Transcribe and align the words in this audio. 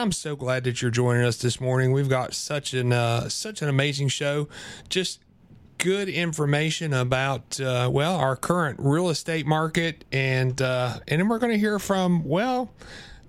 I'm 0.00 0.12
so 0.12 0.34
glad 0.34 0.64
that 0.64 0.80
you're 0.80 0.90
joining 0.90 1.24
us 1.24 1.36
this 1.36 1.60
morning. 1.60 1.92
We've 1.92 2.08
got 2.08 2.32
such 2.32 2.72
an 2.72 2.90
uh, 2.90 3.28
such 3.28 3.60
an 3.60 3.68
amazing 3.68 4.08
show. 4.08 4.48
Just 4.88 5.20
good 5.76 6.08
information 6.08 6.94
about 6.94 7.60
uh, 7.60 7.90
well 7.92 8.16
our 8.16 8.34
current 8.34 8.78
real 8.80 9.10
estate 9.10 9.44
market, 9.44 10.06
and 10.10 10.62
uh, 10.62 11.00
and 11.06 11.20
then 11.20 11.28
we're 11.28 11.38
going 11.38 11.52
to 11.52 11.58
hear 11.58 11.78
from 11.78 12.24
well 12.24 12.72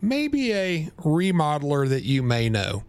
maybe 0.01 0.53
a 0.53 0.89
remodeler 0.99 1.89
that 1.89 2.03
you 2.03 2.23
may 2.23 2.47
know. 2.47 2.85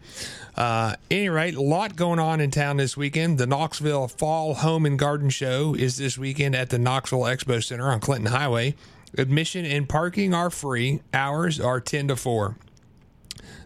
Uh, 0.57 0.95
any 1.11 1.29
rate, 1.29 1.57
a 1.57 1.61
lot 1.61 1.97
going 1.97 2.21
on 2.21 2.41
in 2.41 2.53
town 2.53 2.77
this 2.77 2.97
weekend. 2.97 3.39
The 3.39 3.49
Knoxville 3.49 4.07
Fall 4.07 4.55
Home 4.55 4.87
and 4.87 4.97
Garden 4.97 5.29
Show 5.29 5.75
is 5.75 5.97
this 5.97 6.17
weekend 6.17 6.55
at 6.55 6.71
the 6.71 6.79
Knoxville 6.79 7.23
Expo 7.23 7.63
Center 7.63 7.91
on 7.91 7.99
Clinton 7.99 8.31
Highway. 8.31 8.77
Admission 9.19 9.65
and 9.65 9.89
parking 9.89 10.33
are 10.33 10.51
free. 10.51 11.01
Hours 11.13 11.59
are 11.59 11.81
10 11.81 12.09
to 12.09 12.17
4. 12.17 12.57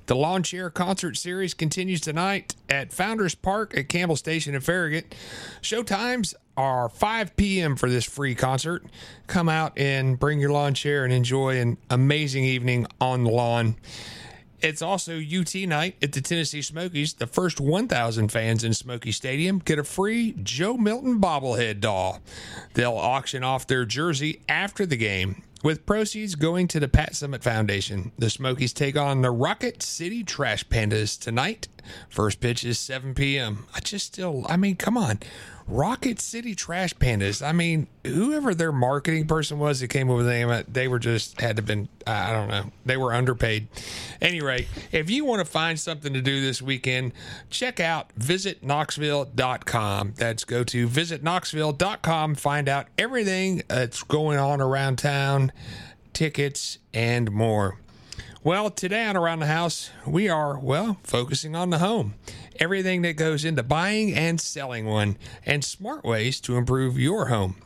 The 0.06 0.14
Lawn 0.14 0.44
Chair 0.44 0.70
Concert 0.70 1.16
Series 1.16 1.52
continues 1.52 2.00
tonight 2.00 2.54
at 2.70 2.92
Founders 2.92 3.34
Park 3.34 3.76
at 3.76 3.88
Campbell 3.88 4.14
Station 4.14 4.54
in 4.54 4.60
Farragut. 4.60 5.12
Show 5.60 5.82
times 5.82 6.32
are 6.56 6.88
5 6.88 7.34
p.m. 7.34 7.74
for 7.74 7.90
this 7.90 8.04
free 8.04 8.36
concert. 8.36 8.84
Come 9.26 9.48
out 9.48 9.76
and 9.76 10.16
bring 10.16 10.38
your 10.38 10.52
lawn 10.52 10.74
chair 10.74 11.02
and 11.02 11.12
enjoy 11.12 11.58
an 11.58 11.76
amazing 11.90 12.44
evening 12.44 12.86
on 13.00 13.24
the 13.24 13.30
lawn. 13.30 13.74
It's 14.60 14.80
also 14.80 15.20
UT 15.20 15.52
night 15.54 15.96
at 16.00 16.12
the 16.12 16.20
Tennessee 16.20 16.62
Smokies. 16.62 17.14
The 17.14 17.26
first 17.26 17.60
1,000 17.60 18.28
fans 18.28 18.62
in 18.62 18.74
Smoky 18.74 19.10
Stadium 19.10 19.58
get 19.58 19.80
a 19.80 19.84
free 19.84 20.36
Joe 20.40 20.76
Milton 20.76 21.20
bobblehead 21.20 21.80
doll. 21.80 22.20
They'll 22.74 22.96
auction 22.96 23.42
off 23.42 23.66
their 23.66 23.84
jersey 23.84 24.40
after 24.48 24.86
the 24.86 24.96
game, 24.96 25.42
with 25.62 25.86
proceeds 25.86 26.34
going 26.34 26.68
to 26.68 26.80
the 26.80 26.88
Pat 26.88 27.12
Summitt 27.12 27.42
Foundation. 27.42 28.12
The 28.18 28.30
Smokies 28.30 28.72
take 28.72 28.96
on 28.96 29.22
the 29.22 29.30
Rocket 29.30 29.82
City 29.82 30.22
Trash 30.22 30.66
Pandas 30.68 31.18
tonight. 31.18 31.68
First 32.08 32.40
pitch 32.40 32.64
is 32.64 32.78
7 32.78 33.14
p.m. 33.14 33.66
I 33.74 33.80
just 33.80 34.06
still, 34.06 34.44
I 34.48 34.56
mean, 34.56 34.76
come 34.76 34.96
on. 34.96 35.20
Rocket 35.68 36.20
City 36.20 36.54
Trash 36.54 36.94
Pandas. 36.94 37.44
I 37.46 37.50
mean, 37.52 37.88
whoever 38.04 38.54
their 38.54 38.70
marketing 38.70 39.26
person 39.26 39.58
was 39.58 39.80
that 39.80 39.88
came 39.88 40.08
up 40.08 40.16
with 40.16 40.26
the 40.26 40.32
name, 40.32 40.64
they 40.68 40.86
were 40.86 41.00
just 41.00 41.40
had 41.40 41.56
to 41.56 41.62
been. 41.62 41.88
I 42.06 42.32
don't 42.32 42.48
know. 42.48 42.70
They 42.84 42.96
were 42.96 43.12
underpaid. 43.12 43.66
Anyway, 44.20 44.68
if 44.92 45.10
you 45.10 45.24
want 45.24 45.40
to 45.40 45.44
find 45.44 45.78
something 45.78 46.12
to 46.12 46.22
do 46.22 46.40
this 46.40 46.62
weekend, 46.62 47.12
check 47.50 47.80
out 47.80 48.16
visitknoxville.com. 48.16 50.14
That's 50.16 50.44
go 50.44 50.62
to 50.64 50.88
visitknoxville.com. 50.88 52.34
Find 52.36 52.68
out 52.68 52.86
everything 52.96 53.62
that's 53.66 54.04
going 54.04 54.38
on 54.38 54.60
around 54.60 54.98
town, 54.98 55.50
tickets, 56.12 56.78
and 56.94 57.32
more. 57.32 57.80
Well, 58.46 58.70
today 58.70 59.04
on 59.06 59.16
Around 59.16 59.40
the 59.40 59.46
House, 59.46 59.90
we 60.06 60.28
are, 60.28 60.56
well, 60.56 60.98
focusing 61.02 61.56
on 61.56 61.70
the 61.70 61.80
home. 61.80 62.14
Everything 62.60 63.02
that 63.02 63.14
goes 63.14 63.44
into 63.44 63.64
buying 63.64 64.14
and 64.14 64.40
selling 64.40 64.86
one, 64.86 65.18
and 65.44 65.64
smart 65.64 66.04
ways 66.04 66.40
to 66.42 66.56
improve 66.56 66.96
your 66.96 67.26
home. 67.26 67.56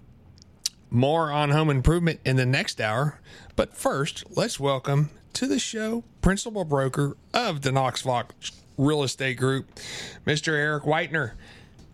More 0.88 1.30
on 1.30 1.50
home 1.50 1.68
improvement 1.68 2.20
in 2.24 2.36
the 2.36 2.46
next 2.46 2.80
hour. 2.80 3.20
But 3.56 3.76
first, 3.76 4.24
let's 4.34 4.58
welcome 4.58 5.10
to 5.34 5.46
the 5.46 5.58
show 5.58 6.02
principal 6.22 6.64
broker 6.64 7.14
of 7.34 7.60
the 7.60 7.72
Knox 7.72 8.00
Fox 8.00 8.50
Real 8.78 9.02
Estate 9.02 9.36
Group, 9.36 9.78
Mr. 10.26 10.54
Eric 10.54 10.84
Whitener. 10.84 11.32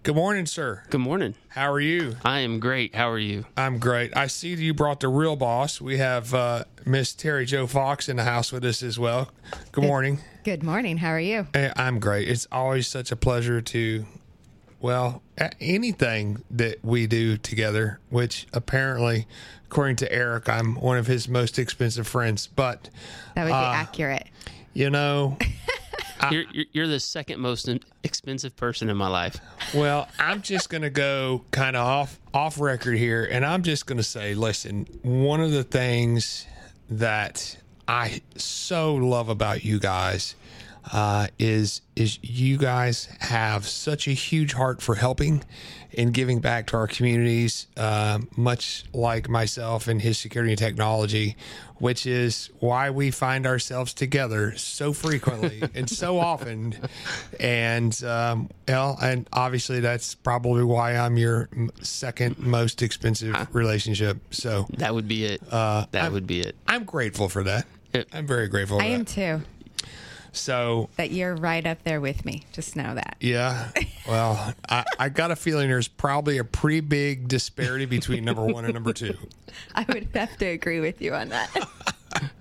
Good 0.06 0.14
morning, 0.14 0.46
sir. 0.46 0.84
Good 0.88 1.00
morning. 1.00 1.34
How 1.48 1.72
are 1.72 1.80
you? 1.80 2.14
I 2.24 2.38
am 2.38 2.60
great. 2.60 2.94
How 2.94 3.10
are 3.10 3.18
you? 3.18 3.44
I'm 3.56 3.80
great. 3.80 4.16
I 4.16 4.28
see 4.28 4.54
you 4.54 4.72
brought 4.72 5.00
the 5.00 5.08
real 5.08 5.34
boss. 5.34 5.80
We 5.80 5.98
have 5.98 6.32
uh, 6.32 6.62
Miss 6.84 7.12
Terry 7.12 7.44
Joe 7.44 7.66
Fox 7.66 8.08
in 8.08 8.14
the 8.14 8.22
house 8.22 8.52
with 8.52 8.64
us 8.64 8.84
as 8.84 9.00
well. 9.00 9.32
Good 9.72 9.82
morning. 9.82 10.20
Good 10.44 10.62
morning. 10.62 10.98
How 10.98 11.08
are 11.08 11.18
you? 11.18 11.48
Eh, 11.54 11.72
I'm 11.74 11.98
great. 11.98 12.28
It's 12.28 12.46
always 12.52 12.86
such 12.86 13.10
a 13.10 13.16
pleasure 13.16 13.60
to, 13.60 14.06
well, 14.80 15.22
anything 15.60 16.44
that 16.52 16.84
we 16.84 17.08
do 17.08 17.36
together, 17.36 17.98
which 18.08 18.46
apparently, 18.52 19.26
according 19.64 19.96
to 19.96 20.12
Eric, 20.12 20.48
I'm 20.48 20.76
one 20.76 20.98
of 20.98 21.08
his 21.08 21.28
most 21.28 21.58
expensive 21.58 22.06
friends. 22.06 22.46
But, 22.46 22.90
That 23.34 23.42
would 23.42 23.50
be 23.50 23.54
accurate. 23.54 24.28
you 24.72 24.88
know, 24.88 25.36
you're, 26.30 26.44
you're, 26.52 26.64
you're 26.72 26.86
the 26.88 27.00
second 27.00 27.40
most 27.40 27.68
expensive 28.02 28.56
person 28.56 28.88
in 28.88 28.96
my 28.96 29.08
life. 29.08 29.38
Well, 29.74 30.08
I'm 30.18 30.42
just 30.42 30.70
going 30.70 30.82
to 30.82 30.90
go 30.90 31.44
kind 31.50 31.76
of 31.76 31.86
off 31.86 32.20
off 32.32 32.60
record 32.60 32.98
here, 32.98 33.24
and 33.24 33.44
I'm 33.44 33.62
just 33.62 33.86
going 33.86 33.98
to 33.98 34.04
say, 34.04 34.34
listen, 34.34 34.86
one 35.02 35.40
of 35.40 35.52
the 35.52 35.64
things 35.64 36.46
that 36.90 37.56
I 37.88 38.20
so 38.36 38.94
love 38.94 39.28
about 39.28 39.64
you 39.64 39.78
guys 39.78 40.34
uh, 40.92 41.28
is 41.38 41.82
is 41.96 42.18
you 42.22 42.58
guys 42.58 43.08
have 43.20 43.66
such 43.66 44.06
a 44.06 44.12
huge 44.12 44.52
heart 44.52 44.80
for 44.80 44.94
helping 44.94 45.42
and 45.96 46.12
giving 46.12 46.40
back 46.40 46.66
to 46.68 46.76
our 46.76 46.86
communities, 46.86 47.66
uh, 47.76 48.18
much 48.36 48.84
like 48.92 49.28
myself 49.28 49.88
and 49.88 50.02
his 50.02 50.18
security 50.18 50.52
and 50.52 50.58
technology, 50.58 51.36
which 51.76 52.06
is 52.06 52.50
why 52.60 52.90
we 52.90 53.10
find 53.10 53.46
ourselves 53.46 53.94
together 53.94 54.54
so 54.56 54.92
frequently 54.92 55.62
and 55.74 55.88
so 55.88 56.18
often. 56.18 56.74
And 57.40 58.02
um, 58.04 58.50
well, 58.68 58.98
and 59.00 59.28
obviously 59.32 59.80
that's 59.80 60.14
probably 60.14 60.64
why 60.64 60.96
I'm 60.96 61.16
your 61.16 61.48
second 61.82 62.38
most 62.38 62.82
expensive 62.82 63.34
relationship. 63.54 64.18
So 64.30 64.66
That 64.78 64.94
would 64.94 65.08
be 65.08 65.24
it. 65.24 65.42
that 65.50 66.12
would 66.12 66.26
be 66.26 66.40
it. 66.40 66.56
I'm 66.68 66.84
grateful 66.84 67.28
for 67.28 67.42
that. 67.44 67.66
I'm 68.12 68.26
very 68.26 68.48
grateful. 68.48 68.78
For 68.78 68.84
I 68.84 68.88
am 68.88 69.04
that. 69.04 69.08
too. 69.08 69.40
So 70.36 70.88
That 70.96 71.10
you're 71.10 71.34
right 71.34 71.66
up 71.66 71.82
there 71.84 72.00
with 72.00 72.24
me. 72.24 72.42
Just 72.52 72.76
know 72.76 72.94
that. 72.94 73.16
Yeah. 73.20 73.68
Well, 74.06 74.54
I, 74.68 74.84
I 75.00 75.08
got 75.08 75.32
a 75.32 75.36
feeling 75.36 75.68
there's 75.68 75.88
probably 75.88 76.38
a 76.38 76.44
pretty 76.44 76.78
big 76.78 77.26
disparity 77.26 77.86
between 77.86 78.24
number 78.24 78.44
one 78.44 78.64
and 78.64 78.72
number 78.72 78.92
two. 78.92 79.16
I 79.74 79.84
would 79.88 80.10
have 80.14 80.36
to 80.38 80.46
agree 80.46 80.78
with 80.78 81.02
you 81.02 81.12
on 81.12 81.30
that. 81.30 81.50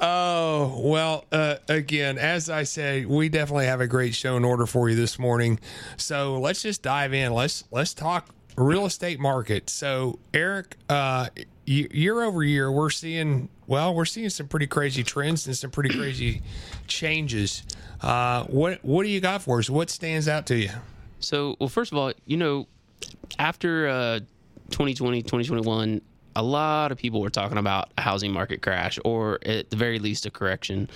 Oh, 0.00 0.80
well, 0.84 1.24
uh, 1.32 1.56
again, 1.68 2.18
as 2.18 2.48
I 2.48 2.62
say, 2.62 3.04
we 3.04 3.28
definitely 3.28 3.66
have 3.66 3.80
a 3.80 3.86
great 3.86 4.14
show 4.14 4.36
in 4.36 4.44
order 4.44 4.64
for 4.64 4.88
you 4.88 4.96
this 4.96 5.18
morning. 5.18 5.58
So 5.96 6.38
let's 6.40 6.62
just 6.62 6.82
dive 6.82 7.12
in. 7.12 7.32
Let's 7.34 7.64
let's 7.70 7.94
talk 7.94 8.28
real 8.56 8.86
estate 8.86 9.18
market. 9.18 9.68
So, 9.70 10.18
Eric, 10.32 10.76
uh, 10.88 11.28
year 11.68 12.22
over 12.22 12.42
year, 12.42 12.70
we're 12.72 12.90
seeing 12.90 13.48
well, 13.66 13.94
we're 13.94 14.06
seeing 14.06 14.30
some 14.30 14.48
pretty 14.48 14.66
crazy 14.66 15.02
trends 15.02 15.46
and 15.46 15.56
some 15.56 15.70
pretty 15.70 15.90
crazy 15.96 16.42
changes. 16.86 17.62
Uh, 18.00 18.44
what 18.44 18.82
what 18.84 19.02
do 19.02 19.10
you 19.10 19.20
got 19.20 19.42
for 19.42 19.58
us? 19.58 19.68
What 19.68 19.90
stands 19.90 20.28
out 20.28 20.46
to 20.46 20.56
you? 20.56 20.70
So, 21.20 21.56
well, 21.58 21.68
first 21.68 21.92
of 21.92 21.98
all, 21.98 22.12
you 22.26 22.36
know, 22.36 22.66
after 23.38 23.88
uh, 23.88 24.20
2020, 24.70 25.22
2021, 25.22 26.00
a 26.36 26.42
lot 26.42 26.92
of 26.92 26.98
people 26.98 27.20
were 27.20 27.30
talking 27.30 27.58
about 27.58 27.90
a 27.98 28.02
housing 28.02 28.32
market 28.32 28.62
crash 28.62 28.98
or 29.04 29.38
at 29.44 29.70
the 29.70 29.76
very 29.76 29.98
least 29.98 30.24
a 30.26 30.30
correction. 30.30 30.88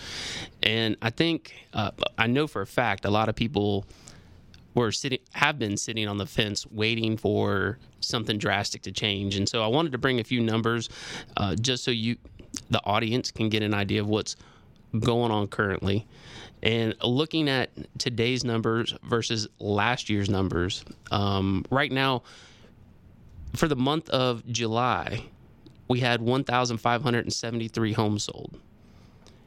And 0.63 0.97
I 1.03 1.11
think, 1.11 1.53
uh, 1.75 1.91
I 2.17 2.29
know 2.29 2.47
for 2.47 2.63
a 2.63 2.67
fact, 2.67 3.05
a 3.05 3.11
lot 3.11 3.29
of 3.29 3.35
people 3.35 3.85
were 4.75 4.93
sitting, 4.93 5.19
have 5.33 5.59
been 5.59 5.77
sitting 5.77 6.09
on 6.09 6.19
the 6.19 6.27
fence 6.27 6.67
waiting 6.71 7.17
for 7.17 7.79
something 8.01 8.39
drastic 8.39 8.83
to 8.83 8.93
change. 8.93 9.37
And 9.37 9.49
so 9.49 9.63
I 9.63 9.67
wanted 9.67 9.93
to 9.93 9.99
bring 9.99 10.21
a 10.21 10.25
few 10.25 10.41
numbers 10.41 10.89
uh, 11.37 11.55
just 11.57 11.85
so 11.85 11.91
you, 11.91 12.17
the 12.71 12.81
audience, 12.85 13.31
can 13.31 13.49
get 13.49 13.63
an 13.63 13.75
idea 13.75 14.01
of 14.01 14.09
what's 14.09 14.37
going 14.99 15.31
on 15.31 15.49
currently. 15.49 16.07
And 16.63 16.95
looking 17.03 17.49
at 17.49 17.71
today's 17.99 18.45
numbers 18.45 18.95
versus 19.03 19.49
last 19.59 20.09
year's 20.09 20.31
numbers, 20.31 20.85
um, 21.11 21.65
right 21.71 21.91
now, 21.91 22.23
for 23.55 23.69
the 23.69 23.77
month 23.77 24.09
of 24.11 24.47
July, 24.47 25.25
we 25.89 26.01
had 26.01 26.23
1,573 26.23 27.93
homes 27.93 28.25
sold. 28.25 28.59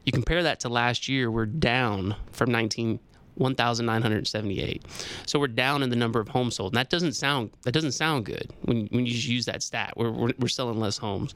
You 0.04 0.12
compare 0.12 0.44
that 0.44 0.60
to 0.60 0.68
last 0.68 1.08
year, 1.08 1.30
we're 1.30 1.46
down 1.46 2.14
from 2.30 2.52
19, 2.52 3.00
1,978. 3.36 4.84
So 5.26 5.38
we're 5.38 5.48
down 5.48 5.82
in 5.82 5.90
the 5.90 5.96
number 5.96 6.20
of 6.20 6.28
homes 6.28 6.56
sold. 6.56 6.72
And 6.72 6.78
that 6.78 6.90
doesn't 6.90 7.12
sound 7.12 7.50
that 7.62 7.72
doesn't 7.72 7.92
sound 7.92 8.24
good 8.24 8.52
when, 8.62 8.86
when 8.88 9.06
you 9.06 9.12
just 9.12 9.28
use 9.28 9.46
that 9.46 9.62
stat. 9.62 9.94
We're, 9.96 10.10
we're, 10.10 10.32
we're 10.38 10.48
selling 10.48 10.78
less 10.80 10.98
homes. 10.98 11.34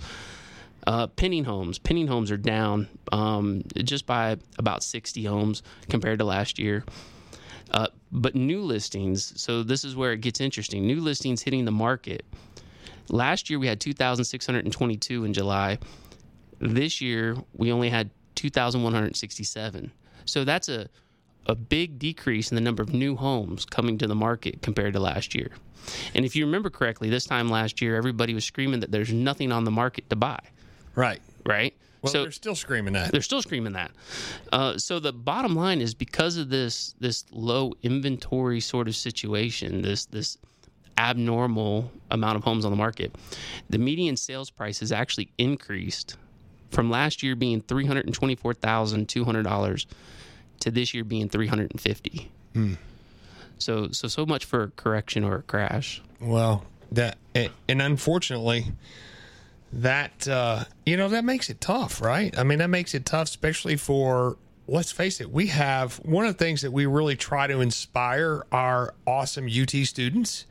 Uh, 0.87 1.07
pinning 1.09 1.45
homes, 1.45 1.79
pinning 1.79 2.07
homes 2.07 2.31
are 2.31 2.39
down 2.39 2.89
um, 3.13 3.63
just 3.77 4.07
by 4.07 4.37
about 4.59 4.83
60 4.83 5.23
homes 5.25 5.63
compared 5.91 6.19
to 6.21 6.25
last 6.25 6.59
year. 6.59 6.85
Uh, 7.71 7.87
but 8.11 8.35
new 8.35 8.63
listings, 8.63 9.39
so 9.41 9.63
this 9.63 9.85
is 9.85 9.95
where 9.95 10.13
it 10.13 10.23
gets 10.23 10.41
interesting. 10.41 10.87
New 10.87 11.01
listings 11.01 11.43
hitting 11.43 11.65
the 11.65 11.71
market. 11.71 12.25
Last 13.11 13.51
year 13.51 13.59
we 13.59 13.67
had 13.67 13.81
2,622 13.81 15.25
in 15.25 15.33
July. 15.33 15.79
This 16.61 17.01
year 17.01 17.37
we 17.53 17.71
only 17.73 17.91
had 17.91 18.11
2,167. 18.37 19.93
So 20.25 20.45
that's 20.45 20.69
a 20.69 20.89
a 21.51 21.55
big 21.57 21.99
decrease 21.99 22.51
in 22.51 22.55
the 22.55 22.61
number 22.61 22.81
of 22.83 22.93
new 22.95 23.17
homes 23.17 23.65
coming 23.65 23.99
to 23.99 24.07
the 24.07 24.15
market 24.15 24.63
compared 24.63 24.93
to 24.95 25.01
last 25.01 25.35
year. 25.35 25.51
And 26.15 26.25
if 26.25 26.37
you 26.37 26.47
remember 26.47 26.71
correctly, 26.71 27.11
this 27.11 27.25
time 27.25 27.49
last 27.49 27.83
year 27.83 27.97
everybody 27.97 28.35
was 28.35 28.45
screaming 28.45 28.81
that 28.81 28.93
there's 28.93 29.13
nothing 29.13 29.51
on 29.51 29.65
the 29.65 29.71
market 29.71 30.09
to 30.11 30.17
buy 30.17 30.39
Right. 30.95 31.21
right? 31.45 31.75
Well, 32.03 32.13
So- 32.13 32.23
they're 32.23 32.31
still 32.31 32.55
screaming 32.55 32.93
that. 32.93 33.11
they're 33.11 33.21
still 33.21 33.43
screaming 33.43 33.73
that. 33.73 33.91
Uh, 34.53 34.79
so 34.79 35.01
the 35.01 35.13
bottom 35.13 35.57
line 35.57 35.81
is 35.81 35.93
because 35.93 36.37
of 36.37 36.49
this 36.51 36.95
this 37.01 37.25
low 37.33 37.73
inventory 37.83 38.61
sort 38.61 38.87
of 38.89 38.95
situation, 38.95 39.83
this 39.83 40.07
this 40.07 40.39
abnormal 40.99 41.91
amount 42.11 42.37
of 42.37 42.45
homes 42.45 42.65
on 42.65 42.71
the 42.71 42.77
market, 42.77 43.15
the 43.69 43.79
median 43.79 44.17
sales 44.17 44.51
price 44.51 44.81
has 44.81 44.93
actually 44.93 45.31
increased 45.39 46.17
from 46.71 46.91
last 46.91 47.23
year 47.23 47.35
being 47.35 47.61
three 47.63 47.87
hundred 47.87 48.07
and 48.07 48.15
twenty 48.15 48.35
four 48.35 48.55
thousand 48.55 49.09
two 49.09 49.25
hundred 49.25 49.43
dollars 49.45 49.87
to 50.61 50.71
this 50.71 50.95
year 50.95 51.05
being 51.05 51.29
three 51.29 51.47
hundred 51.47 51.71
and 51.73 51.81
fifty. 51.81 52.31
So 53.59 53.89
so 53.91 54.09
so 54.09 54.25
much 54.27 54.45
for 54.45 54.63
a 54.65 54.71
correction 54.71 55.25
or 55.25 55.37
a 55.37 55.43
crash. 55.43 56.03
Well, 56.21 56.65
that 56.93 57.19
and, 57.35 57.51
and 57.69 57.83
unfortunately, 57.83 58.67
that 59.73 60.27
uh, 60.29 60.65
you 60.87 60.97
know 60.97 61.09
that 61.09 61.25
makes 61.25 61.51
it 61.51 61.61
tough, 61.61 62.01
right? 62.01 62.37
I 62.39 62.43
mean, 62.43 62.59
that 62.59 62.71
makes 62.71 62.95
it 62.95 63.05
tough, 63.05 63.29
especially 63.29 63.77
for 63.77 64.37
let's 64.67 64.93
face 64.93 65.21
it. 65.21 65.31
We 65.31 65.49
have 65.49 65.97
one 65.97 66.25
of 66.27 66.37
the 66.37 66.45
things 66.45 66.63
that 66.63 66.73
we 66.73 66.87
really 66.87 67.17
try 67.17 67.47
to 67.49 67.61
inspire 67.61 68.45
our 68.53 68.95
awesome 69.07 69.47
UT 69.47 69.71
students 69.71 70.47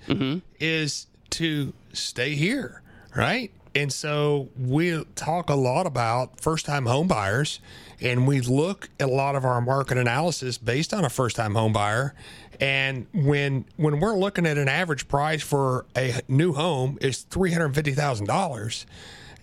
is 0.59 1.07
to 1.31 1.73
stay 1.93 2.35
here, 2.35 2.81
right? 3.15 3.51
And 3.75 3.93
so 3.93 4.49
we 4.57 5.03
talk 5.15 5.49
a 5.49 5.55
lot 5.55 5.85
about 5.85 6.41
first 6.41 6.65
time 6.65 6.85
home 6.85 7.07
buyers 7.07 7.59
and 8.01 8.27
we 8.27 8.41
look 8.41 8.89
at 8.99 9.09
a 9.09 9.11
lot 9.11 9.35
of 9.35 9.45
our 9.45 9.61
market 9.61 9.97
analysis 9.97 10.57
based 10.57 10.93
on 10.93 11.05
a 11.05 11.09
first 11.09 11.35
time 11.35 11.55
home 11.55 11.73
buyer. 11.73 12.13
And 12.59 13.07
when 13.13 13.65
when 13.77 13.99
we're 13.99 14.17
looking 14.17 14.45
at 14.45 14.57
an 14.57 14.67
average 14.67 15.07
price 15.07 15.41
for 15.41 15.85
a 15.95 16.21
new 16.27 16.53
home 16.53 16.97
is 16.99 17.21
three 17.21 17.51
hundred 17.51 17.73
fifty 17.73 17.93
thousand 17.93 18.25
dollars, 18.27 18.85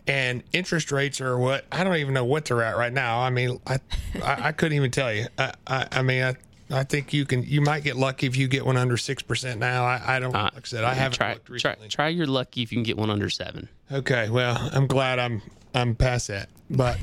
and 0.07 0.43
interest 0.53 0.93
rates 0.93 1.21
are 1.21 1.39
what 1.39 1.65
I 1.73 1.83
don't 1.83 1.97
even 1.97 2.13
know 2.13 2.27
what 2.27 2.45
they're 2.45 2.63
at 2.63 2.77
right 2.77 2.93
now. 2.93 3.21
I 3.21 3.31
mean, 3.31 3.59
I 3.67 3.79
I, 4.23 4.49
I 4.49 4.53
couldn't 4.53 4.77
even 4.77 4.91
tell 4.91 5.13
you. 5.13 5.29
I, 5.39 5.55
I, 5.67 5.87
I 5.93 6.03
mean, 6.03 6.23
I, 6.25 6.37
I 6.71 6.85
think 6.85 7.13
you 7.13 7.25
can 7.25 7.43
you 7.43 7.61
might 7.61 7.85
get 7.85 7.97
lucky 7.97 8.27
if 8.27 8.37
you 8.37 8.49
get 8.49 8.67
one 8.67 8.77
under 8.77 8.97
six 8.97 9.23
percent 9.23 9.61
now. 9.61 9.85
I, 9.85 10.17
I 10.17 10.19
don't 10.19 10.33
like 10.33 10.57
I 10.57 10.61
said 10.65 10.85
I 10.85 10.95
haven't 10.95 11.17
try 11.17 11.35
looked 11.35 11.47
try 11.47 11.55
recently. 11.55 11.89
try 11.89 12.09
your 12.09 12.27
lucky 12.27 12.63
if 12.63 12.73
you 12.73 12.77
can 12.77 12.83
get 12.83 12.97
one 12.97 13.11
under 13.11 13.31
seven. 13.31 13.69
Okay, 13.91 14.29
well, 14.31 14.71
I'm 14.73 14.87
glad 14.87 15.19
I'm 15.19 15.43
I'm 15.75 15.95
past 15.95 16.29
that. 16.29 16.49
But 16.69 16.99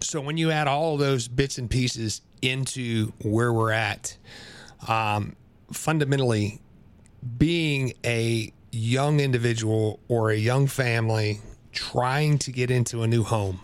so 0.00 0.20
when 0.20 0.36
you 0.36 0.50
add 0.50 0.68
all 0.68 0.96
those 0.96 1.26
bits 1.26 1.58
and 1.58 1.68
pieces 1.68 2.22
into 2.42 3.12
where 3.22 3.52
we're 3.52 3.72
at, 3.72 4.16
um, 4.86 5.34
fundamentally, 5.72 6.60
being 7.38 7.92
a 8.04 8.52
young 8.70 9.18
individual 9.20 9.98
or 10.06 10.30
a 10.30 10.36
young 10.36 10.66
family 10.68 11.40
trying 11.72 12.38
to 12.38 12.52
get 12.52 12.70
into 12.70 13.02
a 13.02 13.08
new 13.08 13.24
home, 13.24 13.60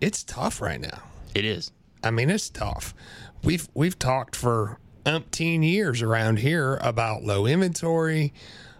it's 0.00 0.22
tough 0.22 0.60
right 0.60 0.80
now. 0.80 1.02
It 1.34 1.44
is. 1.44 1.72
I 2.04 2.10
mean, 2.10 2.30
it's 2.30 2.50
tough. 2.50 2.94
We've 3.44 3.68
we've 3.74 3.98
talked 3.98 4.36
for 4.36 4.78
umpteen 5.04 5.62
years 5.62 6.00
around 6.02 6.38
here 6.38 6.76
about 6.80 7.22
low 7.24 7.46
inventory. 7.46 8.32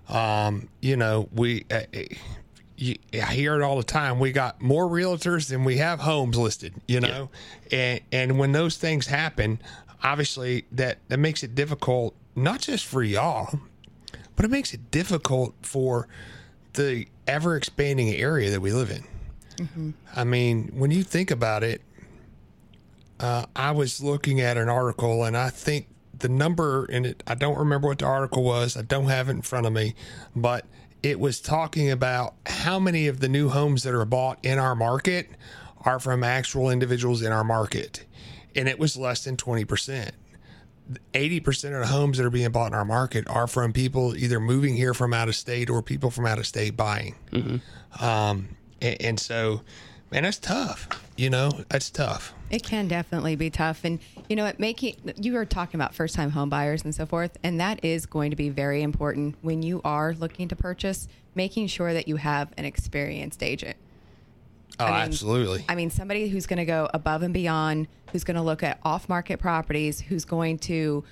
Um, 0.09 0.69
you 0.81 0.97
know, 0.97 1.29
we 1.33 1.65
uh, 1.71 1.83
uh, 1.95 2.01
you, 2.77 2.97
I 3.15 3.33
hear 3.33 3.55
it 3.61 3.63
all 3.63 3.77
the 3.77 3.83
time. 3.85 4.19
We 4.19 4.33
got 4.33 4.61
more 4.61 4.87
realtors 4.89 5.49
than 5.49 5.65
we 5.65 5.77
have 5.77 6.01
homes 6.01 6.37
listed. 6.39 6.75
You 6.89 7.01
know, 7.01 7.31
and 7.71 8.01
and 8.11 8.39
when 8.39 8.53
those 8.53 8.77
things 8.77 9.07
happen, 9.07 9.61
obviously 10.03 10.65
that 10.73 10.99
that 11.09 11.19
makes 11.19 11.43
it 11.43 11.55
difficult 11.55 12.15
not 12.35 12.61
just 12.61 12.87
for 12.87 13.03
y'all, 13.03 13.59
but 14.35 14.45
it 14.45 14.51
makes 14.51 14.73
it 14.73 14.91
difficult 14.91 15.55
for 15.63 16.09
the 16.73 17.07
ever 17.27 17.57
expanding 17.57 18.09
area 18.11 18.51
that 18.51 18.61
we 18.61 18.73
live 18.73 18.91
in. 18.91 19.05
I 20.17 20.25
mean, 20.25 20.73
when 20.75 20.91
you 20.91 21.03
think 21.05 21.31
about 21.31 21.63
it, 21.63 21.81
uh, 23.25 23.47
I 23.57 23.71
was 23.71 24.03
looking 24.03 24.43
at 24.43 24.59
an 24.59 24.69
article, 24.69 25.25
and 25.25 25.35
I 25.35 25.49
think 25.49 25.87
the 26.19 26.29
number 26.29 26.85
in 26.85 27.07
it, 27.07 27.23
I 27.27 27.35
don't 27.35 27.57
remember 27.57 27.89
what 27.89 28.01
the 28.01 28.05
article 28.05 28.45
was. 28.45 28.77
I 28.77 28.83
don't 28.83 29.07
have 29.07 29.29
it 29.31 29.33
in 29.33 29.41
front 29.41 29.67
of 29.67 29.73
me, 29.73 29.95
but 30.37 30.67
it 31.03 31.19
was 31.19 31.41
talking 31.41 31.91
about 31.91 32.35
how 32.45 32.79
many 32.79 33.07
of 33.07 33.21
the 33.21 33.29
new 33.29 33.49
homes 33.49 33.83
that 33.85 33.95
are 33.95 34.05
bought 34.05 34.45
in 34.45 34.59
our 34.59 34.75
market 34.75 35.31
are 35.87 35.99
from 35.99 36.23
actual 36.23 36.69
individuals 36.69 37.23
in 37.23 37.33
our 37.33 37.45
market. 37.45 38.05
And 38.55 38.69
it 38.69 38.79
was 38.79 38.95
less 38.97 39.25
than 39.25 39.39
20%. 39.39 40.11
80% 41.15 41.65
of 41.65 41.81
the 41.81 41.87
homes 41.87 42.19
that 42.19 42.27
are 42.27 42.31
being 42.31 42.51
bought 42.51 42.69
in 42.69 42.75
our 42.75 42.85
market 42.85 43.27
are 43.29 43.47
from 43.47 43.73
people 43.73 44.15
either 44.17 44.39
moving 44.39 44.77
here 44.77 44.93
from 44.93 45.15
out 45.15 45.29
of 45.29 45.35
state 45.35 45.71
or 45.71 45.81
people 45.81 46.11
from 46.11 46.27
out 46.27 46.39
of 46.39 46.47
state 46.47 46.77
buying. 46.77 47.15
Um, 48.01 48.49
and, 48.83 49.01
and 49.01 49.21
so, 49.21 49.63
man, 50.11 50.25
that's 50.25 50.39
tough. 50.39 50.89
You 51.17 51.31
know, 51.31 51.51
that's 51.69 51.91
tough. 51.91 52.35
It 52.51 52.65
can 52.65 52.89
definitely 52.89 53.37
be 53.37 53.49
tough. 53.49 53.85
And 53.85 54.01
you 54.29 54.35
know 54.35 54.45
what, 54.45 54.59
making 54.59 54.97
you 55.17 55.33
were 55.35 55.45
talking 55.45 55.79
about 55.79 55.95
first 55.95 56.15
time 56.15 56.31
home 56.31 56.49
buyers 56.49 56.85
and 56.85 56.95
so 56.95 57.07
forth, 57.07 57.37
and 57.45 57.61
that 57.61 57.85
is 57.85 58.07
going 58.07 58.31
to 58.31 58.37
be 58.37 58.49
very 58.49 58.83
important 58.83 59.37
when 59.43 59.63
you 59.63 59.81
are 59.85 60.15
looking 60.15 60.49
to 60.49 60.57
purchase, 60.57 61.07
making 61.35 61.69
sure 61.69 61.93
that 61.93 62.09
you 62.09 62.17
have 62.17 62.53
an 62.57 62.65
experienced 62.65 63.43
agent. 63.43 63.77
Oh, 64.81 64.87
mean, 64.87 64.95
absolutely. 64.95 65.65
I 65.69 65.77
mean, 65.77 65.91
somebody 65.91 66.29
who's 66.29 66.47
going 66.47 66.59
to 66.59 66.65
go 66.65 66.89
above 66.93 67.23
and 67.23 67.33
beyond, 67.33 67.87
who's 68.11 68.25
going 68.25 68.37
to 68.37 68.43
look 68.43 68.65
at 68.65 68.81
off 68.83 69.09
market 69.09 69.39
properties, 69.39 70.01
who's 70.01 70.25
going 70.25 70.59
to 70.59 71.05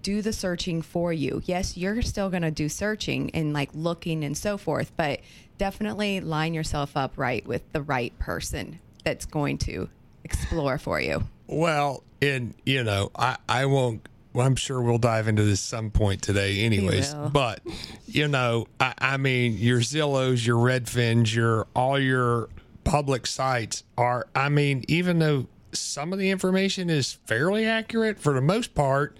do 0.00 0.22
the 0.22 0.32
searching 0.32 0.80
for 0.80 1.12
you. 1.12 1.42
Yes, 1.44 1.76
you're 1.76 2.00
still 2.00 2.30
going 2.30 2.42
to 2.42 2.50
do 2.50 2.70
searching 2.70 3.30
and 3.34 3.52
like 3.52 3.68
looking 3.74 4.24
and 4.24 4.36
so 4.36 4.56
forth, 4.56 4.92
but 4.96 5.20
definitely 5.58 6.20
line 6.20 6.54
yourself 6.54 6.96
up 6.96 7.18
right 7.18 7.46
with 7.46 7.70
the 7.72 7.82
right 7.82 8.18
person 8.18 8.80
that's 9.06 9.24
going 9.24 9.56
to 9.56 9.88
explore 10.24 10.78
for 10.78 11.00
you. 11.00 11.22
Well, 11.46 12.02
and 12.20 12.54
you 12.66 12.82
know, 12.82 13.12
I 13.16 13.36
I 13.48 13.66
won't. 13.66 14.06
Well, 14.32 14.44
I'm 14.44 14.56
sure 14.56 14.82
we'll 14.82 14.98
dive 14.98 15.28
into 15.28 15.44
this 15.44 15.60
some 15.60 15.90
point 15.90 16.20
today, 16.20 16.60
anyways. 16.60 17.14
But 17.14 17.60
you 18.06 18.26
know, 18.26 18.66
I, 18.80 18.92
I 18.98 19.16
mean, 19.16 19.56
your 19.56 19.78
Zillows, 19.78 20.44
your 20.44 20.58
Redfins, 20.58 21.34
your 21.34 21.68
all 21.74 21.98
your 22.00 22.48
public 22.82 23.26
sites 23.26 23.84
are. 23.96 24.26
I 24.34 24.48
mean, 24.48 24.84
even 24.88 25.20
though 25.20 25.46
some 25.72 26.12
of 26.12 26.18
the 26.18 26.30
information 26.30 26.90
is 26.90 27.12
fairly 27.12 27.64
accurate 27.64 28.18
for 28.18 28.32
the 28.32 28.40
most 28.40 28.74
part. 28.74 29.16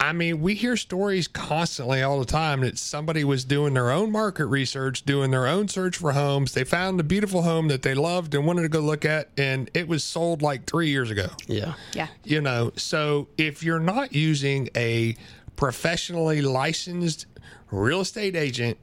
I 0.00 0.12
mean, 0.12 0.40
we 0.40 0.54
hear 0.54 0.76
stories 0.76 1.26
constantly 1.26 2.02
all 2.02 2.20
the 2.20 2.24
time 2.24 2.60
that 2.60 2.78
somebody 2.78 3.24
was 3.24 3.44
doing 3.44 3.74
their 3.74 3.90
own 3.90 4.12
market 4.12 4.46
research, 4.46 5.04
doing 5.04 5.32
their 5.32 5.46
own 5.46 5.66
search 5.66 5.96
for 5.96 6.12
homes. 6.12 6.54
They 6.54 6.62
found 6.64 7.00
a 7.00 7.02
beautiful 7.02 7.42
home 7.42 7.68
that 7.68 7.82
they 7.82 7.94
loved 7.94 8.34
and 8.34 8.46
wanted 8.46 8.62
to 8.62 8.68
go 8.68 8.80
look 8.80 9.04
at, 9.04 9.28
and 9.36 9.68
it 9.74 9.88
was 9.88 10.04
sold 10.04 10.40
like 10.40 10.66
three 10.66 10.88
years 10.88 11.10
ago 11.10 11.26
Yeah. 11.46 11.74
Yeah. 11.94 12.08
you 12.24 12.40
know 12.40 12.72
so 12.76 13.28
if 13.36 13.62
you're 13.62 13.80
not 13.80 14.14
using 14.14 14.68
a 14.76 15.16
professionally 15.56 16.40
licensed 16.42 17.26
real 17.70 18.00
estate 18.00 18.36
agent 18.36 18.78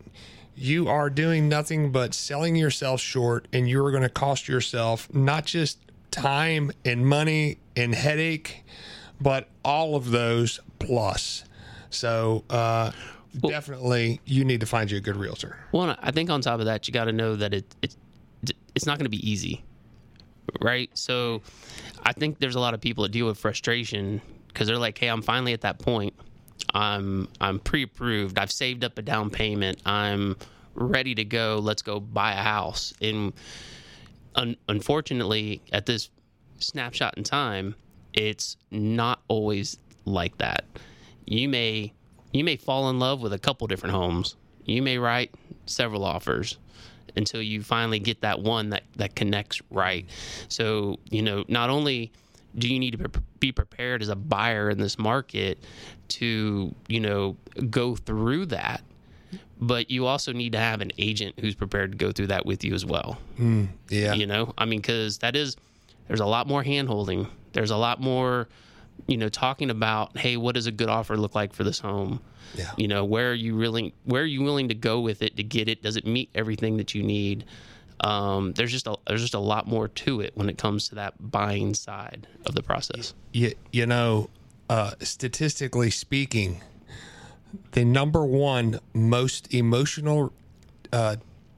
you 0.55 0.87
are 0.87 1.09
doing 1.09 1.47
nothing 1.49 1.91
but 1.91 2.13
selling 2.13 2.55
yourself 2.55 2.99
short 3.01 3.47
and 3.53 3.69
you're 3.69 3.91
going 3.91 4.03
to 4.03 4.09
cost 4.09 4.47
yourself 4.47 5.11
not 5.13 5.45
just 5.45 5.79
time 6.11 6.71
and 6.83 7.05
money 7.07 7.57
and 7.75 7.95
headache 7.95 8.63
but 9.19 9.47
all 9.63 9.95
of 9.95 10.11
those 10.11 10.59
plus 10.85 11.43
so 11.89 12.43
uh 12.49 12.91
definitely 13.47 14.19
you 14.25 14.45
need 14.45 14.59
to 14.61 14.65
find 14.65 14.89
you 14.89 14.97
a 14.97 15.01
good 15.01 15.17
realtor 15.17 15.57
Well, 15.71 15.95
I 15.99 16.11
think 16.11 16.29
on 16.29 16.41
top 16.41 16.59
of 16.59 16.65
that, 16.67 16.87
you 16.87 16.93
got 16.93 17.05
to 17.05 17.11
know 17.11 17.35
that 17.35 17.53
it, 17.53 17.75
it 17.81 17.95
it's 18.75 18.85
not 18.85 18.97
going 18.97 19.05
to 19.05 19.09
be 19.09 19.29
easy, 19.29 19.63
right? 20.61 20.89
So, 20.93 21.41
I 22.03 22.11
think 22.13 22.39
there's 22.39 22.55
a 22.55 22.59
lot 22.59 22.73
of 22.73 22.81
people 22.81 23.03
that 23.03 23.11
deal 23.11 23.25
with 23.25 23.37
frustration 23.37 24.21
because 24.47 24.67
they're 24.67 24.77
like, 24.77 24.97
"Hey, 24.97 25.07
I'm 25.07 25.21
finally 25.21 25.53
at 25.53 25.61
that 25.61 25.79
point. 25.79 26.13
I'm 26.73 27.27
I'm 27.41 27.59
pre-approved. 27.59 28.37
I've 28.37 28.51
saved 28.51 28.83
up 28.83 28.97
a 28.97 29.01
down 29.01 29.29
payment. 29.29 29.81
I'm 29.85 30.35
ready 30.73 31.15
to 31.15 31.23
go. 31.25 31.59
Let's 31.61 31.81
go 31.81 31.99
buy 31.99 32.33
a 32.33 32.43
house." 32.43 32.93
And 33.01 33.33
un- 34.35 34.57
unfortunately, 34.67 35.61
at 35.71 35.85
this 35.85 36.09
snapshot 36.59 37.17
in 37.17 37.23
time, 37.23 37.75
it's 38.13 38.57
not 38.71 39.21
always 39.27 39.77
like 40.05 40.37
that. 40.37 40.65
You 41.25 41.49
may 41.49 41.93
you 42.31 42.43
may 42.43 42.57
fall 42.57 42.89
in 42.89 42.99
love 42.99 43.21
with 43.21 43.33
a 43.33 43.39
couple 43.39 43.67
different 43.67 43.95
homes. 43.95 44.35
You 44.65 44.81
may 44.81 44.97
write 44.97 45.33
several 45.65 46.03
offers 46.03 46.57
until 47.15 47.41
you 47.41 47.61
finally 47.63 47.99
get 47.99 48.21
that 48.21 48.41
one 48.41 48.69
that 48.71 48.83
that 48.97 49.15
connects 49.15 49.61
right. 49.71 50.05
So, 50.47 50.99
you 51.09 51.21
know, 51.21 51.45
not 51.47 51.69
only 51.69 52.11
do 52.57 52.71
you 52.71 52.79
need 52.79 52.97
to 52.97 53.21
be 53.39 53.51
prepared 53.51 54.01
as 54.01 54.09
a 54.09 54.15
buyer 54.15 54.69
in 54.69 54.77
this 54.77 54.97
market 54.97 55.59
to, 56.07 56.73
you 56.87 56.99
know, 56.99 57.35
go 57.69 57.95
through 57.95 58.45
that, 58.47 58.81
but 59.59 59.89
you 59.89 60.05
also 60.05 60.31
need 60.31 60.51
to 60.53 60.59
have 60.59 60.81
an 60.81 60.91
agent 60.97 61.35
who's 61.39 61.55
prepared 61.55 61.91
to 61.91 61.97
go 61.97 62.11
through 62.11 62.27
that 62.27 62.45
with 62.45 62.63
you 62.63 62.73
as 62.73 62.85
well 62.85 63.17
hmm, 63.37 63.65
yeah 63.89 64.13
you 64.13 64.25
know 64.25 64.53
i 64.57 64.65
mean 64.65 64.79
because 64.79 65.19
that 65.19 65.35
is 65.35 65.55
there's 66.07 66.19
a 66.19 66.25
lot 66.25 66.47
more 66.47 66.63
hand 66.63 66.87
holding 66.87 67.27
there's 67.53 67.71
a 67.71 67.77
lot 67.77 68.01
more 68.01 68.47
you 69.07 69.17
know 69.17 69.29
talking 69.29 69.69
about 69.69 70.17
hey 70.17 70.37
what 70.37 70.55
does 70.55 70.67
a 70.67 70.71
good 70.71 70.89
offer 70.89 71.15
look 71.17 71.35
like 71.35 71.53
for 71.53 71.63
this 71.63 71.79
home 71.79 72.19
Yeah. 72.55 72.71
you 72.77 72.87
know 72.87 73.05
where 73.05 73.31
are 73.31 73.33
you 73.35 73.55
willing 73.55 73.91
where 74.05 74.23
are 74.23 74.25
you 74.25 74.41
willing 74.43 74.69
to 74.69 74.73
go 74.75 74.99
with 75.01 75.21
it 75.21 75.37
to 75.37 75.43
get 75.43 75.67
it 75.67 75.83
does 75.83 75.95
it 75.95 76.05
meet 76.07 76.29
everything 76.33 76.77
that 76.77 76.95
you 76.95 77.03
need 77.03 77.45
Um, 78.01 78.51
there's 78.53 78.71
just 78.73 78.87
a 78.87 78.95
there's 79.07 79.21
just 79.21 79.33
a 79.35 79.39
lot 79.39 79.67
more 79.67 79.87
to 79.87 80.19
it 80.21 80.31
when 80.35 80.49
it 80.49 80.57
comes 80.57 80.89
to 80.89 80.95
that 80.95 81.13
buying 81.31 81.73
side 81.73 82.27
of 82.45 82.53
the 82.53 82.61
process. 82.61 83.13
You, 83.31 83.53
you 83.71 83.85
know, 83.85 84.29
uh, 84.69 84.91
statistically 84.99 85.91
speaking, 85.91 86.61
the 87.71 87.85
number 87.85 88.25
one 88.25 88.79
most 88.93 89.53
emotional 89.53 90.33
uh, 90.91 91.15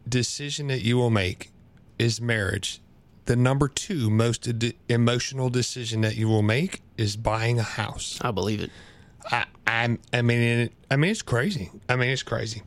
decision 0.08 0.68
that 0.68 0.82
you 0.84 0.96
will 0.98 1.10
make 1.10 1.50
is 1.98 2.22
marriage. 2.22 2.82
The 3.27 3.36
number 3.36 3.67
two 3.67 4.10
most 4.10 4.48
ed- 4.48 4.74
emotional 4.88 5.50
decision 5.50 6.00
that 6.01 6.15
you 6.15 6.29
will 6.29 6.41
make 6.41 6.81
is 6.98 7.17
buying 7.17 7.60
a 7.60 7.63
house. 7.63 8.17
I 8.22 8.31
believe 8.31 8.62
it. 8.62 8.72
I, 9.29 9.46
I'm, 9.67 10.00
I 10.13 10.22
mean, 10.22 10.41
it, 10.41 10.74
I 10.89 10.96
mean, 10.96 11.12
it's 11.12 11.22
crazy. 11.22 11.69
I 11.89 11.98
mean, 11.98 12.10
it's 12.10 12.24
crazy. 12.24 12.63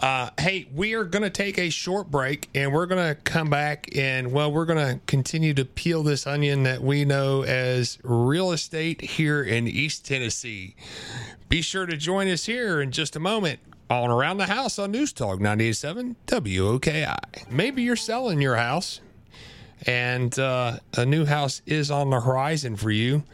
Uh, 0.00 0.30
hey, 0.36 0.66
we 0.74 0.94
are 0.94 1.04
going 1.04 1.22
to 1.22 1.30
take 1.30 1.58
a 1.58 1.70
short 1.70 2.10
break, 2.10 2.48
and 2.56 2.72
we're 2.72 2.86
going 2.86 3.06
to 3.06 3.14
come 3.22 3.48
back, 3.48 3.88
and 3.96 4.32
well, 4.32 4.50
we're 4.50 4.64
going 4.64 4.84
to 4.84 5.00
continue 5.06 5.54
to 5.54 5.64
peel 5.64 6.02
this 6.02 6.26
onion 6.26 6.64
that 6.64 6.82
we 6.82 7.04
know 7.04 7.42
as 7.42 7.98
real 8.02 8.50
estate 8.50 9.00
here 9.00 9.44
in 9.44 9.68
East 9.68 10.04
Tennessee. 10.04 10.74
Be 11.48 11.62
sure 11.62 11.86
to 11.86 11.96
join 11.96 12.26
us 12.26 12.46
here 12.46 12.80
in 12.82 12.90
just 12.90 13.14
a 13.14 13.20
moment 13.20 13.60
on 13.88 14.10
Around 14.10 14.38
the 14.38 14.46
House 14.46 14.76
on 14.80 14.90
News 14.90 15.12
Talk 15.12 15.38
987 15.38 16.16
WOKI. 16.26 17.48
Maybe 17.48 17.82
you're 17.82 17.94
selling 17.94 18.40
your 18.40 18.56
house, 18.56 19.00
and 19.86 20.38
uh, 20.38 20.78
a 20.96 21.06
new 21.06 21.24
house 21.24 21.62
is 21.66 21.90
on 21.90 22.10
the 22.10 22.20
horizon 22.20 22.76
for 22.76 22.90
you. 22.90 23.24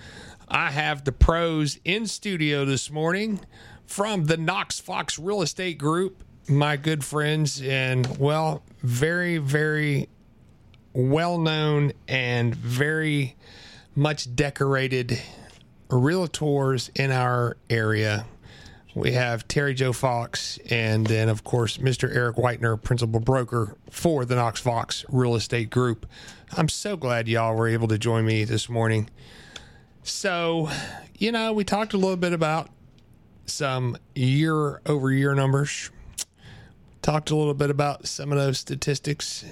I 0.48 0.70
have 0.70 1.04
the 1.04 1.12
pros 1.12 1.78
in 1.84 2.06
studio 2.06 2.64
this 2.64 2.90
morning 2.90 3.40
from 3.86 4.26
the 4.26 4.36
Knox 4.36 4.80
Fox 4.80 5.18
Real 5.18 5.42
Estate 5.42 5.78
Group, 5.78 6.22
my 6.48 6.76
good 6.76 7.04
friends, 7.04 7.62
and 7.62 8.18
well, 8.18 8.62
very, 8.82 9.38
very 9.38 10.08
well 10.92 11.38
known 11.38 11.92
and 12.08 12.54
very 12.54 13.36
much 13.94 14.34
decorated 14.34 15.20
realtors 15.88 16.90
in 16.98 17.10
our 17.10 17.56
area. 17.68 18.26
We 18.94 19.12
have 19.12 19.46
Terry 19.46 19.74
Joe 19.74 19.92
Fox, 19.92 20.58
and 20.68 21.06
then, 21.06 21.28
of 21.28 21.44
course, 21.44 21.76
Mr. 21.78 22.12
Eric 22.14 22.36
Whitener, 22.36 22.80
principal 22.80 23.20
broker 23.20 23.76
for 23.88 24.24
the 24.24 24.34
Knox 24.34 24.60
Fox 24.60 25.04
Real 25.08 25.36
Estate 25.36 25.70
Group. 25.70 26.06
I'm 26.56 26.68
so 26.68 26.96
glad 26.96 27.28
y'all 27.28 27.54
were 27.54 27.68
able 27.68 27.86
to 27.88 27.98
join 27.98 28.26
me 28.26 28.42
this 28.42 28.68
morning. 28.68 29.08
So, 30.02 30.68
you 31.16 31.30
know, 31.30 31.52
we 31.52 31.62
talked 31.62 31.94
a 31.94 31.98
little 31.98 32.16
bit 32.16 32.32
about 32.32 32.68
some 33.46 33.96
year 34.14 34.80
over 34.86 35.12
year 35.12 35.34
numbers. 35.34 35.90
Talked 37.02 37.30
a 37.30 37.36
little 37.36 37.54
bit 37.54 37.70
about 37.70 38.08
some 38.08 38.32
of 38.32 38.38
those 38.38 38.58
statistics. 38.58 39.44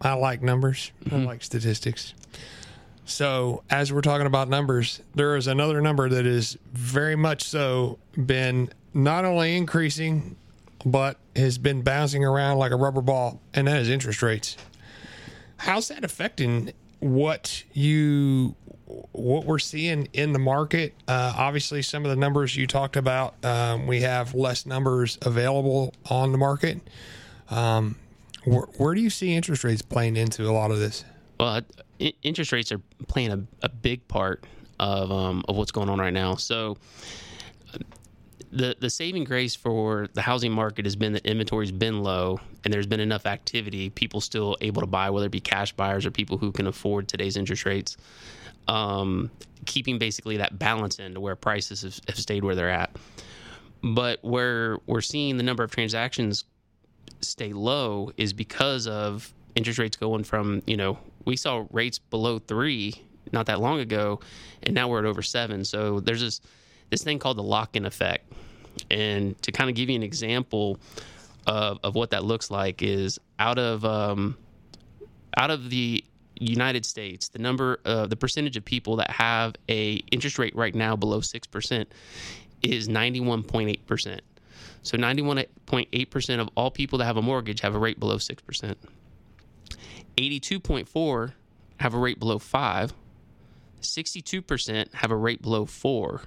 I 0.00 0.14
like 0.14 0.42
numbers, 0.42 0.92
I 1.04 1.08
mm-hmm. 1.10 1.24
like 1.26 1.42
statistics. 1.42 2.14
So, 3.08 3.62
as 3.70 3.90
we're 3.90 4.02
talking 4.02 4.26
about 4.26 4.50
numbers, 4.50 5.00
there 5.14 5.34
is 5.36 5.46
another 5.46 5.80
number 5.80 6.10
that 6.10 6.26
is 6.26 6.58
very 6.74 7.16
much 7.16 7.42
so 7.42 7.98
been 8.26 8.68
not 8.92 9.24
only 9.24 9.56
increasing, 9.56 10.36
but 10.84 11.16
has 11.34 11.56
been 11.56 11.80
bouncing 11.80 12.22
around 12.22 12.58
like 12.58 12.70
a 12.70 12.76
rubber 12.76 13.00
ball, 13.00 13.40
and 13.54 13.66
that 13.66 13.78
is 13.80 13.88
interest 13.88 14.20
rates. 14.22 14.58
How's 15.56 15.88
that 15.88 16.04
affecting 16.04 16.72
what 17.00 17.64
you 17.72 18.54
what 19.12 19.46
we're 19.46 19.58
seeing 19.58 20.08
in 20.12 20.34
the 20.34 20.38
market? 20.38 20.92
Uh, 21.08 21.32
obviously, 21.34 21.80
some 21.80 22.04
of 22.04 22.10
the 22.10 22.16
numbers 22.16 22.56
you 22.56 22.66
talked 22.66 22.96
about, 22.96 23.42
um, 23.42 23.86
we 23.86 24.02
have 24.02 24.34
less 24.34 24.66
numbers 24.66 25.16
available 25.22 25.94
on 26.10 26.30
the 26.32 26.38
market. 26.38 26.80
Um, 27.50 27.96
where, 28.44 28.66
where 28.76 28.94
do 28.94 29.00
you 29.00 29.10
see 29.10 29.32
interest 29.34 29.64
rates 29.64 29.80
playing 29.80 30.16
into 30.18 30.48
a 30.48 30.52
lot 30.52 30.70
of 30.70 30.78
this? 30.78 31.04
Well, 31.40 31.48
i- 31.48 31.62
interest 31.98 32.52
rates 32.52 32.72
are 32.72 32.80
playing 33.06 33.32
a, 33.32 33.44
a 33.62 33.68
big 33.68 34.06
part 34.08 34.44
of 34.78 35.10
um, 35.10 35.44
of 35.48 35.56
what's 35.56 35.72
going 35.72 35.88
on 35.88 35.98
right 35.98 36.12
now. 36.12 36.36
So, 36.36 36.76
the 38.50 38.76
the 38.78 38.90
saving 38.90 39.24
grace 39.24 39.54
for 39.54 40.08
the 40.14 40.22
housing 40.22 40.52
market 40.52 40.86
has 40.86 40.96
been 40.96 41.12
that 41.12 41.26
inventory's 41.26 41.72
been 41.72 42.02
low 42.02 42.40
and 42.64 42.72
there's 42.72 42.86
been 42.86 43.00
enough 43.00 43.26
activity. 43.26 43.90
People 43.90 44.20
still 44.20 44.56
able 44.60 44.80
to 44.80 44.86
buy, 44.86 45.10
whether 45.10 45.26
it 45.26 45.32
be 45.32 45.40
cash 45.40 45.72
buyers 45.72 46.06
or 46.06 46.10
people 46.10 46.38
who 46.38 46.52
can 46.52 46.66
afford 46.66 47.08
today's 47.08 47.36
interest 47.36 47.64
rates. 47.64 47.96
Um, 48.68 49.30
keeping 49.64 49.98
basically 49.98 50.36
that 50.36 50.58
balance 50.58 50.98
in 50.98 51.14
to 51.14 51.20
where 51.20 51.36
prices 51.36 51.82
have, 51.82 51.98
have 52.06 52.18
stayed 52.18 52.44
where 52.44 52.54
they're 52.54 52.70
at. 52.70 52.94
But 53.82 54.22
where 54.22 54.78
we're 54.86 55.00
seeing 55.00 55.36
the 55.36 55.42
number 55.42 55.62
of 55.62 55.70
transactions 55.70 56.44
stay 57.20 57.52
low 57.52 58.12
is 58.16 58.32
because 58.32 58.86
of 58.86 59.32
interest 59.54 59.78
rates 59.78 59.96
going 59.96 60.24
from 60.24 60.62
you 60.66 60.76
know 60.76 60.98
we 61.24 61.36
saw 61.36 61.64
rates 61.70 61.98
below 61.98 62.38
three 62.38 62.94
not 63.32 63.46
that 63.46 63.60
long 63.60 63.80
ago 63.80 64.20
and 64.62 64.74
now 64.74 64.88
we're 64.88 64.98
at 64.98 65.04
over 65.04 65.22
seven 65.22 65.64
so 65.64 66.00
there's 66.00 66.20
this 66.20 66.40
this 66.90 67.02
thing 67.02 67.18
called 67.18 67.36
the 67.36 67.42
lock-in 67.42 67.84
effect 67.84 68.32
and 68.90 69.40
to 69.42 69.52
kind 69.52 69.68
of 69.68 69.76
give 69.76 69.90
you 69.90 69.96
an 69.96 70.02
example 70.02 70.78
of, 71.46 71.78
of 71.82 71.94
what 71.94 72.10
that 72.10 72.24
looks 72.24 72.50
like 72.50 72.82
is 72.82 73.18
out 73.38 73.58
of 73.58 73.84
um, 73.84 74.36
out 75.36 75.50
of 75.50 75.70
the 75.70 76.04
United 76.40 76.86
States, 76.86 77.28
the 77.28 77.38
number, 77.38 77.80
uh, 77.84 78.06
the 78.06 78.16
percentage 78.16 78.56
of 78.56 78.64
people 78.64 78.96
that 78.96 79.10
have 79.10 79.54
a 79.68 79.94
interest 80.12 80.38
rate 80.38 80.54
right 80.54 80.74
now 80.74 80.94
below 80.96 81.20
six 81.20 81.46
percent 81.46 81.90
is 82.62 82.88
ninety 82.88 83.20
one 83.20 83.42
point 83.42 83.70
eight 83.70 83.86
percent. 83.86 84.20
So 84.82 84.96
ninety 84.96 85.22
one 85.22 85.42
point 85.66 85.88
eight 85.92 86.10
percent 86.10 86.40
of 86.40 86.48
all 86.56 86.70
people 86.70 86.98
that 86.98 87.04
have 87.06 87.16
a 87.16 87.22
mortgage 87.22 87.60
have 87.60 87.74
a 87.74 87.78
rate 87.78 87.98
below 87.98 88.18
six 88.18 88.42
percent. 88.42 88.78
Eighty 90.18 90.40
two 90.40 90.58
point 90.58 90.88
four 90.88 91.34
have 91.78 91.94
a 91.94 91.98
rate 91.98 92.18
below 92.18 92.40
five. 92.40 92.92
Sixty 93.80 94.20
two 94.20 94.42
percent 94.42 94.92
have 94.94 95.12
a 95.12 95.16
rate 95.16 95.42
below 95.42 95.64
four, 95.64 96.22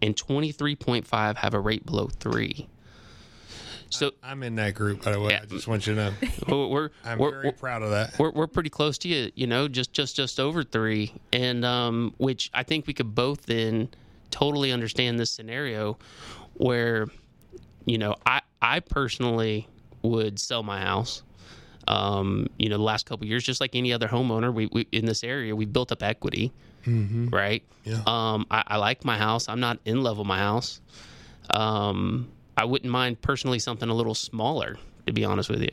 and 0.00 0.16
twenty 0.16 0.52
three 0.52 0.74
point 0.74 1.06
five 1.06 1.36
have 1.36 1.52
a 1.52 1.60
rate 1.60 1.84
below 1.84 2.06
three. 2.06 2.66
So 3.90 4.12
I'm 4.22 4.42
in 4.42 4.54
that 4.54 4.74
group, 4.74 5.04
by 5.04 5.12
the 5.12 5.20
way. 5.20 5.32
Yeah. 5.32 5.40
I 5.42 5.44
just 5.44 5.68
want 5.68 5.86
you 5.86 5.94
to 5.94 6.00
know. 6.00 6.12
we're 6.48 6.66
we're, 6.66 6.90
I'm 7.04 7.18
we're, 7.18 7.42
very 7.42 7.52
proud 7.52 7.82
of 7.82 7.90
that. 7.90 8.18
we're, 8.18 8.30
we're 8.30 8.46
pretty 8.46 8.70
close 8.70 8.96
to 8.98 9.08
you, 9.08 9.30
you 9.34 9.46
know, 9.46 9.68
just 9.68 9.92
just 9.92 10.16
just 10.16 10.40
over 10.40 10.64
three, 10.64 11.12
and 11.30 11.62
um, 11.62 12.14
which 12.16 12.50
I 12.54 12.62
think 12.62 12.86
we 12.86 12.94
could 12.94 13.14
both 13.14 13.42
then 13.42 13.90
totally 14.30 14.72
understand 14.72 15.20
this 15.20 15.30
scenario 15.30 15.98
where, 16.54 17.06
you 17.84 17.98
know, 17.98 18.16
I 18.24 18.40
I 18.62 18.80
personally 18.80 19.68
would 20.00 20.40
sell 20.40 20.62
my 20.62 20.80
house. 20.80 21.22
Um, 21.88 22.46
you 22.58 22.68
know, 22.68 22.76
the 22.78 22.82
last 22.82 23.06
couple 23.06 23.24
of 23.24 23.28
years, 23.28 23.44
just 23.44 23.60
like 23.60 23.74
any 23.74 23.92
other 23.92 24.08
homeowner, 24.08 24.52
we, 24.52 24.68
we 24.72 24.86
in 24.92 25.04
this 25.06 25.22
area, 25.22 25.54
we 25.54 25.64
built 25.66 25.92
up 25.92 26.02
equity, 26.02 26.52
right? 26.86 27.62
Yeah. 27.84 28.02
Um, 28.06 28.46
I, 28.50 28.64
I 28.66 28.76
like 28.78 29.04
my 29.04 29.18
house. 29.18 29.48
I'm 29.48 29.60
not 29.60 29.78
in 29.84 30.02
love 30.02 30.18
with 30.18 30.26
my 30.26 30.38
house. 30.38 30.80
Um, 31.50 32.28
I 32.56 32.64
wouldn't 32.64 32.90
mind 32.90 33.20
personally 33.20 33.58
something 33.58 33.88
a 33.88 33.94
little 33.94 34.14
smaller, 34.14 34.78
to 35.06 35.12
be 35.12 35.24
honest 35.24 35.50
with 35.50 35.60
you. 35.62 35.70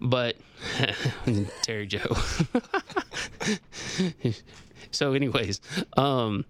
But 0.00 0.36
Terry 1.62 1.86
Joe. 1.86 2.16
so, 4.90 5.12
anyways, 5.12 5.60
um, 5.96 6.44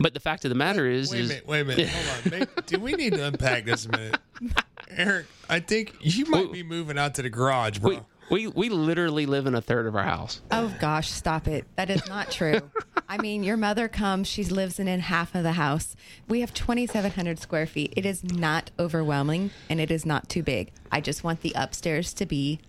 but 0.00 0.14
the 0.14 0.20
fact 0.20 0.44
of 0.44 0.50
the 0.50 0.54
matter 0.54 0.86
is, 0.86 1.10
Wait 1.10 1.18
a 1.18 1.20
is 1.22 1.28
minute, 1.30 1.46
wait 1.46 1.60
a 1.60 1.64
minute. 1.64 1.88
Hold 1.88 2.06
on. 2.06 2.30
Maybe, 2.38 2.50
do 2.66 2.78
we 2.78 2.92
need 2.92 3.14
to 3.14 3.26
unpack 3.26 3.64
this 3.64 3.86
a 3.86 3.88
minute? 3.90 4.18
Eric, 4.96 5.26
I 5.48 5.60
think 5.60 5.94
you 6.00 6.26
might 6.26 6.52
be 6.52 6.62
moving 6.62 6.98
out 6.98 7.14
to 7.16 7.22
the 7.22 7.30
garage, 7.30 7.78
bro. 7.78 7.90
we, 7.90 8.00
we 8.30 8.46
we 8.48 8.68
literally 8.68 9.26
live 9.26 9.46
in 9.46 9.54
a 9.54 9.60
third 9.60 9.86
of 9.86 9.94
our 9.96 10.04
house. 10.04 10.40
Oh 10.50 10.74
gosh, 10.80 11.10
stop 11.10 11.46
it. 11.48 11.66
That 11.76 11.90
is 11.90 12.06
not 12.08 12.30
true. 12.30 12.60
I 13.08 13.18
mean, 13.18 13.44
your 13.44 13.56
mother 13.56 13.86
comes, 13.86 14.28
she 14.28 14.44
lives 14.44 14.78
in, 14.78 14.88
in 14.88 15.00
half 15.00 15.34
of 15.34 15.42
the 15.42 15.52
house. 15.52 15.94
We 16.26 16.40
have 16.40 16.54
2,700 16.54 17.38
square 17.38 17.66
feet. 17.66 17.92
It 17.96 18.06
is 18.06 18.24
not 18.24 18.70
overwhelming 18.78 19.50
and 19.68 19.78
it 19.78 19.90
is 19.90 20.06
not 20.06 20.28
too 20.30 20.42
big. 20.42 20.72
I 20.90 21.00
just 21.00 21.22
want 21.22 21.42
the 21.42 21.52
upstairs 21.54 22.14
to 22.14 22.26
be 22.26 22.60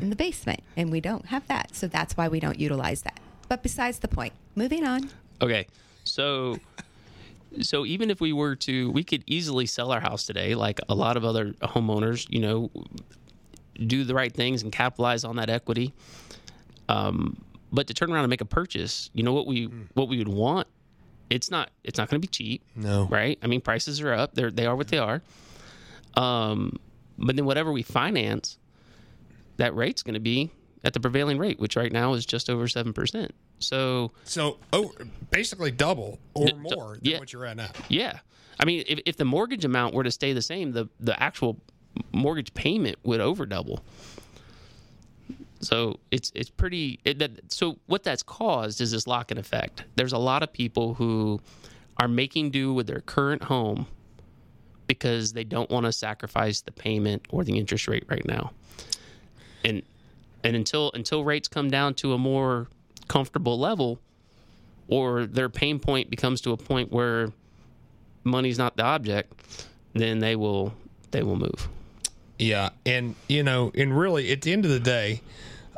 in 0.00 0.10
the 0.10 0.16
basement, 0.16 0.60
and 0.76 0.90
we 0.90 1.00
don't 1.00 1.26
have 1.26 1.46
that. 1.48 1.74
So 1.76 1.86
that's 1.86 2.16
why 2.16 2.28
we 2.28 2.40
don't 2.40 2.58
utilize 2.58 3.02
that. 3.02 3.20
But 3.48 3.62
besides 3.62 3.98
the 3.98 4.08
point, 4.08 4.32
moving 4.54 4.84
on. 4.84 5.10
Okay, 5.40 5.66
so 6.02 6.58
so 7.60 7.84
even 7.86 8.10
if 8.10 8.20
we 8.20 8.32
were 8.32 8.56
to, 8.56 8.90
we 8.90 9.04
could 9.04 9.22
easily 9.26 9.66
sell 9.66 9.92
our 9.92 10.00
house 10.00 10.26
today, 10.26 10.54
like 10.54 10.80
a 10.88 10.94
lot 10.94 11.16
of 11.16 11.24
other 11.24 11.52
homeowners. 11.62 12.26
You 12.30 12.40
know, 12.40 12.70
do 13.86 14.04
the 14.04 14.14
right 14.14 14.32
things 14.32 14.62
and 14.62 14.72
capitalize 14.72 15.24
on 15.24 15.36
that 15.36 15.50
equity. 15.50 15.92
Um, 16.88 17.42
but 17.72 17.86
to 17.88 17.94
turn 17.94 18.12
around 18.12 18.24
and 18.24 18.30
make 18.30 18.40
a 18.40 18.44
purchase, 18.46 19.10
you 19.14 19.22
know 19.22 19.32
what 19.32 19.46
we 19.46 19.64
what 19.94 20.08
we 20.08 20.18
would 20.18 20.28
want. 20.28 20.68
It's 21.30 21.50
not 21.50 21.70
it's 21.82 21.98
not 21.98 22.08
going 22.10 22.20
to 22.20 22.26
be 22.26 22.30
cheap, 22.30 22.62
No. 22.76 23.06
right? 23.10 23.38
I 23.42 23.46
mean, 23.46 23.60
prices 23.60 24.00
are 24.00 24.12
up. 24.12 24.34
They're 24.34 24.50
they 24.50 24.66
are 24.66 24.76
what 24.76 24.88
they 24.88 24.98
are. 24.98 25.22
Um, 26.16 26.78
but 27.18 27.34
then 27.36 27.44
whatever 27.44 27.72
we 27.72 27.82
finance, 27.82 28.58
that 29.56 29.74
rate's 29.74 30.02
going 30.02 30.14
to 30.14 30.20
be 30.20 30.50
at 30.84 30.92
the 30.92 31.00
prevailing 31.00 31.38
rate, 31.38 31.58
which 31.58 31.76
right 31.76 31.92
now 31.92 32.12
is 32.14 32.26
just 32.26 32.50
over 32.50 32.68
seven 32.68 32.92
percent. 32.92 33.34
So 33.58 34.12
So, 34.24 34.58
oh, 34.72 34.92
basically 35.30 35.70
double 35.70 36.18
or 36.34 36.48
more 36.56 36.94
than 36.94 37.00
yeah. 37.02 37.18
what 37.18 37.32
you're 37.32 37.46
at 37.46 37.56
now. 37.56 37.70
Yeah. 37.88 38.18
I 38.60 38.64
mean, 38.64 38.84
if, 38.86 39.00
if 39.06 39.16
the 39.16 39.24
mortgage 39.24 39.64
amount 39.64 39.94
were 39.94 40.04
to 40.04 40.10
stay 40.10 40.32
the 40.32 40.42
same, 40.42 40.72
the, 40.72 40.88
the 41.00 41.20
actual 41.20 41.58
mortgage 42.12 42.54
payment 42.54 42.96
would 43.02 43.20
over 43.20 43.46
double. 43.46 43.84
So 45.60 45.98
it's 46.10 46.30
it's 46.34 46.50
pretty. 46.50 47.00
It, 47.04 47.18
that, 47.20 47.50
so 47.50 47.78
what 47.86 48.02
that's 48.02 48.22
caused 48.22 48.80
is 48.80 48.92
this 48.92 49.06
lock-in 49.06 49.38
effect. 49.38 49.84
There's 49.96 50.12
a 50.12 50.18
lot 50.18 50.42
of 50.42 50.52
people 50.52 50.94
who 50.94 51.40
are 51.96 52.08
making 52.08 52.50
do 52.50 52.74
with 52.74 52.86
their 52.86 53.00
current 53.00 53.44
home 53.44 53.86
because 54.86 55.32
they 55.32 55.44
don't 55.44 55.70
want 55.70 55.86
to 55.86 55.92
sacrifice 55.92 56.60
the 56.60 56.72
payment 56.72 57.26
or 57.30 57.44
the 57.44 57.56
interest 57.56 57.88
rate 57.88 58.04
right 58.08 58.26
now. 58.26 58.52
And 59.64 59.82
and 60.44 60.54
until 60.54 60.92
until 60.92 61.24
rates 61.24 61.48
come 61.48 61.70
down 61.70 61.94
to 61.94 62.12
a 62.12 62.18
more 62.18 62.68
comfortable 63.08 63.58
level, 63.58 63.98
or 64.86 65.26
their 65.26 65.48
pain 65.48 65.78
point 65.80 66.10
becomes 66.10 66.40
to 66.42 66.52
a 66.52 66.56
point 66.56 66.92
where 66.92 67.32
money's 68.22 68.58
not 68.58 68.76
the 68.76 68.84
object, 68.84 69.32
then 69.94 70.20
they 70.20 70.36
will 70.36 70.74
they 71.10 71.22
will 71.22 71.36
move. 71.36 71.68
Yeah, 72.38 72.70
and 72.84 73.14
you 73.28 73.42
know, 73.42 73.72
and 73.74 73.96
really, 73.96 74.30
at 74.30 74.42
the 74.42 74.52
end 74.52 74.64
of 74.64 74.70
the 74.70 74.80
day, 74.80 75.22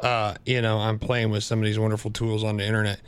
uh, 0.02 0.34
you 0.44 0.60
know, 0.60 0.78
I'm 0.78 0.98
playing 0.98 1.30
with 1.30 1.44
some 1.44 1.60
of 1.60 1.64
these 1.64 1.78
wonderful 1.78 2.10
tools 2.10 2.42
on 2.44 2.56
the 2.56 2.66
internet. 2.66 3.00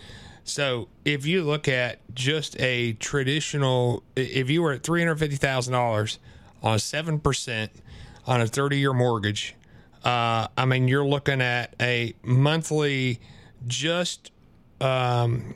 So 0.45 0.89
if 1.05 1.27
you 1.27 1.43
look 1.43 1.69
at 1.69 1.99
just 2.15 2.59
a 2.61 2.95
traditional, 2.95 4.03
if 4.17 4.49
you 4.49 4.63
were 4.63 4.73
at 4.73 4.83
three 4.83 5.01
hundred 5.01 5.17
fifty 5.17 5.37
thousand 5.37 5.73
dollars 5.73 6.19
on 6.63 6.79
seven 6.79 7.19
percent 7.19 7.71
on 8.27 8.41
a 8.41 8.47
thirty 8.47 8.79
year 8.79 8.93
mortgage, 8.93 9.55
uh, 10.05 10.49
I 10.57 10.65
mean, 10.67 10.89
you're 10.89 11.07
looking 11.07 11.41
at 11.41 11.75
a 11.81 12.15
monthly 12.23 13.21
just 13.67 14.31
um, 14.81 15.55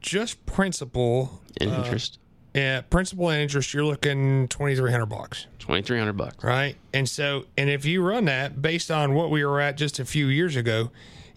just 0.00 0.44
principal 0.46 1.40
And 1.60 1.70
interest. 1.70 2.18
yeah, 2.54 2.82
principal 2.82 3.30
and 3.30 3.40
interest, 3.42 3.72
you're 3.72 3.84
looking 3.84 4.48
twenty 4.48 4.76
three 4.76 4.90
hundred 4.90 5.06
bucks, 5.06 5.46
Twenty 5.58 5.82
three 5.82 5.98
hundred 5.98 6.16
bucks. 6.16 6.42
right? 6.44 6.76
And 6.92 7.08
so, 7.08 7.44
and 7.56 7.70
if 7.70 7.84
you 7.84 8.02
run 8.02 8.24
that 8.26 8.60
based 8.60 8.90
on 8.90 9.14
what 9.14 9.30
we 9.30 9.44
were 9.44 9.60
at 9.60 9.76
just 9.76 9.98
a 9.98 10.04
few 10.04 10.26
years 10.26 10.56
ago, 10.56 10.90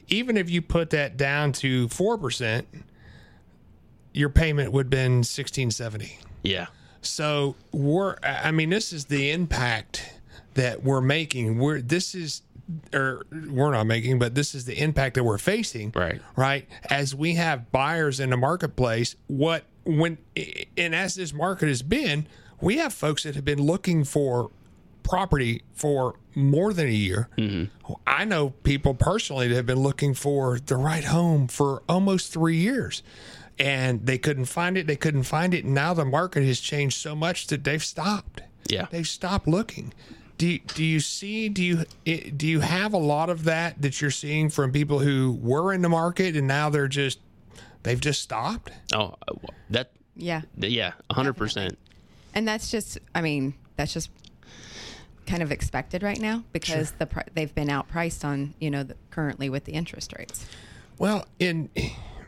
even 0.08 0.36
if 0.38 0.50
you 0.50 0.62
put 0.62 0.90
that 0.92 1.16
down 1.18 1.52
to 1.54 1.88
four 1.90 2.18
percent, 2.18 2.68
your 4.14 4.30
payment 4.30 4.72
would 4.72 4.86
have 4.88 4.90
been 4.92 5.24
sixteen 5.24 5.72
seventy. 5.72 6.20
Yeah. 6.44 6.68
So 7.02 7.56
we're, 7.72 8.16
I 8.24 8.50
mean, 8.52 8.72
this 8.72 8.92
is 8.92 9.06
the 9.06 9.30
impact 9.30 10.15
that 10.56 10.84
we're 10.84 11.02
making. 11.02 11.60
We're 11.60 11.82
this 11.82 12.16
is, 12.16 12.42
or 12.94 13.26
we're 13.32 13.72
not 13.72 13.86
making, 13.86 14.20
but 14.20 14.36
this 14.36 14.56
is 14.56 14.66
the 14.66 14.82
impact 14.82 15.16
that 15.16 15.24
we're 15.24 15.38
facing. 15.38 15.92
Right. 15.96 16.22
Right. 16.36 16.68
As 16.90 17.16
we 17.16 17.36
have 17.36 17.72
buyers 17.72 18.20
in 18.20 18.32
the 18.32 18.38
marketplace, 18.38 19.16
what 19.28 19.64
when 19.86 20.18
and 20.76 20.96
as 20.96 21.16
this 21.16 21.34
market 21.34 21.70
has 21.70 21.82
been, 21.82 22.28
we 22.60 22.78
have 22.78 22.94
folks 22.94 23.24
that 23.24 23.36
have 23.36 23.46
been 23.46 23.62
looking 23.62 24.04
for 24.04 24.50
property 25.04 25.62
for 25.74 26.16
more 26.34 26.74
than 26.74 26.88
a 26.88 26.92
year. 26.92 27.30
Mm-hmm. 27.38 27.94
I 28.08 28.26
know 28.26 28.50
people 28.50 28.96
personally 28.96 29.48
that 29.48 29.56
have 29.56 29.66
been 29.66 29.84
looking 29.84 30.14
for 30.14 30.60
the 30.60 30.76
right 30.76 31.04
home 31.04 31.48
for 31.48 31.84
almost 31.88 32.34
three 32.34 32.58
years. 32.58 33.04
And 33.58 34.06
they 34.06 34.18
couldn't 34.18 34.46
find 34.46 34.78
it. 34.78 34.86
They 34.86 34.98
couldn't 34.98 35.24
find 35.24 35.54
it. 35.54 35.64
And 35.64 35.74
now 35.74 35.94
the 35.94 36.04
market 36.04 36.44
has 36.44 36.60
changed 36.60 36.98
so 36.98 37.16
much 37.16 37.48
that 37.48 37.64
they've 37.64 37.84
stopped. 37.84 38.42
Yeah. 38.68 38.88
They've 38.92 39.08
stopped 39.08 39.48
looking. 39.48 39.94
Do 40.38 40.48
you, 40.48 40.60
do 40.60 40.84
you 40.84 41.00
see 41.00 41.48
do 41.50 41.64
you 41.64 41.86
do 42.32 42.46
you 42.48 42.60
have 42.60 42.94
a 42.94 42.98
lot 42.98 43.30
of 43.30 43.46
that 43.46 43.82
that 43.82 44.02
you're 44.02 44.12
seeing 44.12 44.50
from 44.50 44.72
people 44.72 45.00
who 45.00 45.40
were 45.42 45.72
in 45.74 45.82
the 45.82 45.90
market 45.90 46.36
and 46.36 46.46
now 46.48 46.70
they're 46.70 46.88
just 46.90 47.20
they've 47.84 48.00
just 48.00 48.22
stopped? 48.22 48.72
Oh, 48.94 49.16
uh, 49.28 49.34
that 49.70 49.92
Yeah. 50.16 50.42
yeah, 50.58 50.94
hundred 51.12 51.34
percent. 51.34 51.78
And 52.34 52.46
that's 52.46 52.70
just, 52.70 52.98
I 53.14 53.22
mean, 53.22 53.54
that's 53.78 53.94
just 53.94 54.10
kind 55.26 55.42
of 55.42 55.52
expected 55.52 56.04
right 56.04 56.20
now 56.20 56.44
because 56.52 56.92
the 56.92 57.08
they've 57.34 57.56
been 57.56 57.70
outpriced 57.70 58.26
on, 58.26 58.54
you 58.60 58.70
know, 58.70 58.84
the, 58.84 58.96
currently 59.12 59.50
with 59.50 59.64
the 59.64 59.72
interest 59.72 60.14
rates. 60.18 60.46
Well, 60.98 61.26
in 61.40 61.70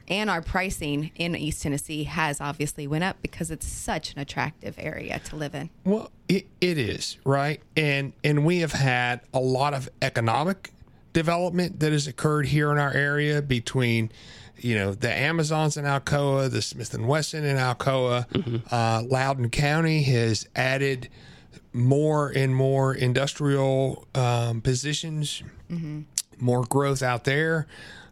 And 0.08 0.30
our 0.30 0.42
pricing 0.42 1.12
in 1.16 1.36
East 1.36 1.64
Tennessee 1.64 2.06
has 2.06 2.40
obviously 2.40 2.88
went 2.88 3.04
up 3.04 3.18
because 3.22 3.52
it's 3.52 3.68
such 3.68 4.14
an 4.14 4.20
attractive 4.20 4.76
area 4.78 5.20
to 5.26 5.36
live 5.36 5.54
in. 5.54 5.70
Well, 5.84 6.12
it, 6.30 6.48
it 6.62 6.78
is 6.78 7.18
right, 7.26 7.62
and 7.76 8.14
and 8.24 8.46
we 8.46 8.60
have 8.60 8.72
had 8.72 9.22
a 9.34 9.40
lot 9.40 9.74
of 9.74 9.90
economic 10.02 10.72
development 11.14 11.80
that 11.80 11.92
has 11.92 12.08
occurred 12.08 12.46
here 12.46 12.72
in 12.72 12.78
our 12.78 12.94
area 12.94 13.42
between, 13.42 14.12
you 14.58 14.76
know, 14.76 14.94
the 14.94 15.12
Amazons 15.12 15.76
in 15.76 15.84
Alcoa, 15.84 16.50
the 16.50 16.62
Smith 16.62 16.94
and 16.94 17.08
Wesson 17.08 17.44
in 17.44 17.58
Alcoa, 17.58 18.26
uh, 18.72 19.04
Loudon 19.04 19.50
County 19.50 20.04
has 20.04 20.48
added 20.56 21.10
more 21.74 22.30
and 22.30 22.56
more 22.56 22.94
industrial 22.94 24.08
um, 24.16 24.62
positions, 24.62 25.42
more 26.40 26.64
growth 26.64 27.02
out 27.02 27.24
there. 27.24 27.68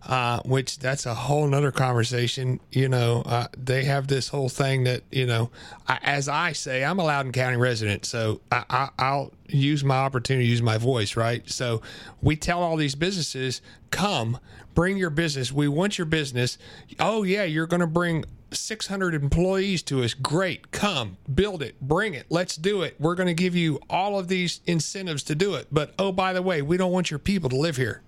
Uh, 0.06 0.40
which 0.46 0.78
that's 0.78 1.08
a 1.08 1.16
whole 1.16 1.48
nother 1.48 1.72
conversation. 1.72 2.60
You 2.72 2.88
know, 2.88 3.24
uh, 3.26 3.48
they 3.58 3.86
have 3.86 4.08
this 4.08 4.28
whole 4.28 4.50
thing 4.50 4.84
that 4.84 5.02
you 5.12 5.26
know, 5.26 5.50
I, 5.88 5.98
as 6.04 6.30
I 6.30 6.52
say, 6.52 6.84
I'm 6.86 7.00
a 7.00 7.04
Loudon 7.04 7.32
County 7.32 7.58
resident, 7.58 8.06
so 8.06 8.40
I, 8.52 8.64
I, 8.70 8.90
I'll 9.00 9.34
use 9.48 9.84
my 9.84 9.98
opportunity 9.98 10.46
use 10.48 10.62
my 10.62 10.78
voice, 10.78 11.16
right? 11.16 11.48
So 11.50 11.82
we 12.22 12.36
tell 12.36 12.62
all 12.62 12.76
these 12.76 12.94
businesses, 12.94 13.62
come, 13.90 14.40
bring 14.76 14.98
your 14.98 15.10
business. 15.10 15.52
We 15.52 15.68
want 15.68 15.98
your 15.98 16.06
business. 16.06 16.60
Oh 17.00 17.24
yeah, 17.24 17.44
you're 17.44 17.68
going 17.68 17.82
to 17.82 17.88
bring 17.88 18.26
600 18.52 19.14
employees 19.14 19.82
to 19.84 20.04
us. 20.04 20.14
Great. 20.14 20.72
Come, 20.72 21.18
build 21.34 21.62
it, 21.62 21.80
bring 21.82 22.14
it. 22.14 22.26
Let's 22.30 22.56
do 22.56 22.84
it. 22.84 22.96
We're 23.00 23.16
going 23.16 23.28
to 23.28 23.34
give 23.34 23.56
you 23.56 23.80
all 23.90 24.20
of 24.20 24.28
these 24.28 24.62
incentives 24.66 25.24
to 25.24 25.36
do 25.36 25.56
it. 25.56 25.68
But 25.72 25.94
oh, 26.00 26.12
by 26.12 26.34
the 26.34 26.42
way, 26.42 26.62
we 26.62 26.78
don't 26.78 26.92
want 26.92 27.12
your 27.12 27.20
people 27.20 27.50
to 27.50 27.56
live 27.56 27.78
here 27.78 28.02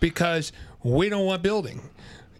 because 0.00 0.52
we 0.84 1.08
don't 1.08 1.24
want 1.26 1.42
building. 1.42 1.82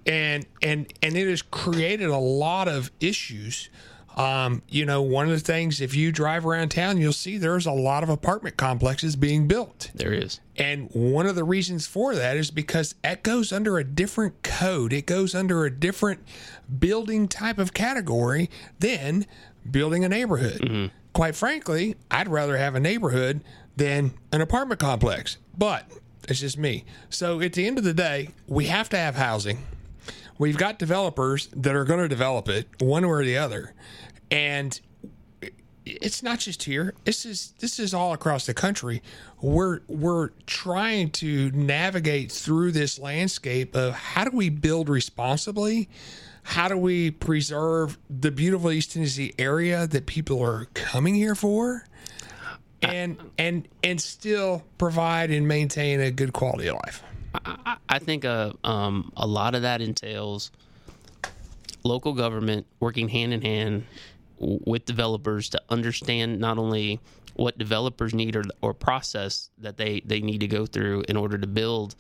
And 0.07 0.47
and 0.63 0.93
and 1.03 1.17
it 1.17 1.27
has 1.29 1.43
created 1.43 2.11
a 2.11 2.19
lot 2.19 2.69
of 2.69 2.93
issues. 3.01 3.71
Um, 4.17 4.63
you 4.69 4.85
know, 4.87 5.03
one 5.03 5.25
of 5.25 5.33
the 5.33 5.41
things 5.41 5.81
if 5.81 5.97
you 5.97 6.13
drive 6.13 6.47
around 6.47 6.69
town, 6.69 6.99
you'll 6.99 7.13
see 7.13 7.37
there's 7.37 7.67
a 7.67 7.73
lot 7.73 8.05
of 8.05 8.09
apartment 8.09 8.57
complexes 8.57 9.17
being 9.17 9.49
built. 9.49 9.91
There 9.93 10.13
is. 10.13 10.39
And 10.57 10.89
one 10.93 11.27
of 11.27 11.35
the 11.35 11.43
reasons 11.43 11.89
for 11.89 12.15
that 12.15 12.37
is 12.37 12.53
because 12.53 12.95
it 13.03 13.25
goes 13.25 13.51
under 13.51 13.77
a 13.79 13.83
different 13.83 14.43
code. 14.45 14.93
It 14.93 15.07
goes 15.07 15.35
under 15.35 15.65
a 15.65 15.71
different 15.71 16.21
building 16.79 17.27
type 17.27 17.59
of 17.59 17.75
category 17.75 18.51
than 18.79 19.27
building 19.69 20.05
a 20.05 20.09
neighborhood. 20.09 20.93
Quite 21.13 21.35
frankly, 21.35 21.97
I'd 22.11 22.29
rather 22.29 22.57
have 22.57 22.77
a 22.77 22.81
neighborhood 22.81 23.41
than 23.77 24.15
an 24.31 24.41
apartment 24.41 24.81
complex. 24.81 25.39
But 25.57 25.91
it's 26.29 26.41
just 26.41 26.59
me. 26.59 26.85
So 27.11 27.41
at 27.41 27.53
the 27.53 27.67
end 27.67 27.79
of 27.79 27.85
the 27.85 27.95
day, 27.95 28.31
we 28.47 28.67
have 28.67 28.89
to 28.91 28.97
have 28.97 29.17
housing. 29.17 29.59
We've 30.39 30.57
got 30.57 30.79
developers 30.79 31.49
that 31.55 31.75
are 31.75 31.85
going 31.85 32.01
to 32.01 32.09
develop 32.09 32.49
it 32.49 32.67
one 32.81 33.05
way 33.05 33.09
or 33.09 33.25
the 33.25 33.39
other. 33.39 33.73
And 34.31 34.81
it's 35.87 36.23
not 36.23 36.39
just 36.39 36.63
here. 36.65 36.95
This 37.05 37.27
is 37.27 37.53
this 37.59 37.79
is 37.79 37.93
all 37.95 38.13
across 38.13 38.47
the 38.47 38.55
country. 38.55 39.03
We're 39.41 39.81
we're 39.87 40.31
trying 40.47 41.11
to 41.13 41.51
navigate 41.53 42.33
through 42.33 42.73
this 42.73 42.99
landscape 42.99 43.77
of 43.77 43.95
how 43.95 44.25
do 44.25 44.37
we 44.37 44.49
build 44.49 44.89
responsibly? 44.89 45.89
How 46.43 46.69
do 46.69 46.77
we 46.77 47.11
preserve 47.11 47.99
the 48.11 48.31
beautiful 48.31 48.71
East 48.71 48.93
Tennessee 48.93 49.33
area 49.39 49.87
that 49.87 50.07
people 50.07 50.43
are 50.43 50.67
coming 50.75 51.15
here 51.15 51.35
for? 51.35 51.87
And 52.89 53.19
and 53.39 53.69
and 53.83 54.01
still 54.01 54.63
provide 54.79 55.31
and 55.31 55.47
maintain 55.47 56.01
a 56.01 56.11
good 56.11 56.33
quality 56.33 56.69
of 56.69 56.77
life. 56.77 57.03
I, 57.45 57.77
I 57.89 57.99
think 57.99 58.25
uh, 58.25 58.53
um, 58.63 59.13
a 59.17 59.27
lot 59.27 59.55
of 59.55 59.63
that 59.63 59.81
entails 59.81 60.51
local 61.83 62.13
government 62.13 62.67
working 62.81 63.09
hand 63.09 63.35
in 63.35 63.43
hand 63.43 63.87
with 64.39 64.85
developers 64.85 65.51
to 65.51 65.63
understand 65.69 66.41
not 66.41 66.59
only 66.59 67.01
what 67.35 67.59
developers 67.59 68.15
need 68.15 68.37
or, 68.37 68.45
or 68.63 68.73
process 68.73 69.51
that 69.59 69.77
they, 69.77 70.01
they 70.05 70.21
need 70.21 70.39
to 70.39 70.47
go 70.47 70.67
through 70.67 71.05
in 71.09 71.17
order 71.17 71.37
to 71.37 71.47
build 71.47 71.95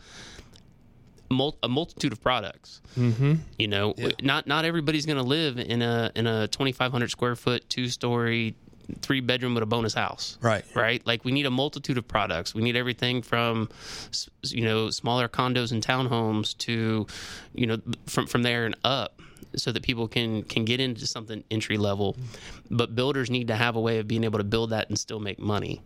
mul- 1.30 1.58
a 1.62 1.68
multitude 1.68 2.12
of 2.12 2.20
products. 2.20 2.80
Mm-hmm. 2.96 3.34
You 3.58 3.68
know, 3.68 3.94
not 4.22 4.46
not 4.46 4.64
everybody's 4.64 5.06
going 5.06 5.18
to 5.18 5.24
live 5.24 5.58
in 5.58 5.82
a 5.82 6.10
in 6.14 6.26
a 6.26 6.48
2,500 6.48 7.10
square 7.10 7.36
foot, 7.36 7.68
two 7.68 7.88
story, 7.88 8.54
three 9.02 9.20
bedroom 9.20 9.54
with 9.54 9.62
a 9.62 9.66
bonus 9.66 9.94
house. 9.94 10.38
Right. 10.40 10.64
Right. 10.74 11.06
Like 11.06 11.24
we 11.24 11.32
need 11.32 11.46
a 11.46 11.50
multitude 11.50 11.98
of 11.98 12.06
products. 12.08 12.54
We 12.54 12.62
need 12.62 12.76
everything 12.76 13.22
from, 13.22 13.68
you 14.44 14.64
know, 14.64 14.90
smaller 14.90 15.28
condos 15.28 15.72
and 15.72 15.84
townhomes 15.84 16.56
to, 16.58 17.06
you 17.54 17.66
know, 17.66 17.78
from 18.06 18.26
from 18.26 18.42
there 18.42 18.66
and 18.66 18.76
up, 18.84 19.20
so 19.56 19.70
that 19.72 19.82
people 19.82 20.08
can 20.08 20.42
can 20.42 20.64
get 20.64 20.80
into 20.80 21.06
something 21.06 21.44
entry 21.50 21.76
level. 21.78 22.16
But 22.70 22.94
builders 22.94 23.30
need 23.30 23.48
to 23.48 23.56
have 23.56 23.76
a 23.76 23.80
way 23.80 23.98
of 23.98 24.08
being 24.08 24.24
able 24.24 24.38
to 24.38 24.44
build 24.44 24.70
that 24.70 24.88
and 24.88 24.98
still 24.98 25.20
make 25.20 25.38
money. 25.38 25.82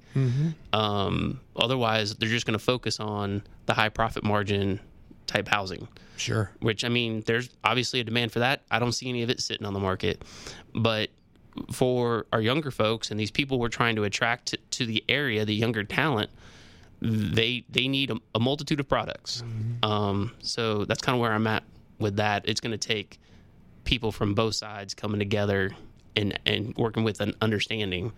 Um, 0.72 1.40
otherwise, 1.56 2.14
they're 2.16 2.28
just 2.28 2.46
going 2.46 2.58
to 2.58 2.64
focus 2.64 3.00
on 3.00 3.42
the 3.66 3.74
high 3.74 3.88
profit 3.88 4.24
margin 4.24 4.80
type 5.26 5.46
housing 5.48 5.86
Sure. 6.16 6.50
which 6.60 6.84
I 6.84 6.88
mean, 6.88 7.22
there's 7.26 7.50
obviously 7.62 8.00
a 8.00 8.04
demand 8.04 8.32
for 8.32 8.38
that. 8.40 8.62
I 8.70 8.78
don't 8.78 8.92
see 8.92 9.08
any 9.08 9.22
of 9.22 9.30
it 9.30 9.40
sitting 9.40 9.66
on 9.66 9.72
the 9.74 9.78
market. 9.78 10.22
But 10.74 11.10
for 11.72 12.26
our 12.32 12.40
younger 12.40 12.70
folks 12.70 13.10
and 13.10 13.18
these 13.18 13.30
people 13.30 13.58
we're 13.58 13.68
trying 13.68 13.96
to 13.96 14.04
attract 14.04 14.46
to, 14.46 14.56
to 14.70 14.86
the 14.86 15.04
area, 15.08 15.44
the 15.44 15.54
younger 15.54 15.84
talent, 15.84 16.30
they 17.00 17.64
they 17.68 17.88
need 17.88 18.10
a, 18.10 18.16
a 18.34 18.40
multitude 18.40 18.80
of 18.80 18.88
products. 18.88 19.42
Um, 19.82 20.32
so 20.40 20.84
that's 20.84 21.00
kind 21.00 21.14
of 21.14 21.20
where 21.20 21.32
I'm 21.32 21.46
at 21.46 21.62
with 21.98 22.16
that. 22.16 22.48
It's 22.48 22.60
going 22.60 22.72
to 22.72 22.78
take 22.78 23.18
people 23.84 24.12
from 24.12 24.34
both 24.34 24.54
sides 24.54 24.94
coming 24.94 25.18
together 25.18 25.74
and 26.16 26.38
and 26.44 26.74
working 26.76 27.04
with 27.04 27.20
an 27.20 27.34
understanding 27.40 28.12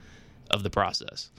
of 0.50 0.62
the 0.62 0.70
process. 0.70 1.30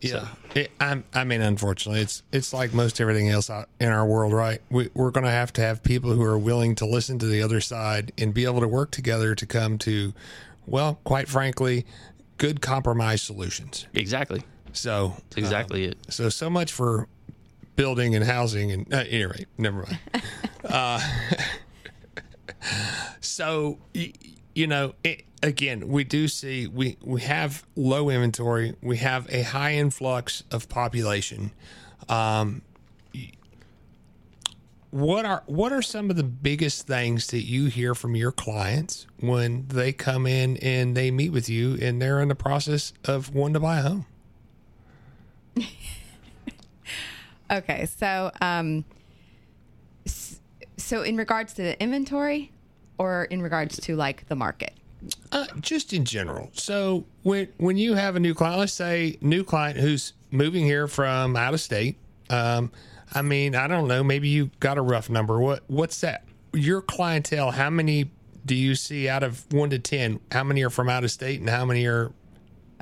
Yeah, 0.00 0.28
it, 0.54 0.70
I'm, 0.80 1.04
I 1.12 1.24
mean, 1.24 1.42
unfortunately, 1.42 2.00
it's 2.00 2.22
it's 2.32 2.54
like 2.54 2.72
most 2.72 3.00
everything 3.00 3.28
else 3.28 3.50
out 3.50 3.68
in 3.78 3.88
our 3.88 4.06
world, 4.06 4.32
right? 4.32 4.60
We, 4.70 4.88
we're 4.94 5.10
going 5.10 5.24
to 5.24 5.30
have 5.30 5.52
to 5.54 5.60
have 5.60 5.82
people 5.82 6.12
who 6.12 6.22
are 6.22 6.38
willing 6.38 6.74
to 6.76 6.86
listen 6.86 7.18
to 7.18 7.26
the 7.26 7.42
other 7.42 7.60
side 7.60 8.12
and 8.16 8.32
be 8.32 8.44
able 8.44 8.60
to 8.60 8.68
work 8.68 8.90
together 8.92 9.34
to 9.34 9.46
come 9.46 9.76
to, 9.78 10.14
well, 10.66 11.00
quite 11.04 11.28
frankly, 11.28 11.84
good 12.38 12.60
compromise 12.60 13.22
solutions. 13.22 13.86
Exactly. 13.94 14.42
So 14.72 15.14
That's 15.30 15.36
exactly 15.38 15.84
it. 15.84 15.98
so 16.08 16.28
so 16.28 16.48
much 16.48 16.72
for 16.72 17.08
building 17.76 18.14
and 18.14 18.24
housing 18.24 18.70
and 18.72 18.92
uh, 18.94 19.04
anyway, 19.08 19.46
never 19.58 19.82
mind. 19.82 19.98
uh, 20.64 21.00
so 23.20 23.78
y- 23.94 24.12
you 24.54 24.66
know, 24.66 24.94
it, 25.04 25.24
again, 25.42 25.88
we 25.88 26.04
do 26.04 26.28
see 26.28 26.66
we 26.66 26.96
we 27.02 27.20
have 27.22 27.64
low 27.76 28.10
inventory, 28.10 28.74
we 28.82 28.96
have 28.98 29.26
a 29.30 29.42
high 29.42 29.74
influx 29.74 30.42
of 30.50 30.68
population. 30.68 31.50
Um, 32.08 32.62
what 34.90 35.24
are 35.24 35.42
what 35.46 35.72
are 35.72 35.82
some 35.82 36.10
of 36.10 36.16
the 36.16 36.24
biggest 36.24 36.86
things 36.86 37.28
that 37.28 37.42
you 37.42 37.66
hear 37.66 37.94
from 37.94 38.16
your 38.16 38.32
clients 38.32 39.06
when 39.20 39.66
they 39.68 39.92
come 39.92 40.26
in 40.26 40.56
and 40.58 40.96
they 40.96 41.10
meet 41.10 41.30
with 41.30 41.48
you 41.48 41.78
and 41.80 42.02
they're 42.02 42.20
in 42.20 42.28
the 42.28 42.34
process 42.34 42.92
of 43.04 43.34
wanting 43.34 43.54
to 43.54 43.60
buy 43.60 43.78
a 43.78 43.82
home? 43.82 44.06
Okay, 47.50 47.86
so 47.86 48.30
um, 48.40 48.84
so 50.76 51.02
in 51.02 51.16
regards 51.16 51.52
to 51.54 51.62
the 51.62 51.82
inventory, 51.82 52.52
or 52.98 53.24
in 53.24 53.42
regards 53.42 53.80
to 53.80 53.96
like 53.96 54.28
the 54.28 54.36
market. 54.36 54.74
Uh, 55.32 55.46
just 55.58 55.92
in 55.92 56.04
general. 56.04 56.50
So 56.52 57.06
when 57.22 57.48
when 57.56 57.76
you 57.76 57.94
have 57.94 58.14
a 58.14 58.20
new 58.20 58.34
client, 58.34 58.58
let's 58.58 58.72
say 58.72 59.18
new 59.20 59.42
client 59.42 59.78
who's 59.78 60.12
moving 60.30 60.64
here 60.64 60.86
from 60.86 61.34
out 61.36 61.54
of 61.54 61.60
state, 61.60 61.96
um, 62.28 62.70
I 63.12 63.22
mean, 63.22 63.54
I 63.54 63.66
don't 63.66 63.88
know, 63.88 64.04
maybe 64.04 64.28
you 64.28 64.50
got 64.60 64.78
a 64.78 64.82
rough 64.82 65.10
number. 65.10 65.38
What 65.40 65.62
what's 65.66 66.00
that? 66.00 66.24
Your 66.52 66.80
clientele, 66.82 67.50
how 67.52 67.70
many 67.70 68.10
do 68.46 68.54
you 68.54 68.74
see 68.74 69.08
out 69.08 69.22
of 69.22 69.44
one 69.52 69.70
to 69.70 69.78
ten? 69.78 70.20
How 70.32 70.44
many 70.44 70.62
are 70.62 70.70
from 70.70 70.88
out 70.88 71.04
of 71.04 71.10
state, 71.10 71.40
and 71.40 71.48
how 71.48 71.64
many 71.64 71.86
are? 71.86 72.12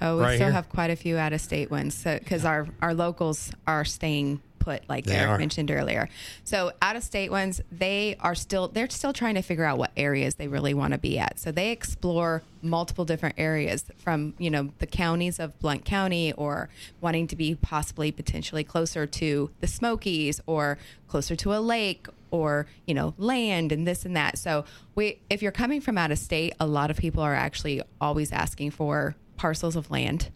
Oh, 0.00 0.16
we 0.18 0.22
Right 0.22 0.34
still 0.36 0.46
here? 0.46 0.52
have 0.52 0.68
quite 0.68 0.90
a 0.90 0.96
few 0.96 1.16
out 1.18 1.32
of 1.32 1.40
state 1.40 1.70
ones. 1.70 1.94
So 1.94 2.18
because 2.18 2.44
our 2.44 2.68
our 2.80 2.94
locals 2.94 3.50
are 3.66 3.84
staying 3.84 4.40
like 4.88 5.04
They 5.04 5.16
Eric 5.16 5.30
are. 5.30 5.38
mentioned 5.38 5.70
earlier. 5.70 6.08
So 6.44 6.72
out 6.80 6.96
of 6.96 7.02
state 7.02 7.30
ones, 7.30 7.60
they 7.72 8.16
are 8.20 8.34
still 8.34 8.68
they're 8.68 8.88
still 8.90 9.12
trying 9.12 9.34
to 9.34 9.42
figure 9.42 9.64
out 9.64 9.78
what 9.78 9.90
areas 9.96 10.36
they 10.36 10.48
really 10.48 10.74
want 10.74 10.92
to 10.92 10.98
be 10.98 11.18
at. 11.18 11.38
So 11.38 11.50
they 11.52 11.70
explore 11.72 12.42
multiple 12.62 13.04
different 13.04 13.36
areas 13.38 13.84
from 13.98 14.34
you 14.38 14.50
know 14.50 14.70
the 14.78 14.86
counties 14.86 15.38
of 15.38 15.58
Blount 15.58 15.84
County, 15.84 16.32
or 16.32 16.68
wanting 17.00 17.26
to 17.28 17.36
be 17.36 17.54
possibly 17.54 18.12
potentially 18.12 18.64
closer 18.64 19.06
to 19.06 19.50
the 19.60 19.66
Smokies, 19.66 20.40
or 20.46 20.78
closer 21.08 21.34
to 21.36 21.54
a 21.54 21.60
lake, 21.60 22.06
or 22.30 22.66
you 22.86 22.94
know 22.94 23.14
land 23.18 23.72
and 23.72 23.86
this 23.86 24.04
and 24.04 24.16
that. 24.16 24.38
So 24.38 24.64
we 24.94 25.20
if 25.30 25.42
you're 25.42 25.52
coming 25.52 25.80
from 25.80 25.96
out 25.98 26.10
of 26.10 26.18
state, 26.18 26.54
a 26.60 26.66
lot 26.66 26.90
of 26.90 26.96
people 26.96 27.22
are 27.22 27.34
actually 27.34 27.82
always 28.00 28.32
asking 28.32 28.72
for 28.72 29.14
parcels 29.36 29.76
of 29.76 29.90
land. 29.90 30.30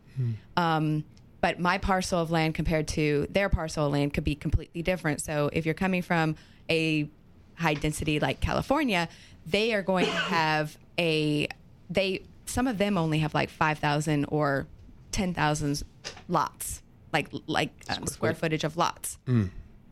Um, 0.56 1.04
but 1.42 1.58
my 1.58 1.76
parcel 1.76 2.20
of 2.20 2.30
land 2.30 2.54
compared 2.54 2.88
to 2.88 3.26
their 3.28 3.50
parcel 3.50 3.86
of 3.86 3.92
land 3.92 4.14
could 4.14 4.24
be 4.24 4.36
completely 4.36 4.80
different. 4.80 5.20
So 5.20 5.50
if 5.52 5.66
you're 5.66 5.74
coming 5.74 6.00
from 6.00 6.36
a 6.70 7.10
high 7.56 7.74
density 7.74 8.20
like 8.20 8.40
California, 8.40 9.08
they 9.44 9.74
are 9.74 9.82
going 9.82 10.06
to 10.06 10.10
have 10.32 10.78
a 10.98 11.48
they 11.90 12.22
some 12.46 12.66
of 12.66 12.78
them 12.78 12.96
only 12.96 13.18
have 13.18 13.34
like 13.34 13.50
5,000 13.50 14.26
or 14.28 14.66
10,000 15.10 15.82
lots, 16.28 16.82
like 17.12 17.28
like 17.46 17.70
um, 17.90 18.06
square 18.06 18.34
footage 18.34 18.64
of 18.64 18.76
lots. 18.76 19.18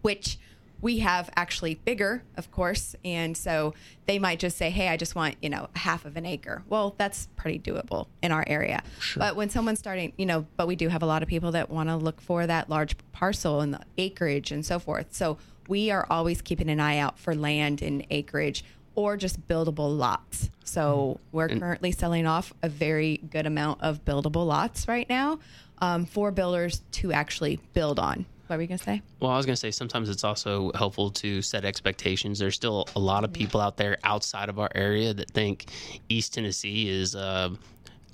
Which 0.02 0.38
we 0.82 1.00
have 1.00 1.30
actually 1.36 1.74
bigger, 1.74 2.22
of 2.36 2.50
course, 2.50 2.96
and 3.04 3.36
so 3.36 3.74
they 4.06 4.18
might 4.18 4.38
just 4.38 4.56
say, 4.56 4.70
"Hey, 4.70 4.88
I 4.88 4.96
just 4.96 5.14
want 5.14 5.36
you 5.42 5.48
know 5.48 5.68
half 5.76 6.04
of 6.04 6.16
an 6.16 6.26
acre." 6.26 6.62
Well, 6.68 6.94
that's 6.98 7.28
pretty 7.36 7.58
doable 7.58 8.06
in 8.22 8.32
our 8.32 8.44
area. 8.46 8.82
But 9.18 9.36
when 9.36 9.50
someone's 9.50 9.78
starting, 9.78 10.12
you 10.16 10.26
know, 10.26 10.46
but 10.56 10.66
we 10.66 10.76
do 10.76 10.88
have 10.88 11.02
a 11.02 11.06
lot 11.06 11.22
of 11.22 11.28
people 11.28 11.52
that 11.52 11.70
want 11.70 11.88
to 11.88 11.96
look 11.96 12.20
for 12.20 12.46
that 12.46 12.68
large 12.70 12.96
parcel 13.12 13.60
and 13.60 13.74
the 13.74 13.80
acreage 13.98 14.50
and 14.50 14.64
so 14.64 14.78
forth. 14.78 15.08
So 15.14 15.38
we 15.68 15.90
are 15.90 16.06
always 16.10 16.42
keeping 16.42 16.68
an 16.68 16.80
eye 16.80 16.98
out 16.98 17.18
for 17.18 17.34
land 17.34 17.82
and 17.82 18.04
acreage 18.10 18.64
or 18.94 19.16
just 19.16 19.46
buildable 19.46 19.96
lots. 19.96 20.50
So 20.64 21.20
we're 21.32 21.48
currently 21.48 21.92
selling 21.92 22.26
off 22.26 22.52
a 22.62 22.68
very 22.68 23.18
good 23.30 23.46
amount 23.46 23.82
of 23.82 24.04
buildable 24.04 24.46
lots 24.46 24.88
right 24.88 25.08
now 25.08 25.38
um, 25.78 26.06
for 26.06 26.30
builders 26.30 26.82
to 26.92 27.12
actually 27.12 27.60
build 27.72 27.98
on. 27.98 28.26
What 28.50 28.56
were 28.56 28.62
you 28.62 28.68
gonna 28.68 28.78
say? 28.78 29.00
Well, 29.20 29.30
I 29.30 29.36
was 29.36 29.46
going 29.46 29.54
to 29.54 29.60
say 29.60 29.70
sometimes 29.70 30.08
it's 30.08 30.24
also 30.24 30.72
helpful 30.74 31.08
to 31.10 31.40
set 31.40 31.64
expectations. 31.64 32.40
There's 32.40 32.56
still 32.56 32.88
a 32.96 32.98
lot 32.98 33.22
of 33.22 33.32
people 33.32 33.60
out 33.60 33.76
there 33.76 33.96
outside 34.02 34.48
of 34.48 34.58
our 34.58 34.68
area 34.74 35.14
that 35.14 35.30
think 35.30 35.66
East 36.08 36.34
Tennessee 36.34 36.88
is 36.88 37.14
uh, 37.14 37.50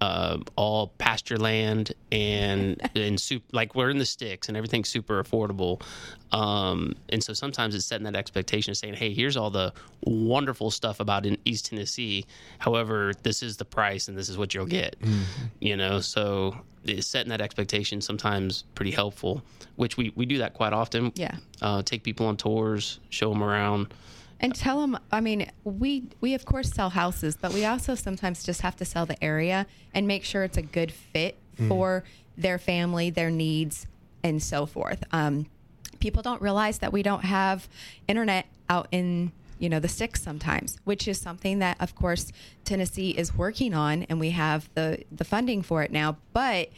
uh, 0.00 0.38
all 0.56 0.88
pasture 0.98 1.37
land 1.37 1.92
and 2.12 2.80
and 2.94 3.20
soup 3.20 3.42
like 3.52 3.74
we're 3.74 3.90
in 3.90 3.98
the 3.98 4.06
sticks 4.06 4.48
and 4.48 4.56
everything's 4.56 4.88
super 4.88 5.22
affordable. 5.22 5.82
Um, 6.32 6.94
and 7.09 7.22
so 7.22 7.32
sometimes 7.32 7.74
it's 7.74 7.85
setting 7.85 8.04
that 8.04 8.16
expectation, 8.16 8.72
of 8.72 8.76
saying, 8.76 8.94
"Hey, 8.94 9.12
here's 9.12 9.37
all 9.37 9.50
the 9.50 9.72
wonderful 10.02 10.70
stuff 10.70 11.00
about 11.00 11.24
in 11.24 11.38
East 11.44 11.66
Tennessee. 11.66 12.26
However, 12.59 13.12
this 13.22 13.42
is 13.42 13.56
the 13.56 13.64
price 13.64 14.09
and 14.09 14.16
this 14.16 14.28
is 14.28 14.37
what 14.37 14.54
you'll 14.54 14.66
get." 14.66 14.96
You 15.61 15.76
know, 15.76 16.00
so 16.00 16.56
it's 16.85 17.06
setting 17.06 17.30
that 17.30 17.40
expectation 17.40 18.00
sometimes 18.00 18.64
pretty 18.74 18.90
helpful, 18.90 19.42
which 19.76 19.96
we, 19.96 20.12
we 20.14 20.26
do 20.26 20.38
that 20.38 20.54
quite 20.54 20.72
often. 20.72 21.12
Yeah. 21.14 21.37
Uh, 21.61 21.82
take 21.82 22.02
people 22.02 22.26
on 22.26 22.37
tours, 22.37 23.00
show 23.11 23.30
them 23.32 23.42
around. 23.42 23.92
And 24.40 24.55
tell 24.55 24.81
them, 24.81 24.99
I 25.11 25.20
mean, 25.20 25.51
we 25.64 26.09
we 26.20 26.35
of 26.35 26.44
course 26.44 26.70
sell 26.70 26.90
houses, 26.90 27.37
but 27.37 27.53
we 27.53 27.64
also 27.64 27.94
sometimes 27.94 28.44
just 28.44 28.61
have 28.61 28.77
to 28.77 28.85
sell 28.85 29.07
the 29.07 29.22
area 29.25 29.66
and 29.94 30.07
make 30.07 30.25
sure 30.25 30.44
it's 30.44 30.59
a 30.59 30.62
good 30.62 30.92
fit 30.92 31.37
for 31.68 32.05
their 32.37 32.59
family, 32.59 33.09
their 33.11 33.31
needs, 33.31 33.87
and 34.22 34.42
so 34.42 34.66
forth. 34.66 35.03
Um, 35.12 35.46
people 36.01 36.22
don't 36.22 36.42
realize 36.42 36.79
that 36.79 36.92
we 36.92 37.03
don't 37.03 37.25
have 37.25 37.68
internet 38.07 38.46
out 38.68 38.88
in 38.92 39.33
you 39.59 39.70
know 39.70 39.81
the 39.81 39.88
sticks 39.88 40.22
sometimes, 40.22 40.79
which 40.85 41.09
is 41.09 41.18
something 41.18 41.61
that 41.61 41.79
of 41.81 41.94
course 41.94 42.31
Tennessee 42.64 43.11
is 43.11 43.35
working 43.35 43.72
on, 43.72 44.03
and 44.05 44.20
we 44.20 44.31
have 44.31 44.68
the 44.75 45.03
the 45.11 45.25
funding 45.25 45.62
for 45.62 45.83
it 45.83 45.90
now, 45.90 46.18
but 46.33 46.68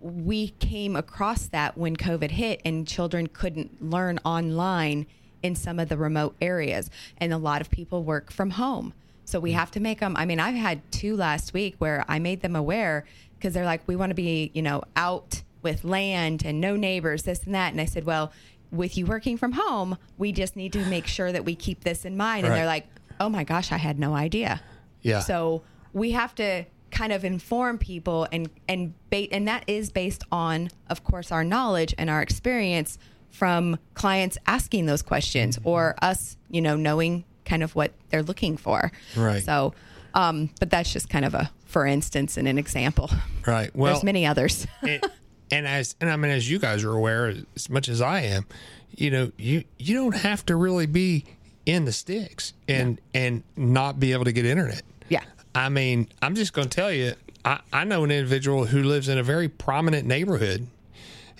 we 0.00 0.48
came 0.58 0.96
across 0.96 1.46
that 1.46 1.78
when 1.78 1.96
COVID 1.96 2.32
hit 2.32 2.60
and 2.64 2.88
children 2.88 3.28
couldn't 3.28 3.88
learn 3.88 4.18
online 4.24 5.06
in 5.42 5.54
some 5.54 5.78
of 5.78 5.88
the 5.88 5.96
remote 5.96 6.36
areas. 6.40 6.90
And 7.18 7.32
a 7.32 7.38
lot 7.38 7.60
of 7.60 7.70
people 7.70 8.02
work 8.04 8.30
from 8.30 8.50
home. 8.50 8.94
So 9.24 9.40
we 9.40 9.52
mm. 9.52 9.54
have 9.54 9.70
to 9.72 9.80
make 9.80 10.00
them. 10.00 10.16
I 10.16 10.24
mean, 10.24 10.40
I've 10.40 10.54
had 10.54 10.80
two 10.92 11.16
last 11.16 11.52
week 11.52 11.76
where 11.78 12.04
I 12.08 12.18
made 12.18 12.42
them 12.42 12.56
aware 12.56 13.04
because 13.36 13.54
they're 13.54 13.64
like, 13.64 13.86
we 13.86 13.96
want 13.96 14.10
to 14.10 14.14
be, 14.14 14.50
you 14.54 14.62
know, 14.62 14.82
out 14.96 15.42
with 15.62 15.84
land 15.84 16.42
and 16.44 16.60
no 16.60 16.76
neighbors, 16.76 17.22
this 17.22 17.44
and 17.44 17.54
that. 17.54 17.72
And 17.72 17.80
I 17.80 17.84
said, 17.84 18.04
well, 18.04 18.32
with 18.70 18.96
you 18.96 19.06
working 19.06 19.36
from 19.36 19.52
home, 19.52 19.98
we 20.18 20.32
just 20.32 20.56
need 20.56 20.72
to 20.72 20.84
make 20.86 21.06
sure 21.06 21.30
that 21.30 21.44
we 21.44 21.54
keep 21.54 21.84
this 21.84 22.04
in 22.04 22.16
mind. 22.16 22.46
And 22.46 22.54
they're 22.54 22.66
like, 22.66 22.86
oh 23.20 23.28
my 23.28 23.44
gosh, 23.44 23.70
I 23.70 23.76
had 23.76 23.98
no 23.98 24.14
idea. 24.14 24.60
Yeah. 25.02 25.20
So 25.20 25.62
we 25.92 26.12
have 26.12 26.34
to 26.36 26.64
kind 26.90 27.12
of 27.12 27.24
inform 27.24 27.78
people 27.78 28.28
and 28.30 28.50
and 28.68 28.92
bait 29.08 29.30
and 29.32 29.48
that 29.48 29.64
is 29.66 29.90
based 29.90 30.22
on 30.30 30.68
of 30.90 31.02
course 31.02 31.32
our 31.32 31.42
knowledge 31.42 31.94
and 31.96 32.10
our 32.10 32.20
experience 32.20 32.98
from 33.32 33.78
clients 33.94 34.38
asking 34.46 34.86
those 34.86 35.02
questions 35.02 35.58
or 35.64 35.96
us, 36.00 36.36
you 36.50 36.60
know, 36.62 36.76
knowing 36.76 37.24
kind 37.44 37.62
of 37.64 37.74
what 37.74 37.92
they're 38.10 38.22
looking 38.22 38.56
for. 38.56 38.92
Right. 39.16 39.42
So 39.42 39.74
um 40.14 40.50
but 40.60 40.70
that's 40.70 40.92
just 40.92 41.08
kind 41.10 41.24
of 41.24 41.34
a 41.34 41.50
for 41.66 41.86
instance 41.86 42.36
and 42.36 42.46
an 42.46 42.58
example. 42.58 43.10
Right. 43.46 43.74
Well, 43.74 43.94
There's 43.94 44.04
many 44.04 44.26
others. 44.26 44.66
and, 44.82 45.02
and 45.50 45.66
as 45.66 45.96
and 46.00 46.08
I 46.08 46.16
mean, 46.16 46.30
as 46.30 46.48
you 46.48 46.58
guys 46.58 46.84
are 46.84 46.92
aware, 46.92 47.34
as 47.56 47.68
much 47.68 47.88
as 47.88 48.00
I 48.00 48.20
am, 48.20 48.46
you 48.94 49.10
know, 49.10 49.32
you 49.36 49.64
you 49.78 49.96
don't 49.96 50.16
have 50.16 50.46
to 50.46 50.56
really 50.56 50.86
be 50.86 51.24
in 51.66 51.84
the 51.84 51.92
sticks 51.92 52.52
and 52.68 53.00
and 53.14 53.42
not 53.56 53.98
be 53.98 54.12
able 54.12 54.24
to 54.24 54.32
get 54.32 54.44
internet. 54.44 54.82
yeah. 55.08 55.24
I 55.54 55.68
mean, 55.68 56.08
I'm 56.22 56.34
just 56.34 56.52
going 56.54 56.68
to 56.68 56.74
tell 56.74 56.90
you, 56.90 57.12
I, 57.44 57.60
I 57.72 57.84
know 57.84 58.04
an 58.04 58.10
individual 58.10 58.64
who 58.64 58.82
lives 58.82 59.08
in 59.08 59.18
a 59.18 59.22
very 59.22 59.48
prominent 59.48 60.06
neighborhood, 60.06 60.66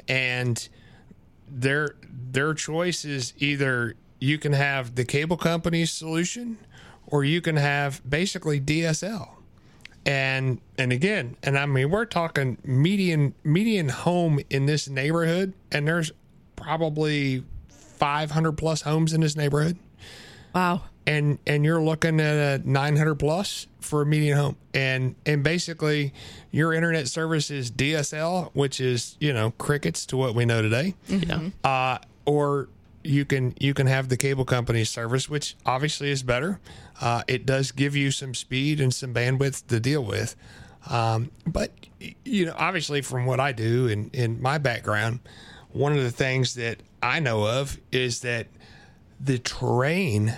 and 0.09 0.69
their 1.61 1.97
their 2.09 2.55
choice 2.55 3.05
is 3.05 3.35
either 3.39 3.95
you 4.19 4.39
can 4.39 4.53
have 4.53 4.95
the 4.95 5.05
cable 5.05 5.37
company's 5.37 5.93
solution, 5.93 6.59
or 7.07 7.25
you 7.25 7.41
can 7.41 7.57
have 7.57 8.01
basically 8.09 8.61
DSL. 8.61 9.29
And 10.05 10.61
and 10.79 10.93
again, 10.93 11.37
and 11.43 11.59
I 11.59 11.67
mean, 11.67 11.91
we're 11.91 12.07
talking 12.07 12.59
median 12.65 13.35
median 13.45 13.89
home 13.89 14.41
in 14.51 14.67
this 14.67 14.89
neighborhood, 14.89 15.53
and 15.71 15.87
there's 15.87 16.11
probably 16.57 17.45
500 17.69 18.53
plus 18.53 18.83
homes 18.83 19.13
in 19.13 19.21
this 19.21 19.37
neighborhood 19.37 19.79
Wow. 20.55 20.83
And 21.07 21.39
and 21.47 21.65
you're 21.65 21.83
looking 21.83 22.21
at 22.21 22.61
a 22.61 22.71
900 22.71 23.17
plus 23.17 23.67
for 23.81 24.03
a 24.03 24.07
median 24.07 24.37
home. 24.37 24.57
And 24.75 25.15
and 25.27 25.43
basically 25.43 26.13
your 26.51 26.73
internet 26.73 27.09
service 27.09 27.51
is 27.51 27.71
DSL 27.71 28.51
which 28.55 28.81
is 28.81 29.17
you 29.21 29.33
know 29.33 29.53
crickets 29.53 30.07
to 30.07 30.17
what 30.17 30.35
we 30.35 30.45
know 30.45 30.63
today. 30.63 30.95
Yeah. 31.09 31.51
uh, 31.65 31.99
or 32.25 32.69
you 33.05 33.25
can 33.25 33.55
you 33.59 33.75
can 33.75 33.87
have 33.89 34.09
the 34.09 34.17
cable 34.17 34.45
company 34.45 34.85
service 34.85 35.29
which 35.29 35.57
obviously 35.67 36.11
is 36.11 36.23
better. 36.23 36.61
Uh, 37.01 37.23
it 37.27 37.45
does 37.47 37.73
give 37.73 37.97
you 37.97 38.11
some 38.11 38.35
speed 38.35 38.81
and 38.81 38.95
some 38.95 39.13
bandwidth 39.13 39.67
to 39.67 39.81
deal 39.81 40.05
with. 40.05 40.37
Um, 40.89 41.31
but 41.47 41.73
you 42.25 42.47
know 42.47 42.55
obviously 42.57 43.03
from 43.03 43.27
what 43.27 43.41
I 43.41 43.53
do 43.53 43.87
in 43.87 44.11
in 44.11 44.41
my 44.43 44.59
background 44.59 45.21
one 45.73 45.93
of 45.93 46.03
the 46.03 46.11
things 46.11 46.55
that 46.55 46.83
I 47.03 47.19
know 47.19 47.47
of 47.47 47.79
is 47.91 48.21
that 48.21 48.47
the 49.21 49.39
terrain 49.39 50.35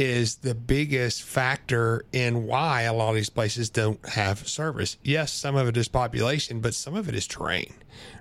is 0.00 0.36
the 0.36 0.54
biggest 0.54 1.22
factor 1.22 2.04
in 2.12 2.46
why 2.46 2.82
a 2.82 2.92
lot 2.92 3.10
of 3.10 3.14
these 3.16 3.28
places 3.28 3.68
don't 3.68 4.04
have 4.08 4.48
service. 4.48 4.96
Yes, 5.02 5.30
some 5.30 5.56
of 5.56 5.68
it 5.68 5.76
is 5.76 5.88
population, 5.88 6.60
but 6.60 6.74
some 6.74 6.94
of 6.94 7.08
it 7.08 7.14
is 7.14 7.26
terrain, 7.26 7.74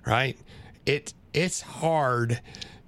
right? 0.05 0.37
It 0.85 1.13
it's 1.33 1.61
hard 1.61 2.41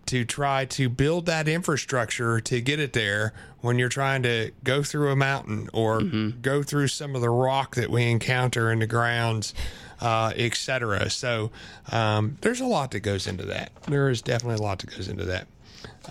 to 0.07 0.25
try 0.25 0.65
to 0.65 0.89
build 0.89 1.25
that 1.27 1.47
infrastructure 1.47 2.41
to 2.41 2.59
get 2.59 2.79
it 2.79 2.91
there 2.91 3.33
when 3.61 3.79
you're 3.79 3.87
trying 3.87 4.23
to 4.23 4.51
go 4.63 4.83
through 4.83 5.09
a 5.09 5.15
mountain 5.15 5.69
or 5.71 6.01
go 6.01 6.61
through 6.61 6.87
some 6.87 7.15
of 7.15 7.21
the 7.21 7.29
rock 7.29 7.75
that 7.75 7.89
we 7.89 8.09
encounter 8.09 8.71
in 8.71 8.79
the 8.79 8.87
grounds, 8.87 9.53
uh, 10.01 10.33
et 10.35 10.55
cetera. 10.55 11.09
So 11.09 11.51
um, 11.91 12.37
there's 12.41 12.59
a 12.59 12.65
lot 12.65 12.91
that 12.91 13.01
goes 13.01 13.25
into 13.25 13.45
that. 13.45 13.71
There 13.87 14.09
is 14.09 14.21
definitely 14.21 14.55
a 14.55 14.67
lot 14.67 14.79
that 14.79 14.89
goes 14.89 15.07
into 15.07 15.23
that. 15.25 15.47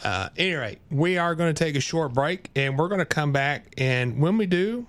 Uh, 0.04 0.28
we 0.90 1.18
are 1.18 1.34
going 1.34 1.52
to 1.52 1.64
take 1.64 1.76
a 1.76 1.80
short 1.80 2.14
break 2.14 2.50
and 2.56 2.78
we're 2.78 2.88
going 2.88 3.00
to 3.00 3.04
come 3.04 3.32
back. 3.32 3.74
And 3.78 4.18
when 4.18 4.38
we 4.38 4.46
do, 4.46 4.86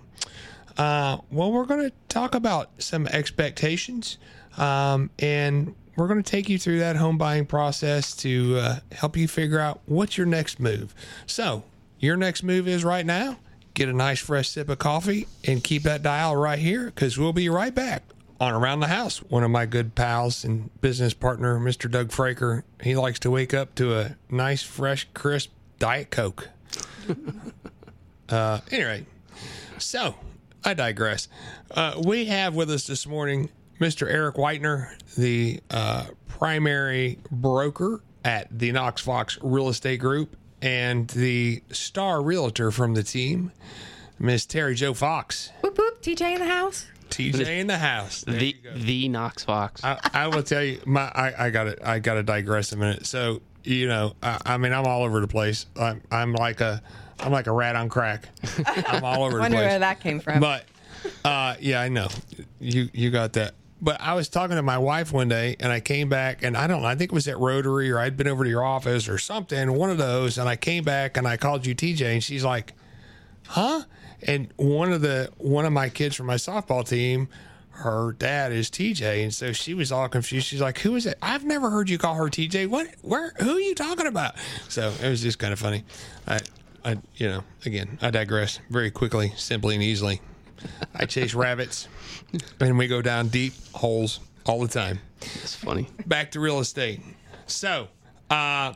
uh, 0.78 1.18
well, 1.32 1.52
we're 1.52 1.66
going 1.66 1.90
to 1.90 1.96
talk 2.08 2.36
about 2.36 2.70
some 2.80 3.08
expectations 3.08 4.18
um, 4.58 5.10
and 5.20 5.76
we're 5.96 6.08
going 6.08 6.22
to 6.22 6.30
take 6.30 6.50
you 6.50 6.58
through 6.58 6.80
that 6.80 6.96
home 6.96 7.18
buying 7.18 7.46
process 7.46 8.16
to 8.18 8.58
uh, 8.58 8.80
help 8.92 9.18
you 9.18 9.28
figure 9.28 9.60
out 9.60 9.82
what's 9.86 10.18
your 10.18 10.28
next 10.28 10.60
move. 10.60 10.96
So, 11.26 11.64
your 12.00 12.18
next 12.18 12.42
move 12.44 12.68
is 12.68 12.84
right 12.84 13.06
now 13.06 13.38
get 13.74 13.88
a 13.90 13.94
nice 13.94 14.20
fresh 14.20 14.50
sip 14.50 14.70
of 14.70 14.80
coffee 14.80 15.28
and 15.46 15.64
keep 15.64 15.84
that 15.84 16.04
dial 16.04 16.36
right 16.36 16.60
here 16.60 16.86
because 16.86 17.18
we'll 17.18 17.34
be 17.34 17.50
right 17.50 17.74
back 17.74 18.04
on 18.42 18.54
Around 18.54 18.80
the 18.80 18.88
House. 18.88 19.20
One 19.20 19.44
of 19.44 19.52
my 19.52 19.68
good 19.68 19.94
pals 19.94 20.44
and 20.44 20.72
business 20.82 21.14
partner, 21.14 21.60
Mr. 21.60 21.90
Doug 21.90 22.10
Fraker, 22.10 22.64
he 22.82 22.96
likes 22.96 23.20
to 23.20 23.30
wake 23.30 23.54
up 23.54 23.76
to 23.76 23.96
a 23.98 24.16
nice, 24.32 24.64
fresh, 24.64 25.08
crisp 25.14 25.52
Diet 25.78 26.10
Coke. 26.10 26.50
uh, 28.30 28.62
anyway, 28.72 29.06
so 29.78 30.16
I 30.66 30.74
digress. 30.74 31.28
Uh, 31.70 32.02
we 32.04 32.26
have 32.26 32.56
with 32.56 32.72
us 32.72 32.88
this 32.88 33.06
morning 33.06 33.50
Mr. 33.80 34.10
Eric 34.10 34.36
Whitener, 34.38 34.90
the 35.16 35.60
uh, 35.70 36.06
primary 36.28 37.20
broker 37.30 38.02
at 38.26 38.48
the 38.58 38.72
Knox 38.72 39.04
Fox 39.04 39.38
Real 39.44 39.70
Estate 39.70 40.00
Group, 40.00 40.36
and 40.64 41.08
the 41.10 41.62
star 41.72 42.24
realtor 42.24 42.72
from 42.72 42.96
the 42.96 43.04
team, 43.04 43.52
Miss 44.18 44.48
Terry 44.48 44.74
Joe 44.74 44.96
Fox. 44.96 45.52
Whoop 45.62 45.78
whoop. 45.78 46.02
TJ 46.02 46.34
in 46.34 46.40
the 46.40 46.48
house. 46.48 46.88
TJ 47.12 47.60
in 47.60 47.68
the 47.68 47.78
house. 47.78 48.22
There 48.22 48.36
The 48.40 48.46
you 48.48 48.54
go. 48.54 48.74
the 48.74 49.10
Knox 49.10 49.44
Fox. 49.44 49.84
I, 49.84 50.00
I 50.14 50.28
will 50.28 50.44
tell 50.44 50.64
you, 50.64 50.80
my 50.86 51.02
I, 51.04 51.46
I 51.48 51.50
got 51.50 51.68
it. 51.68 51.80
I 51.84 52.00
got 52.00 52.16
to 52.16 52.24
digress 52.24 52.72
a 52.72 52.78
minute. 52.78 53.06
So 53.06 53.42
you 53.64 53.88
know, 53.88 54.16
I, 54.24 54.40
I 54.46 54.58
mean, 54.58 54.74
I'm 54.74 54.86
all 54.86 55.04
over 55.04 55.20
the 55.20 55.28
place. 55.28 55.66
I'm 55.80 56.02
I'm 56.12 56.34
like 56.34 56.62
a 56.62 56.82
I'm 57.20 57.32
like 57.32 57.48
a 57.48 57.52
rat 57.52 57.76
on 57.76 57.90
crack. 57.90 58.28
I'm 58.66 59.04
all 59.04 59.24
over 59.24 59.36
the 59.36 59.42
Wonder 59.42 59.58
place. 59.58 59.70
where 59.70 59.80
that 59.80 60.00
came 60.00 60.20
from. 60.20 60.40
But 60.40 60.66
uh, 61.26 61.56
yeah, 61.60 61.82
I 61.82 61.90
know 61.90 62.08
you 62.60 62.90
you 62.94 63.12
got 63.12 63.34
that. 63.34 63.54
But 63.84 64.00
I 64.00 64.14
was 64.14 64.30
talking 64.30 64.56
to 64.58 64.62
my 64.62 64.78
wife 64.78 65.12
one 65.12 65.28
day, 65.28 65.56
and 65.60 65.72
I 65.72 65.80
came 65.80 66.08
back, 66.08 66.44
and 66.44 66.56
I 66.56 66.68
don't 66.68 66.84
know. 66.84 66.88
I 66.88 66.94
think 66.94 67.12
it 67.12 67.16
was 67.16 67.28
at 67.28 67.40
Rotary, 67.40 67.90
or 67.90 67.98
I'd 67.98 68.16
been 68.16 68.28
over 68.28 68.44
to 68.44 68.50
your 68.50 68.64
office, 68.64 69.10
or 69.10 69.18
something. 69.18 69.74
One 69.74 69.90
of 69.90 69.98
those, 69.98 70.38
and 70.38 70.48
I 70.48 70.56
came 70.56 70.84
back, 70.84 71.18
and 71.18 71.28
I 71.28 71.36
called 71.38 71.66
you 71.66 71.74
TJ, 71.74 72.02
and 72.14 72.24
she's 72.24 72.44
like, 72.46 72.74
"Huh?" 73.48 73.82
And 74.24 74.52
one 74.58 74.92
of 74.92 75.02
the 75.02 75.32
one 75.38 75.66
of 75.66 75.74
my 75.74 75.90
kids 75.90 76.16
from 76.16 76.28
my 76.28 76.36
softball 76.36 76.88
team, 76.88 77.28
her 77.72 78.14
dad 78.14 78.52
is 78.52 78.70
TJ, 78.70 79.24
and 79.24 79.34
so 79.34 79.52
she 79.52 79.74
was 79.74 79.92
all 79.92 80.08
confused. 80.08 80.48
She's 80.48 80.62
like, 80.62 80.80
"Who 80.80 80.96
is 80.96 81.06
it? 81.06 81.18
I've 81.22 81.44
never 81.44 81.70
heard 81.70 81.90
you 81.90 81.98
call 81.98 82.16
her 82.16 82.26
TJ. 82.26 82.68
What? 82.68 82.88
Where? 83.02 83.34
Who 83.40 83.56
are 83.56 83.60
you 83.60 83.76
talking 83.76 84.08
about?" 84.08 84.36
So 84.70 84.94
it 85.02 85.10
was 85.10 85.22
just 85.22 85.40
kind 85.40 85.54
of 85.54 85.60
funny. 85.60 85.84
I, 86.28 86.40
I, 86.86 86.98
you 87.16 87.28
know, 87.30 87.44
again, 87.66 87.98
I 88.02 88.12
digress 88.12 88.60
very 88.70 88.92
quickly, 88.92 89.34
simply 89.36 89.76
and 89.76 89.84
easily. 89.84 90.22
I 90.94 91.06
chase 91.06 91.34
rabbits, 91.34 91.88
and 92.60 92.78
we 92.78 92.88
go 92.88 93.02
down 93.02 93.30
deep 93.30 93.54
holes 93.74 94.20
all 94.46 94.60
the 94.62 94.68
time. 94.68 95.00
It's 95.22 95.56
funny. 95.56 95.88
Back 96.06 96.32
to 96.32 96.40
real 96.40 96.60
estate. 96.60 97.02
So, 97.48 97.88
uh, 98.30 98.74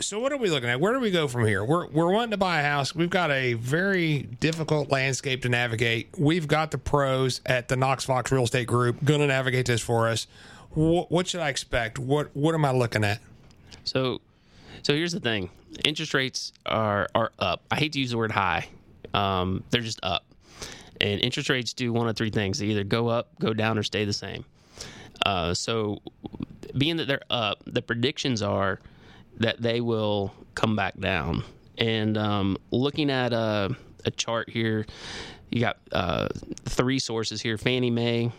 so 0.00 0.18
what 0.18 0.32
are 0.32 0.36
we 0.38 0.50
looking 0.50 0.68
at? 0.68 0.80
Where 0.80 0.92
do 0.92 1.00
we 1.00 1.10
go 1.10 1.28
from 1.28 1.46
here? 1.46 1.64
We're 1.64 1.86
we're 1.86 2.10
wanting 2.10 2.30
to 2.32 2.36
buy 2.36 2.60
a 2.60 2.64
house. 2.64 2.94
We've 2.94 3.10
got 3.10 3.30
a 3.30 3.54
very 3.54 4.22
difficult 4.22 4.90
landscape 4.90 5.42
to 5.42 5.48
navigate. 5.48 6.08
We've 6.18 6.48
got 6.48 6.70
the 6.70 6.78
pros 6.78 7.40
at 7.46 7.68
the 7.68 7.76
Knox 7.76 8.04
Fox 8.04 8.32
Real 8.32 8.44
Estate 8.44 8.66
Group 8.66 9.04
going 9.04 9.20
to 9.20 9.26
navigate 9.26 9.66
this 9.66 9.80
for 9.80 10.08
us. 10.08 10.26
Wh- 10.74 11.10
what 11.10 11.28
should 11.28 11.40
I 11.40 11.48
expect? 11.48 11.98
What 11.98 12.30
what 12.34 12.54
am 12.54 12.64
I 12.64 12.72
looking 12.72 13.04
at? 13.04 13.20
So, 13.84 14.20
so 14.82 14.94
here's 14.94 15.12
the 15.12 15.20
thing: 15.20 15.50
interest 15.84 16.14
rates 16.14 16.52
are 16.66 17.08
are 17.14 17.32
up. 17.38 17.62
I 17.70 17.76
hate 17.76 17.92
to 17.92 18.00
use 18.00 18.10
the 18.10 18.18
word 18.18 18.32
high. 18.32 18.68
Um, 19.14 19.62
they're 19.70 19.82
just 19.82 20.00
up, 20.02 20.24
and 21.00 21.20
interest 21.20 21.50
rates 21.50 21.72
do 21.72 21.92
one 21.92 22.08
of 22.08 22.16
three 22.16 22.30
things: 22.30 22.58
they 22.58 22.66
either 22.66 22.84
go 22.84 23.08
up, 23.08 23.28
go 23.38 23.52
down, 23.52 23.78
or 23.78 23.82
stay 23.82 24.04
the 24.04 24.12
same. 24.12 24.44
Uh, 25.26 25.54
so, 25.54 26.00
being 26.76 26.96
that 26.96 27.06
they're 27.06 27.22
up, 27.30 27.62
the 27.66 27.82
predictions 27.82 28.42
are 28.42 28.80
that 29.38 29.60
they 29.60 29.80
will 29.80 30.32
come 30.54 30.76
back 30.76 30.98
down. 30.98 31.44
And 31.78 32.16
um, 32.16 32.58
looking 32.70 33.10
at 33.10 33.32
a, 33.32 33.74
a 34.04 34.10
chart 34.10 34.50
here, 34.50 34.86
you 35.50 35.60
got 35.60 35.78
uh, 35.90 36.28
three 36.64 36.98
sources 36.98 37.40
here: 37.40 37.58
Fannie 37.58 37.90
Mae, 37.90 38.30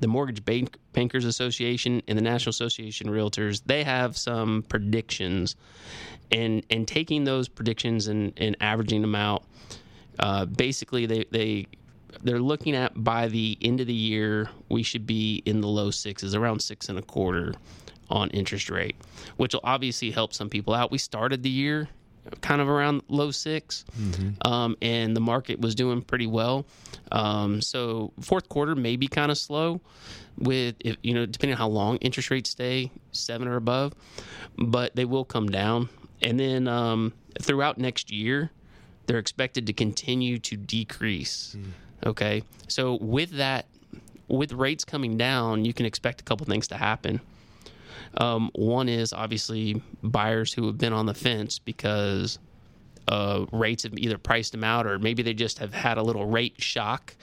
the 0.00 0.08
Mortgage 0.08 0.44
Bank, 0.44 0.76
Bankers 0.92 1.24
Association, 1.24 2.02
and 2.08 2.18
the 2.18 2.22
National 2.22 2.50
Association 2.50 3.08
of 3.08 3.14
Realtors. 3.14 3.62
They 3.64 3.84
have 3.84 4.16
some 4.16 4.62
predictions, 4.68 5.56
and 6.30 6.64
and 6.70 6.86
taking 6.86 7.24
those 7.24 7.48
predictions 7.48 8.08
and, 8.08 8.32
and 8.36 8.56
averaging 8.60 9.00
them 9.00 9.14
out, 9.14 9.44
uh, 10.18 10.44
basically 10.46 11.06
they 11.06 11.24
they 11.30 11.66
they're 12.22 12.40
looking 12.40 12.76
at 12.76 13.02
by 13.02 13.28
the 13.28 13.58
end 13.62 13.80
of 13.80 13.86
the 13.86 13.94
year 13.94 14.48
we 14.68 14.82
should 14.82 15.06
be 15.06 15.42
in 15.46 15.60
the 15.60 15.68
low 15.68 15.90
sixes, 15.90 16.34
around 16.34 16.60
six 16.60 16.88
and 16.88 16.98
a 16.98 17.02
quarter 17.02 17.54
on 18.12 18.30
interest 18.30 18.70
rate, 18.70 18.94
which 19.38 19.54
will 19.54 19.62
obviously 19.64 20.10
help 20.12 20.32
some 20.34 20.48
people 20.48 20.74
out. 20.74 20.90
We 20.92 20.98
started 20.98 21.42
the 21.42 21.50
year 21.50 21.88
kind 22.40 22.60
of 22.60 22.68
around 22.68 23.02
low 23.08 23.32
6 23.32 23.84
um, 24.44 24.76
and 24.80 25.16
the 25.16 25.20
market 25.20 25.60
was 25.60 25.74
doing 25.74 26.02
pretty 26.02 26.28
well. 26.28 26.64
Um, 27.10 27.60
so 27.60 28.12
fourth 28.20 28.48
quarter 28.48 28.76
may 28.76 28.94
be 28.94 29.08
kind 29.08 29.32
of 29.32 29.38
slow 29.38 29.80
with 30.38 30.76
if 30.80 30.96
you 31.02 31.14
know 31.14 31.26
depending 31.26 31.54
on 31.54 31.58
how 31.58 31.68
long 31.68 31.96
interest 31.96 32.30
rates 32.30 32.50
stay 32.50 32.90
seven 33.10 33.48
or 33.48 33.56
above, 33.56 33.92
but 34.56 34.94
they 34.94 35.04
will 35.04 35.24
come 35.24 35.48
down. 35.48 35.88
And 36.22 36.38
then 36.38 36.68
um, 36.68 37.12
throughout 37.40 37.76
next 37.78 38.12
year, 38.12 38.50
they're 39.06 39.18
expected 39.18 39.66
to 39.66 39.72
continue 39.72 40.38
to 40.38 40.56
decrease. 40.56 41.56
Okay, 42.06 42.44
so 42.68 42.98
with 43.00 43.30
that, 43.32 43.66
with 44.28 44.52
rates 44.52 44.84
coming 44.84 45.16
down, 45.16 45.64
you 45.64 45.72
can 45.74 45.86
expect 45.86 46.20
a 46.20 46.24
couple 46.24 46.46
things 46.46 46.68
to 46.68 46.76
happen. 46.76 47.20
Um, 48.18 48.50
one 48.54 48.88
is 48.88 49.12
obviously 49.12 49.82
buyers 50.02 50.52
who 50.52 50.66
have 50.66 50.78
been 50.78 50.92
on 50.92 51.06
the 51.06 51.14
fence 51.14 51.58
because 51.58 52.38
uh, 53.08 53.46
rates 53.52 53.82
have 53.84 53.96
either 53.98 54.18
priced 54.18 54.52
them 54.52 54.64
out 54.64 54.86
or 54.86 54.98
maybe 54.98 55.22
they 55.22 55.34
just 55.34 55.58
have 55.58 55.72
had 55.72 55.98
a 55.98 56.02
little 56.02 56.26
rate 56.26 56.54
shock. 56.60 57.14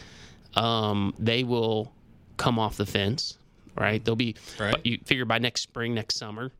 Um, 0.56 1.13
they 1.19 1.43
will 1.43 1.91
come 2.38 2.58
off 2.58 2.75
the 2.78 2.86
fence, 2.86 3.38
right? 3.78 4.04
They'll 4.04 4.15
be, 4.15 4.36
Right. 4.60 4.75
you 4.84 4.97
figure 5.06 5.25
by 5.25 5.38
next 5.39 5.62
spring, 5.62 5.93
next 5.93 6.15
summer, 6.17 6.52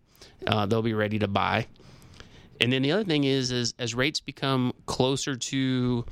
uh, 0.46 0.66
they'll 0.68 0.82
be 0.84 0.94
ready 0.94 1.18
to 1.20 1.28
buy. 1.28 1.66
And 2.62 2.72
then 2.72 2.82
the 2.82 2.92
other 2.92 3.04
thing 3.06 3.24
is, 3.24 3.52
is 3.52 3.74
as 3.80 3.96
rates 3.96 4.20
become 4.20 4.74
closer 4.86 5.36
to 5.36 6.06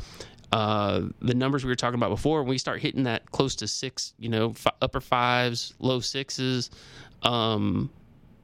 uh, 0.53 1.01
the 1.21 1.33
numbers 1.33 1.63
we 1.65 1.69
were 1.69 1.75
talking 1.75 1.95
about 1.99 2.09
before, 2.09 2.41
when 2.41 2.49
we 2.49 2.57
start 2.57 2.81
hitting 2.81 3.03
that 3.03 3.29
close 3.31 3.55
to 3.57 3.67
six, 3.67 4.13
you 4.17 4.29
know, 4.29 4.51
f- 4.51 4.67
upper 4.81 5.01
fives, 5.01 5.73
low 5.79 5.99
sixes, 5.99 6.71
um, 7.23 7.89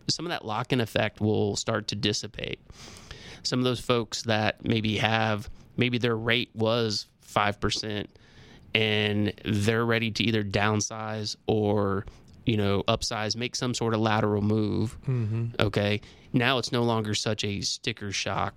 some 0.09 0.25
of 0.25 0.29
that 0.31 0.45
lock-in 0.45 0.81
effect 0.81 1.21
will 1.21 1.55
start 1.55 1.87
to 1.89 1.95
dissipate. 1.95 2.59
Some 3.43 3.59
of 3.59 3.65
those 3.65 3.79
folks 3.79 4.23
that 4.23 4.65
maybe 4.65 4.97
have 4.97 5.49
maybe 5.77 5.97
their 5.97 6.15
rate 6.15 6.49
was 6.53 7.07
five 7.21 7.59
percent, 7.59 8.09
and 8.73 9.33
they're 9.43 9.85
ready 9.85 10.11
to 10.11 10.23
either 10.23 10.43
downsize 10.43 11.35
or 11.47 12.05
you 12.45 12.57
know, 12.57 12.83
upsize, 12.87 13.35
make 13.35 13.55
some 13.55 13.73
sort 13.73 13.93
of 13.93 14.01
lateral 14.01 14.41
move. 14.41 14.97
Mm-hmm. 15.07 15.45
Okay. 15.59 16.01
Now 16.33 16.57
it's 16.57 16.71
no 16.71 16.83
longer 16.83 17.13
such 17.15 17.43
a 17.43 17.61
sticker 17.61 18.11
shock 18.11 18.53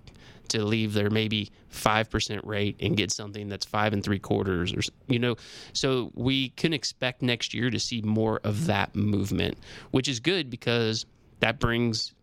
to 0.49 0.63
leave 0.63 0.93
their 0.93 1.09
maybe 1.09 1.51
5% 1.73 2.39
rate 2.45 2.77
and 2.79 2.95
get 2.95 3.11
something 3.11 3.49
that's 3.49 3.65
five 3.65 3.93
and 3.93 4.03
three 4.03 4.19
quarters 4.19 4.73
or, 4.73 4.81
you 5.07 5.19
know, 5.19 5.35
so 5.73 6.11
we 6.15 6.49
can 6.49 6.73
expect 6.73 7.21
next 7.21 7.53
year 7.53 7.69
to 7.69 7.79
see 7.79 8.01
more 8.01 8.39
of 8.43 8.65
that 8.67 8.95
movement, 8.95 9.57
which 9.91 10.07
is 10.07 10.19
good 10.19 10.49
because 10.49 11.05
that 11.39 11.59
brings 11.59 12.13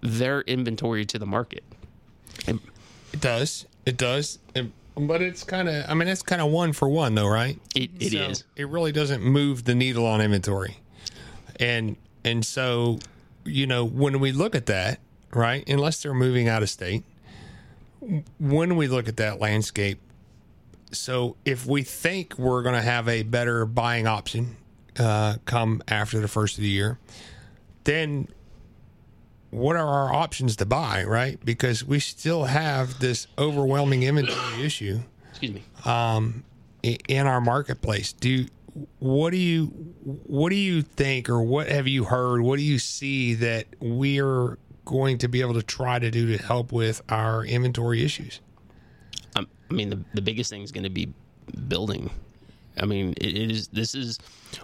their 0.00 0.42
inventory 0.42 1.04
to 1.06 1.18
the 1.18 1.26
market. 1.26 1.64
And 2.46 2.60
It 3.12 3.20
does. 3.20 3.66
It 3.86 3.96
does. 3.96 4.38
And- 4.54 4.72
but 4.96 5.22
it's 5.22 5.44
kind 5.44 5.68
of, 5.68 5.84
I 5.88 5.94
mean, 5.94 6.08
it's 6.08 6.22
kind 6.22 6.42
of 6.42 6.50
one 6.50 6.72
for 6.72 6.88
one, 6.88 7.14
though, 7.14 7.28
right? 7.28 7.58
it, 7.76 7.90
it 8.00 8.12
So 8.12 8.18
is. 8.18 8.44
It 8.56 8.68
really 8.68 8.90
doesn't 8.90 9.22
move 9.22 9.62
the 9.64 9.74
needle 9.76 10.04
on 10.06 10.20
inventory. 10.20 10.78
And 11.60 11.96
and 12.24 12.44
so, 12.44 12.98
you 13.44 13.66
know, 13.66 13.84
when 13.84 14.18
we 14.18 14.32
look 14.32 14.54
at 14.56 14.66
that, 14.66 14.98
right, 15.32 15.62
unless 15.68 16.02
they're 16.02 16.14
moving 16.14 16.48
out 16.48 16.62
of 16.64 16.70
state, 16.70 17.04
when 18.38 18.76
we 18.76 18.88
look 18.88 19.08
at 19.08 19.16
that 19.18 19.40
landscape, 19.40 19.98
so 20.92 21.36
if 21.44 21.64
we 21.66 21.82
think 21.82 22.38
we're 22.38 22.62
going 22.62 22.74
to 22.74 22.82
have 22.82 23.08
a 23.08 23.22
better 23.22 23.66
buying 23.66 24.06
option 24.06 24.56
uh, 24.98 25.36
come 25.44 25.82
after 25.88 26.18
the 26.20 26.28
first 26.28 26.56
of 26.56 26.62
the 26.62 26.68
year, 26.68 26.98
then 27.84 28.28
what 29.50 29.76
are 29.76 29.86
our 29.88 30.12
options 30.14 30.56
to 30.56 30.66
buy, 30.66 31.04
right? 31.04 31.42
Because 31.44 31.84
we 31.84 32.00
still 32.00 32.44
have 32.44 33.00
this 33.00 33.26
overwhelming 33.38 34.02
inventory 34.02 34.62
issue 34.64 35.00
Excuse 35.30 35.54
me. 35.54 35.62
i- 35.86 36.98
in 37.08 37.26
our 37.26 37.40
marketplace. 37.40 38.12
Do 38.12 38.46
what 39.00 39.30
do 39.30 39.36
you 39.38 39.66
what 40.26 40.50
do 40.50 40.56
you 40.56 40.82
think 40.82 41.28
or 41.28 41.42
what 41.42 41.68
have 41.68 41.88
you 41.88 42.04
heard? 42.04 42.40
What 42.42 42.56
do 42.58 42.62
you 42.62 42.78
see 42.78 43.34
that 43.34 43.66
we're 43.80 44.58
going 44.84 45.18
to 45.18 45.28
be 45.28 45.40
able 45.40 45.54
to 45.54 45.62
try 45.62 45.98
to 45.98 46.10
do 46.10 46.36
to 46.36 46.42
help 46.42 46.70
with 46.72 47.02
our 47.08 47.44
inventory 47.44 48.04
issues? 48.04 48.40
Um, 49.36 49.48
I 49.70 49.74
mean, 49.74 49.90
the, 49.90 49.98
the 50.14 50.22
biggest 50.22 50.50
thing 50.50 50.62
is 50.62 50.72
going 50.72 50.84
to 50.84 50.90
be 50.90 51.12
building. 51.68 52.10
I 52.80 52.86
mean, 52.86 53.14
it 53.16 53.36
is. 53.50 53.68
This 53.68 53.94
is 53.94 54.18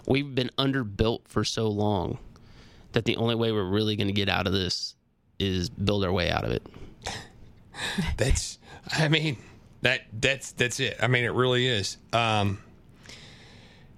we've 0.07 0.35
been 0.35 0.51
underbuilt 0.59 1.23
for 1.27 1.42
so 1.44 1.66
long 1.68 2.18
that 2.94 3.04
the 3.04 3.16
only 3.16 3.35
way 3.35 3.52
we're 3.52 3.62
really 3.68 3.94
going 3.96 4.07
to 4.09 4.12
get 4.12 4.28
out 4.28 4.46
of 4.46 4.52
this 4.52 4.94
is 5.38 5.68
build 5.68 6.04
our 6.04 6.12
way 6.12 6.30
out 6.30 6.44
of 6.44 6.50
it. 6.52 6.62
That's 8.16 8.59
I 8.90 9.09
mean 9.09 9.37
that 9.83 10.02
that's 10.12 10.52
that's 10.52 10.80
it. 10.80 10.96
I 11.02 11.07
mean 11.09 11.24
it 11.24 11.33
really 11.33 11.66
is. 11.66 11.96
Um 12.12 12.59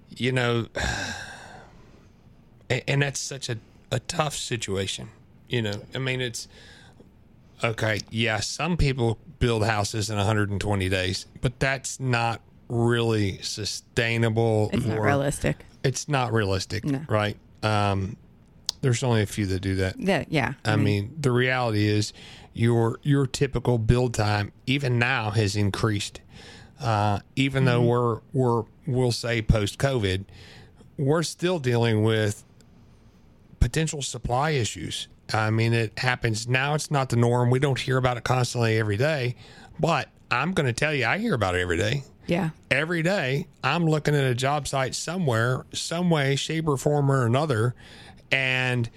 you 0.09 0.31
know 0.31 0.65
and, 2.69 2.83
and 2.87 3.01
that's 3.01 3.19
such 3.19 3.49
a, 3.49 3.57
a 3.91 3.99
tough 3.99 4.35
situation. 4.35 5.09
You 5.47 5.61
know, 5.61 5.81
I 5.95 5.99
mean 5.99 6.21
it's 6.21 6.47
okay, 7.63 7.99
yeah, 8.09 8.39
some 8.39 8.77
people 8.77 9.17
build 9.39 9.63
houses 9.65 10.09
in 10.09 10.17
120 10.17 10.89
days, 10.89 11.25
but 11.41 11.59
that's 11.59 11.99
not 11.99 12.41
really 12.69 13.37
sustainable 13.41 14.69
It's 14.73 14.85
not 14.85 14.99
realistic. 14.99 15.65
it's 15.83 16.09
not 16.09 16.33
realistic, 16.33 16.83
No. 16.83 17.01
right? 17.07 17.37
Um 17.63 18.17
there's 18.81 19.03
only 19.03 19.21
a 19.21 19.25
few 19.25 19.45
that 19.47 19.59
do 19.59 19.75
that. 19.75 19.99
Yeah, 19.99 20.25
yeah. 20.29 20.53
I 20.65 20.75
mean, 20.75 21.15
the 21.19 21.31
reality 21.31 21.87
is 21.87 22.13
your 22.53 22.99
your 23.03 23.27
typical 23.27 23.77
build 23.77 24.13
time 24.13 24.51
even 24.65 24.99
now 24.99 25.31
has 25.31 25.55
increased. 25.55 26.21
Uh, 26.79 27.19
even 27.35 27.65
though 27.65 27.81
we're 27.81 28.19
we're 28.33 28.63
we'll 28.85 29.11
say 29.11 29.41
post 29.41 29.79
COVID, 29.79 30.25
we're 30.97 31.23
still 31.23 31.59
dealing 31.59 32.03
with 32.03 32.43
potential 33.59 34.01
supply 34.01 34.51
issues. 34.51 35.07
I 35.33 35.49
mean, 35.49 35.73
it 35.73 35.97
happens 35.99 36.47
now. 36.47 36.73
It's 36.75 36.91
not 36.91 37.09
the 37.09 37.17
norm. 37.17 37.49
We 37.49 37.59
don't 37.59 37.79
hear 37.79 37.97
about 37.97 38.17
it 38.17 38.23
constantly 38.23 38.77
every 38.77 38.95
day, 38.95 39.35
but 39.79 40.07
I'm 40.31 40.53
going 40.53 40.67
to 40.67 40.73
tell 40.73 40.93
you, 40.93 41.05
I 41.05 41.17
hear 41.17 41.33
about 41.33 41.55
it 41.55 41.61
every 41.61 41.77
day 41.77 42.03
yeah. 42.27 42.49
every 42.69 43.01
day 43.01 43.47
I'm 43.63 43.85
looking 43.85 44.13
at 44.15 44.23
a 44.23 44.35
job 44.35 44.67
site 44.67 44.93
somewhere, 44.93 45.65
some 45.73 46.09
way, 46.09 46.35
shape, 46.35 46.67
or 46.67 46.77
form 46.77 47.11
or 47.11 47.25
another, 47.25 47.73
and 48.31 48.89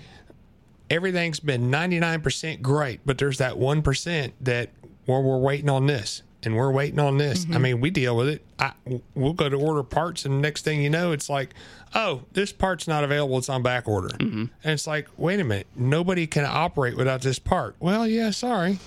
everything's 0.88 1.40
been 1.40 1.70
99% 1.70 2.62
great, 2.62 3.00
but 3.04 3.18
there's 3.18 3.38
that 3.38 3.54
1% 3.54 4.32
that 4.40 4.70
well, 5.06 5.22
we're 5.22 5.38
waiting 5.38 5.70
on 5.70 5.86
this 5.86 6.22
and 6.42 6.56
we're 6.56 6.70
waiting 6.70 6.98
on 6.98 7.18
this. 7.18 7.44
I 7.44 7.48
mm-hmm. 7.48 7.62
mean, 7.62 7.80
we 7.80 7.90
deal 7.90 8.16
with 8.16 8.28
it. 8.28 8.44
I, 8.58 8.72
we'll 9.14 9.32
go 9.32 9.48
to 9.48 9.56
order 9.56 9.82
parts, 9.82 10.24
and 10.24 10.34
the 10.34 10.40
next 10.40 10.64
thing 10.64 10.82
you 10.82 10.90
know, 10.90 11.12
it's 11.12 11.28
like, 11.28 11.54
oh, 11.94 12.22
this 12.32 12.52
part's 12.52 12.88
not 12.88 13.04
available. 13.04 13.38
It's 13.38 13.48
on 13.48 13.62
back 13.62 13.88
order. 13.88 14.08
Mm-hmm. 14.08 14.44
And 14.64 14.72
it's 14.72 14.86
like, 14.86 15.08
wait 15.16 15.40
a 15.40 15.44
minute, 15.44 15.66
nobody 15.76 16.26
can 16.26 16.44
operate 16.44 16.96
without 16.96 17.22
this 17.22 17.38
part. 17.38 17.76
Well, 17.80 18.06
yeah, 18.06 18.30
sorry. 18.30 18.78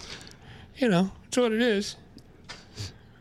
You 0.78 0.90
know, 0.90 1.12
it's 1.28 1.38
what 1.38 1.52
it 1.52 1.62
is. 1.62 1.96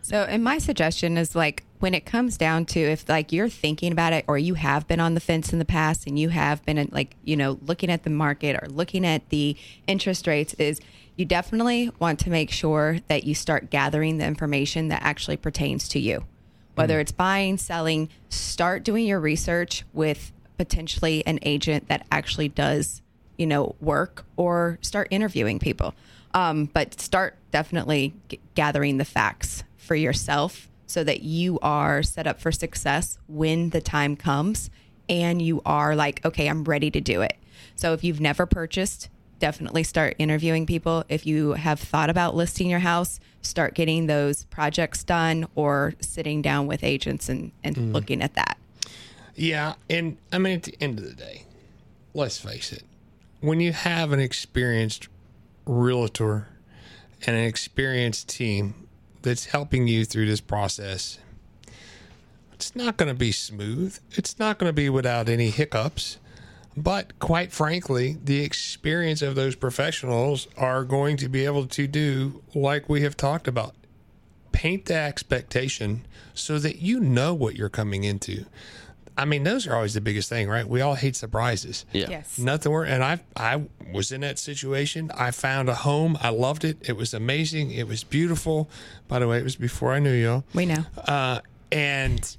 So, 0.03 0.23
and 0.23 0.43
my 0.43 0.59
suggestion 0.59 1.17
is 1.17 1.35
like 1.35 1.65
when 1.83 1.95
it 1.95 2.07
comes 2.07 2.37
down 2.37 2.65
to 2.65 2.79
if 2.79 3.09
like 3.09 3.33
you're 3.33 3.49
thinking 3.49 3.91
about 3.91 4.13
it 4.13 4.25
or 4.29 4.39
you 4.39 4.55
have 4.55 4.87
been 4.87 5.01
on 5.01 5.15
the 5.15 5.21
fence 5.21 5.53
in 5.53 5.59
the 5.59 5.65
past 5.65 6.07
and 6.07 6.17
you 6.17 6.29
have 6.29 6.65
been 6.65 6.89
like, 6.93 7.17
you 7.25 7.37
know, 7.37 7.59
looking 7.67 7.91
at 7.91 8.05
the 8.05 8.11
market 8.11 8.55
or 8.63 8.69
looking 8.69 9.05
at 9.05 9.29
the 9.31 9.57
interest 9.89 10.29
rates 10.29 10.55
is 10.55 10.81
you 11.17 11.25
definitely 11.25 11.91
want 11.99 12.21
to 12.21 12.31
make 12.31 12.53
sure 12.53 13.01
that 13.09 13.25
you 13.25 13.35
start 13.35 13.69
gathering 13.69 14.19
the 14.19 14.25
information 14.25 14.89
that 14.89 15.03
actually 15.03 15.37
pertains 15.37 15.89
to 15.89 15.99
you. 15.99 16.25
Whether 16.77 17.01
it's 17.01 17.11
buying, 17.11 17.59
selling, 17.59 18.09
start 18.29 18.85
doing 18.85 19.05
your 19.05 19.19
research 19.19 19.85
with 19.93 20.31
potentially 20.59 21.27
an 21.27 21.41
agent 21.43 21.89
that 21.89 22.07
actually 22.13 22.49
does, 22.49 23.03
you 23.37 23.47
know, 23.47 23.75
work 23.81 24.25
or 24.37 24.79
start 24.83 25.09
interviewing 25.11 25.59
people. 25.59 25.95
Um, 26.33 26.67
but 26.67 27.01
start 27.01 27.37
definitely 27.51 28.15
g- 28.29 28.39
gathering 28.55 28.99
the 28.99 29.05
facts 29.05 29.65
for 29.77 29.97
yourself 29.97 30.69
so 30.93 31.03
that 31.03 31.23
you 31.23 31.59
are 31.61 32.03
set 32.03 32.27
up 32.27 32.39
for 32.39 32.53
success 32.53 33.19
when 33.27 33.71
the 33.71 33.81
time 33.81 34.15
comes 34.15 34.71
and 35.09 35.41
you 35.41 35.63
are 35.65 35.97
like, 35.97 36.25
okay, 36.25 36.49
I'm 36.49 36.65
ready 36.65 36.91
to 36.91 37.01
do 37.01 37.23
it. 37.23 37.37
So 37.75 37.95
if 37.95 38.05
you've 38.05 38.21
never 38.21 38.45
purchased, 38.45 39.09
definitely 39.39 39.85
start 39.85 40.15
interviewing 40.19 40.67
people. 40.67 41.05
If 41.09 41.27
you 41.27 41.53
have 41.53 41.81
thought 41.81 42.11
about 42.11 42.35
listing 42.35 42.69
your 42.69 42.81
house, 42.81 43.21
start 43.41 43.75
getting 43.75 44.07
those 44.07 44.45
projects 44.45 45.03
done 45.03 45.49
or 45.55 45.95
sitting 46.01 46.43
down 46.43 46.67
with 46.67 46.85
agents 46.85 47.29
and, 47.29 47.53
and 47.65 47.75
mm-hmm. 47.75 47.93
looking 47.93 48.23
at 48.23 48.35
that. 48.35 48.59
Yeah, 49.35 49.75
and 49.89 50.19
I 50.31 50.39
mean 50.39 50.57
at 50.57 50.65
the 50.65 50.77
end 50.79 50.99
of 50.99 51.07
the 51.07 51.15
day, 51.15 51.47
let's 52.13 52.39
face 52.39 52.71
it. 52.71 52.85
When 53.41 53.61
you 53.61 53.73
have 53.73 54.13
an 54.13 54.21
experienced 54.21 55.09
realtor 55.65 56.49
and 57.27 57.35
an 57.35 57.45
experienced 57.45 58.29
team 58.29 58.82
that's 59.23 59.47
helping 59.47 59.89
you 59.89 60.05
through 60.05 60.27
this 60.27 60.41
process, 60.41 61.19
it's 62.53 62.77
not 62.77 62.97
going 62.97 63.09
to 63.09 63.19
be 63.19 63.33
smooth. 63.33 63.99
It's 64.13 64.39
not 64.39 64.59
going 64.59 64.69
to 64.69 64.75
be 64.75 64.89
without 64.89 65.29
any 65.29 65.51
hiccups. 65.51 66.19
But 66.77 67.19
quite 67.19 67.53
frankly, 67.53 68.19
the 68.23 68.43
experience 68.43 69.21
of 69.21 69.35
those 69.35 69.57
professionals 69.57 70.49
are 70.57 70.85
going 70.85 71.17
to 71.19 71.29
be 71.29 71.45
able 71.45 71.67
to 71.67 71.87
do 71.87 72.43
like 72.55 72.89
we 72.89 73.03
have 73.03 73.17
talked 73.17 73.47
about. 73.47 73.75
Paint 74.53 74.87
the 74.87 74.95
expectation 74.95 76.07
so 76.35 76.59
that 76.59 76.77
you 76.77 77.01
know 77.01 77.35
what 77.35 77.57
you're 77.57 77.69
coming 77.69 78.05
into. 78.05 78.47
I 79.17 79.25
mean, 79.25 79.45
those 79.45 79.67
are 79.67 79.75
always 79.75 79.95
the 79.95 80.01
biggest 80.01 80.29
thing, 80.29 80.49
right? 80.49 80.67
We 80.67 80.81
all 80.81 80.95
hate 80.95 81.17
surprises. 81.17 81.85
Yeah. 81.93 82.07
Yes. 82.09 82.39
Nothing 82.39 82.73
wor 82.73 82.85
and 82.85 83.05
I 83.05 83.21
I 83.37 83.65
was 83.93 84.11
in 84.13 84.23
that 84.23 84.39
situation. 84.39 85.11
I 85.15 85.31
found 85.31 85.69
a 85.69 85.75
home. 85.75 86.17
I 86.21 86.31
loved 86.31 86.65
it. 86.65 86.79
It 86.83 86.97
was 86.97 87.13
amazing. 87.13 87.71
It 87.73 87.87
was 87.87 88.05
beautiful. 88.05 88.71
By 89.09 89.19
the 89.19 89.29
way, 89.29 89.39
it 89.39 89.45
was 89.45 89.57
before 89.57 89.93
I 89.93 89.99
knew 89.99 90.13
you. 90.13 90.45
We 90.55 90.67
know. 90.67 90.85
Uh, 90.97 91.41
and 91.71 92.37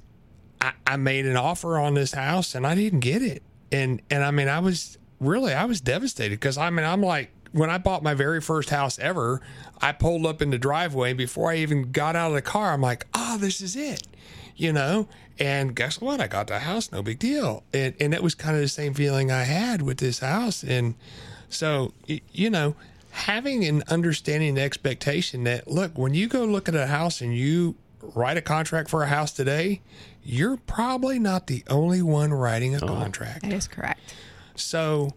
I, 0.60 0.72
I 0.86 0.96
made 0.96 1.26
an 1.26 1.36
offer 1.36 1.78
on 1.78 1.94
this 1.94 2.12
house 2.12 2.54
and 2.54 2.66
I 2.66 2.74
didn't 2.74 3.00
get 3.00 3.22
it. 3.22 3.42
And 3.70 4.02
and 4.10 4.24
I 4.24 4.30
mean 4.30 4.48
I 4.48 4.60
was 4.60 4.98
really 5.20 5.52
I 5.52 5.64
was 5.66 5.80
devastated 5.80 6.40
because 6.40 6.58
I 6.58 6.70
mean 6.70 6.84
I'm 6.84 7.02
like 7.02 7.30
when 7.52 7.70
I 7.70 7.78
bought 7.78 8.02
my 8.02 8.14
very 8.14 8.40
first 8.40 8.70
house 8.70 8.98
ever, 8.98 9.40
I 9.80 9.92
pulled 9.92 10.26
up 10.26 10.42
in 10.42 10.50
the 10.50 10.58
driveway 10.58 11.12
before 11.12 11.52
I 11.52 11.56
even 11.58 11.92
got 11.92 12.16
out 12.16 12.28
of 12.28 12.34
the 12.34 12.42
car. 12.42 12.72
I'm 12.72 12.80
like, 12.80 13.06
oh, 13.14 13.38
this 13.38 13.60
is 13.60 13.76
it, 13.76 14.08
you 14.56 14.72
know. 14.72 15.08
And 15.38 15.74
guess 15.74 16.00
what? 16.00 16.20
I 16.20 16.28
got 16.28 16.46
the 16.46 16.60
house, 16.60 16.92
no 16.92 17.02
big 17.02 17.18
deal. 17.18 17.64
And 17.72 17.94
and 17.98 18.14
it 18.14 18.22
was 18.22 18.34
kind 18.34 18.54
of 18.56 18.62
the 18.62 18.68
same 18.68 18.94
feeling 18.94 19.30
I 19.30 19.44
had 19.44 19.82
with 19.82 19.98
this 19.98 20.20
house. 20.20 20.62
And 20.62 20.94
so 21.48 21.92
you 22.06 22.50
know, 22.50 22.76
having 23.10 23.64
an 23.64 23.82
understanding, 23.88 24.58
expectation 24.58 25.44
that 25.44 25.68
look 25.68 25.96
when 25.98 26.14
you 26.14 26.28
go 26.28 26.44
look 26.44 26.68
at 26.68 26.74
a 26.74 26.86
house 26.86 27.20
and 27.20 27.36
you 27.36 27.76
write 28.14 28.36
a 28.36 28.42
contract 28.42 28.90
for 28.90 29.02
a 29.02 29.06
house 29.06 29.32
today, 29.32 29.80
you're 30.22 30.56
probably 30.56 31.18
not 31.18 31.46
the 31.46 31.64
only 31.68 32.02
one 32.02 32.32
writing 32.32 32.74
a 32.74 32.84
oh, 32.84 32.86
contract. 32.86 33.42
That 33.42 33.52
is 33.52 33.68
correct. 33.68 34.14
So, 34.54 35.14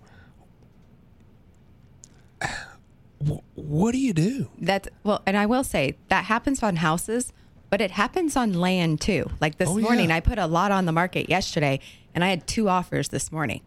what 3.55 3.91
do 3.91 3.97
you 3.97 4.13
do? 4.13 4.49
That's 4.59 4.89
well, 5.03 5.21
and 5.25 5.37
I 5.37 5.45
will 5.45 5.63
say 5.63 5.97
that 6.09 6.25
happens 6.25 6.63
on 6.63 6.77
houses, 6.77 7.33
but 7.69 7.81
it 7.81 7.91
happens 7.91 8.35
on 8.35 8.53
land 8.53 9.01
too. 9.01 9.29
Like 9.41 9.57
this 9.57 9.69
Oh, 9.69 9.77
morning, 9.79 10.09
yeah. 10.09 10.15
I 10.15 10.19
put 10.19 10.37
a 10.37 10.47
lot 10.47 10.71
on 10.71 10.85
the 10.85 10.91
market 10.91 11.29
yesterday, 11.29 11.79
and 12.15 12.23
I 12.23 12.29
had 12.29 12.47
two 12.47 12.69
offers 12.69 13.09
this 13.09 13.31
morning. 13.31 13.61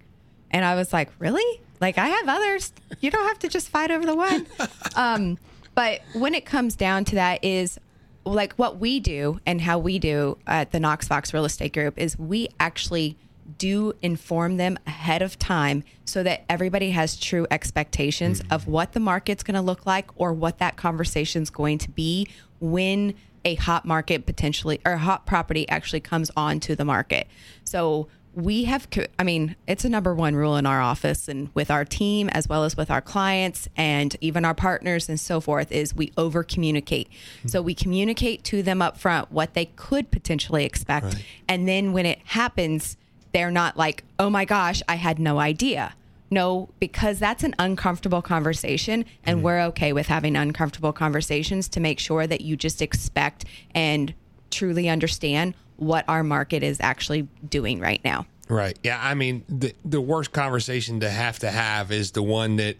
And 0.50 0.64
I 0.64 0.74
was 0.74 0.92
like, 0.92 1.10
really? 1.18 1.60
Like, 1.80 1.96
I 1.96 2.08
have 2.08 2.28
others. 2.28 2.72
You 3.00 3.10
don't 3.10 3.26
have 3.28 3.38
to 3.40 3.48
just 3.48 3.68
fight 3.68 3.90
over 3.90 4.04
the 4.04 4.16
one. 4.16 4.46
um, 4.96 5.38
but 5.74 6.00
when 6.12 6.34
it 6.34 6.44
comes 6.44 6.74
down 6.76 7.04
to 7.06 7.14
that, 7.14 7.44
is 7.44 7.78
like 8.24 8.52
what 8.54 8.78
we 8.78 9.00
do 9.00 9.40
and 9.46 9.60
how 9.60 9.78
we 9.78 9.98
do 9.98 10.36
at 10.46 10.72
the 10.72 10.80
Knox 10.80 11.08
Fox 11.08 11.32
Real 11.32 11.44
Estate 11.44 11.72
Group 11.72 11.98
is 11.98 12.18
we 12.18 12.48
actually 12.58 13.16
do 13.58 13.92
inform 14.02 14.58
them 14.58 14.78
ahead 14.86 15.22
of 15.22 15.38
time 15.38 15.82
so 16.04 16.22
that 16.22 16.44
everybody 16.48 16.90
has 16.90 17.16
true 17.16 17.46
expectations 17.50 18.42
of 18.50 18.66
what 18.66 18.92
the 18.92 19.00
market's 19.00 19.42
going 19.42 19.54
to 19.54 19.60
look 19.60 19.86
like 19.86 20.08
or 20.16 20.32
what 20.32 20.58
that 20.58 20.76
conversation's 20.76 21.50
going 21.50 21.78
to 21.78 21.90
be 21.90 22.28
when 22.60 23.14
a 23.44 23.54
hot 23.56 23.84
market 23.84 24.26
potentially 24.26 24.80
or 24.84 24.92
a 24.92 24.98
hot 24.98 25.26
property 25.26 25.68
actually 25.68 26.00
comes 26.00 26.30
onto 26.36 26.74
the 26.74 26.84
market. 26.84 27.26
So 27.64 28.08
we 28.32 28.62
have 28.62 28.86
i 29.18 29.24
mean 29.24 29.56
it's 29.66 29.84
a 29.84 29.88
number 29.88 30.14
one 30.14 30.36
rule 30.36 30.54
in 30.56 30.64
our 30.64 30.80
office 30.80 31.26
and 31.26 31.48
with 31.52 31.68
our 31.68 31.84
team 31.84 32.28
as 32.28 32.48
well 32.48 32.62
as 32.62 32.76
with 32.76 32.88
our 32.88 33.00
clients 33.00 33.68
and 33.76 34.16
even 34.20 34.44
our 34.44 34.54
partners 34.54 35.08
and 35.08 35.18
so 35.18 35.40
forth 35.40 35.72
is 35.72 35.96
we 35.96 36.12
over 36.16 36.44
communicate 36.44 37.08
so 37.46 37.60
we 37.60 37.74
communicate 37.74 38.44
to 38.44 38.62
them 38.62 38.80
up 38.80 38.96
front 38.96 39.32
what 39.32 39.54
they 39.54 39.64
could 39.74 40.12
potentially 40.12 40.64
expect 40.64 41.06
Right. 41.06 41.24
and 41.48 41.66
then 41.66 41.92
when 41.92 42.06
it 42.06 42.20
happens 42.26 42.96
they're 43.32 43.50
not 43.50 43.76
like 43.76 44.04
oh 44.20 44.30
my 44.30 44.44
gosh 44.44 44.80
i 44.88 44.94
had 44.94 45.18
no 45.18 45.40
idea 45.40 45.94
no 46.30 46.68
because 46.78 47.18
that's 47.18 47.42
an 47.44 47.54
uncomfortable 47.58 48.22
conversation 48.22 49.04
and 49.24 49.42
we're 49.42 49.60
okay 49.60 49.92
with 49.92 50.06
having 50.06 50.36
uncomfortable 50.36 50.92
conversations 50.92 51.68
to 51.68 51.80
make 51.80 51.98
sure 51.98 52.26
that 52.26 52.40
you 52.40 52.56
just 52.56 52.80
expect 52.80 53.44
and 53.74 54.14
truly 54.50 54.88
understand 54.88 55.54
what 55.76 56.04
our 56.08 56.22
market 56.22 56.62
is 56.62 56.78
actually 56.80 57.28
doing 57.48 57.80
right 57.80 58.02
now 58.04 58.26
Right. 58.48 58.76
Yeah. 58.82 58.98
I 59.00 59.14
mean, 59.14 59.44
the 59.48 59.72
the 59.84 60.00
worst 60.00 60.32
conversation 60.32 60.98
to 61.00 61.08
have 61.08 61.38
to 61.38 61.50
have 61.52 61.92
is 61.92 62.10
the 62.10 62.22
one 62.22 62.56
that 62.56 62.76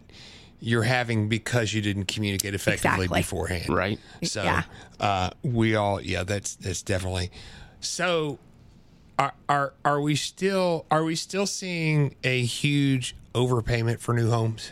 you're 0.59 0.83
having 0.83 1.29
because 1.29 1.73
you 1.73 1.81
didn't 1.81 2.07
communicate 2.07 2.55
effectively 2.55 3.05
Exactly. 3.05 3.21
beforehand. 3.21 3.69
Right. 3.69 4.01
So 4.25 4.43
Yeah. 4.43 4.63
uh, 4.99 5.31
we 5.45 5.77
all 5.77 6.01
yeah, 6.01 6.25
that's 6.25 6.57
that's 6.57 6.83
definitely 6.83 7.31
so 7.79 8.41
are, 9.17 9.33
are 9.49 9.73
are 9.85 10.01
we 10.01 10.17
still 10.17 10.87
are 10.91 11.05
we 11.05 11.15
still 11.15 11.47
seeing 11.47 12.17
a 12.25 12.43
huge 12.43 13.15
overpayment 13.35 14.01
for 14.01 14.15
new 14.15 14.31
homes? 14.31 14.71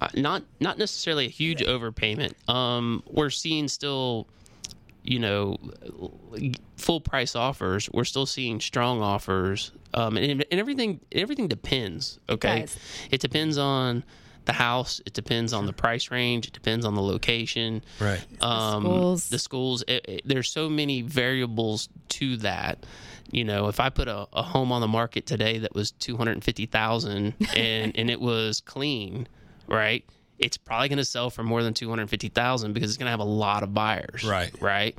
Uh, 0.00 0.08
not 0.14 0.42
not 0.60 0.78
necessarily 0.78 1.26
a 1.26 1.30
huge 1.30 1.60
overpayment. 1.60 2.34
Um, 2.48 3.02
we're 3.06 3.30
seeing 3.30 3.66
still, 3.68 4.26
you 5.02 5.18
know, 5.18 5.58
full 6.76 7.00
price 7.00 7.34
offers. 7.34 7.88
We're 7.92 8.04
still 8.04 8.26
seeing 8.26 8.60
strong 8.60 9.00
offers, 9.00 9.72
um, 9.94 10.18
and, 10.18 10.44
and 10.50 10.60
everything 10.60 11.00
everything 11.12 11.48
depends. 11.48 12.18
Okay, 12.28 12.62
does. 12.62 12.76
it 13.10 13.20
depends 13.20 13.56
on 13.56 14.04
the 14.46 14.52
house. 14.52 15.00
It 15.04 15.12
depends 15.12 15.52
on 15.52 15.66
the 15.66 15.72
price 15.72 16.10
range. 16.10 16.46
It 16.46 16.52
depends 16.52 16.84
on 16.86 16.94
the 16.94 17.02
location. 17.02 17.84
Right. 18.00 18.24
Um, 18.42 18.82
schools. 18.82 19.28
The 19.28 19.38
schools. 19.38 19.84
It, 19.86 20.04
it- 20.08 20.22
there's 20.24 20.50
so 20.50 20.68
many 20.68 21.02
variables 21.02 21.88
to 22.10 22.36
that. 22.38 22.86
You 23.30 23.44
know, 23.44 23.68
if 23.68 23.80
I 23.80 23.90
put 23.90 24.08
a, 24.08 24.26
a 24.32 24.42
home 24.42 24.70
on 24.72 24.80
the 24.80 24.88
market 24.88 25.26
today 25.26 25.58
that 25.58 25.74
was 25.74 25.90
two 25.90 26.16
hundred 26.16 26.30
and 26.32 26.36
and 26.36 26.44
fifty 26.44 26.66
thousand 26.66 27.34
and 27.56 27.96
and 27.96 28.10
it 28.10 28.20
was 28.20 28.60
clean, 28.60 29.26
right? 29.66 30.04
It's 30.38 30.58
probably 30.58 30.88
going 30.88 30.98
to 30.98 31.04
sell 31.04 31.30
for 31.30 31.42
more 31.42 31.62
than 31.62 31.72
two 31.74 31.88
hundred 31.88 32.08
fifty 32.10 32.28
thousand 32.28 32.72
because 32.74 32.90
it's 32.90 32.98
going 32.98 33.06
to 33.06 33.10
have 33.10 33.20
a 33.20 33.24
lot 33.24 33.62
of 33.62 33.72
buyers, 33.74 34.22
Right. 34.24 34.52
Right. 34.60 34.96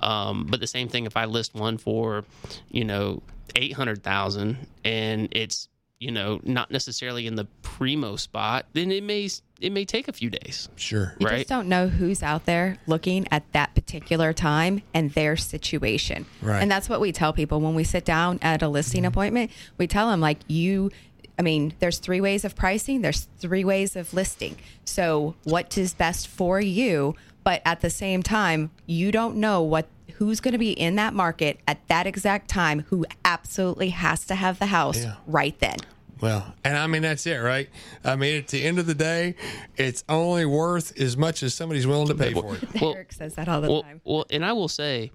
Um, 0.00 0.46
but 0.50 0.60
the 0.60 0.66
same 0.66 0.88
thing 0.88 1.06
if 1.06 1.16
I 1.16 1.24
list 1.26 1.54
one 1.54 1.78
for, 1.78 2.24
you 2.68 2.84
know, 2.84 3.22
eight 3.56 3.72
hundred 3.72 4.02
thousand 4.02 4.66
and 4.84 5.28
it's 5.32 5.68
you 6.02 6.10
know 6.10 6.40
not 6.42 6.70
necessarily 6.70 7.26
in 7.28 7.36
the 7.36 7.44
primo 7.62 8.16
spot, 8.16 8.66
then 8.72 8.90
it 8.90 9.04
may 9.04 9.28
it 9.60 9.70
may 9.70 9.84
take 9.84 10.08
a 10.08 10.12
few 10.12 10.28
days, 10.28 10.68
Sure. 10.74 11.14
You 11.20 11.28
right? 11.28 11.36
just 11.38 11.48
don't 11.48 11.68
know 11.68 11.86
who's 11.86 12.22
out 12.22 12.44
there 12.44 12.78
looking 12.88 13.28
at 13.30 13.50
that 13.52 13.74
particular 13.76 14.32
time 14.32 14.82
and 14.92 15.12
their 15.12 15.36
situation. 15.36 16.26
Right. 16.42 16.60
And 16.60 16.68
that's 16.68 16.88
what 16.88 17.00
we 17.00 17.12
tell 17.12 17.32
people 17.32 17.60
when 17.60 17.76
we 17.76 17.84
sit 17.84 18.04
down 18.04 18.40
at 18.42 18.62
a 18.62 18.68
listing 18.68 19.02
mm-hmm. 19.02 19.08
appointment. 19.08 19.50
We 19.78 19.86
tell 19.86 20.10
them, 20.10 20.20
like, 20.20 20.38
you, 20.48 20.90
I 21.38 21.42
mean, 21.42 21.74
there's 21.78 21.98
three 21.98 22.20
ways 22.20 22.44
of 22.44 22.56
pricing, 22.56 23.02
there's 23.02 23.28
three 23.38 23.64
ways 23.64 23.94
of 23.94 24.12
listing. 24.12 24.56
So, 24.84 25.36
what 25.44 25.78
is 25.78 25.94
best 25.94 26.26
for 26.26 26.60
you? 26.60 27.14
But 27.44 27.62
at 27.64 27.80
the 27.80 27.90
same 27.90 28.22
time, 28.22 28.70
you 28.86 29.12
don't 29.12 29.36
know 29.36 29.62
what 29.62 29.86
who's 30.16 30.40
going 30.40 30.52
to 30.52 30.58
be 30.58 30.72
in 30.72 30.96
that 30.96 31.14
market 31.14 31.60
at 31.66 31.86
that 31.88 32.06
exact 32.06 32.48
time 32.48 32.80
who 32.88 33.04
absolutely 33.24 33.90
has 33.90 34.24
to 34.26 34.34
have 34.34 34.58
the 34.58 34.66
house 34.66 35.02
Yeah. 35.02 35.14
right 35.26 35.58
then. 35.58 35.76
Well, 36.20 36.54
and 36.62 36.76
I 36.78 36.86
mean 36.86 37.02
that's 37.02 37.26
it, 37.26 37.36
right? 37.38 37.68
I 38.04 38.14
mean 38.16 38.36
at 38.38 38.48
the 38.48 38.62
end 38.62 38.78
of 38.78 38.86
the 38.86 38.94
day, 38.94 39.34
it's 39.76 40.04
only 40.08 40.46
worth 40.46 40.98
as 41.00 41.16
much 41.16 41.42
as 41.42 41.52
somebody's 41.52 41.86
willing 41.86 42.06
to 42.08 42.14
pay 42.14 42.32
for 42.32 42.54
it. 42.56 42.80
Well- 42.80 42.94
Eric 42.94 43.12
says 43.12 43.34
that 43.34 43.48
all 43.48 43.60
the 43.60 43.68
well, 43.70 43.82
time. 43.82 44.00
well, 44.04 44.24
and 44.30 44.44
I 44.44 44.52
will 44.52 44.68
say, 44.68 45.10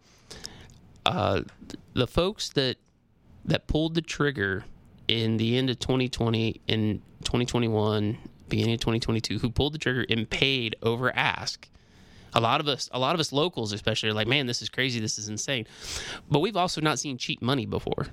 uh, 1.05 1.43
the 1.93 2.07
folks 2.07 2.49
that 2.49 2.75
that 3.45 3.67
pulled 3.67 3.95
the 3.95 4.01
trigger 4.01 4.65
in 5.07 5.37
the 5.37 5.57
end 5.57 5.69
of 5.69 5.79
2020 5.79 6.59
and 6.67 7.01
2021, 7.23 8.17
beginning 8.49 8.73
of 8.73 8.81
2022, 8.81 9.39
who 9.39 9.49
pulled 9.49 9.73
the 9.73 9.77
trigger 9.77 10.05
and 10.09 10.29
paid 10.29 10.75
over 10.83 11.15
ask. 11.15 11.69
A 12.33 12.39
lot 12.41 12.59
of 12.59 12.67
us, 12.67 12.89
a 12.91 12.99
lot 12.99 13.15
of 13.15 13.19
us 13.19 13.31
locals, 13.31 13.71
especially, 13.73 14.09
are 14.09 14.13
like, 14.13 14.27
man, 14.27 14.45
this 14.47 14.61
is 14.61 14.69
crazy, 14.69 14.99
this 14.99 15.17
is 15.17 15.29
insane. 15.29 15.65
But 16.29 16.39
we've 16.39 16.57
also 16.57 16.81
not 16.81 16.99
seen 16.99 17.17
cheap 17.17 17.41
money 17.41 17.65
before. 17.65 18.07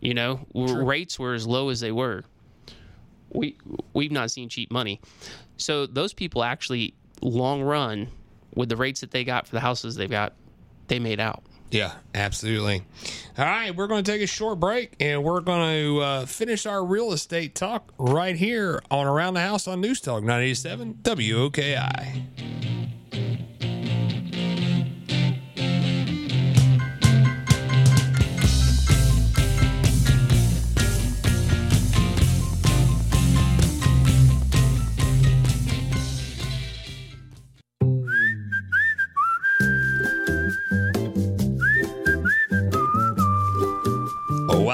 You 0.00 0.14
know, 0.14 0.46
w- 0.54 0.82
rates 0.84 1.18
were 1.18 1.34
as 1.34 1.46
low 1.46 1.68
as 1.68 1.80
they 1.80 1.92
were. 1.92 2.24
We 3.32 3.56
we've 3.94 4.12
not 4.12 4.30
seen 4.30 4.48
cheap 4.48 4.70
money. 4.70 5.00
So 5.56 5.86
those 5.86 6.12
people 6.12 6.44
actually, 6.44 6.94
long 7.22 7.62
run, 7.62 8.08
with 8.54 8.68
the 8.68 8.76
rates 8.76 9.00
that 9.00 9.10
they 9.10 9.24
got 9.24 9.46
for 9.46 9.54
the 9.54 9.60
houses 9.60 9.94
they've 9.94 10.10
got, 10.10 10.34
they 10.88 10.98
made 10.98 11.20
out. 11.20 11.42
Yeah, 11.70 11.94
absolutely. 12.14 12.82
All 13.38 13.46
right, 13.46 13.74
we're 13.74 13.86
going 13.86 14.04
to 14.04 14.12
take 14.12 14.20
a 14.20 14.26
short 14.26 14.60
break 14.60 14.94
and 15.00 15.24
we're 15.24 15.40
going 15.40 15.82
to 15.82 16.00
uh, 16.00 16.26
finish 16.26 16.66
our 16.66 16.84
real 16.84 17.12
estate 17.12 17.54
talk 17.54 17.94
right 17.96 18.36
here 18.36 18.82
on 18.90 19.06
Around 19.06 19.34
the 19.34 19.40
House 19.40 19.66
on 19.66 19.80
News 19.80 19.98
Talk 20.02 20.22
987 20.22 20.98
WOKI. 21.02 22.81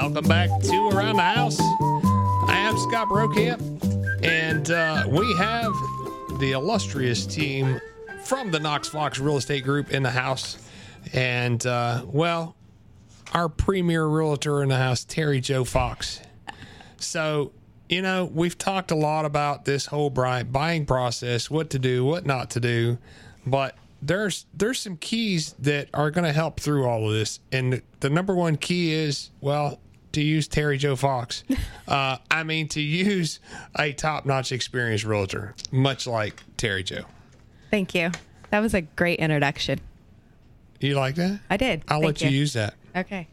Welcome 0.09 0.27
back 0.27 0.49
to 0.63 0.89
Around 0.89 1.17
the 1.17 1.21
House. 1.21 1.59
I 1.59 2.55
am 2.57 2.75
Scott 2.79 3.09
Brokamp, 3.09 4.25
and 4.25 4.71
uh, 4.71 5.05
we 5.07 5.31
have 5.35 5.71
the 6.39 6.53
illustrious 6.53 7.27
team 7.27 7.79
from 8.23 8.49
the 8.49 8.59
Knox 8.59 8.87
Fox 8.87 9.19
Real 9.19 9.37
Estate 9.37 9.63
Group 9.63 9.91
in 9.91 10.01
the 10.01 10.09
house. 10.09 10.57
And, 11.13 11.63
uh, 11.63 12.05
well, 12.07 12.55
our 13.35 13.49
premier 13.49 14.07
realtor 14.07 14.63
in 14.63 14.69
the 14.69 14.77
house, 14.77 15.03
Terry 15.03 15.41
Joe 15.41 15.63
Fox. 15.63 16.21
So, 16.97 17.51
you 17.87 18.01
know, 18.01 18.25
we've 18.33 18.57
talked 18.57 18.89
a 18.89 18.95
lot 18.95 19.25
about 19.25 19.65
this 19.65 19.85
whole 19.85 20.09
buying 20.09 20.87
process, 20.87 21.51
what 21.51 21.69
to 21.69 21.77
do, 21.77 22.03
what 22.03 22.25
not 22.25 22.49
to 22.49 22.59
do, 22.59 22.97
but 23.45 23.77
there's 24.01 24.47
there's 24.55 24.79
some 24.79 24.97
keys 24.97 25.53
that 25.59 25.87
are 25.93 26.09
going 26.09 26.25
to 26.25 26.33
help 26.33 26.59
through 26.59 26.87
all 26.87 27.05
of 27.05 27.13
this. 27.13 27.39
And 27.51 27.83
the 27.99 28.09
number 28.09 28.33
one 28.33 28.55
key 28.55 28.91
is, 28.91 29.29
well, 29.39 29.79
to 30.13 30.21
use 30.21 30.47
Terry 30.47 30.77
Joe 30.77 30.95
Fox. 30.95 31.43
Uh, 31.87 32.19
I 32.29 32.43
mean, 32.43 32.67
to 32.67 32.81
use 32.81 33.39
a 33.75 33.93
top-notch 33.93 34.51
experienced 34.51 35.05
realtor, 35.05 35.55
much 35.71 36.05
like 36.05 36.43
Terry 36.55 36.83
Joe. 36.83 37.05
Thank 37.71 37.95
you. 37.95 38.11
That 38.51 38.59
was 38.59 38.75
a 38.75 38.81
great 38.81 39.17
introduction. 39.17 39.79
You 40.79 40.93
like 40.93 41.15
that? 41.15 41.39
I 41.49 41.57
did. 41.57 41.83
I'll 41.87 41.99
Thank 42.01 42.21
let 42.21 42.31
you 42.31 42.37
use 42.37 42.53
that. 42.53 42.75
Okay. 42.95 43.27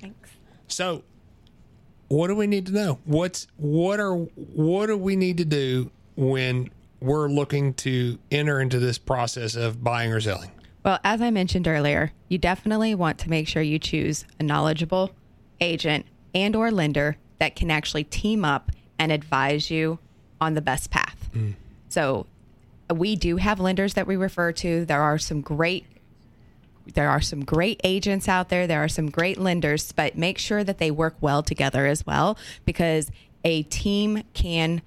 Thanks. 0.00 0.30
So, 0.68 1.04
what 2.08 2.28
do 2.28 2.34
we 2.34 2.46
need 2.46 2.64
to 2.66 2.72
know? 2.72 2.98
What's 3.04 3.46
what 3.58 4.00
are 4.00 4.14
what 4.14 4.86
do 4.86 4.96
we 4.96 5.14
need 5.16 5.36
to 5.36 5.44
do 5.44 5.90
when 6.16 6.70
we're 7.00 7.28
looking 7.28 7.74
to 7.74 8.18
enter 8.30 8.60
into 8.60 8.78
this 8.78 8.96
process 8.96 9.54
of 9.54 9.84
buying 9.84 10.12
or 10.12 10.20
selling? 10.20 10.50
Well, 10.84 10.98
as 11.04 11.20
I 11.20 11.30
mentioned 11.30 11.68
earlier, 11.68 12.12
you 12.28 12.38
definitely 12.38 12.94
want 12.94 13.18
to 13.18 13.30
make 13.30 13.46
sure 13.46 13.60
you 13.60 13.78
choose 13.78 14.24
a 14.40 14.42
knowledgeable 14.42 15.10
agent 15.60 16.06
and 16.34 16.54
or 16.56 16.70
lender 16.70 17.16
that 17.38 17.56
can 17.56 17.70
actually 17.70 18.04
team 18.04 18.44
up 18.44 18.70
and 18.98 19.12
advise 19.12 19.70
you 19.70 19.98
on 20.40 20.54
the 20.54 20.60
best 20.60 20.90
path. 20.90 21.30
So, 21.88 22.26
we 22.92 23.16
do 23.16 23.36
have 23.36 23.60
lenders 23.60 23.94
that 23.94 24.06
we 24.06 24.16
refer 24.16 24.52
to. 24.52 24.84
There 24.86 25.02
are 25.02 25.18
some 25.18 25.42
great 25.42 25.84
there 26.94 27.10
are 27.10 27.20
some 27.20 27.44
great 27.44 27.80
agents 27.84 28.28
out 28.28 28.48
there, 28.48 28.66
there 28.66 28.82
are 28.82 28.88
some 28.88 29.10
great 29.10 29.38
lenders, 29.38 29.92
but 29.92 30.16
make 30.16 30.38
sure 30.38 30.64
that 30.64 30.78
they 30.78 30.90
work 30.90 31.16
well 31.20 31.42
together 31.42 31.86
as 31.86 32.06
well 32.06 32.38
because 32.64 33.10
a 33.44 33.62
team 33.64 34.22
can 34.32 34.82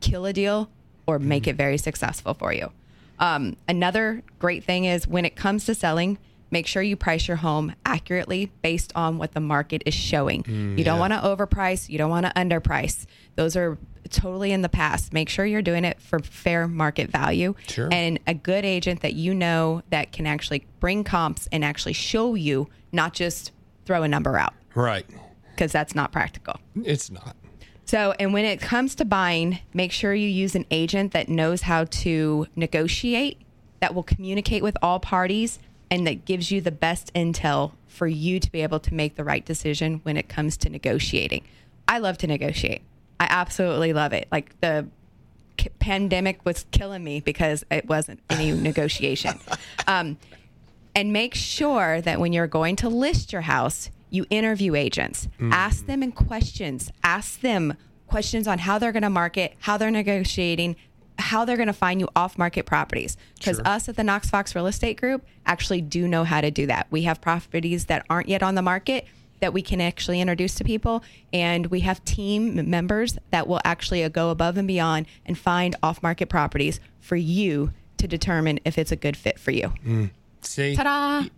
kill 0.00 0.26
a 0.26 0.32
deal 0.32 0.68
or 1.06 1.18
make 1.18 1.46
it 1.46 1.56
very 1.56 1.78
successful 1.78 2.34
for 2.34 2.52
you. 2.52 2.72
Um, 3.18 3.56
another 3.68 4.22
great 4.38 4.64
thing 4.64 4.84
is 4.84 5.06
when 5.06 5.24
it 5.24 5.36
comes 5.36 5.64
to 5.66 5.74
selling, 5.74 6.18
make 6.54 6.66
sure 6.68 6.80
you 6.82 6.96
price 6.96 7.26
your 7.28 7.36
home 7.36 7.74
accurately 7.84 8.50
based 8.62 8.92
on 8.94 9.18
what 9.18 9.32
the 9.32 9.40
market 9.40 9.82
is 9.84 9.92
showing. 9.92 10.42
Mm, 10.44 10.78
you 10.78 10.84
don't 10.84 10.98
want 11.00 11.12
to 11.12 11.18
overprice, 11.18 11.88
you 11.90 11.98
don't 11.98 12.08
want 12.10 12.24
to 12.24 12.32
underprice. 12.32 13.04
Those 13.34 13.56
are 13.56 13.76
totally 14.08 14.52
in 14.52 14.62
the 14.62 14.68
past. 14.68 15.12
Make 15.12 15.28
sure 15.28 15.44
you're 15.44 15.62
doing 15.62 15.84
it 15.84 16.00
for 16.00 16.20
fair 16.20 16.68
market 16.68 17.10
value 17.10 17.54
Sure. 17.66 17.88
and 17.90 18.20
a 18.26 18.34
good 18.34 18.64
agent 18.64 19.00
that 19.00 19.14
you 19.14 19.34
know 19.34 19.82
that 19.90 20.12
can 20.12 20.26
actually 20.26 20.64
bring 20.78 21.02
comps 21.02 21.48
and 21.50 21.64
actually 21.64 21.94
show 21.94 22.34
you, 22.36 22.68
not 22.92 23.12
just 23.14 23.50
throw 23.84 24.02
a 24.04 24.08
number 24.08 24.38
out 24.38 24.54
Right. 24.74 25.04
because 25.50 25.72
that's 25.72 25.94
not 25.94 26.12
practical. 26.12 26.60
It's 26.84 27.10
not. 27.10 27.34
So, 27.86 28.14
and 28.20 28.32
when 28.32 28.44
it 28.44 28.60
comes 28.60 28.94
to 28.96 29.04
buying, 29.04 29.58
make 29.74 29.90
sure 29.92 30.14
you 30.14 30.28
use 30.28 30.54
an 30.54 30.64
agent 30.70 31.12
that 31.12 31.28
knows 31.28 31.62
how 31.62 31.84
to 31.84 32.46
negotiate, 32.56 33.40
that 33.80 33.94
will 33.94 34.02
communicate 34.04 34.62
with 34.62 34.76
all 34.80 35.00
parties, 35.00 35.58
and 35.90 36.06
that 36.06 36.24
gives 36.24 36.50
you 36.50 36.60
the 36.60 36.70
best 36.70 37.12
intel 37.14 37.72
for 37.86 38.06
you 38.06 38.40
to 38.40 38.50
be 38.50 38.62
able 38.62 38.80
to 38.80 38.94
make 38.94 39.16
the 39.16 39.24
right 39.24 39.44
decision 39.44 40.00
when 40.02 40.16
it 40.16 40.28
comes 40.28 40.56
to 40.58 40.68
negotiating. 40.68 41.44
I 41.86 41.98
love 41.98 42.18
to 42.18 42.26
negotiate. 42.26 42.82
I 43.20 43.26
absolutely 43.30 43.92
love 43.92 44.12
it. 44.12 44.26
Like 44.32 44.58
the 44.60 44.86
k- 45.56 45.70
pandemic 45.78 46.44
was 46.44 46.66
killing 46.70 47.04
me 47.04 47.20
because 47.20 47.64
it 47.70 47.86
wasn't 47.86 48.20
any 48.30 48.52
negotiation. 48.68 49.38
Um, 49.86 50.18
and 50.94 51.12
make 51.12 51.34
sure 51.34 52.00
that 52.00 52.20
when 52.20 52.32
you're 52.32 52.46
going 52.46 52.76
to 52.76 52.88
list 52.88 53.32
your 53.32 53.42
house, 53.42 53.90
you 54.10 54.26
interview 54.30 54.74
agents. 54.74 55.28
Ask 55.40 55.86
them 55.86 56.02
in 56.02 56.12
questions. 56.12 56.92
Ask 57.02 57.40
them 57.40 57.74
questions 58.06 58.46
on 58.46 58.58
how 58.58 58.78
they're 58.78 58.92
going 58.92 59.02
to 59.02 59.10
market, 59.10 59.54
how 59.60 59.76
they're 59.76 59.90
negotiating, 59.90 60.76
how 61.18 61.44
they're 61.44 61.56
going 61.56 61.68
to 61.68 61.72
find 61.72 62.00
you 62.00 62.08
off 62.16 62.36
market 62.36 62.66
properties. 62.66 63.16
Because 63.38 63.60
us 63.60 63.88
at 63.88 63.96
the 63.96 64.04
Knox 64.04 64.30
Fox 64.30 64.54
Real 64.54 64.66
Estate 64.66 65.00
Group 65.00 65.24
actually 65.46 65.80
do 65.80 66.08
know 66.08 66.24
how 66.24 66.40
to 66.40 66.50
do 66.50 66.66
that. 66.66 66.86
We 66.90 67.02
have 67.02 67.20
properties 67.20 67.86
that 67.86 68.04
aren't 68.10 68.28
yet 68.28 68.42
on 68.42 68.54
the 68.54 68.62
market 68.62 69.06
that 69.40 69.52
we 69.52 69.62
can 69.62 69.80
actually 69.80 70.20
introduce 70.20 70.54
to 70.56 70.64
people. 70.64 71.04
And 71.32 71.66
we 71.66 71.80
have 71.80 72.04
team 72.04 72.70
members 72.70 73.18
that 73.30 73.46
will 73.46 73.60
actually 73.64 74.08
go 74.08 74.30
above 74.30 74.56
and 74.56 74.66
beyond 74.66 75.06
and 75.26 75.38
find 75.38 75.76
off 75.82 76.02
market 76.02 76.28
properties 76.28 76.80
for 77.00 77.16
you 77.16 77.72
to 77.98 78.08
determine 78.08 78.58
if 78.64 78.78
it's 78.78 78.92
a 78.92 78.96
good 78.96 79.16
fit 79.16 79.38
for 79.38 79.50
you. 79.50 79.68
Hmm. 79.68 80.06
See, 80.40 80.76
Ta 80.76 80.82
da! 80.82 81.28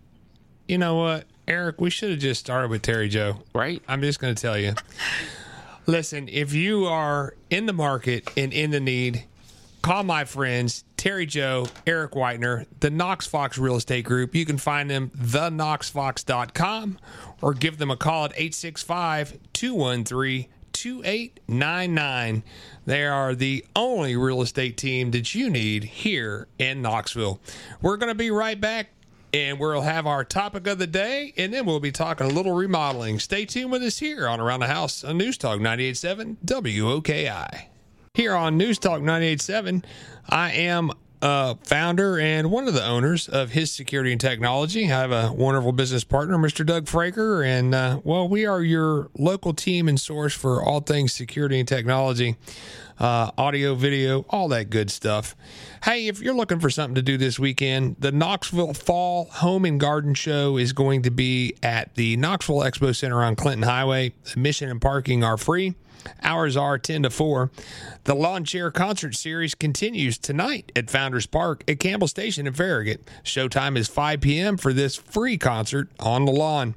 you 0.67 0.77
know 0.77 0.95
what, 0.95 1.25
Eric? 1.47 1.79
We 1.79 1.89
should 1.89 2.11
have 2.11 2.19
just 2.19 2.39
started 2.39 2.69
with 2.69 2.81
Terry 2.81 3.09
Joe. 3.09 3.41
Right? 3.53 3.81
I'm 3.87 4.01
just 4.01 4.19
going 4.19 4.35
to 4.35 4.41
tell 4.41 4.57
you. 4.57 4.73
Listen, 5.85 6.27
if 6.29 6.53
you 6.53 6.85
are 6.85 7.33
in 7.49 7.65
the 7.65 7.73
market 7.73 8.29
and 8.35 8.51
in 8.51 8.71
the 8.71 8.79
need, 8.81 9.23
call 9.87 10.03
my 10.03 10.25
friends 10.25 10.83
Terry 10.97 11.25
Joe, 11.25 11.65
Eric 11.85 12.11
Whitener, 12.11 12.65
the 12.81 12.89
Knox 12.89 13.25
Fox 13.25 13.57
Real 13.57 13.77
Estate 13.77 14.03
Group. 14.03 14.35
You 14.35 14.45
can 14.45 14.57
find 14.57 14.89
them 14.89 15.11
theknoxfox.com 15.17 16.99
or 17.41 17.53
give 17.53 17.77
them 17.77 17.89
a 17.89 17.95
call 17.95 18.25
at 18.25 18.31
865 18.31 19.39
213 19.53 20.49
2899. 20.73 22.43
They 22.85 23.05
are 23.05 23.33
the 23.33 23.65
only 23.77 24.17
real 24.17 24.41
estate 24.41 24.75
team 24.75 25.11
that 25.11 25.33
you 25.33 25.49
need 25.49 25.85
here 25.85 26.49
in 26.59 26.81
Knoxville. 26.81 27.39
We're 27.81 27.95
going 27.95 28.11
to 28.11 28.15
be 28.15 28.29
right 28.29 28.59
back 28.59 28.89
and 29.33 29.57
we'll 29.57 29.81
have 29.81 30.05
our 30.05 30.25
topic 30.25 30.67
of 30.67 30.79
the 30.79 30.87
day, 30.87 31.33
and 31.37 31.53
then 31.53 31.65
we'll 31.65 31.79
be 31.79 31.91
talking 31.93 32.27
a 32.27 32.29
little 32.29 32.53
remodeling. 32.53 33.19
Stay 33.19 33.45
tuned 33.45 33.71
with 33.71 33.83
us 33.83 33.99
here 33.99 34.27
on 34.27 34.41
Around 34.41 34.59
the 34.59 34.67
House 34.67 35.05
on 35.05 35.17
News 35.17 35.37
Talk 35.37 35.59
98.7 35.59 36.37
WOKI. 36.45 37.76
Here 38.17 38.33
on 38.33 38.57
News 38.57 38.79
Talk 38.79 39.01
98.7, 39.01 39.83
I 40.27 40.51
am 40.53 40.89
a 41.21 41.55
founder 41.61 42.17
and 42.17 42.49
one 42.49 42.67
of 42.67 42.73
the 42.73 42.83
owners 42.83 43.29
of 43.29 43.51
His 43.51 43.71
Security 43.71 44.11
and 44.11 44.19
Technology. 44.19 44.85
I 44.85 44.87
have 44.87 45.11
a 45.11 45.31
wonderful 45.31 45.71
business 45.71 46.03
partner, 46.03 46.35
Mr. 46.35 46.65
Doug 46.65 46.85
Fraker, 46.85 47.45
and 47.45 47.75
uh, 47.75 48.01
well, 48.03 48.27
we 48.27 48.47
are 48.47 48.63
your 48.63 49.11
local 49.19 49.53
team 49.53 49.87
and 49.87 49.99
source 49.99 50.33
for 50.33 50.63
all 50.63 50.79
things 50.79 51.13
security 51.13 51.59
and 51.59 51.67
technology 51.67 52.37
uh, 52.99 53.29
audio, 53.37 53.75
video, 53.75 54.25
all 54.29 54.47
that 54.47 54.71
good 54.71 54.89
stuff. 54.89 55.35
Hey, 55.83 56.07
if 56.07 56.19
you're 56.19 56.33
looking 56.33 56.59
for 56.59 56.71
something 56.71 56.95
to 56.95 57.03
do 57.03 57.17
this 57.17 57.37
weekend, 57.37 57.97
the 57.99 58.11
Knoxville 58.11 58.73
Fall 58.73 59.25
Home 59.25 59.63
and 59.63 59.79
Garden 59.79 60.15
Show 60.15 60.57
is 60.57 60.73
going 60.73 61.03
to 61.03 61.11
be 61.11 61.55
at 61.61 61.93
the 61.93 62.17
Knoxville 62.17 62.61
Expo 62.61 62.95
Center 62.95 63.23
on 63.23 63.35
Clinton 63.35 63.61
Highway. 63.61 64.13
Admission 64.31 64.71
and 64.71 64.81
parking 64.81 65.23
are 65.23 65.37
free. 65.37 65.75
Hours 66.23 66.57
are 66.57 66.77
10 66.77 67.03
to 67.03 67.09
4. 67.09 67.51
The 68.03 68.15
Lawn 68.15 68.43
Chair 68.43 68.71
Concert 68.71 69.15
Series 69.15 69.55
continues 69.55 70.17
tonight 70.17 70.71
at 70.75 70.89
Founders 70.89 71.25
Park 71.25 71.63
at 71.67 71.79
Campbell 71.79 72.07
Station 72.07 72.47
in 72.47 72.53
Farragut. 72.53 73.09
Showtime 73.23 73.77
is 73.77 73.87
5 73.87 74.21
p.m. 74.21 74.57
for 74.57 74.73
this 74.73 74.95
free 74.95 75.37
concert 75.37 75.89
on 75.99 76.25
the 76.25 76.31
lawn. 76.31 76.75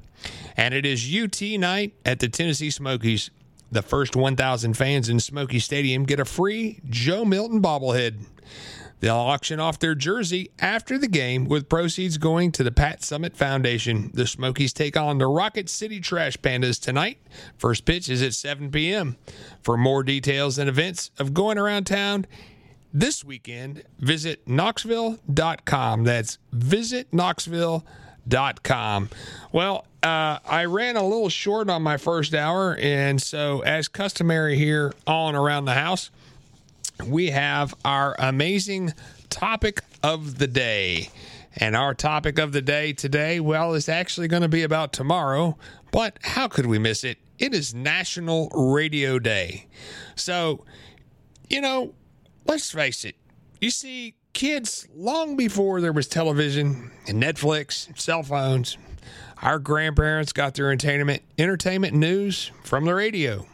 And 0.55 0.73
it 0.73 0.85
is 0.85 1.09
UT 1.15 1.41
night 1.59 1.93
at 2.05 2.19
the 2.19 2.29
Tennessee 2.29 2.69
Smokies. 2.69 3.31
The 3.71 3.81
first 3.81 4.15
1,000 4.15 4.73
fans 4.75 5.07
in 5.07 5.19
Smoky 5.19 5.59
Stadium 5.59 6.03
get 6.03 6.19
a 6.19 6.25
free 6.25 6.81
Joe 6.89 7.23
Milton 7.23 7.61
bobblehead. 7.61 8.25
They'll 9.01 9.15
auction 9.15 9.59
off 9.59 9.79
their 9.79 9.95
jersey 9.95 10.51
after 10.59 10.97
the 10.97 11.07
game 11.07 11.45
with 11.45 11.67
proceeds 11.67 12.17
going 12.17 12.51
to 12.53 12.63
the 12.63 12.71
Pat 12.71 13.01
Summitt 13.01 13.35
Foundation. 13.35 14.11
The 14.13 14.27
Smokies 14.27 14.73
take 14.73 14.95
on 14.95 15.17
the 15.17 15.27
Rocket 15.27 15.69
City 15.69 15.99
Trash 15.99 16.37
Pandas 16.37 16.79
tonight. 16.79 17.17
First 17.57 17.85
pitch 17.85 18.09
is 18.09 18.21
at 18.21 18.35
7 18.35 18.69
p.m. 18.71 19.17
For 19.63 19.75
more 19.75 20.03
details 20.03 20.59
and 20.59 20.69
events 20.69 21.09
of 21.17 21.33
going 21.33 21.57
around 21.57 21.85
town 21.85 22.27
this 22.93 23.23
weekend, 23.23 23.83
visit 23.99 24.47
Knoxville.com. 24.47 26.03
That's 26.03 26.37
visit 26.51 27.11
Knoxville.com. 27.11 29.09
Well, 29.51 29.85
uh, 30.03 30.39
I 30.45 30.65
ran 30.65 30.95
a 30.95 31.03
little 31.03 31.29
short 31.29 31.69
on 31.69 31.81
my 31.81 31.97
first 31.97 32.35
hour, 32.35 32.75
and 32.79 33.21
so 33.21 33.61
as 33.61 33.87
customary 33.87 34.57
here 34.57 34.93
on 35.07 35.35
around 35.35 35.65
the 35.65 35.73
house, 35.73 36.11
we 37.03 37.29
have 37.31 37.73
our 37.83 38.15
amazing 38.19 38.93
topic 39.29 39.81
of 40.03 40.37
the 40.37 40.47
day. 40.47 41.09
And 41.57 41.75
our 41.75 41.93
topic 41.93 42.39
of 42.39 42.53
the 42.53 42.61
day 42.61 42.93
today, 42.93 43.39
well, 43.39 43.73
is 43.73 43.89
actually 43.89 44.29
going 44.29 44.41
to 44.41 44.47
be 44.47 44.63
about 44.63 44.93
tomorrow, 44.93 45.57
but 45.91 46.17
how 46.21 46.47
could 46.47 46.65
we 46.65 46.79
miss 46.79 47.03
it? 47.03 47.17
It 47.39 47.53
is 47.53 47.73
National 47.73 48.49
Radio 48.49 49.19
Day. 49.19 49.67
So, 50.15 50.63
you 51.49 51.59
know, 51.59 51.93
let's 52.45 52.71
face 52.71 53.03
it. 53.03 53.15
You 53.59 53.69
see, 53.69 54.15
kids, 54.33 54.87
long 54.95 55.35
before 55.35 55.81
there 55.81 55.91
was 55.91 56.07
television 56.07 56.91
and 57.07 57.21
Netflix, 57.21 57.97
cell 57.99 58.23
phones, 58.23 58.77
our 59.41 59.59
grandparents 59.59 60.31
got 60.33 60.53
their 60.53 60.71
entertainment 60.71 61.23
entertainment 61.37 61.93
news 61.93 62.51
from 62.63 62.85
the 62.85 62.93
radio. 62.93 63.45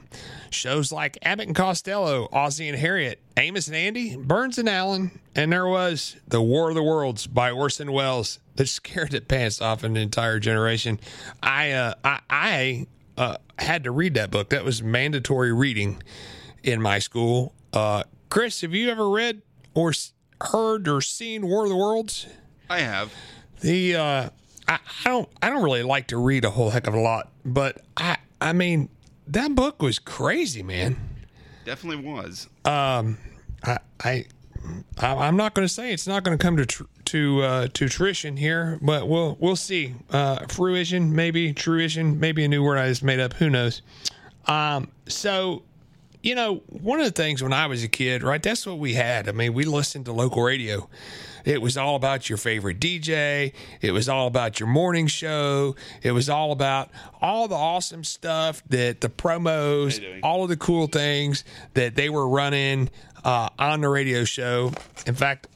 Shows 0.50 0.92
like 0.92 1.18
Abbott 1.22 1.48
and 1.48 1.56
Costello, 1.56 2.28
Ozzy 2.32 2.68
and 2.70 2.78
Harriet, 2.78 3.22
Amos 3.38 3.68
and 3.68 3.76
Andy, 3.76 4.16
Burns 4.16 4.58
and 4.58 4.68
Allen, 4.68 5.20
and 5.36 5.52
there 5.54 5.68
was 5.68 6.16
The 6.28 6.42
War 6.42 6.70
of 6.70 6.76
the 6.76 6.82
Worlds 6.82 7.28
by 7.28 7.52
Orson 7.52 7.92
Welles 7.92 8.40
that 8.56 8.68
scared 8.68 9.12
the 9.12 9.22
pants 9.22 9.62
off 9.62 9.84
an 9.84 9.96
entire 9.96 10.40
generation. 10.40 11.00
I 11.44 11.72
uh, 11.72 11.94
I, 12.04 12.20
I 12.30 12.88
uh, 13.16 13.38
had 13.60 13.84
to 13.84 13.92
read 13.92 14.16
that 14.16 14.32
book. 14.32 14.50
That 14.50 14.66
was 14.66 14.82
mandatory 14.82 15.54
reading 15.54 16.02
in 16.64 16.82
my 16.82 16.98
school. 17.00 17.54
Uh, 17.72 18.04
Chris, 18.30 18.62
have 18.62 18.74
you 18.74 18.90
ever 18.90 19.08
read 19.10 19.44
or 19.76 19.90
s- 19.90 20.14
heard 20.42 20.88
or 20.88 21.02
seen 21.02 21.48
War 21.48 21.64
of 21.64 21.70
the 21.70 21.78
Worlds? 21.78 22.26
I 22.70 22.80
have. 22.80 23.14
The 23.62 23.96
uh, 23.96 24.30
I, 24.68 24.80
I 25.06 25.10
don't 25.10 25.30
I 25.44 25.50
don't 25.52 25.64
really 25.64 25.84
like 25.84 26.08
to 26.08 26.18
read 26.18 26.44
a 26.44 26.50
whole 26.50 26.72
heck 26.72 26.88
of 26.88 26.96
a 26.96 27.00
lot, 27.00 27.32
but 27.46 27.82
I 27.96 28.18
I 28.42 28.54
mean 28.54 28.90
that 29.28 29.54
book 29.54 29.82
was 29.82 30.00
crazy, 30.00 30.64
man. 30.64 30.98
Definitely 31.66 32.04
was. 32.10 32.48
I 32.66 33.18
I 33.64 33.80
I- 34.04 34.26
I'm 35.00 35.38
not 35.38 35.54
going 35.54 35.66
to 35.68 35.74
say 35.74 35.94
it's 35.94 36.08
not 36.08 36.24
going 36.24 36.38
to 36.38 36.42
come 36.42 36.58
to 36.58 36.66
tr- 36.66 36.84
to 37.06 37.42
uh, 37.42 37.68
to 37.74 37.88
fruition 37.88 38.36
here, 38.38 38.78
but 38.82 39.08
we'll 39.08 39.38
we'll 39.40 39.56
see. 39.56 39.94
Uh, 40.10 40.46
fruition, 40.48 41.16
maybe 41.16 41.54
truition, 41.54 42.18
maybe 42.20 42.44
a 42.44 42.48
new 42.48 42.64
word 42.64 42.78
I 42.78 42.90
just 42.90 43.04
made 43.04 43.20
up. 43.20 43.34
Who 43.34 43.50
knows? 43.50 43.82
Um, 44.46 44.92
so 45.08 45.64
you 46.24 46.36
know, 46.36 46.56
one 46.68 47.00
of 47.00 47.06
the 47.06 47.12
things 47.12 47.42
when 47.42 47.54
I 47.54 47.68
was 47.68 47.84
a 47.84 47.88
kid, 47.88 48.24
right? 48.24 48.42
That's 48.44 48.66
what 48.66 48.80
we 48.80 48.94
had. 48.96 49.30
I 49.30 49.32
mean, 49.32 49.54
we 49.54 49.64
listened 49.64 50.06
to 50.06 50.12
local 50.12 50.44
radio. 50.44 50.90
It 51.48 51.62
was 51.62 51.78
all 51.78 51.96
about 51.96 52.28
your 52.28 52.38
favorite 52.38 52.78
DJ. 52.78 53.54
It 53.80 53.94
was 53.94 54.10
all 54.10 54.28
about 54.28 54.60
your 54.60 54.68
morning 54.68 55.08
show. 55.08 55.78
It 56.04 56.12
was 56.12 56.30
all 56.30 56.52
about 56.52 56.90
all 57.22 57.48
the 57.48 57.56
awesome 57.56 58.04
stuff 58.04 58.62
that 58.68 59.00
the 59.00 59.08
promos, 59.08 60.20
all 60.24 60.44
of 60.44 60.50
the 60.50 60.58
cool 60.58 60.88
things 60.88 61.46
that 61.74 61.96
they 61.96 62.10
were 62.10 62.28
running 62.28 62.90
uh, 63.24 63.48
on 63.58 63.80
the 63.80 63.88
radio 63.88 64.26
show. 64.26 64.74
In 65.06 65.16
fact, 65.16 65.48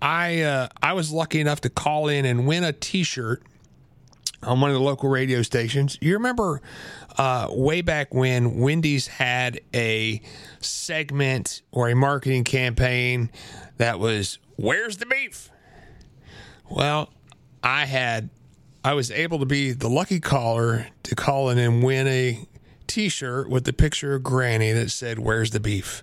I 0.00 0.40
uh, 0.40 0.68
I 0.82 0.94
was 0.94 1.12
lucky 1.12 1.38
enough 1.38 1.60
to 1.60 1.68
call 1.68 2.08
in 2.08 2.24
and 2.24 2.46
win 2.46 2.64
a 2.64 2.72
T-shirt 2.72 3.42
on 4.42 4.62
one 4.62 4.70
of 4.70 4.74
the 4.74 4.82
local 4.82 5.10
radio 5.10 5.42
stations. 5.42 5.98
You 6.00 6.14
remember 6.14 6.62
uh, 7.18 7.48
way 7.50 7.82
back 7.82 8.14
when 8.14 8.58
Wendy's 8.58 9.06
had 9.06 9.60
a 9.74 10.22
segment 10.60 11.60
or 11.72 11.90
a 11.90 11.94
marketing 11.94 12.44
campaign 12.44 13.30
that 13.76 13.98
was 13.98 14.38
"Where's 14.60 14.98
the 14.98 15.06
beef?" 15.06 15.50
Well, 16.68 17.10
I 17.62 17.86
had 17.86 18.30
I 18.84 18.94
was 18.94 19.10
able 19.10 19.38
to 19.40 19.46
be 19.46 19.72
the 19.72 19.88
lucky 19.88 20.20
caller 20.20 20.86
to 21.02 21.14
call 21.14 21.50
in 21.50 21.58
and 21.58 21.82
win 21.82 22.06
a 22.06 22.46
T-shirt 22.86 23.48
with 23.48 23.64
the 23.64 23.72
picture 23.72 24.14
of 24.14 24.22
Granny 24.22 24.72
that 24.72 24.90
said 24.90 25.18
"Where's 25.18 25.50
the 25.50 25.60
beef." 25.60 26.02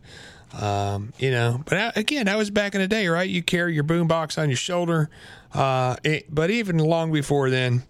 Um, 0.54 1.12
you 1.20 1.30
know, 1.32 1.62
but 1.66 1.78
I- 1.78 2.00
again, 2.00 2.26
that 2.28 2.38
was 2.38 2.50
back 2.50 2.74
in 2.74 2.82
the 2.82 2.88
day, 2.88 3.08
right? 3.08 3.30
You 3.30 3.44
carry 3.44 3.74
your 3.74 3.84
boombox 3.84 4.38
on 4.42 4.50
your 4.50 4.58
shoulder. 4.58 5.10
Uh, 5.54 5.98
it, 6.04 6.34
but 6.34 6.50
even 6.50 6.78
long 6.78 7.12
before 7.12 7.50
then, 7.50 7.84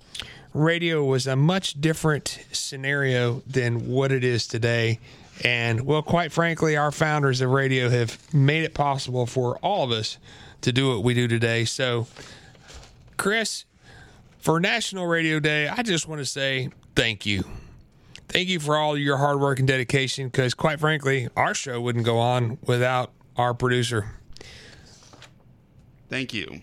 radio 0.53 1.03
was 1.03 1.27
a 1.27 1.35
much 1.35 1.79
different 1.79 2.39
scenario 2.51 3.43
than 3.45 3.87
what 3.87 4.11
it 4.11 4.23
is 4.23 4.47
today. 4.47 4.99
And 5.43 5.81
well, 5.81 6.01
quite 6.01 6.31
frankly, 6.31 6.75
our 6.75 6.91
founders 6.91 7.41
of 7.41 7.51
radio 7.51 7.89
have 7.89 8.17
made 8.33 8.63
it 8.63 8.73
possible 8.73 9.27
for 9.27 9.57
all 9.57 9.83
of 9.83 9.91
us 9.91 10.17
to 10.61 10.71
do 10.71 10.89
what 10.89 11.03
we 11.03 11.13
do 11.13 11.27
today. 11.27 11.65
So, 11.65 12.07
Chris, 13.17 13.65
for 14.39 14.59
National 14.59 15.07
Radio 15.07 15.39
Day, 15.39 15.67
I 15.67 15.81
just 15.83 16.07
want 16.07 16.19
to 16.19 16.25
say 16.25 16.69
thank 16.95 17.25
you. 17.25 17.43
Thank 18.27 18.49
you 18.49 18.59
for 18.59 18.75
all 18.75 18.97
your 18.97 19.17
hard 19.17 19.39
work 19.39 19.59
and 19.59 19.67
dedication 19.67 20.27
because, 20.27 20.53
quite 20.53 20.79
frankly, 20.79 21.29
our 21.35 21.53
show 21.53 21.79
wouldn't 21.79 22.05
go 22.05 22.17
on 22.17 22.57
without 22.65 23.11
our 23.37 23.53
producer. 23.53 24.11
Thank 26.09 26.33
you. 26.33 26.61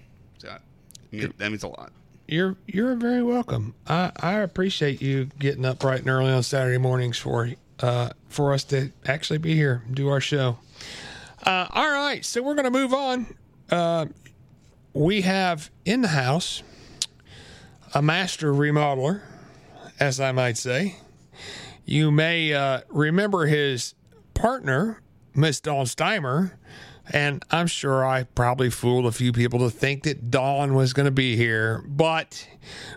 That, 1.20 1.38
that 1.38 1.50
means 1.50 1.62
a 1.62 1.68
lot. 1.68 1.92
You're 2.26 2.56
you're 2.66 2.94
very 2.96 3.22
welcome. 3.22 3.74
I, 3.86 4.10
I 4.16 4.32
appreciate 4.40 5.02
you 5.02 5.26
getting 5.38 5.64
up 5.64 5.78
bright 5.78 6.00
and 6.00 6.08
early 6.08 6.32
on 6.32 6.42
Saturday 6.42 6.78
mornings 6.78 7.18
for 7.18 7.50
uh, 7.80 8.10
for 8.28 8.52
us 8.54 8.64
to 8.64 8.90
actually 9.06 9.38
be 9.38 9.54
here 9.54 9.82
and 9.86 9.94
do 9.94 10.08
our 10.08 10.20
show. 10.20 10.58
Uh, 11.44 11.66
all 11.70 11.90
right, 11.90 12.24
so 12.24 12.42
we're 12.42 12.54
going 12.54 12.64
to 12.64 12.70
move 12.70 12.94
on. 12.94 13.26
Uh, 13.70 14.06
we 14.92 15.22
have 15.22 15.70
in 15.84 16.02
the 16.02 16.08
house 16.08 16.62
a 17.94 18.02
master 18.02 18.52
remodeler, 18.52 19.22
as 19.98 20.20
I 20.20 20.32
might 20.32 20.56
say. 20.56 20.96
You 21.84 22.10
may 22.10 22.52
uh, 22.52 22.80
remember 22.88 23.46
his 23.46 23.94
partner, 24.34 25.02
Miss 25.34 25.60
Dawn 25.60 25.86
Steimer, 25.86 26.52
and 27.12 27.44
I'm 27.50 27.66
sure 27.66 28.04
I 28.06 28.22
probably 28.22 28.70
fooled 28.70 29.04
a 29.04 29.12
few 29.12 29.32
people 29.32 29.58
to 29.60 29.70
think 29.70 30.04
that 30.04 30.30
Dawn 30.30 30.74
was 30.74 30.92
going 30.92 31.04
to 31.04 31.12
be 31.12 31.36
here. 31.36 31.84
But 31.86 32.48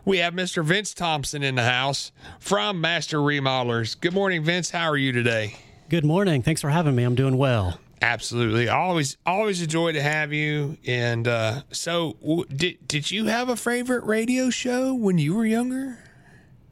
we 0.05 0.19
have 0.19 0.33
Mr. 0.33 0.63
Vince 0.63 0.93
Thompson 0.93 1.43
in 1.43 1.55
the 1.55 1.63
house 1.63 2.11
from 2.39 2.79
Master 2.79 3.17
Remodelers. 3.17 3.99
Good 3.99 4.13
morning, 4.13 4.43
Vince. 4.43 4.69
How 4.69 4.89
are 4.89 4.97
you 4.97 5.11
today? 5.11 5.57
Good 5.89 6.05
morning. 6.05 6.41
Thanks 6.41 6.61
for 6.61 6.69
having 6.69 6.95
me. 6.95 7.03
I'm 7.03 7.15
doing 7.15 7.37
well. 7.37 7.79
Absolutely. 8.01 8.69
Always, 8.69 9.17
always 9.25 9.61
a 9.61 9.67
joy 9.67 9.91
to 9.93 10.01
have 10.01 10.31
you. 10.31 10.77
And 10.85 11.27
uh, 11.27 11.61
so, 11.71 12.15
w- 12.21 12.45
did 12.45 12.87
did 12.87 13.09
you 13.09 13.25
have 13.25 13.49
a 13.49 13.55
favorite 13.55 14.03
radio 14.05 14.49
show 14.49 14.93
when 14.93 15.17
you 15.17 15.35
were 15.35 15.45
younger? 15.45 15.97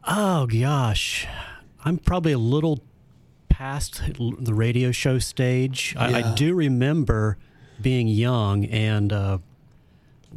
Oh 0.08 0.46
gosh, 0.46 1.26
I'm 1.84 1.98
probably 1.98 2.32
a 2.32 2.38
little 2.38 2.84
past 3.50 4.02
the 4.18 4.54
radio 4.54 4.92
show 4.92 5.18
stage. 5.18 5.96
I, 5.98 6.22
I 6.22 6.36
do 6.36 6.54
remember 6.54 7.38
being 7.82 8.08
young, 8.08 8.66
and 8.66 9.12
uh, 9.12 9.38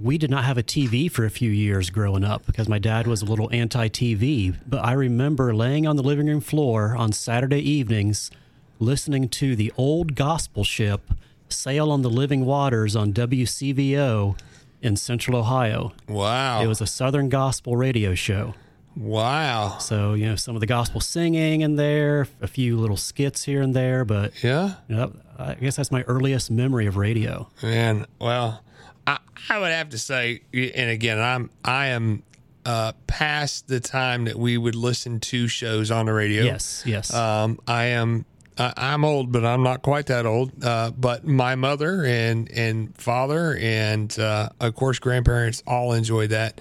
we 0.00 0.16
did 0.16 0.30
not 0.30 0.44
have 0.44 0.56
a 0.56 0.62
TV 0.62 1.10
for 1.10 1.24
a 1.24 1.30
few 1.30 1.50
years 1.50 1.90
growing 1.90 2.24
up 2.24 2.46
because 2.46 2.68
my 2.68 2.78
dad 2.78 3.06
was 3.06 3.20
a 3.20 3.24
little 3.24 3.50
anti-TV. 3.52 4.56
But 4.66 4.84
I 4.84 4.92
remember 4.92 5.54
laying 5.54 5.86
on 5.86 5.96
the 5.96 6.02
living 6.02 6.28
room 6.28 6.40
floor 6.40 6.96
on 6.96 7.12
Saturday 7.12 7.60
evenings, 7.60 8.30
listening 8.78 9.28
to 9.28 9.56
the 9.56 9.72
old 9.76 10.14
gospel 10.14 10.64
ship 10.64 11.10
sail 11.48 11.90
on 11.90 12.02
the 12.02 12.10
living 12.10 12.44
waters 12.44 12.94
on 12.94 13.12
WCVO 13.12 14.38
in 14.82 14.96
Central 14.96 15.36
Ohio. 15.38 15.92
Wow. 16.08 16.62
It 16.62 16.66
was 16.66 16.80
a 16.80 16.86
Southern 16.86 17.28
gospel 17.28 17.76
radio 17.76 18.14
show. 18.14 18.54
wow. 18.96 19.78
So, 19.78 20.14
you 20.14 20.26
know, 20.26 20.36
some 20.36 20.54
of 20.56 20.60
the 20.60 20.66
gospel 20.66 21.00
singing 21.00 21.60
in 21.62 21.76
there, 21.76 22.26
a 22.40 22.46
few 22.48 22.76
little 22.78 22.96
skits 22.96 23.44
here 23.44 23.62
and 23.62 23.74
there, 23.74 24.04
but 24.04 24.42
Yeah. 24.42 24.74
you 24.88 24.96
know, 24.96 25.12
I 25.38 25.54
guess 25.54 25.76
that's 25.76 25.90
my 25.92 26.02
earliest 26.02 26.50
memory 26.50 26.86
of 26.86 26.96
radio. 26.96 27.48
Man, 27.62 28.06
well, 28.20 28.62
I, 29.06 29.18
I 29.48 29.58
would 29.58 29.70
have 29.72 29.88
to 29.90 29.98
say, 29.98 30.42
and 30.52 30.90
again, 30.90 31.18
I'm 31.20 31.50
I 31.64 31.86
am 31.88 32.22
uh, 32.66 32.92
past 33.06 33.68
the 33.68 33.80
time 33.80 34.24
that 34.24 34.36
we 34.36 34.58
would 34.58 34.74
listen 34.74 35.20
to 35.20 35.48
shows 35.48 35.90
on 35.90 36.06
the 36.06 36.12
radio. 36.12 36.44
Yes, 36.44 36.82
yes. 36.84 37.14
Um, 37.14 37.58
I 37.66 37.84
am. 37.86 38.26
I- 38.58 38.72
I'm 38.76 39.04
old, 39.04 39.30
but 39.32 39.44
I'm 39.44 39.62
not 39.62 39.82
quite 39.82 40.06
that 40.06 40.26
old. 40.26 40.52
Uh, 40.64 40.90
but 40.90 41.26
my 41.26 41.54
mother 41.54 42.04
and 42.04 42.50
and 42.50 42.96
father 42.96 43.56
and 43.60 44.16
uh, 44.18 44.50
of 44.60 44.74
course 44.74 44.98
grandparents 44.98 45.62
all 45.66 45.92
enjoyed 45.92 46.30
that. 46.30 46.60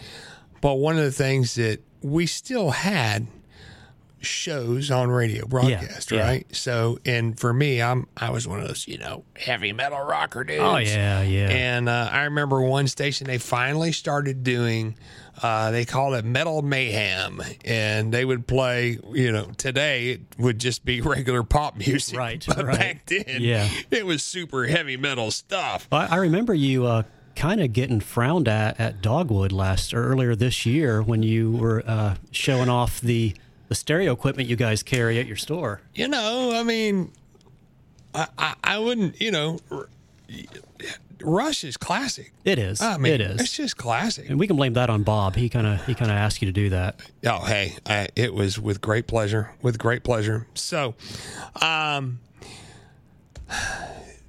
But 0.62 0.76
one 0.76 0.98
of 0.98 1.04
the 1.04 1.12
things 1.12 1.56
that 1.56 1.80
we 2.02 2.26
still 2.28 2.72
had 2.72 3.28
shows 4.22 4.90
on 4.92 5.10
radio 5.10 5.46
broadcast, 5.46 6.12
yeah. 6.12 6.22
right? 6.22 6.56
So, 6.56 7.00
and 7.06 7.40
for 7.40 7.54
me, 7.54 7.82
I'm 7.82 8.08
I 8.18 8.30
was 8.32 8.48
one 8.48 8.60
of 8.60 8.68
those 8.68 8.88
you 8.88 8.98
know 8.98 9.24
heavy 9.36 9.74
metal 9.74 10.00
rocker 10.02 10.44
dudes. 10.44 10.62
oh, 10.64 10.78
yeah, 10.78 11.22
yeah. 11.22 11.50
And 11.50 11.88
uh, 11.90 12.10
I 12.12 12.24
remember 12.24 12.62
one 12.62 12.88
station 12.88 13.28
they 13.28 13.38
finally 13.38 13.92
started 13.92 14.44
doing. 14.44 14.96
Uh, 15.44 15.70
they 15.70 15.86
called 15.86 16.16
it 16.16 16.26
Metal 16.26 16.64
Mayhem, 16.64 17.42
and 17.64 18.12
they 18.12 18.26
would 18.26 18.48
play. 18.48 18.98
You 19.12 19.32
know, 19.32 19.52
today 19.58 20.10
it 20.10 20.22
would 20.40 20.58
just 20.60 20.84
be 20.84 21.00
regular 21.02 21.44
pop 21.44 21.78
music, 21.78 22.18
Right, 22.18 22.44
But 22.48 22.66
right. 22.66 22.80
back 22.80 23.06
then, 23.06 23.42
Yeah. 23.42 23.70
it 23.92 24.06
was 24.06 24.24
super 24.24 24.66
heavy 24.66 24.98
metal 24.98 25.30
stuff. 25.30 25.88
I, 25.92 26.08
I 26.08 26.16
remember 26.16 26.56
you 26.56 26.88
uh, 26.88 27.04
kind 27.36 27.62
of 27.62 27.72
getting 27.72 28.00
frowned 28.00 28.48
at 28.48 28.80
at 28.80 29.04
Dogwood 29.04 29.52
last 29.52 29.94
or 29.94 30.08
earlier 30.08 30.36
this 30.36 30.66
year 30.66 31.04
when 31.04 31.22
you 31.22 31.52
were 31.52 31.84
uh, 31.86 32.16
showing 32.32 32.68
off 32.68 33.00
the, 33.00 33.36
the 33.68 33.76
stereo 33.76 34.14
equipment 34.14 34.48
you 34.50 34.56
guys 34.56 34.84
carry 34.84 35.20
at 35.20 35.26
your 35.28 35.36
store. 35.36 35.82
You 35.94 36.08
know, 36.08 36.52
I 36.56 36.64
mean, 36.64 37.12
I 38.14 38.28
I, 38.38 38.56
I 38.64 38.80
wouldn't. 38.80 39.20
You 39.22 39.32
know, 39.32 39.60
R- 39.72 39.90
Rush 41.22 41.64
is 41.64 41.78
classic. 41.78 42.32
It 42.46 42.60
is. 42.60 42.80
I 42.80 42.98
mean, 42.98 43.14
it 43.14 43.22
is. 43.22 43.42
It's 43.42 43.56
just 43.56 43.76
classic. 43.78 44.30
and 44.30 44.40
we 44.40 44.46
can 44.46 44.56
blame 44.56 44.74
that 44.74 44.90
on 44.90 45.04
Bob. 45.04 45.36
He 45.36 45.50
kind 45.50 45.66
of 45.66 45.86
he 45.86 45.96
kind 45.96 46.12
of 46.12 46.18
asked 46.18 46.42
you 46.42 46.46
to 46.46 46.52
do 46.52 46.70
that. 46.70 47.00
Oh, 47.26 47.44
hey, 47.46 47.76
I, 47.86 48.08
it 48.16 48.34
was 48.34 48.60
with 48.60 48.82
great 48.82 49.08
pleasure. 49.08 49.52
With 49.62 49.78
great 49.80 50.04
pleasure. 50.04 50.48
So, 50.54 50.94
um, 51.62 52.20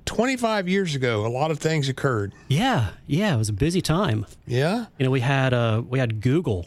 25 0.06 0.68
years 0.68 0.94
ago, 0.94 1.26
a 1.26 1.28
lot 1.28 1.50
of 1.50 1.58
things 1.58 1.88
occurred. 1.88 2.32
Yeah, 2.48 2.90
yeah. 3.06 3.34
It 3.34 3.38
was 3.38 3.48
a 3.50 3.52
busy 3.54 3.80
time. 3.82 4.26
Yeah. 4.46 4.86
You 4.98 5.04
know, 5.04 5.10
we 5.10 5.20
had 5.20 5.52
uh, 5.52 5.82
we 5.86 5.98
had 5.98 6.20
Google 6.20 6.66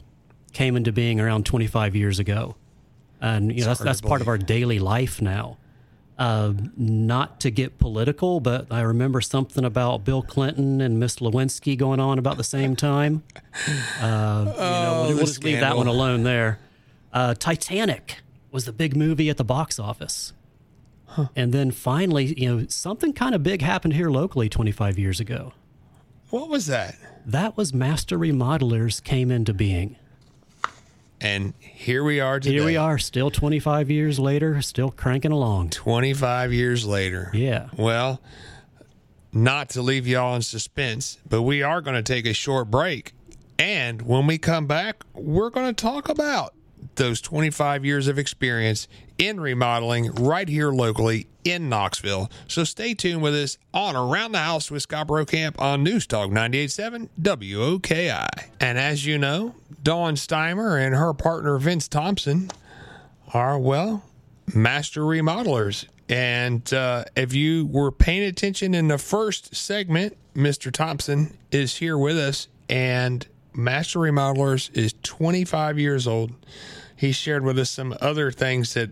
came 0.54 0.76
into 0.76 0.92
being 0.92 1.20
around 1.20 1.46
25 1.46 1.96
years 1.96 2.20
ago, 2.20 2.56
and 3.22 3.52
you 3.52 3.62
know 3.62 3.68
that's 3.68 3.80
that's 3.80 4.02
part 4.02 4.22
of 4.22 4.28
our 4.28 4.38
daily 4.38 4.80
life 4.80 5.22
now. 5.22 5.58
Uh, 6.18 6.54
not 6.78 7.40
to 7.40 7.50
get 7.50 7.80
political, 7.80 8.40
but 8.40 8.68
I 8.70 8.82
remember 8.82 9.22
something 9.22 9.66
about 9.66 10.04
Bill 10.04 10.22
Clinton 10.22 10.80
and 10.80 11.00
Miss 11.00 11.16
Lewinsky 11.16 11.76
going 11.76 12.00
on 12.00 12.20
about 12.20 12.38
the 12.38 12.44
same 12.44 12.76
time. 12.76 13.24
Uh, 14.02 14.46
you 14.48 14.60
know, 14.60 15.04
we'll, 15.08 15.16
we'll 15.18 15.26
just 15.26 15.44
leave 15.44 15.60
that 15.60 15.78
one 15.78 15.86
alone 15.86 16.24
there. 16.24 16.60
Uh, 17.14 17.36
Titanic 17.36 18.18
was 18.52 18.66
the 18.66 18.72
big 18.72 18.96
movie 18.96 19.30
at 19.30 19.38
the 19.38 19.44
box 19.44 19.78
office. 19.78 20.34
And 21.36 21.54
then 21.54 21.72
finally, 21.72 22.34
you 22.40 22.56
know, 22.56 22.66
something 22.68 23.14
kind 23.14 23.36
of 23.36 23.44
big 23.44 23.62
happened 23.62 23.94
here 23.94 24.10
locally 24.10 24.50
25 24.50 24.98
years 24.98 25.20
ago. 25.20 25.54
What 26.30 26.50
was 26.50 26.68
that? 26.68 26.96
That 27.26 27.58
was 27.58 27.74
Master 27.74 28.18
Remodelers 28.18 29.04
came 29.04 29.30
into 29.30 29.54
being. 29.54 29.98
And 31.22 31.54
here 31.60 32.04
we 32.04 32.20
are 32.20 32.40
today. 32.40 32.56
Here 32.56 32.66
we 32.66 32.78
are, 32.78 32.98
still 32.98 33.30
25 33.30 33.92
years 33.92 34.18
later, 34.18 34.60
still 34.64 34.90
cranking 34.90 35.32
along. 35.32 35.70
25 35.70 36.52
years 36.52 36.86
later. 36.86 37.30
Yeah. 37.32 37.70
Well, 37.78 38.20
not 39.32 39.70
to 39.70 39.84
leave 39.84 40.08
y'all 40.08 40.36
in 40.36 40.42
suspense, 40.42 41.20
but 41.30 41.44
we 41.44 41.62
are 41.62 41.80
going 41.80 41.96
to 41.96 42.02
take 42.02 42.26
a 42.26 42.34
short 42.34 42.72
break. 42.72 43.14
And 43.60 44.02
when 44.02 44.26
we 44.26 44.40
come 44.40 44.66
back, 44.66 45.04
we're 45.14 45.52
going 45.52 45.68
to 45.74 45.80
talk 45.80 46.10
about 46.10 46.56
those 46.96 47.22
25 47.22 47.86
years 47.86 48.08
of 48.08 48.18
experience 48.20 48.88
in 49.18 49.40
remodeling 49.40 50.12
right 50.14 50.48
here 50.48 50.72
locally 50.72 51.28
in 51.44 51.70
Knoxville. 51.70 52.30
So 52.48 52.64
stay 52.64 52.94
tuned 52.94 53.22
with 53.22 53.36
us 53.36 53.58
on 53.74 53.96
Around 53.96 54.34
the 54.34 54.40
House 54.40 54.72
with 54.72 54.84
Scott 54.84 55.08
Brokamp 55.08 55.60
on 55.60 55.84
News 55.84 56.08
Talk 56.08 56.30
98.7 56.30 57.10
WOKI. 57.22 58.28
And 58.60 58.78
as 58.78 59.06
you 59.06 59.18
know, 59.18 59.56
Dawn 59.84 60.16
Steimer 60.16 60.84
and 60.84 60.96
her 60.96 61.14
partner 61.14 61.58
Vince 61.58 61.88
Thompson 61.88 62.52
are, 63.34 63.58
well, 63.58 64.04
master 64.54 65.02
remodelers. 65.02 65.86
And 66.10 66.72
uh, 66.74 67.06
if 67.16 67.34
you 67.34 67.66
were 67.68 67.92
paying 67.92 68.24
attention 68.24 68.74
in 68.74 68.90
the 68.90 68.98
first 68.98 69.56
segment, 69.56 70.18
Mr. 70.36 70.72
Thompson 70.72 71.38
is 71.52 71.78
here 71.78 71.98
with 71.98 72.18
us. 72.18 72.48
And 72.70 73.26
Master 73.54 74.00
Remodelers 74.00 74.76
is 74.76 74.94
25 75.04 75.78
years 75.80 76.08
old. 76.08 76.32
He 76.96 77.12
shared 77.12 77.44
with 77.44 77.58
us 77.60 77.70
some 77.70 77.96
other 78.00 78.32
things 78.32 78.74
that 78.76 78.92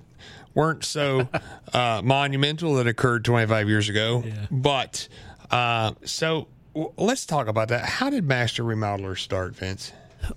weren't 0.54 0.84
so 0.84 1.28
uh, 1.74 2.02
monumental 2.04 2.76
that 2.76 2.88
occurred 2.88 3.24
25 3.24 3.70
years 3.70 3.90
ago. 3.90 4.24
But 4.52 5.08
uh, 5.52 5.94
so 6.04 6.48
w- 6.74 6.92
let's 6.98 7.26
talk 7.26 7.48
about 7.48 7.68
that. 7.70 7.86
How 7.86 8.10
did 8.10 8.26
Master 8.26 8.64
Remodelers 8.64 9.20
start, 9.20 9.56
Vince? 9.56 9.92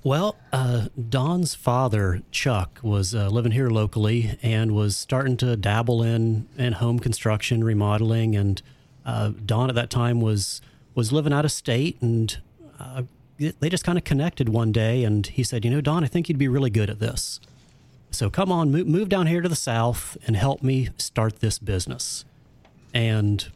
Well, 0.04 0.36
uh, 0.52 0.88
Dawn's 1.08 1.54
father, 1.56 2.22
Chuck, 2.30 2.78
was 2.82 3.14
uh, 3.14 3.28
living 3.28 3.52
here 3.52 3.68
locally 3.68 4.38
and 4.42 4.72
was 4.72 4.96
starting 4.96 5.36
to 5.38 5.56
dabble 5.56 6.02
in, 6.04 6.46
in 6.56 6.74
home 6.74 7.00
construction, 7.00 7.64
remodeling. 7.64 8.36
And 8.36 8.62
uh, 9.04 9.30
Dawn 9.44 9.68
at 9.70 9.74
that 9.74 9.90
time 9.90 10.20
was 10.20 10.60
was 10.94 11.10
living 11.10 11.32
out 11.32 11.44
of 11.46 11.50
state, 11.50 11.96
and 12.02 12.38
uh, 12.78 13.02
they 13.50 13.68
just 13.68 13.84
kind 13.84 13.98
of 13.98 14.04
connected 14.04 14.48
one 14.48 14.72
day. 14.72 15.04
And 15.04 15.26
he 15.26 15.42
said, 15.42 15.64
"You 15.64 15.70
know, 15.70 15.80
Dawn, 15.80 16.04
I 16.04 16.06
think 16.06 16.28
you'd 16.28 16.38
be 16.38 16.48
really 16.48 16.70
good 16.70 16.90
at 16.90 16.98
this. 16.98 17.40
So 18.10 18.28
come 18.28 18.52
on, 18.52 18.70
move, 18.70 18.86
move 18.86 19.08
down 19.08 19.26
here 19.26 19.40
to 19.40 19.48
the 19.48 19.56
south 19.56 20.16
and 20.26 20.36
help 20.36 20.62
me 20.62 20.90
start 20.98 21.40
this 21.40 21.58
business." 21.58 22.24
And 22.94 23.46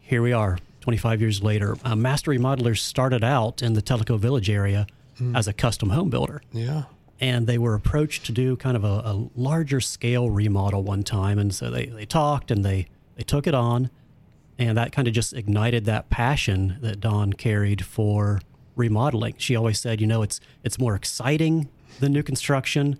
here 0.00 0.22
we 0.22 0.32
are, 0.32 0.58
25 0.82 1.20
years 1.20 1.42
later. 1.42 1.76
Uh, 1.84 1.96
Master 1.96 2.30
Remodelers 2.30 2.78
started 2.78 3.24
out 3.24 3.62
in 3.62 3.72
the 3.72 3.82
Tellico 3.82 4.18
Village 4.18 4.48
area 4.48 4.86
as 5.34 5.48
a 5.48 5.52
custom 5.52 5.90
home 5.90 6.10
builder. 6.10 6.42
Yeah. 6.52 6.84
And 7.20 7.46
they 7.46 7.56
were 7.58 7.74
approached 7.74 8.26
to 8.26 8.32
do 8.32 8.54
kind 8.56 8.76
of 8.76 8.84
a, 8.84 8.86
a 8.86 9.28
larger 9.34 9.80
scale 9.80 10.28
remodel 10.30 10.82
one 10.82 11.02
time. 11.02 11.38
And 11.38 11.54
so 11.54 11.70
they, 11.70 11.86
they 11.86 12.04
talked 12.04 12.50
and 12.50 12.64
they, 12.64 12.86
they 13.16 13.22
took 13.22 13.46
it 13.46 13.54
on. 13.54 13.90
And 14.58 14.76
that 14.76 14.92
kind 14.92 15.08
of 15.08 15.14
just 15.14 15.32
ignited 15.32 15.86
that 15.86 16.10
passion 16.10 16.76
that 16.82 17.00
Dawn 17.00 17.32
carried 17.32 17.84
for 17.84 18.40
remodeling. 18.76 19.34
She 19.38 19.56
always 19.56 19.80
said, 19.80 20.00
you 20.00 20.06
know, 20.06 20.22
it's, 20.22 20.40
it's 20.62 20.78
more 20.78 20.94
exciting 20.94 21.68
than 21.98 22.12
new 22.12 22.22
construction. 22.22 22.98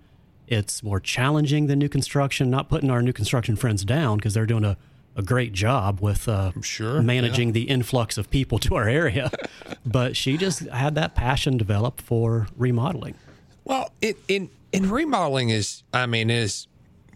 It's 0.48 0.82
more 0.82 1.00
challenging 1.00 1.66
than 1.66 1.78
new 1.78 1.88
construction. 1.88 2.50
Not 2.50 2.68
putting 2.68 2.90
our 2.90 3.02
new 3.02 3.12
construction 3.12 3.56
friends 3.56 3.84
down 3.84 4.18
because 4.18 4.34
they're 4.34 4.46
doing 4.46 4.64
a, 4.64 4.76
a 5.16 5.22
great 5.22 5.52
job 5.52 6.00
with 6.00 6.28
uh, 6.28 6.52
sure, 6.62 7.02
managing 7.02 7.52
the 7.52 7.64
influx 7.64 8.16
of 8.18 8.30
people 8.30 8.58
to 8.60 8.74
our 8.74 8.88
area. 8.88 9.30
but 9.84 10.16
she 10.16 10.36
just 10.36 10.60
had 10.60 10.94
that 10.94 11.14
passion 11.14 11.56
develop 11.56 12.00
for 12.00 12.48
remodeling. 12.56 13.14
Well, 13.64 13.92
it 14.00 14.18
in 14.28 14.50
in 14.72 14.90
remodeling 14.90 15.48
is 15.50 15.82
I 15.92 16.06
mean 16.06 16.30
is 16.30 16.68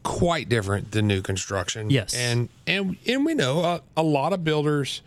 quite 0.02 0.48
different 0.48 0.90
than 0.92 1.06
new 1.06 1.22
construction. 1.22 1.90
Yes. 1.90 2.14
and 2.14 2.48
and 2.66 2.96
and 3.06 3.24
we 3.24 3.34
know 3.34 3.61
a, 3.61 3.82
a 3.96 4.02
lot 4.02 4.32
of 4.32 4.44
builders. 4.44 5.02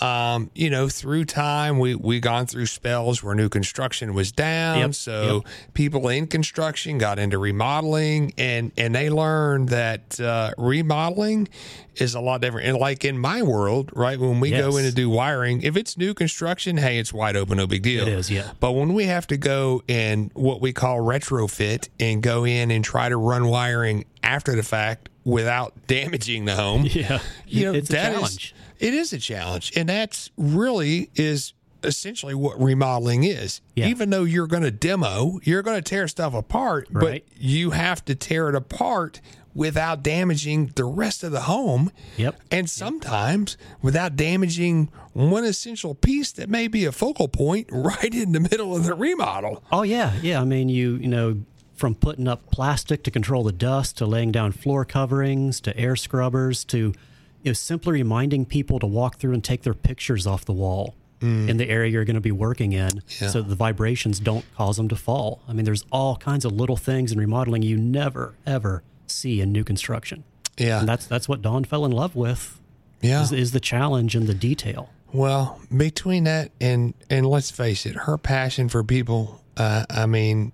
Um, 0.00 0.50
you 0.54 0.70
know, 0.70 0.88
through 0.88 1.26
time, 1.26 1.78
we 1.78 1.94
we 1.94 2.18
gone 2.18 2.46
through 2.46 2.66
spells 2.66 3.22
where 3.22 3.34
new 3.34 3.48
construction 3.48 4.14
was 4.14 4.32
down. 4.32 4.78
Yep, 4.78 4.94
So 4.94 5.44
people 5.74 6.08
in 6.08 6.26
construction 6.26 6.98
got 6.98 7.18
into 7.18 7.38
remodeling, 7.38 8.32
and 8.38 8.72
and 8.78 8.94
they 8.94 9.10
learned 9.10 9.68
that 9.68 10.18
uh, 10.18 10.52
remodeling 10.56 11.48
is 11.96 12.14
a 12.14 12.20
lot 12.20 12.40
different. 12.40 12.66
And 12.68 12.78
like 12.78 13.04
in 13.04 13.18
my 13.18 13.42
world, 13.42 13.90
right, 13.94 14.18
when 14.18 14.40
we 14.40 14.50
go 14.50 14.76
in 14.78 14.84
to 14.84 14.92
do 14.92 15.10
wiring, 15.10 15.60
if 15.62 15.76
it's 15.76 15.98
new 15.98 16.14
construction, 16.14 16.78
hey, 16.78 16.98
it's 16.98 17.12
wide 17.12 17.36
open, 17.36 17.58
no 17.58 17.66
big 17.66 17.82
deal. 17.82 18.06
It 18.06 18.12
is, 18.14 18.30
yeah. 18.30 18.52
But 18.60 18.72
when 18.72 18.94
we 18.94 19.04
have 19.04 19.26
to 19.26 19.36
go 19.36 19.82
and 19.88 20.30
what 20.32 20.62
we 20.62 20.72
call 20.72 20.98
retrofit 20.98 21.90
and 22.00 22.22
go 22.22 22.44
in 22.44 22.70
and 22.70 22.82
try 22.82 23.10
to 23.10 23.16
run 23.18 23.46
wiring 23.46 24.06
after 24.22 24.56
the 24.56 24.62
fact 24.62 25.10
without 25.24 25.74
damaging 25.86 26.46
the 26.46 26.56
home, 26.56 26.86
Yeah. 26.88 27.18
you 27.46 27.66
know, 27.66 27.74
It's 27.74 27.90
a 27.90 27.92
that 27.92 28.12
is- 28.12 28.16
challenge. 28.18 28.54
It 28.82 28.92
is 28.94 29.12
a 29.12 29.18
challenge, 29.18 29.72
and 29.76 29.88
that's 29.88 30.30
really 30.36 31.08
is 31.14 31.54
essentially 31.84 32.34
what 32.34 32.60
remodeling 32.60 33.24
is. 33.24 33.60
Yeah. 33.74 33.86
Even 33.88 34.10
though 34.10 34.24
you're 34.24 34.46
going 34.46 34.62
to 34.62 34.70
demo, 34.70 35.40
you're 35.42 35.62
going 35.62 35.76
to 35.76 35.82
tear 35.82 36.06
stuff 36.08 36.34
apart, 36.34 36.86
Right. 36.90 37.24
but 37.28 37.40
you 37.42 37.70
have 37.70 38.04
to 38.04 38.14
tear 38.14 38.48
it 38.48 38.54
apart 38.54 39.20
without 39.54 40.02
damaging 40.02 40.72
the 40.76 40.84
rest 40.84 41.22
of 41.24 41.30
the 41.32 41.42
home. 41.42 41.90
Yep. 42.16 42.40
And 42.50 42.70
sometimes 42.70 43.56
without 43.82 44.16
damaging 44.16 44.90
one 45.12 45.44
essential 45.44 45.94
piece 45.94 46.32
that 46.32 46.48
may 46.48 46.68
be 46.68 46.84
a 46.84 46.92
focal 46.92 47.28
point 47.28 47.68
right 47.72 48.14
in 48.14 48.32
the 48.32 48.40
middle 48.40 48.74
of 48.76 48.84
the 48.84 48.94
remodel. 48.94 49.62
Oh 49.72 49.82
yeah, 49.82 50.14
yeah. 50.22 50.40
I 50.40 50.44
mean, 50.44 50.68
you 50.68 50.96
you 50.96 51.08
know, 51.08 51.42
from 51.74 51.94
putting 51.96 52.28
up 52.28 52.50
plastic 52.50 53.02
to 53.04 53.10
control 53.10 53.42
the 53.42 53.52
dust, 53.52 53.98
to 53.98 54.06
laying 54.06 54.30
down 54.32 54.52
floor 54.52 54.84
coverings, 54.84 55.60
to 55.62 55.76
air 55.76 55.96
scrubbers, 55.96 56.64
to 56.66 56.94
you 57.42 57.50
know, 57.50 57.52
simply 57.54 57.92
reminding 57.94 58.46
people 58.46 58.78
to 58.78 58.86
walk 58.86 59.16
through 59.16 59.32
and 59.34 59.42
take 59.42 59.62
their 59.62 59.74
pictures 59.74 60.26
off 60.26 60.44
the 60.44 60.52
wall 60.52 60.94
in 61.24 61.56
the 61.56 61.68
area 61.68 61.88
you're 61.88 62.04
going 62.04 62.16
to 62.16 62.20
be 62.20 62.32
working 62.32 62.72
in, 62.72 63.00
Yeah. 63.20 63.28
so 63.28 63.42
the 63.42 63.54
vibrations 63.54 64.18
don't 64.18 64.44
cause 64.56 64.76
them 64.76 64.88
to 64.88 64.96
fall. 64.96 65.40
I 65.46 65.52
mean, 65.52 65.64
there's 65.64 65.84
all 65.92 66.16
kinds 66.16 66.44
of 66.44 66.50
little 66.50 66.76
things 66.76 67.12
in 67.12 67.18
remodeling 67.18 67.62
you 67.62 67.76
never 67.76 68.34
ever 68.44 68.82
see 69.06 69.40
in 69.40 69.52
new 69.52 69.62
construction, 69.62 70.24
Yeah. 70.58 70.80
and 70.80 70.88
that's 70.88 71.06
that's 71.06 71.28
what 71.28 71.40
Dawn 71.40 71.62
fell 71.62 71.84
in 71.84 71.92
love 71.92 72.16
with. 72.16 72.60
Yeah. 73.02 73.22
Is, 73.22 73.30
is 73.30 73.52
the 73.52 73.60
challenge 73.60 74.16
and 74.16 74.26
the 74.26 74.34
detail. 74.34 74.90
Well, 75.12 75.60
between 75.76 76.24
that 76.24 76.50
and 76.60 76.92
and 77.08 77.24
let's 77.24 77.52
face 77.52 77.86
it, 77.86 77.94
her 77.94 78.18
passion 78.18 78.68
for 78.68 78.82
people. 78.82 79.40
Uh, 79.56 79.84
I 79.90 80.06
mean, 80.06 80.50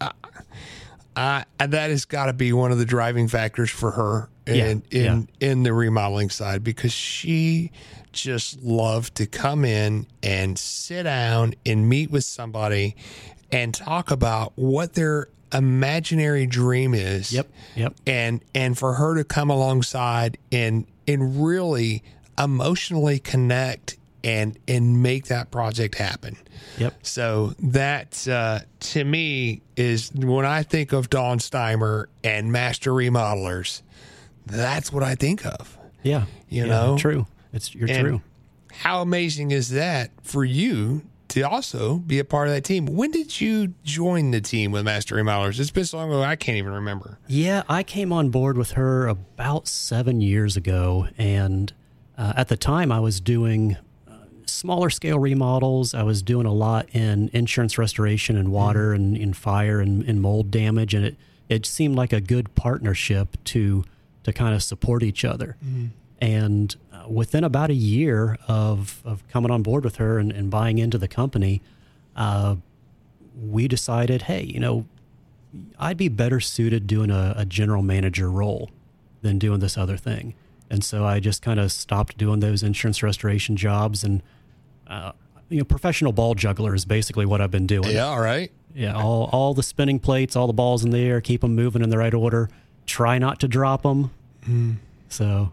I, 0.00 0.10
I 1.16 1.44
that 1.66 1.90
has 1.90 2.04
got 2.06 2.26
to 2.26 2.32
be 2.32 2.52
one 2.52 2.72
of 2.72 2.78
the 2.78 2.84
driving 2.86 3.28
factors 3.28 3.70
for 3.70 3.92
her 3.92 4.28
in 4.46 4.82
Yeah, 4.90 5.14
in 5.14 5.28
in 5.40 5.62
the 5.62 5.72
remodeling 5.72 6.30
side 6.30 6.64
because 6.64 6.92
she 6.92 7.70
just 8.12 8.62
loved 8.62 9.14
to 9.16 9.26
come 9.26 9.64
in 9.64 10.06
and 10.22 10.58
sit 10.58 11.04
down 11.04 11.54
and 11.64 11.88
meet 11.88 12.10
with 12.10 12.24
somebody 12.24 12.94
and 13.50 13.72
talk 13.72 14.10
about 14.10 14.52
what 14.56 14.94
their 14.94 15.28
imaginary 15.52 16.46
dream 16.46 16.94
is 16.94 17.32
Yep, 17.32 17.48
yep. 17.74 17.94
and 18.06 18.42
and 18.54 18.76
for 18.78 18.94
her 18.94 19.14
to 19.16 19.24
come 19.24 19.50
alongside 19.50 20.38
and 20.50 20.86
and 21.06 21.44
really 21.44 22.02
emotionally 22.38 23.18
connect 23.18 23.96
and 24.24 24.58
and 24.68 25.02
make 25.02 25.26
that 25.26 25.50
project 25.50 25.96
happen. 25.96 26.36
Yep. 26.78 26.94
So 27.02 27.54
that 27.58 28.26
uh, 28.28 28.60
to 28.80 29.04
me 29.04 29.62
is 29.76 30.12
when 30.14 30.46
I 30.46 30.62
think 30.62 30.92
of 30.92 31.10
Dawn 31.10 31.38
Steimer 31.38 32.06
and 32.22 32.52
Master 32.52 32.92
Remodelers, 32.92 33.82
that's 34.46 34.92
what 34.92 35.02
I 35.02 35.14
think 35.14 35.46
of. 35.46 35.78
Yeah. 36.02 36.26
You 36.48 36.64
yeah, 36.64 36.70
know? 36.70 36.98
true. 36.98 37.26
It's 37.52 37.74
you're 37.74 37.88
And 37.88 38.06
true. 38.06 38.22
How 38.72 39.02
amazing 39.02 39.50
is 39.50 39.70
that 39.70 40.10
for 40.22 40.44
you 40.44 41.02
to 41.28 41.42
also 41.42 41.96
be 41.98 42.18
a 42.18 42.24
part 42.24 42.48
of 42.48 42.54
that 42.54 42.64
team? 42.64 42.86
When 42.86 43.10
did 43.10 43.40
you 43.40 43.74
join 43.84 44.32
the 44.32 44.40
team 44.40 44.72
with 44.72 44.84
Master 44.84 45.14
Remodelers? 45.16 45.58
It's 45.60 45.70
been 45.70 45.84
so 45.84 45.98
long 45.98 46.10
ago 46.10 46.22
I 46.22 46.36
can't 46.36 46.58
even 46.58 46.72
remember. 46.72 47.18
Yeah, 47.26 47.62
I 47.68 47.82
came 47.82 48.12
on 48.12 48.30
board 48.30 48.58
with 48.58 48.72
her 48.72 49.06
about 49.06 49.68
seven 49.68 50.20
years 50.20 50.56
ago, 50.56 51.08
and 51.16 51.72
uh, 52.18 52.32
at 52.36 52.48
the 52.48 52.56
time 52.56 52.92
I 52.92 53.00
was 53.00 53.20
doing 53.20 53.76
uh, 54.08 54.12
smaller 54.46 54.90
scale 54.90 55.18
remodels. 55.18 55.94
I 55.94 56.02
was 56.02 56.22
doing 56.22 56.46
a 56.46 56.52
lot 56.52 56.88
in 56.92 57.30
insurance 57.32 57.78
restoration 57.78 58.36
and 58.36 58.50
water 58.50 58.92
and 58.92 59.16
in 59.16 59.32
fire 59.32 59.80
and, 59.80 60.02
and 60.04 60.20
mold 60.20 60.50
damage, 60.50 60.92
and 60.94 61.04
it 61.04 61.16
it 61.48 61.66
seemed 61.66 61.94
like 61.96 62.12
a 62.12 62.20
good 62.20 62.54
partnership 62.54 63.36
to 63.44 63.84
to 64.24 64.32
kind 64.32 64.54
of 64.54 64.62
support 64.62 65.02
each 65.02 65.24
other. 65.24 65.56
And 66.20 66.76
uh, 66.92 67.08
within 67.08 67.42
about 67.42 67.70
a 67.70 67.74
year 67.74 68.38
of 68.46 69.02
of 69.04 69.26
coming 69.28 69.50
on 69.50 69.62
board 69.62 69.82
with 69.82 69.96
her 69.96 70.18
and, 70.18 70.30
and 70.30 70.50
buying 70.50 70.78
into 70.78 70.96
the 70.96 71.08
company, 71.08 71.60
uh, 72.14 72.56
we 73.40 73.66
decided, 73.66 74.22
hey, 74.22 74.44
you 74.44 74.60
know, 74.60 74.86
I'd 75.78 75.96
be 75.96 76.08
better 76.08 76.38
suited 76.38 76.86
doing 76.86 77.10
a, 77.10 77.34
a 77.36 77.44
general 77.44 77.82
manager 77.82 78.30
role 78.30 78.70
than 79.22 79.38
doing 79.38 79.60
this 79.60 79.76
other 79.76 79.96
thing. 79.96 80.34
And 80.70 80.82
so 80.84 81.04
I 81.04 81.20
just 81.20 81.42
kind 81.42 81.60
of 81.60 81.72
stopped 81.72 82.16
doing 82.16 82.40
those 82.40 82.62
insurance 82.62 83.02
restoration 83.02 83.56
jobs 83.56 84.04
and, 84.04 84.22
uh, 84.86 85.12
you 85.48 85.58
know, 85.58 85.64
professional 85.64 86.12
ball 86.12 86.34
juggler 86.34 86.74
is 86.74 86.84
basically 86.84 87.26
what 87.26 87.40
I've 87.40 87.50
been 87.50 87.66
doing. 87.66 87.90
Yeah, 87.90 88.06
all 88.06 88.20
right. 88.20 88.50
Yeah. 88.74 88.94
All, 88.94 89.28
all 89.32 89.52
the 89.52 89.62
spinning 89.62 89.98
plates, 89.98 90.34
all 90.34 90.46
the 90.46 90.54
balls 90.54 90.82
in 90.82 90.90
the 90.90 91.00
air, 91.00 91.20
keep 91.20 91.42
them 91.42 91.54
moving 91.54 91.82
in 91.82 91.90
the 91.90 91.98
right 91.98 92.14
order. 92.14 92.48
Try 92.92 93.16
not 93.18 93.40
to 93.40 93.48
drop 93.48 93.82
them. 93.84 94.10
So, 95.08 95.50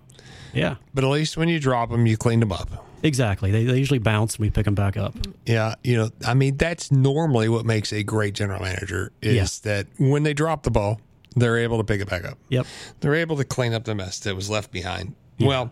yeah, 0.54 0.76
But 0.94 1.06
at 1.06 1.10
least 1.10 1.38
when 1.38 1.48
you 1.48 1.58
drop 1.60 1.90
them, 1.90 2.06
you 2.06 2.18
clean 2.18 2.42
them 2.42 2.52
up. 2.52 2.86
exactly. 3.02 3.50
They, 3.50 3.64
they 3.64 3.78
usually 3.78 4.00
bounce 4.00 4.36
and 4.36 4.42
we 4.42 4.50
pick 4.50 4.66
them 4.66 4.76
back 4.76 4.98
up. 4.98 5.14
Yeah, 5.46 5.76
you 5.84 5.96
know, 5.96 6.10
I 6.28 6.34
mean, 6.34 6.58
that's 6.58 6.92
normally 6.92 7.48
what 7.48 7.66
makes 7.66 7.94
a 7.94 8.04
great 8.04 8.34
general 8.34 8.62
manager 8.62 9.14
is 9.22 9.60
that 9.62 9.88
when 9.98 10.24
they 10.24 10.34
drop 10.34 10.64
the 10.64 10.72
ball, 10.72 11.00
they're 11.38 11.58
able 11.60 11.78
to 11.78 11.84
pick 11.86 12.02
it 12.02 12.10
back 12.10 12.26
up. 12.26 12.38
Yep. 12.50 12.66
They're 13.00 13.16
able 13.16 13.38
to 13.38 13.46
clean 13.46 13.74
up 13.74 13.86
the 13.86 13.96
mess 13.96 14.20
that 14.20 14.36
was 14.36 14.50
left 14.50 14.70
behind. 14.72 15.16
Well, 15.40 15.72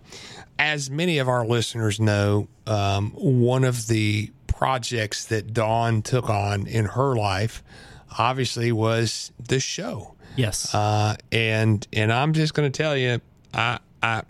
as 0.58 0.90
many 0.90 1.18
of 1.18 1.28
our 1.28 1.46
listeners 1.46 2.00
know, 2.00 2.48
um, 2.66 3.12
one 3.12 3.66
of 3.66 3.88
the 3.88 4.32
projects 4.48 5.26
that 5.26 5.54
Dawn 5.54 6.02
took 6.02 6.30
on 6.30 6.66
in 6.68 6.86
her 6.86 7.14
life, 7.18 7.62
obviously, 8.18 8.72
was 8.72 9.34
this 9.38 9.64
show. 9.64 10.14
Yes. 10.38 10.74
Uh, 10.74 11.16
and 11.32 11.86
and 11.92 12.14
I'm 12.14 12.34
just 12.34 12.54
going 12.54 12.72
to 12.72 12.78
tell 12.78 12.96
you, 12.96 13.20
I 13.54 13.80
I 14.02 14.24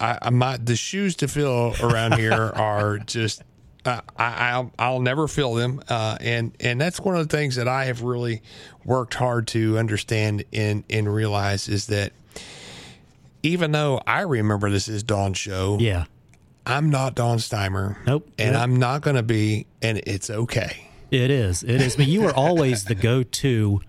I, 0.00 0.30
my 0.30 0.56
the 0.58 0.76
shoes 0.76 1.16
to 1.16 1.28
fill 1.28 1.74
around 1.82 2.14
here 2.14 2.32
are 2.54 2.98
just 2.98 3.42
uh, 3.84 4.00
I, 4.16 4.50
I'll, 4.50 4.72
I'll 4.78 5.00
never 5.00 5.26
fill 5.28 5.54
them, 5.54 5.82
uh, 5.88 6.18
and 6.20 6.52
and 6.60 6.80
that's 6.80 7.00
one 7.00 7.16
of 7.16 7.26
the 7.26 7.36
things 7.36 7.56
that 7.56 7.66
I 7.68 7.86
have 7.86 8.02
really 8.02 8.42
worked 8.84 9.14
hard 9.14 9.46
to 9.48 9.78
understand 9.78 10.44
and 10.52 10.84
and 10.90 11.12
realize 11.12 11.68
is 11.68 11.86
that 11.86 12.12
even 13.42 13.72
though 13.72 14.00
I 14.06 14.22
remember 14.22 14.68
this 14.70 14.88
is 14.88 15.02
Dawn's 15.02 15.38
show, 15.38 15.78
Yeah. 15.80 16.04
I'm 16.66 16.90
not 16.90 17.14
Dawn 17.14 17.38
Steimer. 17.38 17.96
Nope. 18.06 18.28
and 18.38 18.52
Nope. 18.52 18.62
I'm 18.62 18.76
not 18.76 19.00
going 19.00 19.16
to 19.16 19.22
be, 19.22 19.66
and 19.80 19.98
it's 20.06 20.28
okay. 20.28 20.88
It 21.10 21.30
is. 21.30 21.62
It 21.62 21.80
is. 21.80 21.96
But 21.96 22.08
you 22.08 22.20
were 22.20 22.32
always 22.34 22.84
the 22.84 22.94
go-to, 22.94 23.80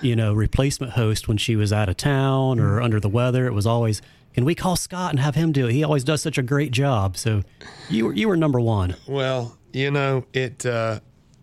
you 0.00 0.16
know, 0.16 0.34
replacement 0.34 0.92
host 0.92 1.28
when 1.28 1.36
she 1.36 1.56
was 1.56 1.72
out 1.72 1.88
of 1.88 1.96
town 1.96 2.60
or 2.60 2.80
under 2.80 3.00
the 3.00 3.08
weather. 3.08 3.46
It 3.46 3.52
was 3.52 3.66
always, 3.66 4.02
can 4.34 4.44
we 4.44 4.54
call 4.54 4.76
Scott 4.76 5.10
and 5.10 5.20
have 5.20 5.34
him 5.34 5.52
do 5.52 5.68
it? 5.68 5.72
He 5.72 5.84
always 5.84 6.04
does 6.04 6.22
such 6.22 6.38
a 6.38 6.42
great 6.42 6.70
job. 6.70 7.16
So 7.16 7.42
you 7.88 8.06
were 8.06 8.12
you 8.14 8.28
were 8.28 8.36
number 8.36 8.60
one. 8.60 8.96
Well, 9.06 9.58
you 9.72 9.90
know, 9.90 10.24
it 10.32 10.64
uh, 10.64 11.00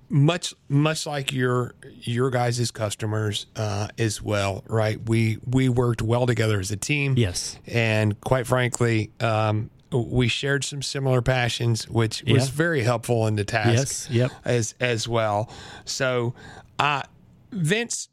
much 0.09 0.53
much 0.69 1.05
like 1.05 1.33
your 1.33 1.75
your 2.01 2.29
guys' 2.29 2.71
customers 2.71 3.47
uh, 3.55 3.87
as 3.97 4.21
well, 4.21 4.63
right? 4.67 4.99
We 5.07 5.39
we 5.45 5.69
worked 5.69 6.01
well 6.01 6.25
together 6.25 6.59
as 6.59 6.71
a 6.71 6.77
team. 6.77 7.15
Yes. 7.17 7.57
and 7.67 8.19
quite 8.21 8.47
frankly, 8.47 9.11
um, 9.19 9.69
we 9.91 10.27
shared 10.27 10.63
some 10.63 10.81
similar 10.81 11.21
passions, 11.21 11.87
which 11.87 12.23
was 12.23 12.49
very 12.49 12.83
helpful 12.83 13.27
in 13.27 13.35
the 13.35 13.45
task. 13.45 13.69
Yes, 13.69 14.09
yep. 14.09 14.31
as 14.43 14.75
as 14.79 15.07
well. 15.07 15.49
So, 15.85 16.33
uh, 16.79 17.03
Vince, 17.51 18.09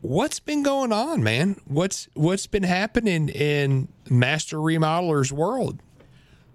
what's 0.00 0.40
been 0.40 0.62
going 0.62 0.92
on, 0.92 1.22
man? 1.22 1.60
What's 1.66 2.08
what's 2.14 2.46
been 2.46 2.62
happening 2.62 3.28
in 3.28 3.88
Master 4.08 4.60
Remodeler's 4.60 5.32
world? 5.32 5.80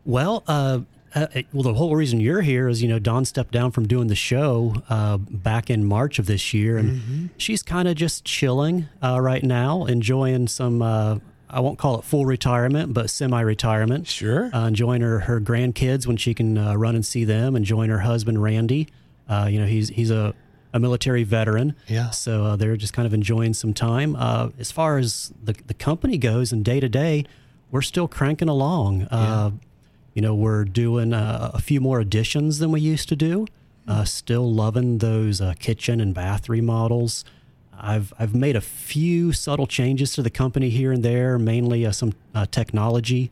Well, 0.05 0.43
uh, 0.47 0.79
uh, 1.13 1.27
well, 1.51 1.63
the 1.63 1.73
whole 1.73 1.95
reason 1.95 2.19
you're 2.21 2.41
here 2.41 2.67
is, 2.67 2.81
you 2.81 2.87
know, 2.87 2.99
Dawn 2.99 3.25
stepped 3.25 3.51
down 3.51 3.71
from 3.71 3.87
doing 3.87 4.07
the 4.07 4.15
show 4.15 4.75
uh, 4.89 5.17
back 5.17 5.69
in 5.69 5.83
March 5.83 6.19
of 6.19 6.25
this 6.25 6.53
year, 6.53 6.77
and 6.77 7.29
she's 7.37 7.61
kind 7.61 7.87
of 7.87 7.95
just 7.95 8.23
chilling 8.23 8.87
uh, 9.03 9.19
right 9.19 9.43
now, 9.43 9.85
enjoying 9.85 10.47
some. 10.47 10.81
Uh, 10.81 11.19
I 11.49 11.59
won't 11.59 11.77
call 11.77 11.99
it 11.99 12.05
full 12.05 12.25
retirement, 12.25 12.93
but 12.93 13.09
semi-retirement. 13.09 14.07
Sure. 14.07 14.49
Uh, 14.55 14.67
enjoying 14.67 15.01
her 15.01 15.19
her 15.19 15.41
grandkids 15.41 16.07
when 16.07 16.15
she 16.15 16.33
can 16.33 16.57
uh, 16.57 16.75
run 16.75 16.95
and 16.95 17.05
see 17.05 17.25
them. 17.25 17.55
And 17.55 17.63
enjoying 17.63 17.89
her 17.89 17.99
husband 17.99 18.41
Randy. 18.41 18.87
Uh, 19.27 19.47
you 19.51 19.59
know, 19.59 19.65
he's 19.65 19.89
he's 19.89 20.11
a 20.11 20.33
a 20.74 20.80
military 20.80 21.24
veteran. 21.24 21.76
Yeah. 21.88 22.11
So 22.11 22.45
uh, 22.45 22.55
they're 22.55 22.78
just 22.78 22.93
kind 22.93 23.05
of 23.05 23.13
enjoying 23.13 23.53
some 23.53 23.74
time. 23.74 24.15
Uh, 24.15 24.49
as 24.59 24.72
far 24.72 24.97
as 24.97 25.34
the 25.43 25.53
the 25.67 25.74
company 25.74 26.17
goes, 26.17 26.51
and 26.51 26.63
day 26.63 26.80
to 26.80 26.89
day, 26.89 27.26
we're 27.72 27.82
still 27.82 28.07
cranking 28.07 28.49
along. 28.49 29.03
Uh, 29.03 29.51
you 30.13 30.22
know, 30.22 30.36
we're 30.36 30.65
doing 30.65 31.13
uh, 31.13 31.51
a 31.53 31.61
few 31.61 31.80
more 31.80 31.99
additions 31.99 32.59
than 32.59 32.72
we 32.72 32.82
used 32.82 33.07
to 33.09 33.15
do. 33.15 33.47
Uh, 33.88 34.03
still 34.03 34.51
loving 34.53 34.99
those 34.99 35.41
uh, 35.41 35.53
kitchen 35.59 35.99
and 35.99 36.13
bath 36.13 36.47
remodels. 36.49 37.26
I've 37.78 38.13
I've 38.19 38.36
made 38.36 38.55
a 38.55 38.61
few 38.61 39.32
subtle 39.34 39.67
changes 39.67 40.13
to 40.13 40.22
the 40.22 40.30
company 40.30 40.69
here 40.69 40.91
and 40.91 41.03
there, 41.03 41.39
mainly 41.39 41.86
uh, 41.86 41.91
some 41.91 42.13
uh, 42.36 42.45
technology. 42.51 43.32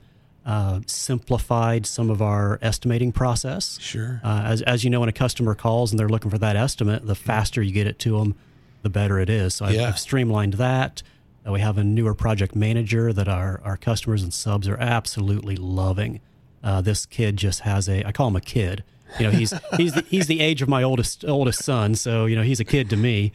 Uh, 0.50 0.80
simplified 0.88 1.86
some 1.86 2.10
of 2.10 2.24
our 2.24 2.58
estimating 2.64 3.12
process. 3.12 3.78
Sure. 3.80 4.20
Uh, 4.24 4.42
as 4.46 4.64
as 4.64 4.84
you 4.84 4.90
know, 4.90 5.00
when 5.00 5.08
a 5.10 5.12
customer 5.14 5.54
calls 5.54 5.92
and 5.92 6.00
they're 6.00 6.10
looking 6.10 6.32
for 6.32 6.40
that 6.40 6.56
estimate, 6.56 7.06
the 7.06 7.14
faster 7.14 7.62
you 7.62 7.72
get 7.72 7.86
it 7.86 8.00
to 8.00 8.18
them, 8.18 8.34
the 8.82 8.90
better 8.90 9.20
it 9.20 9.30
is. 9.30 9.54
So 9.54 9.66
I've, 9.66 9.76
Yeah. 9.76 9.88
I've 9.90 10.00
streamlined 10.00 10.54
that. 10.56 11.04
Uh, 11.48 11.52
we 11.52 11.60
have 11.60 11.78
a 11.78 11.84
newer 11.84 12.16
project 12.16 12.56
manager 12.56 13.14
that 13.14 13.28
our, 13.28 13.62
our 13.64 13.78
customers 13.78 14.24
and 14.24 14.34
subs 14.34 14.68
are 14.68 14.78
absolutely 14.78 15.56
loving. 15.56 16.20
Uh, 16.64 16.82
this 16.82 17.06
kid 17.06 17.38
just 17.38 17.60
has 17.60 17.88
a 17.88 18.04
I 18.04 18.12
call 18.12 18.30
him 18.30 18.36
a 18.36 18.42
kid. 18.42 18.84
You 19.20 19.26
know, 19.26 19.32
he's 19.32 19.54
he's 19.78 19.94
the, 19.94 20.02
he's 20.10 20.26
the 20.26 20.40
age 20.40 20.64
of 20.64 20.68
my 20.68 20.82
oldest 20.82 21.24
oldest 21.26 21.64
son, 21.64 21.94
so 21.94 22.26
you 22.26 22.36
know 22.36 22.42
he's 22.44 22.60
a 22.60 22.66
kid 22.66 22.90
to 22.90 22.98
me. 22.98 23.34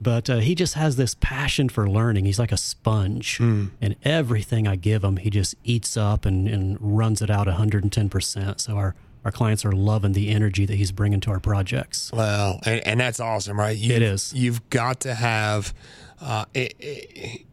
But 0.00 0.28
uh, 0.28 0.36
he 0.38 0.54
just 0.54 0.74
has 0.74 0.96
this 0.96 1.14
passion 1.20 1.68
for 1.68 1.88
learning. 1.88 2.26
He's 2.26 2.38
like 2.38 2.52
a 2.52 2.56
sponge, 2.58 3.38
and 3.40 3.96
everything 4.04 4.68
I 4.68 4.76
give 4.76 5.02
him, 5.02 5.16
he 5.16 5.30
just 5.30 5.54
eats 5.64 5.96
up 5.96 6.26
and, 6.26 6.46
and 6.46 6.76
runs 6.80 7.22
it 7.22 7.30
out 7.30 7.46
110 7.46 8.08
percent. 8.10 8.60
So 8.60 8.76
our 8.76 8.94
our 9.24 9.32
clients 9.32 9.64
are 9.64 9.72
loving 9.72 10.12
the 10.12 10.28
energy 10.28 10.66
that 10.66 10.76
he's 10.76 10.92
bringing 10.92 11.20
to 11.20 11.30
our 11.32 11.40
projects. 11.40 12.12
Well, 12.12 12.60
and, 12.64 12.86
and 12.86 13.00
that's 13.00 13.18
awesome, 13.18 13.58
right? 13.58 13.76
You, 13.76 13.94
It 13.94 14.02
is. 14.02 14.32
You've 14.32 14.68
got 14.70 15.00
to 15.00 15.14
have. 15.14 15.74
Uh, 16.20 16.44
it, 16.54 16.74
it, 16.78 17.45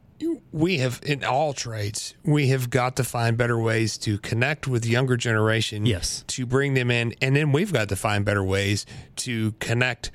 we 0.51 0.77
have 0.79 0.99
in 1.05 1.23
all 1.23 1.53
trades. 1.53 2.15
We 2.23 2.47
have 2.47 2.69
got 2.69 2.95
to 2.97 3.03
find 3.03 3.37
better 3.37 3.57
ways 3.59 3.97
to 3.99 4.17
connect 4.19 4.67
with 4.67 4.83
the 4.83 4.89
younger 4.89 5.17
generation. 5.17 5.85
Yes. 5.85 6.23
To 6.27 6.45
bring 6.45 6.73
them 6.73 6.91
in, 6.91 7.13
and 7.21 7.35
then 7.35 7.51
we've 7.51 7.73
got 7.73 7.89
to 7.89 7.95
find 7.95 8.25
better 8.25 8.43
ways 8.43 8.85
to 9.17 9.51
connect 9.59 10.11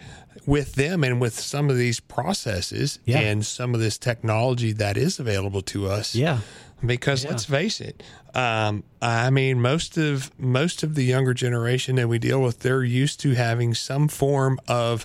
with 0.47 0.75
them 0.77 1.05
and 1.05 1.21
with 1.21 1.39
some 1.39 1.69
of 1.69 1.77
these 1.77 2.01
processes 2.01 2.99
Yeah. 3.05 3.21
and 3.21 3.45
some 3.45 3.75
of 3.75 3.81
this 3.81 3.99
technology 3.99 4.73
that 4.73 4.97
is 4.97 5.19
available 5.19 5.63
to 5.63 5.89
us. 5.89 6.15
Yeah, 6.15 6.39
because 6.85 7.25
let's 7.27 7.45
face 7.45 7.81
it 7.81 8.03
um, 8.35 8.85
i 9.03 9.31
mean 9.31 9.61
most 9.61 9.97
of 9.99 10.31
most 10.39 10.85
of 10.85 10.95
the 10.95 11.03
younger 11.03 11.35
generation 11.35 11.97
that 11.97 12.07
we 12.07 12.21
deal 12.21 12.41
with 12.41 12.61
they're 12.61 12.85
used 12.85 13.19
to 13.19 13.35
having 13.35 13.75
some 13.75 14.07
form 14.07 14.61
of 14.69 15.05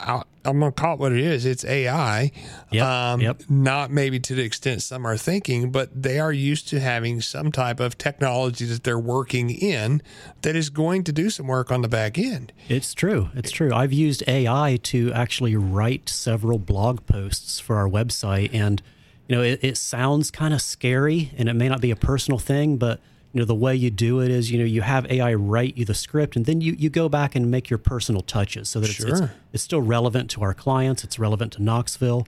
I'm 0.00 0.60
going 0.60 0.72
to 0.72 0.72
call 0.72 0.94
it 0.94 1.00
what 1.00 1.12
it 1.12 1.20
is 1.20 1.44
it's 1.44 1.64
ai 1.64 2.30
Yep, 2.70 2.84
um, 2.84 3.20
yep. 3.20 3.42
not 3.48 3.90
maybe 3.90 4.20
to 4.20 4.34
the 4.34 4.42
extent 4.42 4.82
some 4.82 5.06
are 5.06 5.16
thinking 5.16 5.70
but 5.70 5.90
they 6.02 6.18
are 6.18 6.32
used 6.32 6.68
to 6.68 6.80
having 6.80 7.20
some 7.20 7.52
type 7.52 7.80
of 7.80 7.98
technology 7.98 8.64
that 8.66 8.84
they're 8.84 8.98
working 8.98 9.50
in 9.50 10.02
that 10.42 10.56
is 10.56 10.70
going 10.70 11.04
to 11.04 11.12
do 11.12 11.30
some 11.30 11.46
work 11.46 11.70
on 11.70 11.82
the 11.82 11.88
back 11.88 12.18
end 12.18 12.52
It's 12.68 12.94
true. 12.94 13.30
It's 13.34 13.50
true. 13.50 13.72
I've 13.72 13.92
used 13.92 14.22
AI 14.26 14.78
to 14.84 15.12
actually 15.12 15.56
write 15.56 16.08
several 16.08 16.58
blog 16.58 17.06
posts 17.06 17.58
for 17.60 17.76
our 17.76 17.88
website, 17.88 18.50
and 18.52 18.82
you 19.26 19.36
know, 19.36 19.42
it, 19.42 19.60
it 19.62 19.76
sounds 19.76 20.30
kind 20.30 20.54
of 20.54 20.60
scary, 20.60 21.32
and 21.36 21.48
it 21.48 21.54
may 21.54 21.68
not 21.68 21.80
be 21.80 21.90
a 21.90 21.96
personal 21.96 22.38
thing, 22.38 22.76
but 22.76 23.00
you 23.32 23.40
know, 23.40 23.44
the 23.44 23.54
way 23.54 23.74
you 23.74 23.90
do 23.90 24.20
it 24.20 24.30
is, 24.30 24.50
you 24.50 24.58
know, 24.58 24.64
you 24.64 24.80
have 24.82 25.10
AI 25.10 25.34
write 25.34 25.76
you 25.76 25.84
the 25.84 25.94
script, 25.94 26.34
and 26.34 26.46
then 26.46 26.60
you 26.60 26.74
you 26.78 26.88
go 26.88 27.08
back 27.08 27.34
and 27.34 27.50
make 27.50 27.68
your 27.68 27.78
personal 27.78 28.22
touches, 28.22 28.68
so 28.68 28.80
that 28.80 28.90
it's, 28.90 29.00
it's 29.00 29.20
it's 29.52 29.62
still 29.62 29.82
relevant 29.82 30.30
to 30.30 30.42
our 30.42 30.54
clients. 30.54 31.04
It's 31.04 31.18
relevant 31.18 31.52
to 31.54 31.62
Knoxville. 31.62 32.26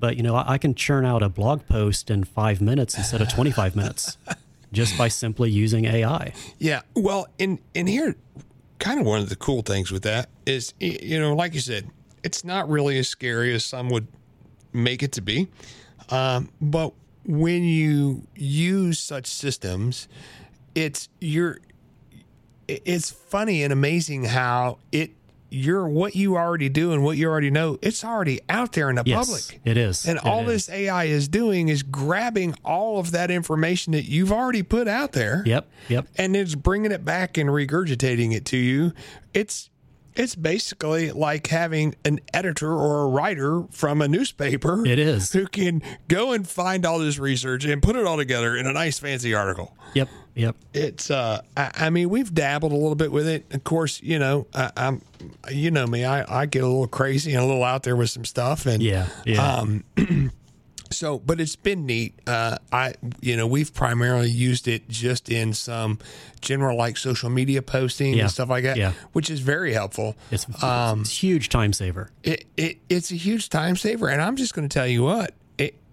But 0.00 0.16
you 0.16 0.22
know, 0.22 0.34
I, 0.34 0.54
I 0.54 0.58
can 0.58 0.74
churn 0.74 1.04
out 1.04 1.22
a 1.22 1.28
blog 1.28 1.66
post 1.66 2.10
in 2.10 2.24
five 2.24 2.60
minutes 2.60 2.96
instead 2.96 3.20
of 3.20 3.28
twenty 3.28 3.52
five 3.52 3.76
minutes, 3.76 4.16
just 4.72 4.98
by 4.98 5.08
simply 5.08 5.50
using 5.50 5.84
AI. 5.84 6.32
Yeah. 6.58 6.82
Well, 6.96 7.28
in 7.38 7.60
in 7.74 7.86
here, 7.86 8.16
kind 8.80 8.98
of 8.98 9.06
one 9.06 9.20
of 9.20 9.28
the 9.28 9.36
cool 9.36 9.62
things 9.62 9.92
with 9.92 10.02
that 10.02 10.28
is, 10.46 10.74
you 10.80 11.20
know, 11.20 11.34
like 11.34 11.54
you 11.54 11.60
said, 11.60 11.88
it's 12.24 12.44
not 12.44 12.68
really 12.68 12.98
as 12.98 13.08
scary 13.08 13.54
as 13.54 13.64
some 13.64 13.88
would 13.90 14.08
make 14.72 15.02
it 15.02 15.12
to 15.12 15.20
be. 15.20 15.48
Um, 16.08 16.48
but 16.60 16.92
when 17.24 17.62
you 17.62 18.26
use 18.34 18.98
such 18.98 19.26
systems, 19.26 20.08
it's 20.74 21.08
you're. 21.20 21.58
It's 22.68 23.10
funny 23.10 23.64
and 23.64 23.72
amazing 23.72 24.24
how 24.26 24.78
it 24.92 25.10
you're 25.52 25.88
what 25.88 26.14
you 26.14 26.36
already 26.36 26.68
do 26.68 26.92
and 26.92 27.02
what 27.02 27.16
you 27.16 27.28
already 27.28 27.50
know. 27.50 27.76
It's 27.82 28.04
already 28.04 28.40
out 28.48 28.70
there 28.74 28.88
in 28.88 28.94
the 28.94 29.02
Yes, 29.04 29.26
public. 29.26 29.60
it 29.64 29.76
is. 29.76 30.06
And 30.06 30.18
It 30.18 30.24
all 30.24 30.48
is. 30.48 30.66
this 30.66 30.68
AI 30.76 31.06
is 31.06 31.26
doing 31.26 31.68
is 31.68 31.82
grabbing 31.82 32.54
all 32.64 33.00
of 33.00 33.10
that 33.10 33.32
information 33.32 33.92
that 33.94 34.04
you've 34.04 34.30
already 34.30 34.62
put 34.62 34.86
out 34.86 35.10
there 35.10 35.42
Yep. 35.44 35.68
Yep. 35.88 36.06
and 36.14 36.36
it's 36.36 36.54
bringing 36.54 36.92
it 36.92 37.04
back 37.04 37.36
and 37.36 37.50
regurgitating 37.50 38.32
it 38.32 38.44
to 38.46 38.56
you. 38.56 38.92
It's 39.34 39.68
it's 40.14 40.36
basically 40.36 41.10
like 41.10 41.48
having 41.48 41.94
an 42.04 42.20
editor 42.32 42.70
or 42.72 43.02
a 43.02 43.08
writer 43.08 43.64
from 43.70 44.00
a 44.02 44.06
newspaper. 44.06 44.86
It 44.86 45.00
is. 45.00 45.32
who 45.32 45.46
can 45.46 45.82
go 46.06 46.30
and 46.32 46.46
find 46.46 46.86
all 46.86 47.00
this 47.00 47.18
research 47.18 47.64
and 47.64 47.82
put 47.82 47.96
it 47.96 48.06
all 48.06 48.16
together 48.16 48.56
in 48.56 48.66
a 48.68 48.72
nice 48.72 49.00
fancy 49.00 49.34
article. 49.34 49.74
Yep. 49.94 50.08
Yep. 50.40 50.56
It's 50.74 51.10
uh, 51.10 51.42
I, 51.56 51.70
I 51.74 51.90
mean, 51.90 52.08
we've 52.10 52.32
dabbled 52.34 52.72
a 52.72 52.76
little 52.76 52.94
bit 52.94 53.12
with 53.12 53.26
it. 53.28 53.46
Of 53.52 53.64
course, 53.64 54.02
you 54.02 54.18
know, 54.18 54.46
I, 54.54 54.70
I'm, 54.76 55.02
you 55.50 55.70
know 55.70 55.86
me, 55.86 56.04
I, 56.04 56.42
I 56.42 56.46
get 56.46 56.62
a 56.64 56.66
little 56.66 56.86
crazy 56.88 57.32
and 57.34 57.42
a 57.42 57.46
little 57.46 57.64
out 57.64 57.82
there 57.82 57.96
with 57.96 58.10
some 58.10 58.24
stuff, 58.24 58.66
and 58.66 58.82
Yeah. 58.82 59.08
Yeah. 59.24 59.44
um, 59.56 59.84
so, 60.90 61.18
but 61.20 61.40
it's 61.40 61.54
been 61.56 61.86
neat. 61.86 62.14
Uh, 62.26 62.58
I, 62.72 62.94
you 63.20 63.36
know, 63.36 63.46
we've 63.46 63.72
primarily 63.72 64.30
used 64.30 64.66
it 64.66 64.88
just 64.88 65.28
in 65.30 65.52
some 65.54 65.98
general 66.40 66.76
like 66.76 66.96
social 66.96 67.30
media 67.30 67.62
posting 67.62 68.14
Yeah. 68.14 68.22
and 68.22 68.30
stuff 68.30 68.48
like 68.48 68.64
that, 68.64 68.76
Yeah. 68.76 68.92
which 69.12 69.30
is 69.30 69.40
very 69.40 69.72
helpful. 69.72 70.16
It's, 70.32 70.46
um, 70.64 71.02
it's 71.02 71.10
a 71.10 71.14
huge 71.14 71.48
time 71.48 71.72
saver. 71.72 72.10
It, 72.24 72.44
it 72.56 72.78
it's 72.88 73.12
a 73.12 73.14
huge 73.16 73.50
time 73.50 73.76
saver, 73.76 74.08
and 74.08 74.20
I'm 74.20 74.36
just 74.36 74.54
going 74.54 74.68
to 74.68 74.72
tell 74.72 74.86
you 74.86 75.02
what. 75.04 75.34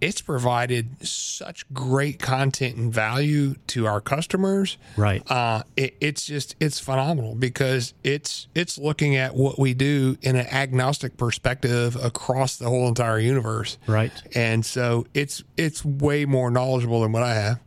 It, 0.02 0.08
it's 0.08 0.22
provided 0.22 1.06
such 1.08 1.72
great 1.74 2.20
content 2.20 2.76
and 2.78 2.94
value 2.94 3.56
to 3.68 3.86
our 3.88 4.02
customers. 4.02 4.78
Right. 4.96 5.24
Uh, 5.30 5.64
it, 5.76 5.96
it's 6.02 6.26
just 6.26 6.56
it's 6.60 6.80
phenomenal 6.80 7.36
because 7.36 7.94
it's 8.04 8.48
it's 8.56 8.78
looking 8.78 9.16
at 9.16 9.36
what 9.36 9.60
we 9.60 9.74
do 9.74 10.18
in 10.22 10.36
an 10.36 10.48
agnostic 10.48 11.18
perspective 11.18 11.96
across 12.04 12.58
the 12.58 12.70
whole 12.70 12.88
entire 12.88 13.20
universe 13.20 13.78
Right. 13.88 14.12
and 14.36 14.66
so 14.66 15.06
it's 15.14 15.44
it's 15.58 15.84
way 15.86 16.26
more 16.26 16.50
knowledgeable 16.52 17.02
than 17.02 17.12
what 17.12 17.24
I 17.24 17.34
have. 17.36 17.60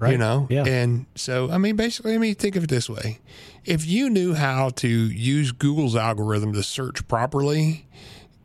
Right. 0.00 0.12
You 0.12 0.18
know? 0.18 0.46
Yeah. 0.48 0.64
And 0.64 1.06
so, 1.16 1.50
I 1.50 1.58
mean, 1.58 1.74
basically, 1.74 2.14
I 2.14 2.18
mean, 2.18 2.36
think 2.36 2.54
of 2.54 2.62
it 2.64 2.70
this 2.70 2.88
way 2.88 3.18
if 3.64 3.84
you 3.84 4.08
knew 4.08 4.32
how 4.34 4.70
to 4.70 4.88
use 4.88 5.50
Google's 5.52 5.96
algorithm 5.96 6.52
to 6.52 6.62
search 6.62 7.06
properly, 7.08 7.86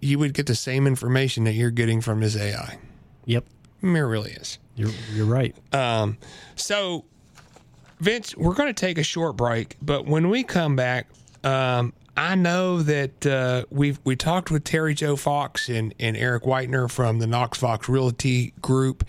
you 0.02 0.20
would 0.20 0.34
get 0.34 0.48
the 0.48 0.56
same 0.56 0.86
information 0.88 1.44
that 1.46 1.54
you're 1.54 1.72
getting 1.72 2.02
from 2.02 2.20
this 2.22 2.36
AI. 2.36 2.78
Yep. 3.26 3.46
I 3.82 3.86
mean, 3.86 3.96
it 3.96 4.00
really 4.00 4.32
is. 4.32 4.60
You're, 4.76 4.92
you're 5.14 5.26
right. 5.26 5.56
Um, 5.74 6.18
so, 6.56 7.06
Vince, 8.00 8.36
we're 8.36 8.54
going 8.54 8.74
to 8.74 8.80
take 8.80 8.98
a 8.98 9.04
short 9.04 9.36
break, 9.36 9.78
but 9.82 10.06
when 10.06 10.30
we 10.30 10.44
come 10.44 10.76
back, 10.76 11.08
um, 11.44 11.94
I 12.16 12.36
know 12.36 12.82
that 12.84 13.26
uh, 13.26 13.66
we've 13.72 14.00
we 14.04 14.16
talked 14.16 14.52
with 14.52 14.64
Terry 14.64 14.94
Joe 14.94 15.16
Fox 15.16 15.68
and, 15.68 15.96
and 16.00 16.16
Eric 16.16 16.44
Whitener 16.44 16.90
from 16.90 17.20
the 17.20 17.26
Knox 17.26 17.58
Fox 17.58 17.90
Realty 17.90 18.54
Group, 18.62 19.04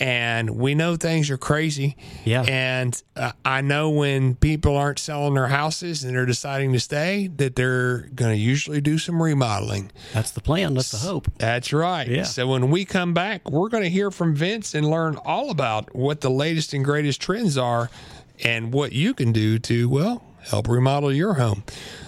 and 0.00 0.50
we 0.56 0.74
know 0.74 0.96
things 0.96 1.30
are 1.30 1.36
crazy. 1.36 1.94
Yeah. 2.24 2.42
And 2.42 3.00
uh, 3.14 3.32
I 3.44 3.60
know 3.60 3.90
when 3.90 4.34
people 4.34 4.76
aren't 4.76 4.98
selling 4.98 5.34
their 5.34 5.48
houses 5.48 6.02
and 6.02 6.16
they're 6.16 6.24
deciding 6.26 6.72
to 6.72 6.80
stay, 6.80 7.28
that 7.36 7.54
they're 7.54 8.08
going 8.14 8.32
to 8.34 8.38
usually 8.38 8.80
do 8.80 8.96
some 8.96 9.22
remodeling. 9.22 9.92
That's 10.14 10.30
the 10.30 10.40
plan. 10.40 10.72
That's 10.74 10.90
the 10.90 10.96
hope. 10.96 11.28
That's 11.36 11.72
right. 11.72 12.08
Yeah. 12.08 12.22
So 12.22 12.48
when 12.48 12.70
we 12.70 12.86
come 12.86 13.12
back, 13.12 13.48
we're 13.50 13.68
going 13.68 13.82
to 13.82 13.90
hear 13.90 14.10
from 14.10 14.34
Vince 14.34 14.74
and 14.74 14.88
learn 14.90 15.16
all 15.16 15.50
about 15.50 15.94
what 15.94 16.22
the 16.22 16.30
latest 16.30 16.72
and 16.72 16.82
greatest 16.84 17.20
trends 17.20 17.58
are 17.58 17.90
and 18.42 18.72
what 18.72 18.92
you 18.92 19.12
can 19.12 19.32
do 19.32 19.58
to, 19.58 19.86
well, 19.90 20.24
help 20.48 20.66
remodel 20.66 21.12
your 21.12 21.34
home. 21.34 21.62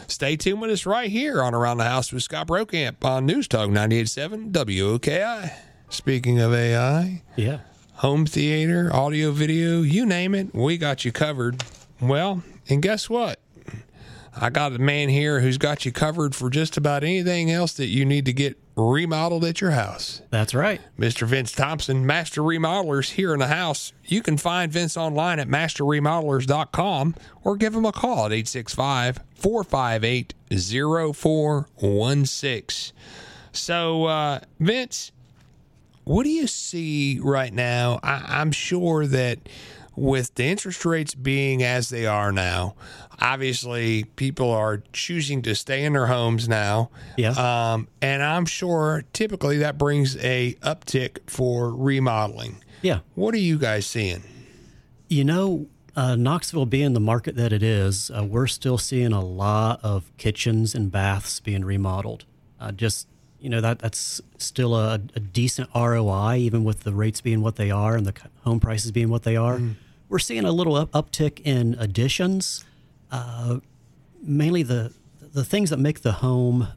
Stay 0.06 0.36
tuned 0.36 0.62
with 0.62 0.70
us 0.70 0.86
right 0.86 1.10
here 1.10 1.42
on 1.42 1.54
Around 1.54 1.76
the 1.78 1.84
House 1.84 2.10
with 2.10 2.22
Scott 2.22 2.46
Brokamp 2.46 3.04
on 3.04 3.26
News 3.26 3.48
Talk 3.48 3.68
98.7 3.68 4.50
WOKI. 4.50 5.52
Speaking 5.90 6.38
of 6.40 6.54
AI, 6.54 7.22
Yeah. 7.36 7.58
Home 7.94 8.26
theater, 8.26 8.90
audio, 8.92 9.30
video, 9.30 9.82
you 9.82 10.04
name 10.06 10.34
it, 10.34 10.52
we 10.54 10.78
got 10.78 11.04
you 11.04 11.12
covered. 11.12 11.62
Well, 12.00 12.42
and 12.68 12.82
guess 12.82 13.08
what? 13.08 13.38
I 14.34 14.50
got 14.50 14.72
a 14.72 14.78
man 14.78 15.10
here 15.10 15.40
who's 15.40 15.58
got 15.58 15.84
you 15.84 15.92
covered 15.92 16.34
for 16.34 16.48
just 16.48 16.78
about 16.78 17.04
anything 17.04 17.50
else 17.50 17.74
that 17.74 17.88
you 17.88 18.06
need 18.06 18.24
to 18.24 18.32
get 18.32 18.58
remodeled 18.76 19.44
at 19.44 19.60
your 19.60 19.72
house. 19.72 20.22
That's 20.30 20.54
right. 20.54 20.80
Mr. 20.98 21.26
Vince 21.26 21.52
Thompson, 21.52 22.06
Master 22.06 22.40
Remodelers 22.40 23.10
here 23.10 23.34
in 23.34 23.40
the 23.40 23.48
house. 23.48 23.92
You 24.04 24.22
can 24.22 24.38
find 24.38 24.72
Vince 24.72 24.96
online 24.96 25.38
at 25.38 25.48
masterremodelers.com 25.48 27.14
or 27.44 27.56
give 27.56 27.74
him 27.74 27.84
a 27.84 27.92
call 27.92 28.24
at 28.26 28.32
865 28.32 29.18
458 29.34 30.32
0416. 30.50 32.96
So, 33.52 34.06
uh, 34.06 34.40
Vince, 34.58 35.12
what 36.04 36.24
do 36.24 36.30
you 36.30 36.46
see 36.46 37.18
right 37.22 37.52
now? 37.52 38.00
I, 38.02 38.40
I'm 38.40 38.52
sure 38.52 39.06
that 39.06 39.38
with 39.94 40.34
the 40.34 40.44
interest 40.44 40.84
rates 40.84 41.14
being 41.14 41.62
as 41.62 41.90
they 41.90 42.06
are 42.06 42.32
now, 42.32 42.74
obviously 43.20 44.04
people 44.04 44.50
are 44.50 44.82
choosing 44.92 45.42
to 45.42 45.54
stay 45.54 45.84
in 45.84 45.92
their 45.92 46.06
homes 46.06 46.48
now. 46.48 46.90
Yeah. 47.16 47.30
Um, 47.32 47.88
and 48.00 48.22
I'm 48.22 48.46
sure 48.46 49.04
typically 49.12 49.58
that 49.58 49.78
brings 49.78 50.16
a 50.16 50.54
uptick 50.62 51.18
for 51.26 51.74
remodeling. 51.74 52.56
Yeah. 52.80 53.00
What 53.14 53.34
are 53.34 53.38
you 53.38 53.58
guys 53.58 53.86
seeing? 53.86 54.22
You 55.08 55.24
know, 55.24 55.66
uh, 55.94 56.16
Knoxville 56.16 56.66
being 56.66 56.94
the 56.94 57.00
market 57.00 57.36
that 57.36 57.52
it 57.52 57.62
is, 57.62 58.10
uh, 58.10 58.24
we're 58.24 58.46
still 58.46 58.78
seeing 58.78 59.12
a 59.12 59.24
lot 59.24 59.78
of 59.82 60.10
kitchens 60.16 60.74
and 60.74 60.90
baths 60.90 61.38
being 61.38 61.64
remodeled. 61.64 62.24
Uh, 62.58 62.72
just 62.72 63.08
you 63.42 63.50
know 63.50 63.60
that 63.60 63.80
that's 63.80 64.20
still 64.38 64.74
a, 64.74 64.94
a 65.14 65.20
decent 65.20 65.68
ROI, 65.74 66.36
even 66.36 66.64
with 66.64 66.80
the 66.84 66.92
rates 66.92 67.20
being 67.20 67.42
what 67.42 67.56
they 67.56 67.70
are 67.70 67.96
and 67.96 68.06
the 68.06 68.14
home 68.44 68.60
prices 68.60 68.90
being 68.92 69.08
what 69.10 69.22
they 69.24 69.36
are. 69.36 69.60
We're 70.08 70.18
seeing 70.18 70.44
a 70.44 70.52
little 70.52 70.76
up- 70.76 70.92
uptick 70.92 71.40
in 71.44 71.74
additions, 71.78 72.64
uh, 73.10 73.58
mainly 74.22 74.62
the 74.62 74.92
the 75.20 75.44
things 75.44 75.70
that 75.70 75.78
make 75.78 76.02
the 76.02 76.12
home 76.12 76.68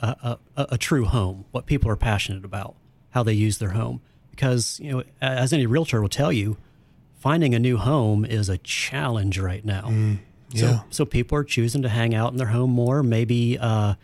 a, 0.00 0.38
a, 0.56 0.66
a 0.72 0.78
true 0.78 1.04
home, 1.06 1.46
what 1.50 1.64
people 1.66 1.90
are 1.90 1.96
passionate 1.96 2.44
about, 2.44 2.74
how 3.10 3.22
they 3.22 3.32
use 3.32 3.56
their 3.58 3.70
home. 3.70 4.00
Because 4.30 4.78
you 4.80 4.90
know, 4.92 5.02
as 5.22 5.52
any 5.52 5.64
realtor 5.66 6.02
will 6.02 6.08
tell 6.10 6.32
you, 6.32 6.56
finding 7.18 7.54
a 7.54 7.58
new 7.58 7.78
home 7.78 8.24
is 8.24 8.48
a 8.50 8.58
challenge 8.58 9.38
right 9.38 9.64
now. 9.64 9.88
yeah. 10.50 10.80
So, 10.80 10.84
so 10.90 11.04
people 11.06 11.38
are 11.38 11.44
choosing 11.44 11.82
to 11.82 11.88
hang 11.88 12.14
out 12.14 12.32
in 12.32 12.36
their 12.38 12.48
home 12.48 12.70
more. 12.70 13.02
Maybe 13.02 13.56
uh, 13.58 13.94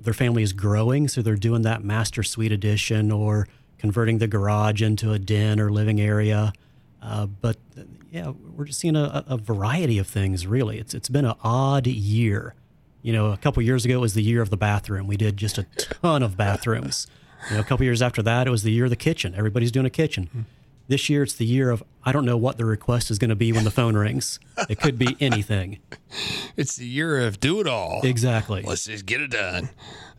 their 0.00 0.14
family 0.14 0.42
is 0.42 0.52
growing, 0.52 1.08
so 1.08 1.22
they're 1.22 1.36
doing 1.36 1.62
that 1.62 1.82
master 1.82 2.22
suite 2.22 2.52
addition 2.52 3.10
or 3.10 3.48
converting 3.78 4.18
the 4.18 4.26
garage 4.26 4.82
into 4.82 5.12
a 5.12 5.18
den 5.18 5.60
or 5.60 5.70
living 5.70 6.00
area. 6.00 6.52
Uh, 7.02 7.26
but 7.26 7.56
yeah, 8.10 8.32
we're 8.56 8.64
just 8.64 8.80
seeing 8.80 8.96
a, 8.96 9.24
a 9.26 9.36
variety 9.36 9.98
of 9.98 10.06
things. 10.06 10.46
Really, 10.46 10.78
it's 10.78 10.94
it's 10.94 11.08
been 11.08 11.24
an 11.24 11.34
odd 11.42 11.86
year. 11.86 12.54
You 13.02 13.12
know, 13.12 13.26
a 13.32 13.36
couple 13.36 13.62
years 13.62 13.84
ago 13.84 13.94
it 13.94 14.00
was 14.00 14.14
the 14.14 14.22
year 14.22 14.42
of 14.42 14.50
the 14.50 14.56
bathroom. 14.56 15.06
We 15.06 15.16
did 15.16 15.36
just 15.36 15.58
a 15.58 15.64
ton 15.78 16.22
of 16.22 16.36
bathrooms. 16.36 17.06
You 17.48 17.54
know, 17.56 17.60
a 17.60 17.64
couple 17.64 17.84
years 17.84 18.02
after 18.02 18.22
that 18.22 18.46
it 18.46 18.50
was 18.50 18.62
the 18.64 18.72
year 18.72 18.84
of 18.84 18.90
the 18.90 18.96
kitchen. 18.96 19.34
Everybody's 19.34 19.70
doing 19.70 19.86
a 19.86 19.90
kitchen. 19.90 20.46
This 20.88 21.08
year 21.08 21.22
it's 21.22 21.34
the 21.34 21.46
year 21.46 21.70
of 21.70 21.84
I 22.04 22.12
don't 22.12 22.24
know 22.24 22.36
what 22.36 22.56
the 22.56 22.64
request 22.64 23.10
is 23.10 23.18
going 23.18 23.30
to 23.30 23.36
be 23.36 23.52
when 23.52 23.64
the 23.64 23.70
phone 23.70 23.96
rings. 23.96 24.40
It 24.68 24.80
could 24.80 24.98
be 24.98 25.16
anything. 25.20 25.78
It's 26.58 26.76
the 26.76 26.86
year 26.86 27.26
of 27.26 27.40
do 27.40 27.60
it 27.60 27.66
all. 27.66 28.00
Exactly. 28.04 28.62
Let's 28.62 28.84
just 28.84 29.06
get 29.06 29.20
it 29.22 29.30
done. 29.30 29.70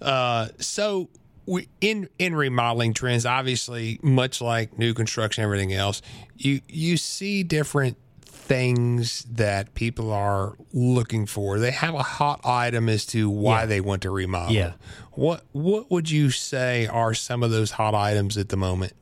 Uh, 0.02 0.48
so 0.58 1.10
we 1.46 1.68
in 1.82 2.10
in 2.18 2.34
remodeling 2.36 2.94
trends, 2.94 3.26
obviously, 3.26 4.00
much 4.02 4.40
like 4.42 4.78
new 4.80 4.94
construction, 4.94 5.44
everything 5.44 5.74
else, 5.74 6.02
you 6.38 6.62
you 6.68 6.96
see 6.98 7.44
different 7.44 7.98
things 8.24 9.26
that 9.32 9.74
people 9.76 10.12
are 10.12 10.56
looking 10.74 11.26
for. 11.26 11.60
They 11.60 11.72
have 11.72 11.94
a 11.94 12.02
hot 12.04 12.42
item 12.46 12.90
as 12.90 13.06
to 13.08 13.30
why 13.30 13.62
Yeah. 13.62 13.66
they 13.68 13.82
want 13.82 14.02
to 14.04 14.10
remodel. 14.10 14.56
Yeah. 14.56 14.74
What 15.12 15.44
what 15.52 15.92
would 15.92 16.10
you 16.10 16.32
say 16.32 16.88
are 16.88 17.14
some 17.14 17.44
of 17.44 17.52
those 17.52 17.72
hot 17.72 17.94
items 17.94 18.38
at 18.38 18.50
the 18.50 18.58
moment? 18.58 18.94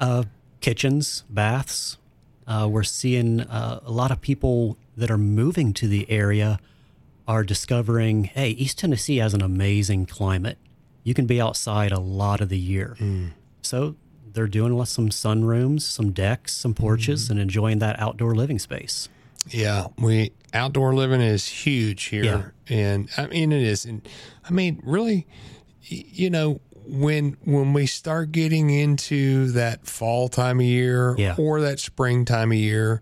uh, 0.00 0.24
kitchens, 0.60 1.24
baths. 1.28 1.98
Uh, 2.46 2.66
we're 2.70 2.82
seeing 2.82 3.40
uh, 3.42 3.80
a 3.84 3.92
lot 3.92 4.10
of 4.10 4.20
people 4.22 4.76
that 4.96 5.10
are 5.10 5.18
moving 5.18 5.72
to 5.74 5.86
the 5.86 6.10
area 6.10 6.58
are 7.30 7.44
discovering, 7.44 8.24
hey, 8.24 8.50
East 8.50 8.78
Tennessee 8.78 9.18
has 9.18 9.34
an 9.34 9.42
amazing 9.42 10.06
climate. 10.06 10.58
You 11.04 11.14
can 11.14 11.26
be 11.26 11.40
outside 11.40 11.92
a 11.92 12.00
lot 12.00 12.40
of 12.40 12.48
the 12.48 12.58
year. 12.58 12.96
Mm. 12.98 13.30
So 13.62 13.94
they're 14.32 14.48
doing 14.48 14.84
some 14.84 15.10
sunrooms, 15.10 15.82
some 15.82 16.10
decks, 16.10 16.52
some 16.52 16.74
porches, 16.74 17.24
mm-hmm. 17.24 17.32
and 17.32 17.40
enjoying 17.40 17.78
that 17.78 18.00
outdoor 18.00 18.34
living 18.34 18.58
space. 18.58 19.08
Yeah, 19.48 19.86
we 19.96 20.32
outdoor 20.52 20.94
living 20.94 21.20
is 21.20 21.46
huge 21.46 22.04
here, 22.04 22.52
and 22.68 23.08
I 23.16 23.26
mean 23.26 23.52
it 23.52 23.62
is, 23.62 23.86
and 23.86 24.06
I 24.44 24.50
mean 24.50 24.82
really, 24.84 25.26
you 25.82 26.28
know, 26.28 26.60
when 26.84 27.38
when 27.44 27.72
we 27.72 27.86
start 27.86 28.32
getting 28.32 28.68
into 28.68 29.52
that 29.52 29.86
fall 29.86 30.28
time 30.28 30.60
of 30.60 30.66
year 30.66 31.14
Yeah. 31.16 31.36
or 31.38 31.62
that 31.62 31.78
spring 31.78 32.26
time 32.26 32.52
of 32.52 32.58
year, 32.58 33.00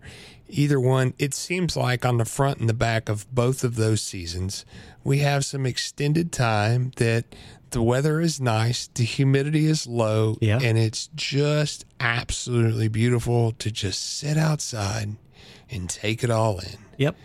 either 0.49 0.79
one, 0.79 1.13
it 1.17 1.33
seems 1.33 1.75
like 1.77 2.05
on 2.05 2.17
the 2.17 2.25
front 2.25 2.59
and 2.59 2.67
the 2.69 2.73
back 2.73 3.07
of 3.09 3.29
both 3.33 3.63
of 3.63 3.75
those 3.75 4.01
seasons, 4.01 4.65
we 5.03 5.19
have 5.19 5.45
some 5.45 5.65
extended 5.65 6.31
time 6.31 6.91
that 6.97 7.25
the 7.71 7.81
weather 7.83 8.19
is 8.19 8.41
nice, 8.41 8.87
the 8.87 9.03
humidity 9.03 9.65
is 9.67 9.85
low, 9.85 10.37
Yeah. 10.41 10.59
and 10.61 10.77
it's 10.77 11.09
just 11.15 11.85
absolutely 11.99 12.87
beautiful 12.87 13.51
to 13.53 13.69
just 13.71 14.17
sit 14.17 14.37
outside 14.37 15.15
and 15.69 15.89
take 15.89 16.23
it 16.23 16.31
all 16.31 16.59
in. 16.59 16.77
Yep. 16.97 17.15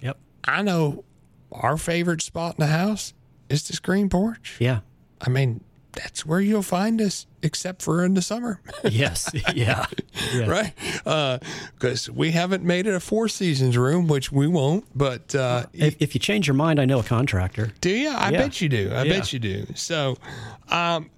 Yep. 0.00 0.18
I 0.44 0.62
know 0.62 1.04
our 1.52 1.76
favorite 1.76 2.22
spot 2.22 2.54
in 2.58 2.64
the 2.64 2.72
house 2.72 3.12
is 3.50 3.66
the 3.68 3.74
screen 3.74 4.08
porch. 4.08 4.56
Yeah. 4.58 4.80
I 5.20 5.28
mean, 5.28 5.62
that's 5.92 6.24
where 6.24 6.40
you'll 6.40 6.62
find 6.62 7.00
us, 7.00 7.26
except 7.42 7.82
for 7.82 8.04
in 8.04 8.14
the 8.14 8.22
summer, 8.22 8.60
Yes. 8.84 9.30
yeah. 9.54 9.86
yeah. 10.32 10.46
right? 10.46 11.40
Because 11.74 12.08
we 12.10 12.30
haven't 12.32 12.62
made 12.64 12.86
it 12.86 12.94
a 12.94 13.00
Four 13.00 13.28
Seasons 13.28 13.76
room, 13.76 14.06
which 14.08 14.30
we 14.32 14.46
won't. 14.46 14.84
But 14.96 15.34
uh, 15.34 15.66
If, 15.72 15.96
if 16.00 16.14
you 16.14 16.20
change 16.20 16.46
your 16.46 16.54
mind, 16.54 16.80
I 16.80 16.84
know 16.84 17.00
a 17.00 17.04
contractor. 17.04 17.72
do 17.80 17.90
you? 17.90 18.10
I 18.10 18.30
Yeah. 18.30 18.38
bet 18.38 18.60
you 18.60 18.68
do. 18.68 18.90
I 18.94 19.02
Yeah. 19.02 19.12
bet 19.18 19.32
you 19.32 19.38
do. 19.38 19.66
So, 19.74 20.16
um, 20.68 21.10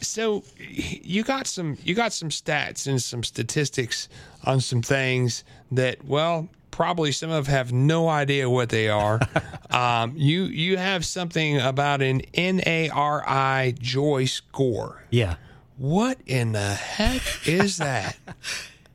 so 0.00 0.44
you 0.58 1.24
got 1.24 1.46
some 1.48 1.76
you 1.82 1.94
got 1.94 2.12
some 2.12 2.28
stats 2.28 2.86
and 2.86 3.02
some 3.02 3.24
statistics 3.24 4.08
on 4.44 4.60
some 4.60 4.80
things 4.80 5.42
that 5.72 6.04
well 6.04 6.48
probably 6.76 7.10
some 7.10 7.30
of 7.30 7.46
have 7.46 7.72
no 7.72 8.06
idea 8.06 8.48
what 8.50 8.68
they 8.68 8.88
are. 8.88 9.18
um, 9.70 10.12
you 10.14 10.44
you 10.44 10.76
have 10.76 11.04
something 11.06 11.58
about 11.58 12.02
an 12.02 12.20
NARI 12.36 13.72
joy 13.80 14.26
score. 14.26 15.02
Yeah. 15.10 15.36
What 15.78 16.18
in 16.26 16.52
the 16.52 16.74
heck 16.74 17.22
is 17.48 17.78
that? 17.78 18.16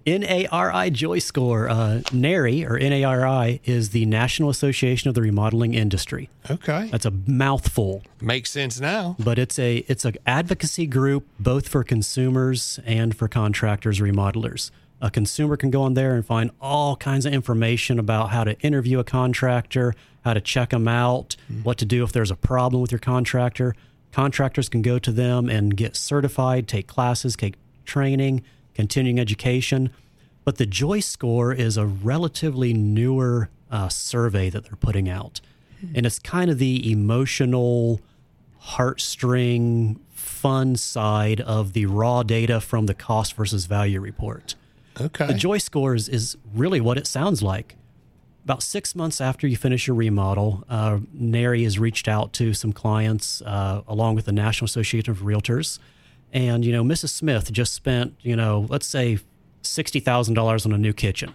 NARI 0.08 0.90
Joy 0.92 1.20
Score. 1.20 1.70
Uh, 1.70 2.02
NARI 2.12 2.66
or 2.66 2.80
NARI 2.80 3.62
is 3.66 3.92
the 3.92 4.06
National 4.08 4.50
Association 4.50 5.08
of 5.10 5.14
the 5.14 5.22
Remodeling 5.22 5.76
Industry. 5.76 6.28
Okay. 6.50 6.90
That's 6.92 7.06
a 7.06 7.12
mouthful, 7.28 8.02
Makes 8.20 8.50
sense 8.50 8.80
now. 8.80 9.16
but 9.20 9.38
it's 9.38 9.60
a 9.60 9.78
it's 9.88 10.06
an 10.06 10.16
advocacy 10.26 10.88
group 10.88 11.28
both 11.40 11.68
for 11.68 11.84
consumers 11.84 12.80
and 12.84 13.16
for 13.16 13.28
contractors, 13.28 14.00
remodelers. 14.00 14.72
A 15.02 15.10
consumer 15.10 15.58
can 15.58 15.72
go 15.72 15.82
on 15.82 15.96
there 15.96 16.14
and 16.14 16.24
find 16.24 16.52
all 16.62 16.96
kinds 16.96 17.26
of 17.26 17.34
information 17.34 17.98
about 17.98 18.30
how 18.30 18.44
to 18.44 18.60
interview 18.60 19.00
a 19.00 19.04
contractor, 19.04 19.96
how 20.24 20.34
to 20.36 20.42
check 20.42 20.70
them 20.70 20.88
out, 20.88 21.36
what 21.64 21.78
to 21.80 21.86
do 21.86 22.04
if 22.04 22.12
there's 22.12 22.30
a 22.30 22.36
problem 22.36 22.82
with 22.82 22.92
your 22.92 23.00
contractor. 23.00 23.76
Contractors 24.12 24.70
can 24.70 24.82
go 24.82 25.00
to 25.00 25.12
them 25.12 25.50
and 25.50 25.76
get 25.76 25.96
certified, 25.96 26.68
take 26.68 26.86
classes, 26.86 27.36
take 27.36 27.56
training, 27.86 28.44
continuing 28.76 29.20
education. 29.20 29.90
But 30.44 30.58
the 30.58 30.66
Joy 30.68 31.00
Score 31.00 31.52
is 31.52 31.78
a 31.78 31.86
relatively 31.86 32.74
newer 32.74 33.50
uh, 33.72 33.90
survey 33.90 34.50
that 34.50 34.66
they're 34.66 34.76
putting 34.76 35.10
out. 35.10 35.42
And 35.96 36.06
it's 36.06 36.20
kind 36.20 36.52
of 36.52 36.60
the 36.60 36.92
emotional, 36.92 38.02
heartstring, 38.64 39.98
fun 40.12 40.76
side 40.76 41.42
of 41.42 41.74
the 41.74 41.88
raw 41.88 42.22
data 42.22 42.62
from 42.62 42.86
the 42.86 42.94
cost 42.94 43.34
versus 43.34 43.66
value 43.66 44.00
report. 44.00 44.54
Okay. 45.00 45.28
The 45.28 45.34
Joy 45.34 45.58
Scores 45.58 46.10
is 46.10 46.38
really 46.54 46.82
what 46.82 46.98
it 46.98 47.08
sounds 47.08 47.42
like. 47.42 47.76
About 48.44 48.64
six 48.64 48.96
months 48.96 49.22
after 49.22 49.48
you 49.48 49.56
finish 49.56 49.88
your 49.88 49.96
remodel, 49.96 50.64
uh, 50.68 51.00
NARI 51.14 51.64
has 51.64 51.78
reached 51.78 52.08
out 52.08 52.34
to 52.34 52.54
some 52.54 52.74
clients 52.74 53.42
uh, 53.44 53.82
along 53.88 54.16
with 54.16 54.26
the 54.26 54.32
National 54.32 54.66
Association 54.66 55.12
of 55.12 55.20
Realtors. 55.20 55.80
And, 56.34 56.66
you 56.66 56.72
know, 56.72 56.84
Mrs. 56.84 57.10
Smith 57.10 57.52
just 57.52 57.74
spent, 57.74 58.16
you 58.22 58.36
know, 58.36 58.66
let's 58.70 58.88
say 58.88 59.20
$60,000 59.64 60.66
on 60.66 60.72
a 60.72 60.78
new 60.78 60.94
kitchen. 60.94 61.34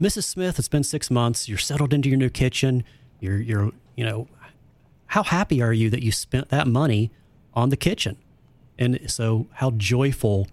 Mrs. 0.00 0.24
Smith, 0.24 0.58
it's 0.58 0.68
been 0.68 0.84
six 0.84 1.10
months. 1.10 1.48
You're 1.48 1.58
settled 1.58 1.92
into 1.92 2.08
your 2.08 2.18
new 2.18 2.30
kitchen. 2.30 2.84
You're, 3.20 3.40
you're, 3.40 3.72
you 3.96 4.04
know, 4.04 4.28
how 5.06 5.22
happy 5.22 5.60
are 5.60 5.72
you 5.72 5.90
that 5.90 6.02
you 6.02 6.12
spent 6.12 6.48
that 6.48 6.66
money 6.66 7.10
on 7.54 7.68
the 7.68 7.76
kitchen? 7.76 8.16
And 8.78 8.98
so, 9.10 9.46
how 9.54 9.72
joyful 9.72 10.48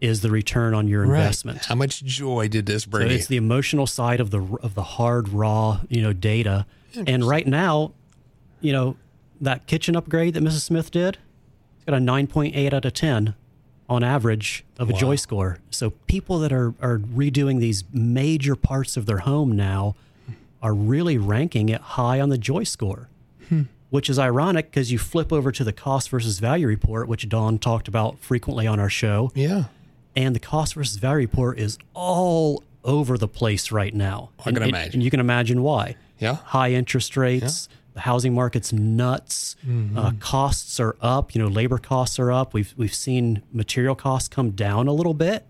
is 0.00 0.20
the 0.22 0.30
return 0.30 0.74
on 0.74 0.88
your 0.88 1.06
Right. 1.06 1.18
investment? 1.20 1.64
How 1.66 1.74
much 1.74 2.02
joy 2.04 2.48
did 2.48 2.66
this 2.66 2.86
bring 2.86 3.08
you? 3.08 3.14
it's 3.14 3.26
the 3.26 3.36
emotional 3.36 3.86
side 3.86 4.20
of 4.20 4.30
the 4.30 4.40
of 4.62 4.74
the 4.74 4.82
hard 4.82 5.28
raw, 5.30 5.80
you 5.88 6.00
know, 6.02 6.12
data. 6.12 6.66
And 7.06 7.24
right 7.24 7.46
now, 7.46 7.92
you 8.60 8.72
know, 8.72 8.96
that 9.40 9.66
kitchen 9.66 9.94
upgrade 9.96 10.34
that 10.34 10.42
Mrs. 10.42 10.62
Smith 10.62 10.90
did, 10.90 11.18
it's 11.76 11.84
got 11.84 11.94
a 11.94 11.98
9.8 12.00 12.72
out 12.72 12.84
of 12.84 12.92
10 12.92 13.34
on 13.88 14.02
average 14.04 14.64
of 14.78 14.88
a 14.90 14.92
joy 14.92 15.16
score. 15.16 15.58
So 15.70 15.90
people 16.06 16.38
that 16.40 16.52
are 16.52 16.74
are 16.80 16.98
redoing 16.98 17.60
these 17.60 17.84
major 17.92 18.56
parts 18.56 18.96
of 18.96 19.06
their 19.06 19.18
home 19.18 19.54
now 19.56 19.94
are 20.62 20.74
really 20.74 21.16
ranking 21.18 21.68
it 21.68 21.80
high 21.80 22.20
on 22.20 22.28
the 22.28 22.38
joy 22.38 22.64
score. 22.64 23.08
Hmm. 23.48 23.62
Which 23.90 24.08
is 24.08 24.18
ironic 24.20 24.70
because 24.70 24.92
you 24.92 24.98
flip 24.98 25.32
over 25.32 25.50
to 25.50 25.64
the 25.64 25.72
cost 25.72 26.10
versus 26.10 26.38
value 26.38 26.68
report, 26.68 27.08
which 27.08 27.28
Dawn 27.28 27.58
talked 27.58 27.88
about 27.88 28.18
frequently 28.20 28.64
on 28.66 28.78
our 28.78 28.88
show 28.90 29.32
yeah. 29.34 29.64
And 30.16 30.34
the 30.34 30.40
cost 30.40 30.74
versus 30.74 30.96
value 30.96 31.26
report 31.26 31.58
is 31.58 31.78
all 31.94 32.62
over 32.84 33.16
the 33.18 33.28
place 33.28 33.70
right 33.70 33.94
now. 33.94 34.30
I 34.38 34.48
And- 34.48 34.56
can 34.56 34.62
and- 34.64 34.70
imagine. 34.70 34.94
And 34.94 35.02
you 35.02 35.10
can 35.10 35.20
imagine 35.20 35.62
why. 35.62 35.96
Yeah. 36.18 36.36
High 36.36 36.72
interest 36.72 37.16
rates, 37.16 37.68
the 37.94 38.00
housing 38.00 38.34
market's 38.34 38.72
nuts. 38.72 39.56
Mm-hmm. 39.66 39.96
Uh, 39.98 40.12
costs 40.20 40.78
are 40.80 40.96
up. 41.00 41.34
You 41.34 41.42
know, 41.42 41.48
labor 41.48 41.78
costs 41.78 42.18
are 42.18 42.30
up. 42.30 42.52
We've 42.54 42.72
we've 42.76 42.94
seen 42.94 43.42
material 43.52 43.94
costs 43.94 44.28
come 44.28 44.50
down 44.50 44.86
a 44.86 44.92
little 44.92 45.14
bit, 45.14 45.46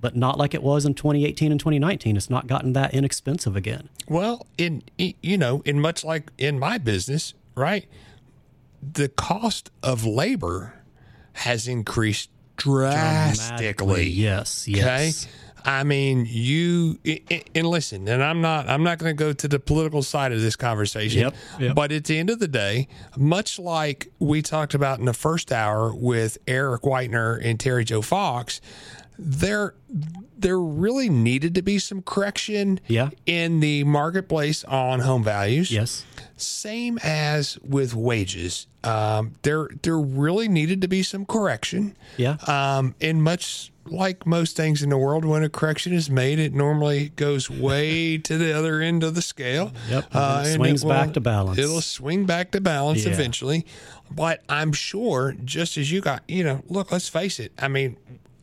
but 0.00 0.16
not 0.16 0.38
like 0.38 0.54
it 0.54 0.62
was 0.62 0.86
in 0.86 0.94
2018 0.94 1.50
and 1.50 1.60
2019. 1.60 2.16
It's 2.16 2.30
not 2.30 2.46
gotten 2.46 2.72
that 2.74 2.94
inexpensive 2.94 3.56
again. 3.56 3.88
Well, 4.08 4.46
in 4.56 4.82
you 4.96 5.36
know, 5.36 5.62
in 5.66 5.80
much 5.80 6.02
like 6.04 6.30
in 6.38 6.58
my 6.58 6.78
business, 6.78 7.34
right? 7.54 7.86
The 8.82 9.08
cost 9.08 9.70
of 9.82 10.04
labor 10.06 10.74
has 11.34 11.66
increased 11.68 12.30
drastically. 12.56 14.08
Yes. 14.08 14.68
Okay. 14.68 15.12
I 15.64 15.82
mean, 15.82 16.26
you 16.28 16.98
and 17.56 17.66
listen, 17.66 18.06
and 18.06 18.22
I'm 18.22 18.40
not 18.40 18.68
I'm 18.68 18.84
not 18.84 18.98
going 18.98 19.10
to 19.16 19.18
go 19.18 19.32
to 19.32 19.48
the 19.48 19.58
political 19.58 20.00
side 20.02 20.30
of 20.30 20.40
this 20.40 20.54
conversation. 20.54 21.22
Yep, 21.22 21.34
yep. 21.58 21.74
But 21.74 21.90
at 21.90 22.04
the 22.04 22.18
end 22.18 22.30
of 22.30 22.38
the 22.38 22.46
day, 22.46 22.86
much 23.16 23.58
like 23.58 24.12
we 24.20 24.42
talked 24.42 24.74
about 24.74 25.00
in 25.00 25.06
the 25.06 25.12
first 25.12 25.50
hour 25.50 25.92
with 25.92 26.38
Eric 26.46 26.82
Whitener 26.82 27.44
and 27.44 27.58
Terry 27.58 27.84
Joe 27.84 28.00
Fox, 28.00 28.60
there 29.18 29.74
there 30.38 30.60
really 30.60 31.08
needed 31.08 31.56
to 31.56 31.62
be 31.62 31.80
some 31.80 32.00
correction 32.02 32.78
Yeah. 32.86 33.10
in 33.24 33.58
the 33.58 33.82
marketplace 33.82 34.62
on 34.62 35.00
home 35.00 35.24
values. 35.24 35.72
Yes. 35.72 36.04
Same 36.36 36.98
as 37.02 37.58
with 37.62 37.94
wages. 37.94 38.66
Um, 38.84 39.32
there 39.42 39.68
there 39.82 39.98
really 39.98 40.48
needed 40.48 40.80
to 40.82 40.88
be 40.88 41.02
some 41.02 41.24
correction. 41.24 41.96
Yeah. 42.16 42.36
Um, 42.46 42.94
and 43.00 43.22
much 43.22 43.72
like 43.86 44.26
most 44.26 44.56
things 44.56 44.82
in 44.82 44.90
the 44.90 44.98
world, 44.98 45.24
when 45.24 45.42
a 45.44 45.48
correction 45.48 45.92
is 45.92 46.10
made, 46.10 46.38
it 46.38 46.52
normally 46.52 47.10
goes 47.16 47.48
way 47.48 48.18
to 48.28 48.36
the 48.36 48.52
other 48.52 48.80
end 48.80 49.02
of 49.04 49.14
the 49.14 49.22
scale. 49.22 49.72
Yep, 49.88 50.04
Uh, 50.12 50.44
swings 50.44 50.84
will- 50.84 50.90
back 50.90 51.14
to 51.14 51.20
balance. 51.20 51.58
It'll 51.58 51.80
swing 51.80 52.26
back 52.26 52.50
to 52.50 52.60
balance 52.60 53.04
Yeah. 53.04 53.12
eventually. 53.12 53.64
But 54.10 54.42
I'm 54.48 54.72
sure, 54.72 55.34
just 55.44 55.76
as 55.78 55.90
you 55.90 56.00
got, 56.00 56.22
you 56.28 56.44
know, 56.44 56.62
look, 56.68 56.92
let's 56.92 57.08
face 57.08 57.40
it. 57.40 57.52
I 57.58 57.68
mean, 57.68 57.96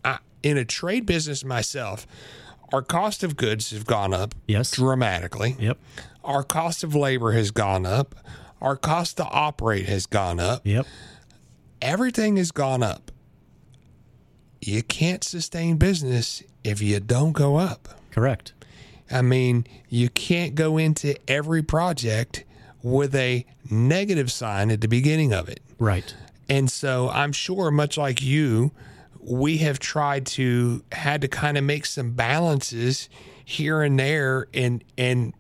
I, 0.03 0.17
in 0.41 0.57
a 0.57 0.65
trade 0.65 1.05
business 1.05 1.43
myself, 1.45 2.05
our 2.73 2.81
cost 2.81 3.23
of 3.23 3.35
goods 3.37 3.71
have 3.71 3.85
gone 3.85 4.13
up 4.13 4.33
Yes. 4.47 4.71
dramatically. 4.71 5.55
Yep. 5.59 5.77
Our 6.23 6.43
cost 6.43 6.83
of 6.83 6.95
labor 6.95 7.31
has 7.33 7.51
gone 7.51 7.85
up. 7.85 8.15
Our 8.61 8.75
cost 8.77 9.17
to 9.17 9.25
operate 9.25 9.87
has 9.87 10.05
gone 10.05 10.39
up 10.39 10.61
Yep. 10.65 10.85
everything 11.81 12.37
has 12.37 12.51
gone 12.51 12.81
up. 12.81 13.11
You 14.61 14.81
can't 14.83 15.23
sustain 15.23 15.75
business 15.77 16.41
if 16.63 16.81
you 16.81 16.99
don't 17.01 17.33
go 17.33 17.57
up. 17.57 17.99
Correct. 18.11 18.53
I 19.11 19.21
mean, 19.21 19.67
you 19.89 20.09
can't 20.09 20.55
go 20.55 20.77
into 20.77 21.15
every 21.29 21.61
project 21.61 22.45
with 22.81 23.13
a 23.15 23.45
negative 23.69 24.31
sign 24.31 24.71
at 24.71 24.79
the 24.81 24.87
beginning 24.87 25.33
of 25.33 25.49
it. 25.49 25.59
Right. 25.77 26.15
And 26.47 26.71
so 26.71 27.09
I'm 27.09 27.33
sure, 27.33 27.69
much 27.71 27.97
like 27.97 28.21
you, 28.21 28.71
we 29.19 29.57
have 29.57 29.79
tried 29.79 30.25
to 30.27 30.83
had 30.93 31.21
to 31.21 31.27
kind 31.27 31.57
of 31.57 31.63
make 31.65 31.85
some 31.85 32.11
balances 32.11 33.09
here 33.45 33.81
and 33.81 33.99
there, 33.99 34.47
and 34.53 34.83
and 34.97 35.33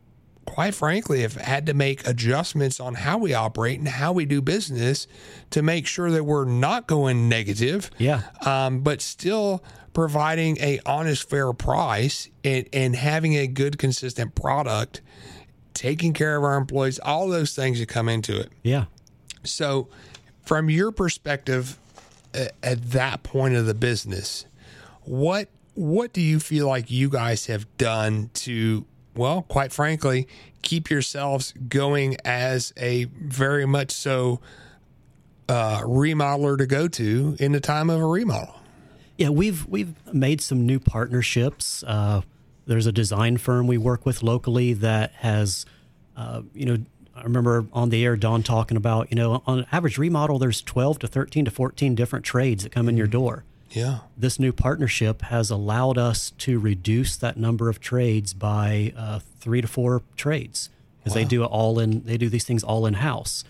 quite 0.45 0.73
frankly, 0.75 1.21
have 1.21 1.35
had 1.35 1.65
to 1.67 1.73
make 1.73 2.05
adjustments 2.07 2.79
on 2.79 2.95
how 2.95 3.17
we 3.17 3.33
operate 3.33 3.79
and 3.79 3.87
how 3.87 4.11
we 4.13 4.25
do 4.25 4.41
business 4.41 5.07
to 5.51 5.61
make 5.61 5.87
sure 5.87 6.11
that 6.11 6.23
we're 6.25 6.45
not 6.45 6.87
going 6.87 7.27
negative, 7.29 7.89
Yeah. 7.97 8.23
um, 8.45 8.81
but 8.81 9.01
still 9.01 9.63
providing 9.93 10.57
a 10.59 10.79
honest, 10.85 11.29
fair 11.29 11.53
price 11.53 12.29
and 12.43 12.67
and 12.73 12.95
having 12.95 13.35
a 13.35 13.47
good, 13.47 13.77
consistent 13.77 14.35
product, 14.35 15.01
taking 15.73 16.13
care 16.13 16.35
of 16.35 16.43
our 16.43 16.57
employees, 16.57 16.99
all 16.99 17.27
those 17.29 17.55
things 17.55 17.79
that 17.79 17.87
come 17.87 18.09
into 18.09 18.39
it. 18.39 18.49
Yeah. 18.63 18.85
So, 19.43 19.87
from 20.45 20.69
your 20.69 20.91
perspective, 20.91 21.77
a- 22.33 22.49
at 22.65 22.91
that 22.91 23.23
point 23.23 23.55
of 23.55 23.65
the 23.65 23.73
business, 23.75 24.45
what 25.03 25.49
what 25.75 26.13
do 26.13 26.21
you 26.21 26.39
feel 26.39 26.67
like 26.67 26.91
you 26.91 27.09
guys 27.09 27.47
have 27.47 27.65
done 27.77 28.29
to, 28.33 28.85
well, 29.15 29.43
quite 29.43 29.71
frankly, 29.71 30.27
keep 30.61 30.89
yourselves 30.89 31.53
going 31.67 32.17
as 32.25 32.73
a 32.77 33.05
very 33.05 33.65
much 33.65 33.91
so 33.91 34.39
uh, 35.49 35.81
remodeler 35.81 36.57
to 36.57 36.65
go 36.65 36.87
to 36.87 37.35
in 37.39 37.51
the 37.51 37.59
time 37.59 37.89
of 37.89 37.99
a 37.99 38.05
remodel? 38.05 38.59
Yeah, 39.17 39.29
we've 39.29 39.65
we've 39.67 39.93
made 40.13 40.41
some 40.41 40.65
new 40.65 40.79
partnerships. 40.79 41.83
Uh, 41.85 42.21
there's 42.65 42.87
a 42.87 42.91
design 42.91 43.37
firm 43.37 43.67
we 43.67 43.77
work 43.77 44.05
with 44.05 44.23
locally 44.23 44.73
that 44.73 45.11
has, 45.15 45.65
uh, 46.15 46.41
you 46.53 46.65
know, 46.65 46.77
I 47.15 47.23
remember 47.23 47.65
on 47.73 47.89
the 47.89 48.03
air 48.03 48.15
Dawn 48.15 48.41
talking 48.41 48.77
about, 48.77 49.11
you 49.11 49.15
know, 49.15 49.43
on 49.45 49.67
average 49.71 49.97
remodel, 49.97 50.39
there's 50.39 50.61
12 50.61 50.99
to 50.99 51.07
13 51.07 51.45
to 51.45 51.51
14 51.51 51.93
different 51.93 52.25
trades 52.25 52.63
that 52.63 52.71
come 52.71 52.89
in 52.89 52.97
your 52.97 53.07
door. 53.07 53.43
Yeah. 53.73 53.99
This 54.15 54.39
new 54.39 54.53
partnership 54.53 55.23
has 55.23 55.49
allowed 55.49 55.97
us 55.97 56.31
to 56.39 56.59
reduce 56.59 57.17
that 57.17 57.37
number 57.37 57.69
of 57.69 57.79
trades 57.79 58.33
by 58.33 58.93
uh, 58.95 59.19
three 59.39 59.61
to 59.61 59.67
four 59.67 60.03
trades 60.15 60.69
because 60.99 61.15
they 61.15 61.25
do 61.25 61.43
it 61.43 61.47
all 61.47 61.79
in. 61.79 62.03
They 62.03 62.17
do 62.17 62.29
these 62.29 62.45
things 62.45 62.63
all 62.63 62.85
in 62.85 62.95
house. 62.95 63.43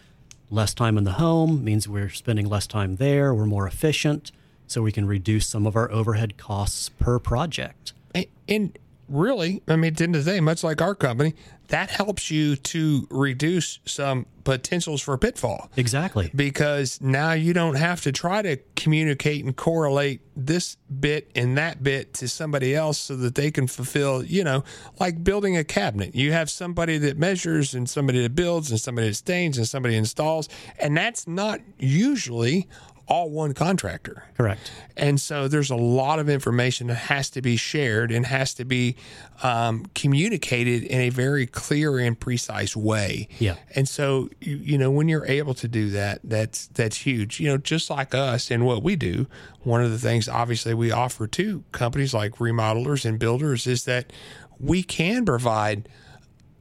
Less 0.49 0.73
time 0.73 0.97
in 0.97 1.03
the 1.03 1.13
home 1.13 1.63
means 1.63 1.87
we're 1.87 2.09
spending 2.09 2.47
less 2.47 2.67
time 2.67 2.95
there. 2.95 3.33
We're 3.33 3.45
more 3.45 3.67
efficient, 3.67 4.31
so 4.65 4.81
we 4.81 4.91
can 4.91 5.05
reduce 5.05 5.47
some 5.47 5.67
of 5.67 5.75
our 5.75 5.91
overhead 5.91 6.37
costs 6.37 6.89
per 6.89 7.19
project. 7.19 7.93
And, 8.15 8.25
and 8.47 8.79
really, 9.09 9.61
I 9.67 9.75
mean, 9.75 9.93
at 9.93 9.97
the 9.97 10.03
end 10.05 10.15
of 10.15 10.25
the 10.25 10.31
day, 10.31 10.39
much 10.39 10.63
like 10.63 10.81
our 10.81 10.95
company, 10.95 11.33
that 11.73 11.89
helps 11.89 12.29
you 12.29 12.55
to 12.55 13.07
reduce 13.09 13.79
some 13.85 14.27
potentials 14.43 15.01
for 15.01 15.17
pitfall 15.17 15.71
Exactly. 15.75 16.29
because 16.35 17.01
now 17.01 17.31
you 17.31 17.51
don't 17.51 17.73
have 17.75 18.01
to 18.01 18.11
try 18.11 18.43
to 18.43 18.57
communicate 18.75 19.43
and 19.43 19.55
correlate 19.55 20.21
this 20.35 20.77
bit 20.99 21.31
and 21.33 21.57
that 21.57 21.81
bit 21.81 22.13
to 22.13 22.27
somebody 22.27 22.75
else 22.75 22.99
so 22.99 23.15
that 23.15 23.33
they 23.33 23.49
can 23.49 23.65
fulfill, 23.65 24.23
you 24.23 24.43
know, 24.43 24.63
like 24.99 25.23
building 25.23 25.57
a 25.57 25.63
cabinet. 25.63 26.13
You 26.13 26.31
have 26.33 26.47
somebody 26.51 26.99
that 26.99 27.17
measures 27.17 27.73
and 27.73 27.89
somebody 27.89 28.21
that 28.21 28.35
builds 28.35 28.69
and 28.69 28.79
somebody 28.79 29.07
that 29.07 29.15
stains 29.15 29.57
and 29.57 29.67
somebody 29.67 29.95
installs, 29.95 30.49
and 30.77 30.95
that's 30.95 31.25
not 31.27 31.59
usually 31.79 32.67
all 33.07 33.29
one 33.29 33.53
contractor. 33.53 34.23
Correct. 34.37 34.71
And 34.95 35.19
so 35.19 35.47
there's 35.47 35.69
a 35.69 35.75
lot 35.75 36.19
of 36.19 36.29
information 36.29 36.87
that 36.87 36.95
has 36.95 37.29
to 37.31 37.41
be 37.41 37.57
shared 37.57 38.11
and 38.11 38.25
has 38.25 38.53
to 38.55 38.65
be 38.65 38.95
um, 39.41 39.85
communicated 39.93 40.83
in 40.83 41.01
a 41.01 41.09
very 41.09 41.45
clear 41.45 41.99
and 41.99 42.17
precise 42.17 42.75
way. 42.75 43.27
Yeah. 43.39 43.55
And 43.75 43.87
so 43.89 44.29
you, 44.39 44.57
you 44.57 44.77
know 44.77 44.89
when 44.89 45.09
you're 45.09 45.25
able 45.25 45.53
to 45.55 45.67
do 45.67 45.89
that, 45.91 46.21
that's 46.23 46.67
that's 46.67 46.97
huge. 46.97 47.39
You 47.39 47.49
know, 47.49 47.57
just 47.57 47.89
like 47.89 48.15
us 48.15 48.49
and 48.49 48.65
what 48.65 48.83
we 48.83 48.95
do, 48.95 49.27
one 49.61 49.83
of 49.83 49.91
the 49.91 49.99
things 49.99 50.29
obviously 50.29 50.73
we 50.73 50.91
offer 50.91 51.27
to 51.27 51.63
companies 51.71 52.13
like 52.13 52.35
remodelers 52.35 53.05
and 53.05 53.19
builders 53.19 53.67
is 53.67 53.83
that 53.85 54.13
we 54.59 54.81
can 54.81 55.25
provide 55.25 55.89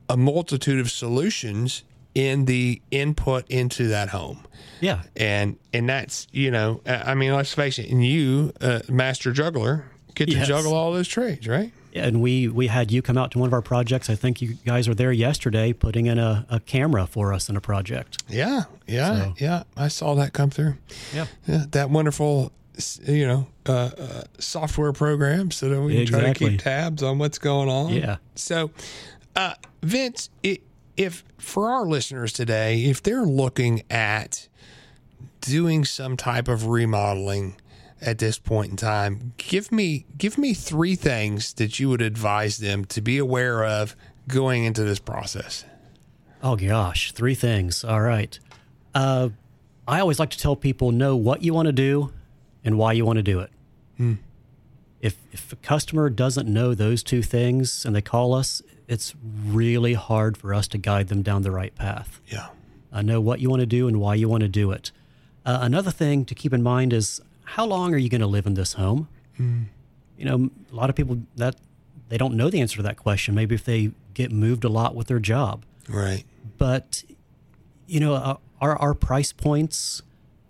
a 0.08 0.16
multitude 0.16 0.80
of 0.80 0.90
solutions 0.90 1.84
in 2.14 2.44
the 2.44 2.80
input 2.90 3.48
into 3.48 3.88
that 3.88 4.08
home 4.10 4.44
Yeah. 4.80 5.02
and 5.16 5.56
and 5.72 5.88
that's 5.88 6.26
you 6.32 6.50
know 6.50 6.80
I 6.86 7.14
mean 7.14 7.32
let's 7.34 7.54
face 7.54 7.78
it 7.78 7.88
and 7.90 8.04
you 8.04 8.52
uh, 8.60 8.80
master 8.88 9.32
juggler 9.32 9.86
get 10.14 10.26
to 10.28 10.36
Yes. 10.36 10.46
juggle 10.48 10.74
all 10.74 10.92
those 10.92 11.08
trades 11.08 11.48
right 11.48 11.72
Yeah, 11.92 12.04
and 12.06 12.20
we 12.20 12.48
we 12.48 12.66
had 12.66 12.90
you 12.92 13.00
come 13.02 13.16
out 13.16 13.30
to 13.32 13.38
one 13.38 13.46
of 13.48 13.52
our 13.54 13.62
projects. 13.62 14.08
I 14.10 14.14
think 14.14 14.40
you 14.42 14.54
guys 14.66 14.88
were 14.88 14.94
there 14.94 15.12
yesterday, 15.12 15.72
putting 15.72 16.06
in 16.06 16.18
a, 16.18 16.46
a 16.50 16.60
camera 16.60 17.06
for 17.06 17.32
us 17.34 17.48
in 17.48 17.56
a 17.56 17.60
project. 17.60 18.22
yeah 18.28 18.64
yeah 18.86 19.14
So- 19.16 19.34
yeah 19.38 19.62
I 19.76 19.88
saw 19.88 20.14
that 20.16 20.32
come 20.34 20.50
through 20.50 20.74
Yeah. 21.14 21.26
yeah, 21.48 21.64
that 21.70 21.88
wonderful 21.90 22.52
you 23.06 23.26
know 23.26 23.46
uh, 23.66 23.72
uh, 23.72 24.22
software 24.38 24.92
program 24.92 25.50
so 25.50 25.68
that 25.68 25.80
we 25.80 25.94
can 25.96 26.06
try 26.06 26.20
to 26.20 26.26
Exactly. 26.26 26.50
keep 26.50 26.60
tabs 26.62 27.02
on 27.02 27.18
what's 27.18 27.38
going 27.38 27.68
on 27.70 27.92
Yeah. 27.92 28.16
so 28.34 28.70
uh, 29.36 29.54
Vince 29.82 30.28
i 30.44 30.58
if 30.96 31.24
for 31.38 31.70
our 31.70 31.86
listeners 31.86 32.32
today 32.32 32.84
if 32.84 33.02
they're 33.02 33.24
looking 33.24 33.82
at 33.90 34.48
doing 35.40 35.84
some 35.84 36.16
type 36.16 36.48
of 36.48 36.66
remodeling 36.66 37.56
at 38.00 38.18
this 38.18 38.38
point 38.38 38.70
in 38.70 38.76
time 38.76 39.32
give 39.36 39.72
me 39.72 40.04
give 40.18 40.36
me 40.36 40.54
three 40.54 40.94
things 40.94 41.54
that 41.54 41.78
you 41.80 41.88
would 41.88 42.02
advise 42.02 42.58
them 42.58 42.84
to 42.84 43.00
be 43.00 43.18
aware 43.18 43.64
of 43.64 43.96
going 44.28 44.64
into 44.64 44.84
this 44.84 44.98
process 44.98 45.64
Oh 46.44 46.56
gosh, 46.56 47.12
three 47.12 47.36
things. 47.36 47.84
All 47.84 48.00
right. 48.00 48.36
Uh, 48.94 49.28
I 49.86 50.00
always 50.00 50.18
like 50.18 50.30
to 50.30 50.38
tell 50.38 50.56
people 50.56 50.90
know 50.90 51.14
what 51.14 51.42
you 51.42 51.54
want 51.54 51.66
to 51.66 51.72
do 51.72 52.12
and 52.64 52.76
why 52.76 52.92
you 52.94 53.04
want 53.04 53.18
to 53.18 53.22
do 53.22 53.38
it. 53.38 53.50
If 55.00 55.16
if 55.30 55.52
a 55.52 55.56
customer 55.56 56.10
doesn't 56.10 56.48
know 56.48 56.74
those 56.74 57.04
two 57.04 57.22
things 57.22 57.84
and 57.84 57.94
they 57.94 58.02
call 58.02 58.34
us, 58.34 58.60
it's 58.92 59.14
really 59.44 59.94
hard 59.94 60.36
for 60.36 60.52
us 60.54 60.68
to 60.68 60.78
guide 60.78 61.08
them 61.08 61.22
down 61.22 61.42
the 61.42 61.50
right 61.50 61.74
path. 61.74 62.20
yeah 62.28 62.48
uh, 62.92 63.02
know 63.02 63.20
what 63.20 63.40
you 63.40 63.48
want 63.48 63.60
to 63.60 63.66
do 63.66 63.88
and 63.88 63.98
why 63.98 64.14
you 64.14 64.28
want 64.28 64.42
to 64.42 64.48
do 64.48 64.70
it. 64.70 64.92
Uh, 65.46 65.58
another 65.62 65.90
thing 65.90 66.24
to 66.26 66.34
keep 66.34 66.52
in 66.52 66.62
mind 66.62 66.92
is 66.92 67.20
how 67.44 67.64
long 67.64 67.94
are 67.94 67.98
you 67.98 68.10
going 68.10 68.20
to 68.20 68.26
live 68.26 68.46
in 68.46 68.54
this 68.54 68.74
home? 68.74 69.08
You 70.18 70.24
know, 70.26 70.50
a 70.70 70.74
lot 70.74 70.88
of 70.90 70.94
people 70.94 71.22
that 71.36 71.56
they 72.08 72.18
don't 72.18 72.34
know 72.34 72.48
the 72.50 72.60
answer 72.60 72.76
to 72.76 72.82
that 72.82 72.96
question. 72.96 73.34
Maybe 73.34 73.54
if 73.54 73.64
they 73.64 73.90
get 74.14 74.30
moved 74.30 74.62
a 74.62 74.68
lot 74.68 74.94
with 74.94 75.08
their 75.08 75.18
job, 75.18 75.64
right 75.88 76.24
but 76.58 77.02
you 77.86 77.98
know, 77.98 78.14
uh, 78.14 78.36
our 78.60 78.76
our 78.76 78.94
price 78.94 79.32
points. 79.32 80.02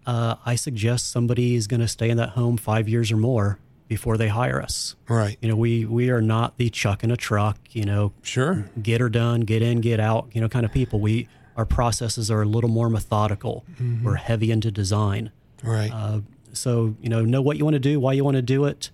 Uh, 0.05 0.35
I 0.45 0.57
suggest 0.57 1.13
somebody 1.13 1.55
is 1.55 1.69
going 1.69 1.81
to 1.81 1.87
stay 1.87 2.11
in 2.11 2.17
that 2.17 2.31
home 2.31 2.57
five 2.57 2.89
years 2.89 3.13
or 3.13 3.17
more 3.17 3.61
before 3.93 4.17
they 4.17 4.29
hire 4.29 4.59
us. 4.63 4.97
right 5.07 5.37
You 5.43 5.49
know, 5.51 5.57
we 5.57 5.85
we 5.85 6.09
are 6.09 6.23
not 6.23 6.57
the 6.57 6.71
chuck 6.71 7.05
in 7.05 7.11
a 7.11 7.17
truck. 7.17 7.59
You 7.73 7.85
know, 7.85 8.15
sure 8.23 8.71
get 8.81 9.03
her 9.03 9.11
done, 9.11 9.41
get 9.43 9.61
in, 9.61 9.83
get 9.83 10.01
out, 10.01 10.31
you 10.33 10.41
know, 10.41 10.49
kind 10.49 10.65
of 10.65 10.73
people. 10.73 10.99
We 10.99 11.29
our 11.59 11.67
processes 11.67 12.31
are 12.31 12.41
a 12.41 12.47
little 12.47 12.71
more 12.71 12.89
methodical. 12.89 13.67
We're 14.03 14.15
heavy 14.15 14.51
into 14.51 14.71
design. 14.71 15.31
right 15.63 15.91
Uh, 15.93 16.21
so, 16.55 16.97
you 17.03 17.11
know, 17.11 17.23
know 17.23 17.43
what 17.43 17.59
you 17.59 17.65
want 17.65 17.75
to 17.75 17.81
do, 17.93 18.01
why 18.01 18.15
you 18.15 18.25
want 18.25 18.37
to 18.37 18.43
do 18.43 18.65
it, 18.65 18.91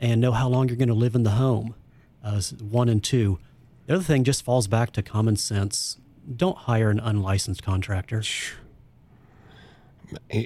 and 0.00 0.20
know 0.20 0.32
how 0.32 0.48
long 0.48 0.68
you're 0.68 0.76
going 0.76 0.88
to 0.88 0.94
live 0.94 1.14
in 1.16 1.24
the 1.24 1.30
home. 1.30 1.74
Uh, 2.22 2.40
one 2.60 2.88
and 2.88 3.02
two. 3.02 3.38
The 3.86 3.94
other 3.94 4.02
thing 4.04 4.22
just 4.24 4.44
falls 4.44 4.66
back 4.68 4.92
to 4.92 5.02
common 5.02 5.36
sense. 5.36 5.98
Don't 6.44 6.58
hire 6.58 6.90
an 6.90 7.00
unlicensed 7.00 7.62
contractor. 7.62 8.22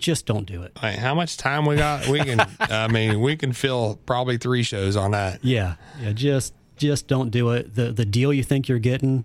Just 0.00 0.26
don't 0.26 0.46
do 0.46 0.62
it. 0.62 0.72
Right, 0.82 0.98
how 0.98 1.14
much 1.14 1.36
time 1.36 1.66
we 1.66 1.76
got 1.76 2.06
we 2.08 2.20
can 2.20 2.40
i 2.60 2.88
mean 2.88 3.20
we 3.20 3.36
can 3.36 3.52
fill 3.52 3.98
probably 4.06 4.38
three 4.38 4.62
shows 4.62 4.96
on 4.96 5.10
that 5.12 5.44
Yeah, 5.44 5.74
yeah. 6.00 6.12
Just 6.12 6.54
just 6.76 7.06
don't 7.08 7.30
do 7.30 7.50
it. 7.50 7.74
The 7.74 7.92
the 7.92 8.04
deal 8.06 8.32
you 8.32 8.42
think 8.42 8.68
you're 8.68 8.78
getting, 8.78 9.24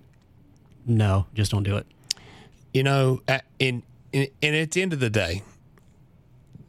no, 0.85 1.25
just 1.33 1.51
don't 1.51 1.63
do 1.63 1.77
it. 1.77 1.85
you 2.73 2.83
know, 2.83 3.21
in, 3.59 3.83
in 4.11 4.27
and 4.43 4.55
at 4.55 4.71
the 4.71 4.81
end 4.81 4.91
of 4.93 4.99
the 4.99 5.09
day, 5.09 5.41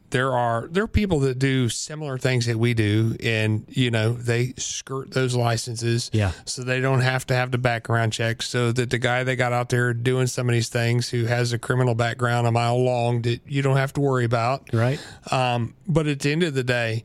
there 0.09 0.31
are 0.33 0.67
there 0.71 0.83
are 0.83 0.87
people 0.87 1.19
that 1.21 1.37
do 1.37 1.67
similar 1.69 2.17
things 2.17 2.45
that 2.45 2.57
we 2.57 2.73
do, 2.73 3.15
and 3.21 3.65
you 3.69 3.91
know 3.91 4.13
they 4.13 4.53
skirt 4.57 5.11
those 5.11 5.35
licenses, 5.35 6.09
Yeah. 6.13 6.31
so 6.45 6.63
they 6.63 6.79
don't 6.79 7.01
have 7.01 7.27
to 7.27 7.33
have 7.35 7.51
the 7.51 7.57
background 7.57 8.13
check, 8.13 8.41
so 8.41 8.71
that 8.71 8.89
the 8.89 8.97
guy 8.97 9.23
they 9.23 9.35
got 9.35 9.51
out 9.53 9.69
there 9.69 9.93
doing 9.93 10.27
some 10.27 10.47
of 10.47 10.53
these 10.53 10.69
things 10.69 11.09
who 11.09 11.25
has 11.25 11.51
a 11.53 11.59
criminal 11.59 11.93
background 11.95 12.47
a 12.47 12.51
mile 12.51 12.81
long 12.81 13.21
that 13.23 13.41
you 13.47 13.61
don't 13.61 13.77
have 13.77 13.93
to 13.93 14.01
worry 14.01 14.23
about, 14.25 14.69
Right? 14.73 14.99
um, 15.31 15.73
but 15.87 16.07
at 16.07 16.19
the 16.21 16.31
end 16.31 16.43
of 16.43 16.53
the 16.53 16.63
day, 16.63 17.03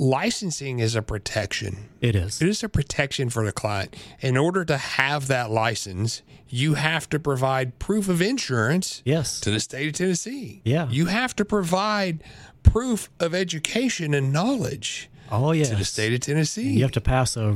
licensing 0.00 0.78
is 0.78 0.94
a 0.96 1.02
protection. 1.02 1.76
It 2.00 2.16
is. 2.16 2.40
It 2.40 2.48
is 2.48 2.62
a 2.64 2.68
protection 2.68 3.28
for 3.28 3.44
the 3.44 3.52
client. 3.52 3.94
In 4.20 4.36
order 4.36 4.64
to 4.64 4.76
have 4.78 5.26
that 5.28 5.50
license, 5.50 6.22
you 6.48 6.74
have 6.74 7.08
to 7.10 7.18
provide 7.20 7.78
proof 7.78 8.08
of 8.08 8.22
insurance 8.22 9.02
Yes. 9.04 9.38
to 9.40 9.50
the 9.50 9.60
state 9.60 9.88
of 9.88 9.92
Tennessee. 9.94 10.62
Yeah. 10.64 10.88
You 10.90 11.06
have 11.06 11.36
to 11.36 11.44
provide 11.44 12.24
proof 12.62 13.10
of 13.20 13.34
education 13.34 14.14
and 14.14 14.32
knowledge 14.32 15.10
Oh 15.30 15.52
yeah. 15.52 15.64
to 15.66 15.76
the 15.76 15.84
state 15.84 16.12
of 16.14 16.20
Tennessee. 16.20 16.70
You 16.72 16.82
have 16.82 16.90
to 16.92 17.00
pass 17.00 17.36
a, 17.36 17.54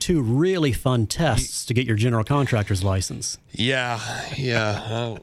two 0.00 0.20
really 0.20 0.72
fun 0.72 1.06
tests 1.06 1.64
to 1.66 1.72
get 1.74 1.86
your 1.86 1.96
general 1.96 2.24
contractor's 2.24 2.82
license. 2.84 3.38
Yeah, 3.52 4.00
yeah. 4.36 5.16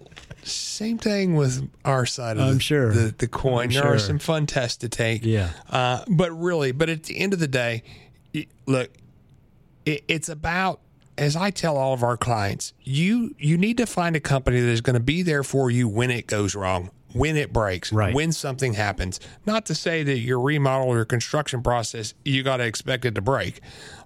Same 0.45 0.97
thing 0.97 1.35
with 1.35 1.69
our 1.85 2.05
side 2.05 2.37
of 2.37 2.43
I'm 2.47 2.53
the, 2.55 2.59
sure. 2.59 2.93
the, 2.93 3.13
the 3.17 3.27
coin. 3.27 3.65
I'm 3.65 3.69
there 3.73 3.83
are 3.85 3.99
sure. 3.99 4.07
some 4.07 4.19
fun 4.19 4.45
tests 4.45 4.77
to 4.77 4.89
take. 4.89 5.25
Yeah. 5.25 5.51
Uh, 5.69 6.03
but 6.07 6.31
really, 6.31 6.71
but 6.71 6.89
at 6.89 7.03
the 7.03 7.17
end 7.17 7.33
of 7.33 7.39
the 7.39 7.47
day, 7.47 7.83
look, 8.65 8.89
it, 9.85 10.03
it's 10.07 10.29
about 10.29 10.79
as 11.17 11.35
I 11.35 11.51
tell 11.51 11.77
all 11.77 11.93
of 11.93 12.03
our 12.03 12.17
clients, 12.17 12.73
you 12.83 13.35
you 13.37 13.57
need 13.57 13.77
to 13.77 13.85
find 13.85 14.15
a 14.15 14.19
company 14.19 14.59
that 14.59 14.69
is 14.69 14.81
going 14.81 14.95
to 14.95 14.99
be 14.99 15.21
there 15.21 15.43
for 15.43 15.69
you 15.69 15.87
when 15.87 16.09
it 16.09 16.25
goes 16.27 16.55
wrong, 16.55 16.89
when 17.13 17.37
it 17.37 17.53
breaks, 17.53 17.93
Right. 17.93 18.13
when 18.15 18.31
something 18.31 18.73
happens. 18.73 19.19
Not 19.45 19.65
to 19.67 19.75
say 19.75 20.03
that 20.03 20.17
your 20.19 20.39
remodel 20.39 20.91
or 20.91 21.05
construction 21.05 21.61
process 21.61 22.13
you 22.25 22.41
got 22.43 22.57
to 22.57 22.63
expect 22.65 23.05
it 23.05 23.13
to 23.15 23.21
break, 23.21 23.61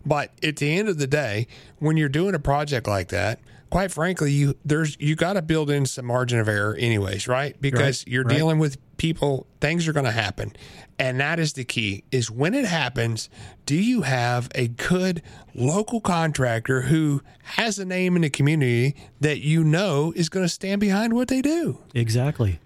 but 0.05 0.31
at 0.43 0.57
the 0.57 0.77
end 0.77 0.89
of 0.89 0.97
the 0.97 1.07
day, 1.07 1.47
when 1.80 1.95
you're 1.97 2.09
doing 2.09 2.35
a 2.35 2.39
project 2.39 2.88
like 2.88 3.07
that, 3.09 3.39
quite 3.69 3.91
frankly, 3.91 4.31
you 4.31 4.56
there's 4.65 4.98
you 4.99 5.15
got 5.15 5.34
to 5.34 5.41
build 5.41 5.69
in 5.69 5.85
some 5.85 6.06
margin 6.06 6.39
of 6.39 6.48
error, 6.48 6.76
anyways, 6.76 7.27
right? 7.27 7.60
Because 7.61 8.03
Right, 8.06 8.14
you're 8.14 8.23
right. 8.23 8.35
dealing 8.35 8.60
with 8.60 8.77
people, 8.98 9.48
things 9.61 9.88
are 9.88 9.94
going 9.94 10.06
to 10.06 10.11
happen. 10.11 10.53
And 10.99 11.19
that 11.19 11.38
is 11.39 11.53
the 11.53 11.64
key 11.64 12.03
is 12.11 12.31
when 12.31 12.56
it 12.56 12.65
happens, 12.65 13.30
do 13.68 13.76
you 13.76 14.02
have 14.02 14.49
a 14.56 14.68
good 14.68 15.22
local 15.53 16.02
contractor 16.02 16.81
who 16.81 17.22
has 17.44 17.77
a 17.77 17.85
name 17.85 18.15
in 18.15 18.23
the 18.23 18.31
community 18.31 18.95
that 19.22 19.39
you 19.39 19.64
know 19.64 20.11
is 20.15 20.27
going 20.30 20.44
to 20.45 20.49
stand 20.49 20.81
behind 20.81 21.14
what 21.14 21.27
they 21.27 21.41
do? 21.41 21.80
Exactly. 21.94 22.60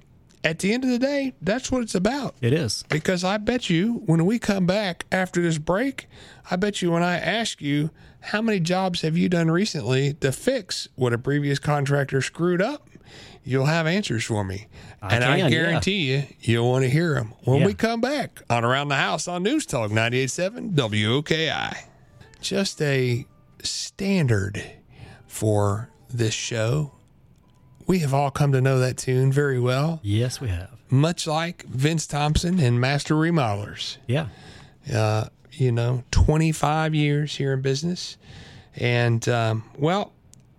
At 0.44 0.60
the 0.60 0.74
end 0.74 0.84
of 0.86 0.90
the 0.90 0.98
day, 0.98 1.34
that's 1.42 1.72
what 1.72 1.84
it's 1.84 1.94
about. 1.94 2.36
It 2.42 2.54
is. 2.54 2.84
Because 2.90 3.24
I 3.24 3.38
bet 3.38 3.70
you 3.70 4.02
when 4.06 4.26
we 4.26 4.40
come 4.40 4.66
back 4.66 5.06
after 5.12 5.42
this 5.42 5.58
break, 5.58 6.08
I 6.50 6.56
bet 6.56 6.82
you 6.82 6.90
when 6.92 7.04
I 7.04 7.18
ask 7.18 7.62
you 7.62 7.92
how 8.22 8.42
many 8.42 8.60
jobs 8.60 9.02
have 9.02 9.18
you 9.18 9.30
done 9.30 9.50
recently 9.52 10.14
to 10.16 10.32
fix 10.32 10.88
what 10.96 11.14
a 11.14 11.18
previous 11.18 11.60
contractor 11.60 12.22
screwed 12.22 12.62
up, 12.62 12.88
you'll 13.44 13.66
have 13.66 13.88
answers 13.88 14.24
for 14.26 14.44
me. 14.44 14.68
I 15.02 15.16
and 15.16 15.24
I 15.24 15.38
can, 15.40 15.40
yeah. 15.40 15.50
guarantee 15.50 16.12
you, 16.14 16.24
you'll 16.40 16.70
want 16.70 16.84
to 16.84 16.90
hear 16.90 17.16
them 17.16 17.34
when 17.44 17.62
Yeah. 17.62 17.66
we 17.68 17.74
come 17.74 18.00
back 18.02 18.42
on 18.50 18.64
Around 18.64 18.90
the 18.90 18.96
House 18.96 19.28
on 19.28 19.42
News 19.44 19.66
Talk 19.66 19.90
98.7 19.92 20.74
WOKI. 20.76 21.76
Just 22.40 22.82
a 22.82 23.26
standard 23.64 24.64
for 25.28 25.90
this 26.10 26.34
show. 26.34 26.92
We 27.88 28.00
have 28.00 28.14
all 28.14 28.32
come 28.32 28.52
to 28.52 28.62
know 28.62 28.80
that 28.80 28.98
tune 28.98 29.32
very 29.32 29.60
well 29.60 30.00
Yes, 30.04 30.40
we 30.40 30.50
have. 30.50 30.70
much 30.90 31.26
like 31.28 31.64
Vince 31.66 32.06
Thompson 32.08 32.60
and 32.60 32.80
Master 32.80 33.16
Remodelers. 33.16 33.98
Yeah. 34.08 34.28
Uh, 34.94 35.26
you 35.52 35.72
know, 35.72 36.04
25 36.12 36.96
years 36.96 37.36
here 37.36 37.54
in 37.54 37.62
business. 37.62 38.18
And, 38.76 39.28
um, 39.28 39.64
well, 39.78 40.14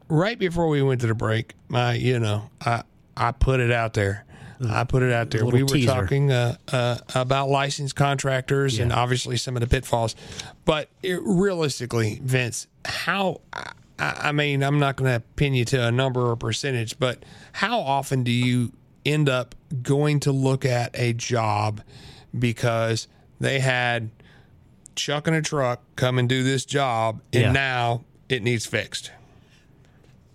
right 0.09 0.39
before 0.39 0.69
we 0.69 0.83
went 0.83 1.01
to 1.01 1.07
the 1.07 1.15
break, 1.15 1.55
my, 1.69 1.95
you 1.95 2.19
know, 2.19 2.51
I, 2.65 2.83
I 3.17 3.33
put 3.33 3.61
it 3.61 3.71
out 3.71 3.95
there. 3.95 4.25
I 4.69 4.85
put 4.85 5.03
it 5.03 5.13
out 5.13 5.31
there. 5.31 5.45
We 5.45 5.63
were 5.63 5.69
teaser. 5.69 5.89
talking 5.89 6.31
uh, 6.31 6.57
uh, 6.71 6.99
about 7.15 7.49
licensed 7.49 7.97
contractors 7.97 8.79
and 8.79 8.93
obviously 8.93 9.37
some 9.37 9.57
of 9.57 9.61
the 9.61 9.67
pitfalls. 9.67 10.15
But 10.65 10.89
it, 11.03 11.21
realistically, 11.25 12.21
Vince, 12.23 12.69
how, 12.85 13.41
I, 13.53 13.73
I 13.99 14.33
mean, 14.33 14.63
I'm 14.63 14.79
not 14.79 14.97
going 14.97 15.13
to 15.13 15.21
pin 15.35 15.55
you 15.55 15.65
to 15.67 15.89
a 15.89 15.91
number 15.91 16.31
or 16.31 16.37
percentage, 16.37 16.99
but 16.99 17.25
how 17.53 17.81
often 17.81 18.23
do 18.23 18.31
you 18.31 18.73
end 19.05 19.29
up 19.29 19.55
going 19.83 20.21
to 20.21 20.33
look 20.33 20.65
at 20.65 20.91
a 20.95 21.13
job 21.13 21.81
because 22.39 23.09
they 23.41 23.59
had 23.59 24.11
Chuck 24.95 25.27
in 25.29 25.35
a 25.35 25.43
truck 25.43 25.81
come 25.97 26.19
and 26.19 26.29
do 26.29 26.43
this 26.43 26.65
job 26.65 27.21
and 27.33 27.43
Yeah. 27.43 27.53
now 27.53 28.05
it 28.29 28.43
needs 28.43 28.67
fixed? 28.67 29.11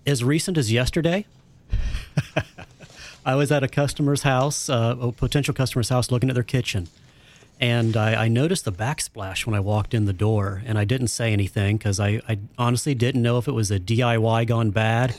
as 0.05 0.23
recent 0.23 0.57
as 0.57 0.71
yesterday, 0.71 1.25
I 3.25 3.35
was 3.35 3.51
at 3.51 3.61
a 3.61 3.67
customer's 3.67 4.21
house, 4.21 4.69
uh, 4.69 4.95
a 5.01 5.11
potential 5.11 5.53
customer's 5.53 5.89
house, 5.89 6.11
looking 6.11 6.29
at 6.29 6.33
their 6.33 6.43
kitchen. 6.45 6.87
And 7.59 7.97
I, 7.97 8.25
I 8.25 8.27
noticed 8.29 8.63
the 8.63 8.71
backsplash 8.71 9.45
when 9.45 9.53
I 9.53 9.59
walked 9.59 9.93
in 9.93 10.05
the 10.05 10.13
door, 10.13 10.61
and 10.65 10.77
I 10.77 10.85
didn't 10.85 11.07
say 11.09 11.33
anything 11.33 11.75
because 11.77 11.99
I, 11.99 12.21
I 12.29 12.37
honestly 12.57 12.95
didn't 12.95 13.21
know 13.21 13.37
if 13.37 13.47
it 13.49 13.51
was 13.51 13.69
a 13.69 13.79
DIY 13.81 14.47
gone 14.47 14.69
bad 14.69 15.13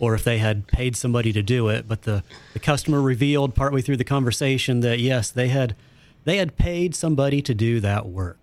or 0.00 0.14
if 0.16 0.24
they 0.24 0.38
had 0.38 0.66
paid 0.66 0.96
somebody 0.96 1.32
to 1.32 1.42
do 1.42 1.68
it. 1.68 1.86
But 1.86 2.02
the, 2.02 2.24
the 2.54 2.58
customer 2.58 3.00
revealed 3.00 3.54
partway 3.54 3.80
through 3.80 3.98
the 3.98 4.04
conversation 4.04 4.80
that 4.80 4.98
yes, 4.98 5.30
they 5.30 5.48
had 5.48 5.76
they 6.24 6.38
had 6.38 6.56
paid 6.56 6.94
somebody 6.96 7.42
to 7.42 7.54
do 7.54 7.78
that 7.80 8.06
work. 8.06 8.38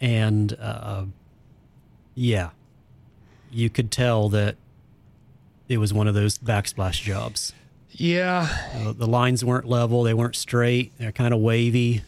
And 0.00 0.56
uh, 0.60 1.04
yeah, 2.14 2.50
you 3.50 3.70
could 3.70 3.90
tell 3.90 4.28
that 4.30 4.56
it 5.68 5.78
was 5.78 5.92
one 5.92 6.08
of 6.08 6.14
those 6.14 6.38
backsplash 6.38 7.02
jobs. 7.02 7.52
Yeah. 7.90 8.48
Uh, 8.74 8.92
the 8.92 9.06
lines 9.06 9.44
weren't 9.44 9.66
level, 9.68 10.02
they 10.02 10.14
weren't 10.14 10.36
straight, 10.36 10.92
they're 10.98 11.12
kind 11.12 11.32
of 11.34 11.40
wavy, 11.40 12.02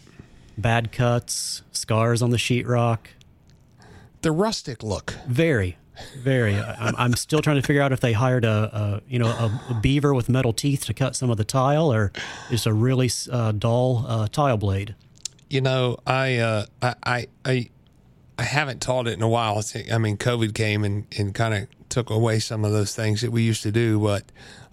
bad 0.56 0.92
cuts, 0.92 1.62
scars 1.72 2.22
on 2.22 2.30
the 2.30 2.36
sheetrock. 2.36 2.98
The 4.22 4.32
rustic 4.32 4.82
look. 4.82 5.14
Very, 5.28 5.76
very. 6.18 6.56
I'm, 6.56 6.94
I'm 6.96 7.14
still 7.14 7.42
trying 7.42 7.56
to 7.56 7.62
figure 7.62 7.82
out 7.82 7.92
if 7.92 8.00
they 8.00 8.14
hired 8.14 8.44
a, 8.46 8.48
a 8.72 9.02
you 9.06 9.18
know 9.18 9.26
a, 9.28 9.60
a 9.70 9.74
beaver 9.82 10.14
with 10.14 10.30
metal 10.30 10.54
teeth 10.54 10.86
to 10.86 10.94
cut 10.94 11.14
some 11.14 11.28
of 11.28 11.36
the 11.36 11.44
tile, 11.44 11.92
or 11.92 12.10
just 12.48 12.64
a 12.64 12.72
really 12.72 13.10
uh, 13.30 13.52
dull 13.52 14.06
uh, 14.08 14.26
tile 14.28 14.56
blade. 14.56 14.94
You 15.48 15.60
know, 15.60 15.98
I, 16.06 16.38
uh, 16.38 16.66
I, 16.82 16.94
I, 17.04 17.26
I, 17.44 17.70
I 18.38 18.42
haven't 18.42 18.80
taught 18.82 19.06
it 19.06 19.12
in 19.12 19.22
a 19.22 19.28
while. 19.28 19.62
I 19.92 19.98
mean, 19.98 20.16
COVID 20.16 20.54
came 20.54 20.84
and, 20.84 21.06
and 21.16 21.34
kind 21.34 21.54
of 21.54 21.68
took 21.88 22.10
away 22.10 22.40
some 22.40 22.64
of 22.64 22.72
those 22.72 22.94
things 22.94 23.20
that 23.20 23.30
we 23.30 23.42
used 23.42 23.62
to 23.62 23.70
do. 23.70 24.00
But 24.00 24.24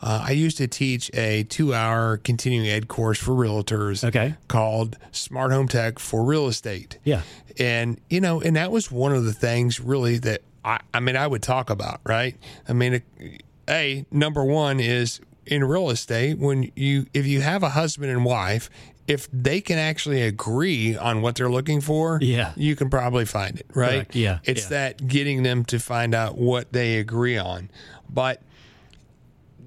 uh, 0.01 0.25
I 0.27 0.31
used 0.31 0.57
to 0.57 0.67
teach 0.67 1.11
a 1.13 1.43
two-hour 1.43 2.17
continuing 2.17 2.67
ed 2.67 2.87
course 2.87 3.19
for 3.19 3.33
realtors. 3.33 4.03
Okay. 4.03 4.35
Called 4.47 4.97
Smart 5.11 5.51
Home 5.51 5.67
Tech 5.67 5.99
for 5.99 6.23
Real 6.23 6.47
Estate. 6.47 6.97
Yeah. 7.03 7.21
And 7.59 8.01
you 8.09 8.21
know, 8.21 8.41
and 8.41 8.55
that 8.55 8.71
was 8.71 8.91
one 8.91 9.13
of 9.13 9.25
the 9.25 9.33
things 9.33 9.79
really 9.79 10.17
that 10.19 10.41
I, 10.65 10.79
I 10.93 10.99
mean, 10.99 11.15
I 11.15 11.27
would 11.27 11.43
talk 11.43 11.69
about, 11.69 12.01
right? 12.03 12.35
I 12.67 12.73
mean, 12.73 13.01
a 13.69 14.05
number 14.11 14.43
one 14.43 14.79
is 14.79 15.21
in 15.45 15.63
real 15.63 15.89
estate 15.89 16.37
when 16.37 16.71
you 16.75 17.05
if 17.13 17.25
you 17.25 17.41
have 17.41 17.63
a 17.63 17.69
husband 17.69 18.11
and 18.11 18.25
wife, 18.25 18.69
if 19.07 19.27
they 19.33 19.59
can 19.61 19.77
actually 19.77 20.21
agree 20.21 20.95
on 20.95 21.21
what 21.21 21.35
they're 21.35 21.49
looking 21.51 21.81
for, 21.81 22.19
Yeah. 22.21 22.53
you 22.55 22.75
can 22.75 22.89
probably 22.89 23.25
find 23.25 23.59
it, 23.59 23.65
right? 23.73 23.91
Correct. 23.91 24.15
Yeah, 24.15 24.39
it's 24.43 24.63
yeah. 24.63 24.69
that 24.69 25.07
getting 25.07 25.43
them 25.43 25.65
to 25.65 25.79
find 25.79 26.13
out 26.15 26.37
what 26.37 26.71
they 26.71 26.97
agree 26.97 27.37
on, 27.37 27.69
but 28.09 28.41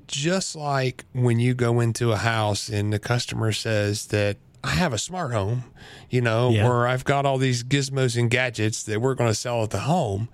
just 0.07 0.55
like 0.55 1.05
when 1.13 1.39
you 1.41 1.55
go 1.55 1.81
into 1.81 2.13
a 2.13 2.17
house 2.17 2.69
and 2.69 2.93
the 2.93 2.99
customer 2.99 3.53
says 3.53 4.07
that 4.07 4.37
I 4.63 4.71
have 4.71 4.93
a 4.93 4.99
smart 4.99 5.33
home, 5.33 5.65
you 6.11 6.21
know, 6.21 6.51
Yeah. 6.51 6.67
or 6.69 6.87
I've 6.87 7.05
got 7.05 7.27
all 7.27 7.39
these 7.39 7.63
gizmos 7.65 8.17
and 8.19 8.31
gadgets 8.31 8.83
that 8.85 9.01
we're 9.01 9.15
going 9.15 9.31
to 9.31 9.35
sell 9.35 9.63
at 9.63 9.71
the 9.71 9.81
home. 9.81 10.29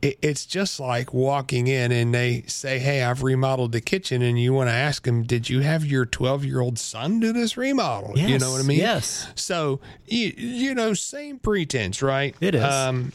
It, 0.00 0.18
it's 0.22 0.46
just 0.46 0.78
like 0.78 1.12
walking 1.12 1.66
in 1.66 1.90
and 1.90 2.14
they 2.14 2.42
say, 2.46 2.78
Hey, 2.78 3.02
I've 3.02 3.22
remodeled 3.22 3.72
the 3.72 3.80
kitchen. 3.80 4.22
And 4.22 4.40
you 4.40 4.52
want 4.52 4.68
to 4.68 4.74
ask 4.74 5.04
them, 5.04 5.24
Did 5.24 5.50
you 5.50 5.60
have 5.60 5.84
your 5.84 6.06
12 6.06 6.44
year 6.44 6.60
old 6.60 6.78
son 6.78 7.20
do 7.20 7.32
this 7.32 7.56
remodel? 7.56 8.12
Yes, 8.14 8.28
you 8.28 8.38
know 8.38 8.52
what 8.52 8.60
I 8.60 8.64
mean? 8.64 8.78
yes. 8.78 9.28
So, 9.34 9.80
you, 10.06 10.32
you 10.36 10.74
know, 10.74 10.94
same 10.94 11.38
pretense, 11.38 12.00
right? 12.02 12.34
It 12.40 12.54
is. 12.54 12.62
Um, 12.62 13.12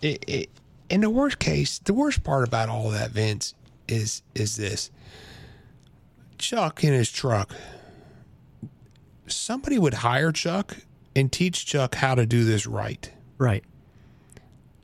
it, 0.00 0.24
it, 0.28 0.50
in 0.90 1.00
the 1.00 1.10
worst 1.10 1.38
case, 1.38 1.78
the 1.78 1.94
worst 1.94 2.22
part 2.22 2.46
about 2.46 2.68
all 2.68 2.90
that, 2.90 3.10
Vince, 3.10 3.54
is 3.88 4.22
is 4.34 4.56
this. 4.56 4.90
Chuck 6.38 6.84
in 6.84 6.92
his 6.92 7.10
truck. 7.10 7.54
Somebody 9.26 9.78
would 9.78 9.94
hire 9.94 10.32
Chuck 10.32 10.76
and 11.16 11.32
teach 11.32 11.64
Chuck 11.64 11.94
how 11.94 12.14
to 12.14 12.26
do 12.26 12.44
this 12.44 12.66
right. 12.66 13.10
Right. 13.38 13.64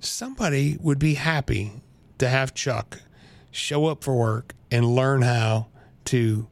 Somebody 0.00 0.76
would 0.80 0.98
be 0.98 1.14
happy 1.14 1.82
to 2.18 2.28
have 2.28 2.54
Chuck 2.54 3.00
show 3.50 3.86
up 3.86 4.02
for 4.04 4.14
work 4.16 4.54
and 4.70 4.94
learn 4.94 5.22
how 5.22 5.68
to 6.06 6.48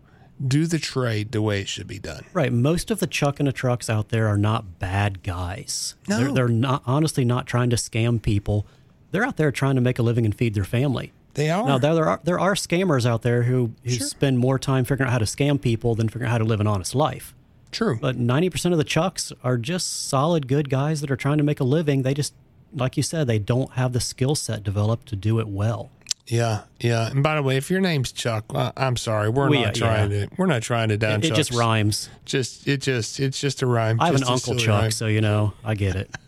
do 0.47 0.66
the 0.66 0.79
trade 0.79 1.33
the 1.33 1.43
way 1.43 1.61
it 1.61 1.69
should 1.69 1.87
be 1.87 1.99
done. 1.99 2.25
Right. 2.33 2.53
Most 2.53 2.91
of 2.91 3.01
the 3.01 3.07
Chuck 3.07 3.41
in 3.41 3.47
the 3.47 3.53
trucks 3.53 3.91
out 3.91 4.11
there 4.11 4.29
are 4.29 4.39
not 4.39 4.79
bad 4.79 5.23
guys. 5.23 5.95
No. 6.09 6.19
They're, 6.19 6.33
they're 6.33 6.49
not 6.49 6.83
honestly 6.87 7.25
not 7.25 7.47
trying 7.47 7.70
to 7.70 7.77
scam 7.77 8.23
people. 8.23 8.66
They're 9.11 9.25
out 9.25 9.37
there 9.37 9.51
trying 9.51 9.75
to 9.77 9.81
make 9.81 9.99
a 9.99 10.03
living 10.03 10.25
and 10.25 10.35
feed 10.35 10.55
their 10.55 10.65
family. 10.65 11.12
They 11.35 11.51
are. 11.51 11.66
Now 11.66 11.79
there, 11.79 12.05
are 12.05 12.20
there 12.25 12.39
are 12.39 12.55
scammers 12.55 13.07
out 13.07 13.23
there 13.23 13.45
who, 13.45 13.73
who 13.85 13.91
Sure. 13.91 14.07
spend 14.07 14.39
more 14.39 14.59
time 14.59 14.85
figuring 14.85 15.09
out 15.09 15.12
how 15.12 15.19
to 15.19 15.25
scam 15.25 15.61
people 15.61 15.95
than 15.95 16.09
figuring 16.09 16.29
out 16.29 16.33
how 16.33 16.39
to 16.39 16.45
live 16.45 16.61
an 16.61 16.66
honest 16.66 16.95
life. 16.95 17.35
True. 17.70 17.99
But 18.01 18.16
ninety 18.16 18.49
percent 18.51 18.73
of 18.73 18.79
the 18.79 18.85
Chucks 18.85 19.33
are 19.45 19.57
just 19.59 20.09
solid, 20.09 20.49
good 20.49 20.70
guys 20.70 21.01
that 21.01 21.11
are 21.11 21.16
trying 21.16 21.39
to 21.39 21.45
make 21.45 21.61
a 21.61 21.65
living. 21.65 22.03
They 22.03 22.15
just, 22.15 22.33
like 22.74 22.97
you 22.97 23.03
said, 23.03 23.27
they 23.27 23.39
don't 23.39 23.73
have 23.73 23.93
the 23.93 24.01
skill 24.01 24.35
set 24.35 24.62
developed 24.62 25.09
to 25.09 25.16
do 25.16 25.39
it 25.40 25.49
well. 25.49 25.90
Yeah, 26.27 26.65
yeah. 26.78 27.11
And 27.11 27.23
by 27.23 27.36
the 27.36 27.43
way, 27.43 27.57
if 27.57 27.70
your 27.70 27.81
name's 27.81 28.12
Chuck, 28.12 28.45
uh, 28.55 28.70
I'm 28.77 28.97
sorry, 28.99 29.31
we're 29.31 29.49
We- 29.49 29.62
not 29.62 29.77
yeah. 29.78 29.86
trying 29.86 30.11
to. 30.11 30.28
We're 30.36 30.47
not 30.47 30.61
trying 30.62 30.90
to 30.90 30.99
down. 30.99 31.20
It, 31.24 31.31
it 31.31 31.35
just 31.35 31.53
rhymes. 31.55 32.11
Just 32.27 32.69
it 32.69 32.82
just 32.82 33.19
it's 33.19 33.40
just 33.40 33.62
a 33.62 33.66
rhyme. 33.66 33.99
I 34.01 34.07
have 34.07 34.16
an 34.16 34.24
uncle 34.24 34.55
Chuck, 34.57 34.82
rhyme. 34.82 34.90
so 34.90 35.07
you 35.07 35.20
know 35.23 35.55
I 35.65 35.74
get 35.74 35.97
it. 35.97 36.11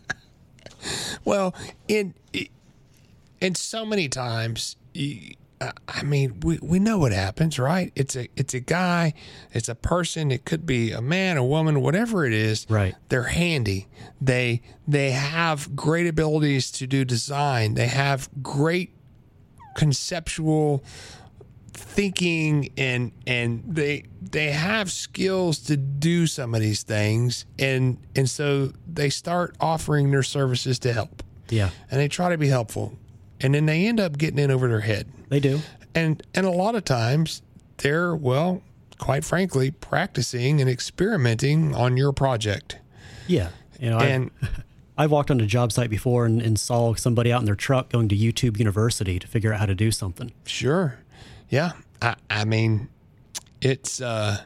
Well, 1.23 1.53
in 1.87 2.15
and 3.39 3.55
so 3.55 3.85
many 3.85 4.09
times, 4.09 4.75
you, 4.95 5.35
uh, 5.61 5.71
I 5.87 6.01
mean, 6.01 6.39
we, 6.41 6.57
we 6.61 6.79
know 6.79 6.97
what 6.97 7.11
happens, 7.11 7.59
right? 7.59 7.91
It's 7.95 8.15
a 8.15 8.27
it's 8.35 8.55
a 8.55 8.59
guy, 8.59 9.13
it's 9.53 9.69
a 9.69 9.75
person. 9.75 10.31
It 10.31 10.43
could 10.43 10.65
be 10.65 10.91
a 10.91 11.01
man, 11.01 11.37
a 11.37 11.45
woman, 11.45 11.81
whatever 11.81 12.25
it 12.25 12.33
is. 12.33 12.65
Right. 12.67 12.95
They're 13.09 13.23
handy. 13.23 13.87
They 14.19 14.63
they 14.87 15.11
have 15.11 15.75
great 15.75 16.07
abilities 16.07 16.71
to 16.71 16.87
do 16.87 17.05
design. 17.05 17.75
They 17.75 17.87
have 17.87 18.27
great 18.41 18.95
conceptual 19.75 20.83
thinking 21.73 22.71
and 22.77 23.11
and 23.27 23.63
they 23.65 24.05
they 24.21 24.51
have 24.51 24.91
skills 24.91 25.59
to 25.59 25.77
do 25.77 26.27
some 26.27 26.53
of 26.53 26.61
these 26.61 26.83
things 26.83 27.45
and 27.57 27.97
and 28.15 28.29
so 28.29 28.73
they 28.85 29.09
start 29.09 29.55
offering 29.61 30.11
their 30.11 30.23
services 30.23 30.79
to 30.79 30.91
help 30.91 31.23
Yeah, 31.49 31.69
and 31.89 31.99
they 31.99 32.09
try 32.09 32.29
to 32.29 32.37
be 32.37 32.49
helpful 32.49 32.97
and 33.41 33.53
then 33.53 33.65
they 33.65 33.85
end 33.85 33.99
up 33.99 34.17
getting 34.17 34.39
in 34.39 34.51
over 34.51 34.67
their 34.67 34.81
head 34.81 35.07
they 35.29 35.39
do. 35.39 35.59
and 35.95 36.23
and 36.33 36.45
a 36.45 36.51
lot 36.51 36.75
of 36.75 36.85
times 36.85 37.41
they're 37.77 38.15
well 38.15 38.61
quite 38.97 39.23
frankly 39.25 39.71
practicing 39.71 40.61
and 40.61 40.69
experimenting 40.69 41.73
on 41.75 41.97
your 41.97 42.13
project 42.13 42.77
Yeah, 43.27 43.49
you 43.79 43.89
know, 43.89 43.97
and 43.99 44.29
I've 44.97 45.09
walked 45.15 45.31
on 45.31 45.39
a 45.41 45.45
job 45.47 45.71
site 45.71 45.89
before 45.89 46.25
and, 46.25 46.41
and 46.41 46.59
saw 46.59 46.93
somebody 46.93 47.31
out 47.31 47.39
in 47.39 47.45
their 47.45 47.55
truck 47.55 47.89
going 47.89 48.09
to 48.09 48.15
YouTube 48.15 48.59
University 48.59 49.17
to 49.17 49.27
figure 49.27 49.53
out 49.53 49.59
how 49.59 49.65
to 49.65 49.73
do 49.75 49.89
something. 49.91 50.31
Sure. 50.45 50.99
Yeah. 51.49 51.71
I, 52.01 52.15
I 52.29 52.45
mean, 52.45 52.89
it's 53.61 54.01
uh 54.01 54.41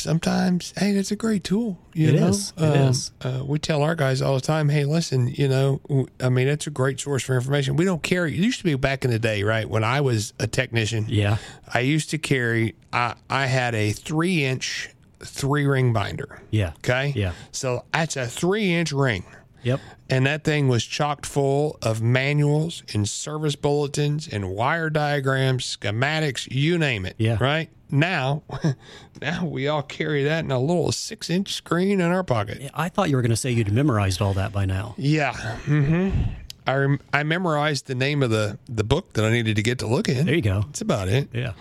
sometimes 0.00 0.72
hey, 0.76 0.92
that's 0.92 1.10
a 1.10 1.16
great 1.16 1.44
tool. 1.44 1.78
You 1.94 2.08
It 2.08 2.20
know, 2.20 2.28
is. 2.28 2.52
It 2.56 2.76
is. 2.76 3.10
Uh, 3.20 3.42
we 3.46 3.58
tell 3.58 3.82
our 3.82 3.94
guys 3.94 4.20
all 4.22 4.34
the 4.34 4.40
time, 4.40 4.68
hey, 4.68 4.84
listen, 4.84 5.28
you 5.28 5.48
know, 5.48 5.80
I 6.20 6.28
mean, 6.28 6.48
it's 6.48 6.66
a 6.66 6.70
great 6.70 7.00
source 7.00 7.22
for 7.22 7.34
information. 7.34 7.76
We 7.76 7.84
don't 7.84 8.02
carry. 8.02 8.32
It 8.34 8.38
used 8.40 8.58
to 8.58 8.64
be 8.64 8.74
back 8.74 9.04
in 9.04 9.10
the 9.10 9.18
day, 9.18 9.42
right? 9.42 9.68
When 9.68 9.84
I 9.84 10.00
was 10.00 10.32
a 10.38 10.46
technician, 10.46 11.06
Yeah, 11.08 11.38
I 11.72 11.80
used 11.80 12.10
to 12.10 12.18
carry. 12.18 12.74
I 12.92 13.14
I 13.30 13.46
had 13.46 13.74
a 13.74 13.92
three 13.92 14.44
inch 14.44 14.90
three 15.20 15.66
ring 15.66 15.92
binder. 15.92 16.40
yeah, 16.50 16.72
Okay. 16.78 17.12
Yeah. 17.16 17.32
So 17.50 17.84
that's 17.92 18.16
a 18.16 18.26
three 18.26 18.74
inch 18.74 18.92
ring. 18.92 19.24
yep, 19.62 19.80
And 20.10 20.26
that 20.26 20.44
thing 20.44 20.68
was 20.68 20.84
chocked 20.84 21.24
full 21.26 21.78
of 21.82 22.02
manuals 22.02 22.82
and 22.94 23.08
service 23.08 23.56
bulletins 23.56 24.28
and 24.28 24.50
wire 24.50 24.90
diagrams, 24.90 25.64
schematics, 25.76 26.46
you 26.50 26.76
name 26.78 27.06
it. 27.06 27.14
Yeah. 27.18 27.38
Right? 27.40 27.70
Now, 27.90 28.42
now 29.20 29.44
we 29.46 29.68
all 29.68 29.82
carry 29.82 30.24
that 30.24 30.44
in 30.44 30.50
a 30.50 30.58
little 30.58 30.92
six 30.92 31.30
inch 31.30 31.52
screen 31.52 32.00
in 32.00 32.10
our 32.10 32.24
pocket. 32.24 32.70
I 32.74 32.88
thought 32.88 33.10
you 33.10 33.16
were 33.16 33.22
going 33.22 33.30
to 33.30 33.36
say 33.36 33.50
you'd 33.50 33.72
memorized 33.72 34.20
all 34.20 34.34
that 34.34 34.52
by 34.52 34.64
now. 34.64 34.94
Yeah. 34.98 35.32
Mm-hmm. 35.32 36.22
I, 36.66 36.74
rem- 36.74 37.00
I 37.12 37.22
memorized 37.22 37.86
the 37.86 37.94
name 37.94 38.22
of 38.22 38.30
the, 38.30 38.58
the 38.68 38.84
book 38.84 39.12
that 39.12 39.24
I 39.24 39.30
needed 39.30 39.56
to 39.56 39.62
get 39.62 39.78
to 39.80 39.86
look 39.86 40.08
in. 40.08 40.26
There 40.26 40.34
you 40.34 40.42
go. 40.42 40.62
That's 40.62 40.80
about 40.80 41.08
it. 41.08 41.28
Yeah. 41.32 41.52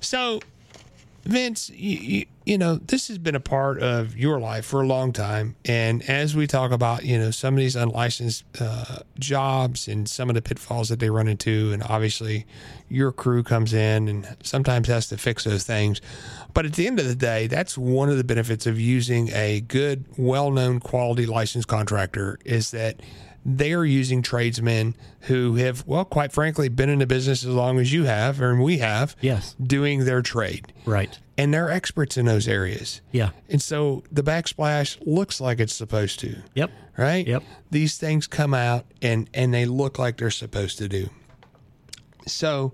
So, 0.00 0.40
Vince, 1.24 1.70
you, 1.70 1.98
you, 1.98 2.26
you 2.44 2.58
know, 2.58 2.76
this 2.76 3.06
has 3.06 3.18
been 3.18 3.36
a 3.36 3.40
part 3.40 3.80
of 3.80 4.16
your 4.16 4.40
life 4.40 4.64
for 4.64 4.82
a 4.82 4.86
long 4.86 5.12
time. 5.12 5.54
And 5.64 6.02
as 6.08 6.34
we 6.34 6.48
talk 6.48 6.72
about, 6.72 7.04
you 7.04 7.16
know, 7.16 7.30
some 7.30 7.54
of 7.54 7.58
these 7.58 7.76
unlicensed 7.76 8.44
uh, 8.60 9.00
jobs 9.18 9.86
and 9.86 10.08
some 10.08 10.28
of 10.28 10.34
the 10.34 10.42
pitfalls 10.42 10.88
that 10.88 10.98
they 10.98 11.10
run 11.10 11.28
into, 11.28 11.72
and 11.72 11.82
obviously 11.84 12.44
your 12.88 13.12
crew 13.12 13.44
comes 13.44 13.72
in 13.72 14.08
and 14.08 14.36
sometimes 14.42 14.88
has 14.88 15.08
to 15.08 15.16
fix 15.16 15.44
those 15.44 15.62
things. 15.62 16.00
But 16.54 16.66
at 16.66 16.72
the 16.72 16.88
end 16.88 16.98
of 16.98 17.06
the 17.06 17.14
day, 17.14 17.46
that's 17.46 17.78
one 17.78 18.08
of 18.08 18.16
the 18.16 18.24
benefits 18.24 18.66
of 18.66 18.80
using 18.80 19.30
a 19.32 19.60
good, 19.60 20.04
well 20.16 20.50
known 20.50 20.80
quality 20.80 21.26
licensed 21.26 21.68
contractor 21.68 22.38
is 22.44 22.72
that 22.72 23.00
they 23.44 23.72
are 23.72 23.84
using 23.84 24.22
tradesmen 24.22 24.94
who 25.22 25.56
have, 25.56 25.84
well, 25.86 26.04
quite 26.04 26.32
frankly, 26.32 26.68
been 26.68 26.88
in 26.88 27.00
the 27.00 27.06
business 27.06 27.42
as 27.44 27.50
long 27.50 27.78
as 27.78 27.92
you 27.92 28.04
have, 28.04 28.40
or 28.40 28.54
we 28.60 28.78
have, 28.78 29.16
Yes. 29.20 29.56
doing 29.60 30.04
their 30.04 30.22
trade. 30.22 30.72
Right. 30.84 31.18
And 31.36 31.52
they're 31.52 31.70
experts 31.70 32.16
in 32.16 32.26
those 32.26 32.46
areas. 32.46 33.00
Yeah. 33.10 33.30
And 33.48 33.60
so 33.60 34.04
the 34.12 34.22
backsplash 34.22 34.96
looks 35.04 35.40
like 35.40 35.58
it's 35.60 35.74
supposed 35.74 36.20
to, 36.20 36.36
Yep. 36.54 36.70
right? 36.96 37.26
Yep. 37.26 37.42
These 37.70 37.96
things 37.98 38.26
come 38.26 38.54
out 38.54 38.84
and 39.00 39.28
and 39.34 39.52
they 39.52 39.64
look 39.66 39.98
like 39.98 40.18
they're 40.18 40.30
supposed 40.30 40.78
to 40.78 40.88
do. 40.88 41.08
So 42.26 42.72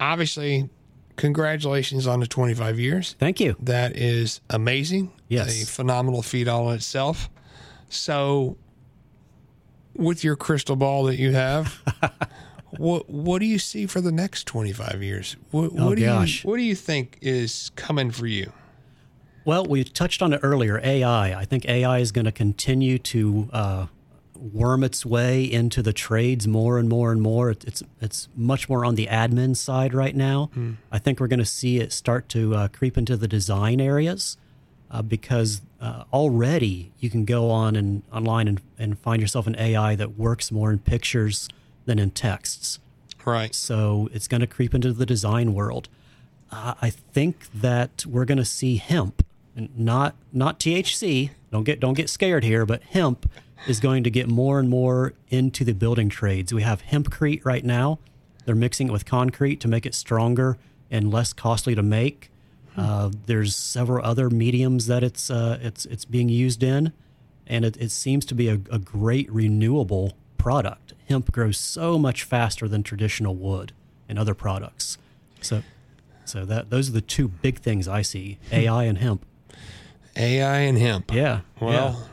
obviously, 0.00 0.68
congratulations 1.16 2.06
on 2.06 2.20
the 2.20 2.26
25 2.26 2.78
years. 2.80 3.14
Thank 3.18 3.40
you. 3.40 3.56
That 3.60 3.96
is 3.96 4.40
amazing. 4.50 5.12
Yes. 5.28 5.62
A 5.62 5.66
phenomenal 5.66 6.22
feat 6.22 6.48
all 6.48 6.70
in 6.70 6.76
itself. 6.76 7.28
So, 7.90 8.56
with 9.98 10.24
your 10.24 10.36
crystal 10.36 10.76
ball 10.76 11.04
that 11.04 11.18
you 11.18 11.32
have, 11.32 11.82
what 12.78 13.08
what 13.10 13.40
do 13.40 13.46
you 13.46 13.58
see 13.58 13.86
for 13.86 14.00
the 14.00 14.12
next 14.12 14.46
25 14.46 15.02
years? 15.02 15.36
What, 15.50 15.72
Oh, 15.76 15.88
what 15.88 15.98
do 15.98 16.04
gosh. 16.04 16.44
you 16.44 16.50
what 16.50 16.56
do 16.56 16.62
you 16.62 16.74
think 16.74 17.18
is 17.20 17.70
coming 17.76 18.10
for 18.10 18.26
you? 18.26 18.52
Well, 19.44 19.64
we 19.64 19.84
touched 19.84 20.20
on 20.22 20.32
it 20.32 20.40
earlier. 20.42 20.80
AI. 20.84 21.38
I 21.38 21.44
think 21.44 21.66
AI 21.66 21.98
is 21.98 22.12
going 22.12 22.26
to 22.26 22.32
continue 22.32 22.98
to 22.98 23.48
uh, 23.52 23.86
worm 24.34 24.84
its 24.84 25.06
way 25.06 25.42
into 25.44 25.82
the 25.82 25.92
trades 25.94 26.46
more 26.46 26.78
and 26.78 26.88
more 26.88 27.10
and 27.12 27.20
more. 27.22 27.50
It- 27.50 27.64
It's 27.66 27.82
it's 28.00 28.28
much 28.36 28.68
more 28.68 28.84
on 28.84 28.94
the 28.94 29.06
admin 29.06 29.56
side 29.56 29.94
right 29.94 30.14
now. 30.14 30.50
I 30.92 30.98
think 30.98 31.18
we're 31.18 31.28
going 31.28 31.38
to 31.40 31.46
see 31.46 31.78
it 31.78 31.92
start 31.92 32.28
to 32.30 32.54
uh, 32.54 32.68
creep 32.68 32.98
into 32.98 33.16
the 33.16 33.28
design 33.28 33.80
areas 33.80 34.36
uh, 34.90 35.02
because 35.02 35.60
uh, 35.80 36.04
already 36.12 36.92
you 36.98 37.10
can 37.10 37.24
go 37.24 37.50
on 37.50 37.76
and 37.76 38.02
online 38.12 38.48
and, 38.48 38.60
and 38.78 38.98
find 38.98 39.20
yourself 39.20 39.46
an 39.46 39.56
AI 39.58 39.94
that 39.94 40.18
works 40.18 40.50
more 40.50 40.70
in 40.70 40.78
pictures 40.78 41.48
than 41.84 41.98
in 41.98 42.10
texts. 42.10 42.78
Right. 43.24 43.54
So 43.54 44.08
it's 44.12 44.28
going 44.28 44.40
to 44.40 44.46
creep 44.46 44.74
into 44.74 44.92
the 44.92 45.06
design 45.06 45.54
world. 45.54 45.88
Uh, 46.50 46.74
I 46.80 46.90
think 46.90 47.46
that 47.52 48.06
we're 48.06 48.24
going 48.24 48.38
to 48.38 48.44
see 48.44 48.76
hemp, 48.76 49.24
and 49.54 49.68
not 49.78 50.14
not 50.32 50.58
THC. 50.58 51.30
Don't 51.52 51.64
get 51.64 51.78
don't 51.78 51.94
get 51.94 52.08
scared 52.08 52.42
here, 52.42 52.64
but 52.64 52.82
hemp 52.84 53.30
is 53.66 53.80
going 53.80 54.04
to 54.04 54.10
get 54.10 54.28
more 54.28 54.58
and 54.58 54.70
more 54.70 55.12
into 55.28 55.64
the 55.64 55.74
building 55.74 56.08
trades. 56.08 56.54
We 56.54 56.62
have 56.62 56.82
hempcrete 56.84 57.44
right 57.44 57.64
now. 57.64 57.98
They're 58.44 58.54
mixing 58.54 58.88
it 58.88 58.92
with 58.92 59.04
concrete 59.04 59.60
to 59.60 59.68
make 59.68 59.84
it 59.84 59.94
stronger 59.94 60.56
and 60.90 61.12
less 61.12 61.32
costly 61.34 61.74
to 61.74 61.82
make. 61.82 62.30
Uh, 62.78 63.10
there's 63.26 63.56
several 63.56 64.04
other 64.04 64.30
mediums 64.30 64.86
that 64.86 65.02
it's 65.02 65.30
uh, 65.30 65.58
it's 65.60 65.84
it's 65.86 66.04
being 66.04 66.28
used 66.28 66.62
in, 66.62 66.92
and 67.46 67.64
it, 67.64 67.76
it 67.78 67.90
seems 67.90 68.24
to 68.26 68.34
be 68.34 68.48
a, 68.48 68.60
a 68.70 68.78
great 68.78 69.30
renewable 69.32 70.16
product. 70.36 70.94
Hemp 71.08 71.32
grows 71.32 71.58
so 71.58 71.98
much 71.98 72.22
faster 72.22 72.68
than 72.68 72.82
traditional 72.82 73.34
wood 73.34 73.72
and 74.08 74.18
other 74.18 74.34
products. 74.34 74.96
So, 75.40 75.62
so 76.24 76.44
that 76.44 76.70
those 76.70 76.88
are 76.88 76.92
the 76.92 77.00
two 77.00 77.28
big 77.28 77.58
things 77.58 77.88
I 77.88 78.02
see: 78.02 78.38
AI 78.52 78.84
and 78.84 78.98
hemp. 78.98 79.26
AI 80.16 80.58
and 80.58 80.78
hemp. 80.78 81.12
Yeah. 81.12 81.40
Well, 81.60 82.08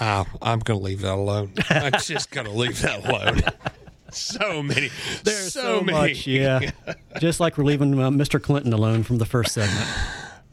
ah, 0.00 0.26
I'm 0.40 0.60
going 0.60 0.80
to 0.80 0.84
leave 0.84 1.02
that 1.02 1.14
alone. 1.14 1.52
I'm 1.68 1.92
just 2.00 2.30
going 2.30 2.46
to 2.46 2.52
leave 2.52 2.80
that 2.80 3.06
alone. 3.06 3.42
so 4.12 4.62
many. 4.62 4.90
There's 5.24 5.52
so, 5.52 5.78
so, 5.78 5.80
many. 5.82 6.08
much. 6.10 6.26
Yeah. 6.26 6.70
Just 7.20 7.40
like 7.40 7.58
we're 7.58 7.64
leaving 7.64 7.98
uh, 8.00 8.10
Mr. 8.10 8.40
Clinton 8.40 8.72
alone 8.72 9.02
from 9.02 9.18
the 9.18 9.26
first 9.26 9.52
segment. 9.52 9.88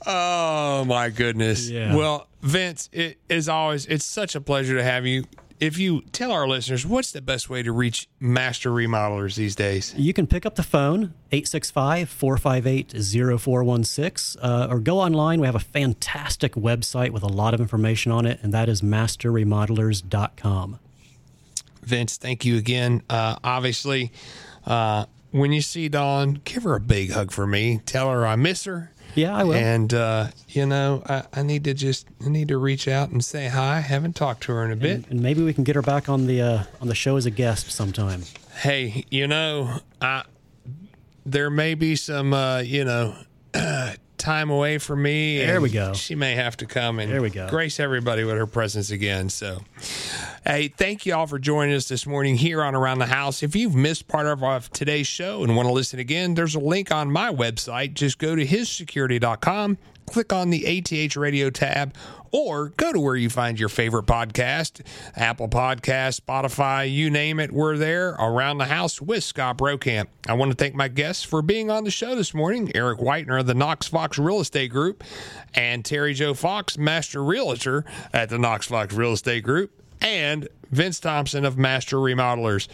Oh 0.05 0.85
my 0.85 1.09
goodness. 1.09 1.69
Yeah. 1.69 1.95
Well, 1.95 2.27
Vince, 2.41 2.89
it 2.91 3.19
is 3.27 3.49
always 3.49 3.85
it's 3.85 4.05
such 4.05 4.35
a 4.35 4.41
pleasure 4.41 4.75
to 4.75 4.83
have 4.83 5.05
you. 5.05 5.25
If 5.59 5.77
you 5.77 6.01
tell 6.13 6.31
our 6.31 6.47
listeners 6.47 6.85
what's 6.85 7.11
the 7.11 7.21
best 7.21 7.49
way 7.49 7.61
to 7.63 7.73
reach 7.73 8.07
master 8.19 8.71
remodelers 8.71 9.35
these 9.35 9.55
days? 9.55 9.93
You 9.97 10.13
can 10.13 10.25
pick 10.25 10.45
up 10.45 10.55
the 10.55 10.63
phone, 10.63 11.13
865 11.33 12.07
458 12.09 12.93
0416, 12.93 14.41
uh, 14.41 14.67
or 14.69 14.79
go 14.79 14.99
online. 14.99 15.41
We 15.41 15.47
have 15.47 15.55
a 15.55 15.59
fantastic 15.59 16.53
website 16.53 17.09
with 17.09 17.23
a 17.23 17.27
lot 17.27 17.53
of 17.53 17.59
information 17.59 18.13
on 18.13 18.25
it, 18.25 18.39
and 18.41 18.53
that 18.53 18.69
is 18.69 18.81
masterremodelers.com. 18.81 20.79
Vince, 21.81 22.17
thank 22.17 22.45
you 22.45 22.57
again. 22.57 23.01
Uh, 23.09 23.35
obviously, 23.43 24.11
uh, 24.65 25.05
when 25.31 25.51
you 25.51 25.61
see 25.61 25.89
Dawn, 25.89 26.41
give 26.43 26.63
her 26.63 26.75
a 26.75 26.79
big 26.79 27.11
hug 27.11 27.31
for 27.31 27.45
me. 27.47 27.81
Tell 27.85 28.09
her 28.11 28.25
I 28.25 28.35
miss 28.35 28.65
her. 28.65 28.91
Yeah, 29.15 29.35
I 29.35 29.43
will. 29.43 29.55
And 29.55 29.93
uh, 29.93 30.27
you 30.49 30.65
know, 30.65 31.01
I, 31.05 31.23
I 31.33 31.43
need 31.43 31.63
to 31.63 31.73
just 31.73 32.07
I 32.23 32.29
need 32.29 32.47
to 32.49 32.57
reach 32.57 32.87
out 32.87 33.09
and 33.09 33.23
say 33.23 33.47
hi. 33.47 33.77
I 33.77 33.79
haven't 33.79 34.15
talked 34.15 34.43
to 34.43 34.51
her 34.53 34.63
in 34.63 34.71
a 34.71 34.75
bit. 34.75 35.07
and 35.09 35.21
maybe 35.21 35.43
we 35.43 35.53
can 35.53 35.63
get 35.63 35.75
her 35.75 35.81
back 35.81 36.09
on 36.09 36.27
the 36.27 36.41
uh, 36.41 36.63
on 36.81 36.87
the 36.87 36.95
show 36.95 37.15
as 37.17 37.25
a 37.25 37.31
guest 37.31 37.71
sometime. 37.71 38.23
hey, 38.61 39.05
you 39.09 39.27
know, 39.27 39.79
I 40.01 40.23
there 41.25 41.49
may 41.49 41.75
be 41.75 41.95
some, 41.95 42.33
uh, 42.33 42.59
you 42.59 42.83
know, 42.83 43.15
time 44.19 44.49
away 44.51 44.77
from 44.77 45.01
me. 45.01 45.39
There 45.39 45.61
we 45.61 45.69
go. 45.69 45.93
She 45.93 46.13
may 46.13 46.35
have 46.35 46.55
to 46.57 46.65
come 46.65 46.99
and 46.99 47.11
There 47.11 47.21
we 47.21 47.29
go. 47.29 47.47
grace 47.49 47.79
everybody 47.79 48.23
with 48.23 48.35
her 48.35 48.45
presence 48.45 48.91
again. 48.91 49.29
So, 49.29 49.61
hey, 50.45 50.67
thank 50.67 51.05
you 51.05 51.15
all 51.15 51.25
for 51.25 51.39
joining 51.39 51.73
us 51.75 51.87
this 51.87 52.05
morning 52.05 52.35
here 52.35 52.61
on 52.61 52.75
Around 52.75 52.99
the 52.99 53.05
House. 53.07 53.41
If 53.41 53.55
you've 53.55 53.75
missed 53.75 54.07
part 54.07 54.27
of 54.27 54.43
our, 54.43 54.59
today's 54.59 55.07
show 55.07 55.43
and 55.43 55.55
want 55.55 55.67
to 55.67 55.73
listen 55.73 55.99
again, 55.99 56.35
there's 56.35 56.55
a 56.55 56.59
link 56.59 56.91
on 56.91 57.11
my 57.11 57.31
website. 57.33 57.93
Just 57.93 58.19
go 58.19 58.35
to 58.35 58.45
hissecurity.com, 58.45 59.77
click 60.05 60.33
on 60.33 60.49
the 60.49 60.65
ATH 60.65 61.15
radio 61.15 61.49
tab, 61.49 61.95
or 62.31 62.69
go 62.69 62.91
to 62.91 62.99
where 62.99 63.15
you 63.15 63.29
find 63.29 63.59
your 63.59 63.69
favorite 63.69 64.05
podcast 64.05 64.85
Apple 65.15 65.47
Podcast, 65.47 66.21
Spotify, 66.21 66.91
you 66.91 67.09
name 67.09 67.39
it. 67.39 67.51
We're 67.51 67.77
there 67.77 68.09
around 68.11 68.57
the 68.57 68.65
house 68.65 69.01
with 69.01 69.23
Scott 69.23 69.57
Brokamp. 69.57 70.07
I 70.27 70.33
want 70.33 70.51
to 70.51 70.55
thank 70.55 70.75
my 70.75 70.87
guests 70.87 71.23
for 71.23 71.41
being 71.41 71.71
on 71.71 71.83
the 71.83 71.91
show 71.91 72.15
this 72.15 72.33
morning 72.33 72.71
Eric 72.75 72.99
Whitener 72.99 73.39
of 73.39 73.47
the 73.47 73.53
Knox 73.53 73.87
Fox 73.87 74.17
Real 74.17 74.39
Estate 74.39 74.71
Group 74.71 75.03
and 75.53 75.83
Terry 75.83 76.13
Joe 76.13 76.33
Fox, 76.33 76.77
Master 76.77 77.23
Realtor 77.23 77.85
at 78.13 78.29
the 78.29 78.37
Knox 78.37 78.67
Fox 78.67 78.93
Real 78.93 79.13
Estate 79.13 79.43
Group, 79.43 79.71
and 80.01 80.47
Vince 80.71 80.99
Thompson 80.99 81.45
of 81.45 81.57
Master 81.57 81.97
Remodelers. 81.97 82.67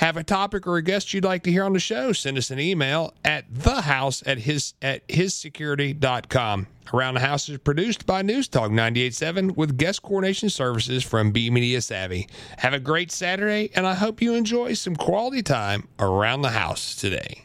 Have 0.00 0.16
a 0.16 0.24
topic 0.24 0.66
or 0.66 0.78
a 0.78 0.82
guest 0.82 1.12
you'd 1.12 1.24
like 1.24 1.42
to 1.42 1.52
hear 1.52 1.62
on 1.62 1.74
the 1.74 1.78
show? 1.78 2.14
Send 2.14 2.38
us 2.38 2.50
an 2.50 2.58
email 2.58 3.12
at 3.22 3.52
thehouse 3.52 4.22
at 4.26 4.38
his 4.38 4.72
at 4.80 5.06
hissecurity.com. 5.08 6.68
Around 6.94 7.14
the 7.14 7.20
House 7.20 7.50
is 7.50 7.58
produced 7.58 8.06
by 8.06 8.22
News 8.22 8.48
Talk 8.48 8.70
98.7 8.70 9.58
with 9.58 9.76
guest 9.76 10.00
coordination 10.00 10.48
services 10.48 11.04
from 11.04 11.32
B 11.32 11.50
Media 11.50 11.82
Savvy. 11.82 12.30
Have 12.56 12.72
a 12.72 12.80
great 12.80 13.12
Saturday, 13.12 13.70
and 13.74 13.86
I 13.86 13.92
hope 13.92 14.22
you 14.22 14.32
enjoy 14.32 14.72
some 14.72 14.96
quality 14.96 15.42
time 15.42 15.86
around 15.98 16.40
the 16.40 16.48
house 16.48 16.96
today. 16.96 17.44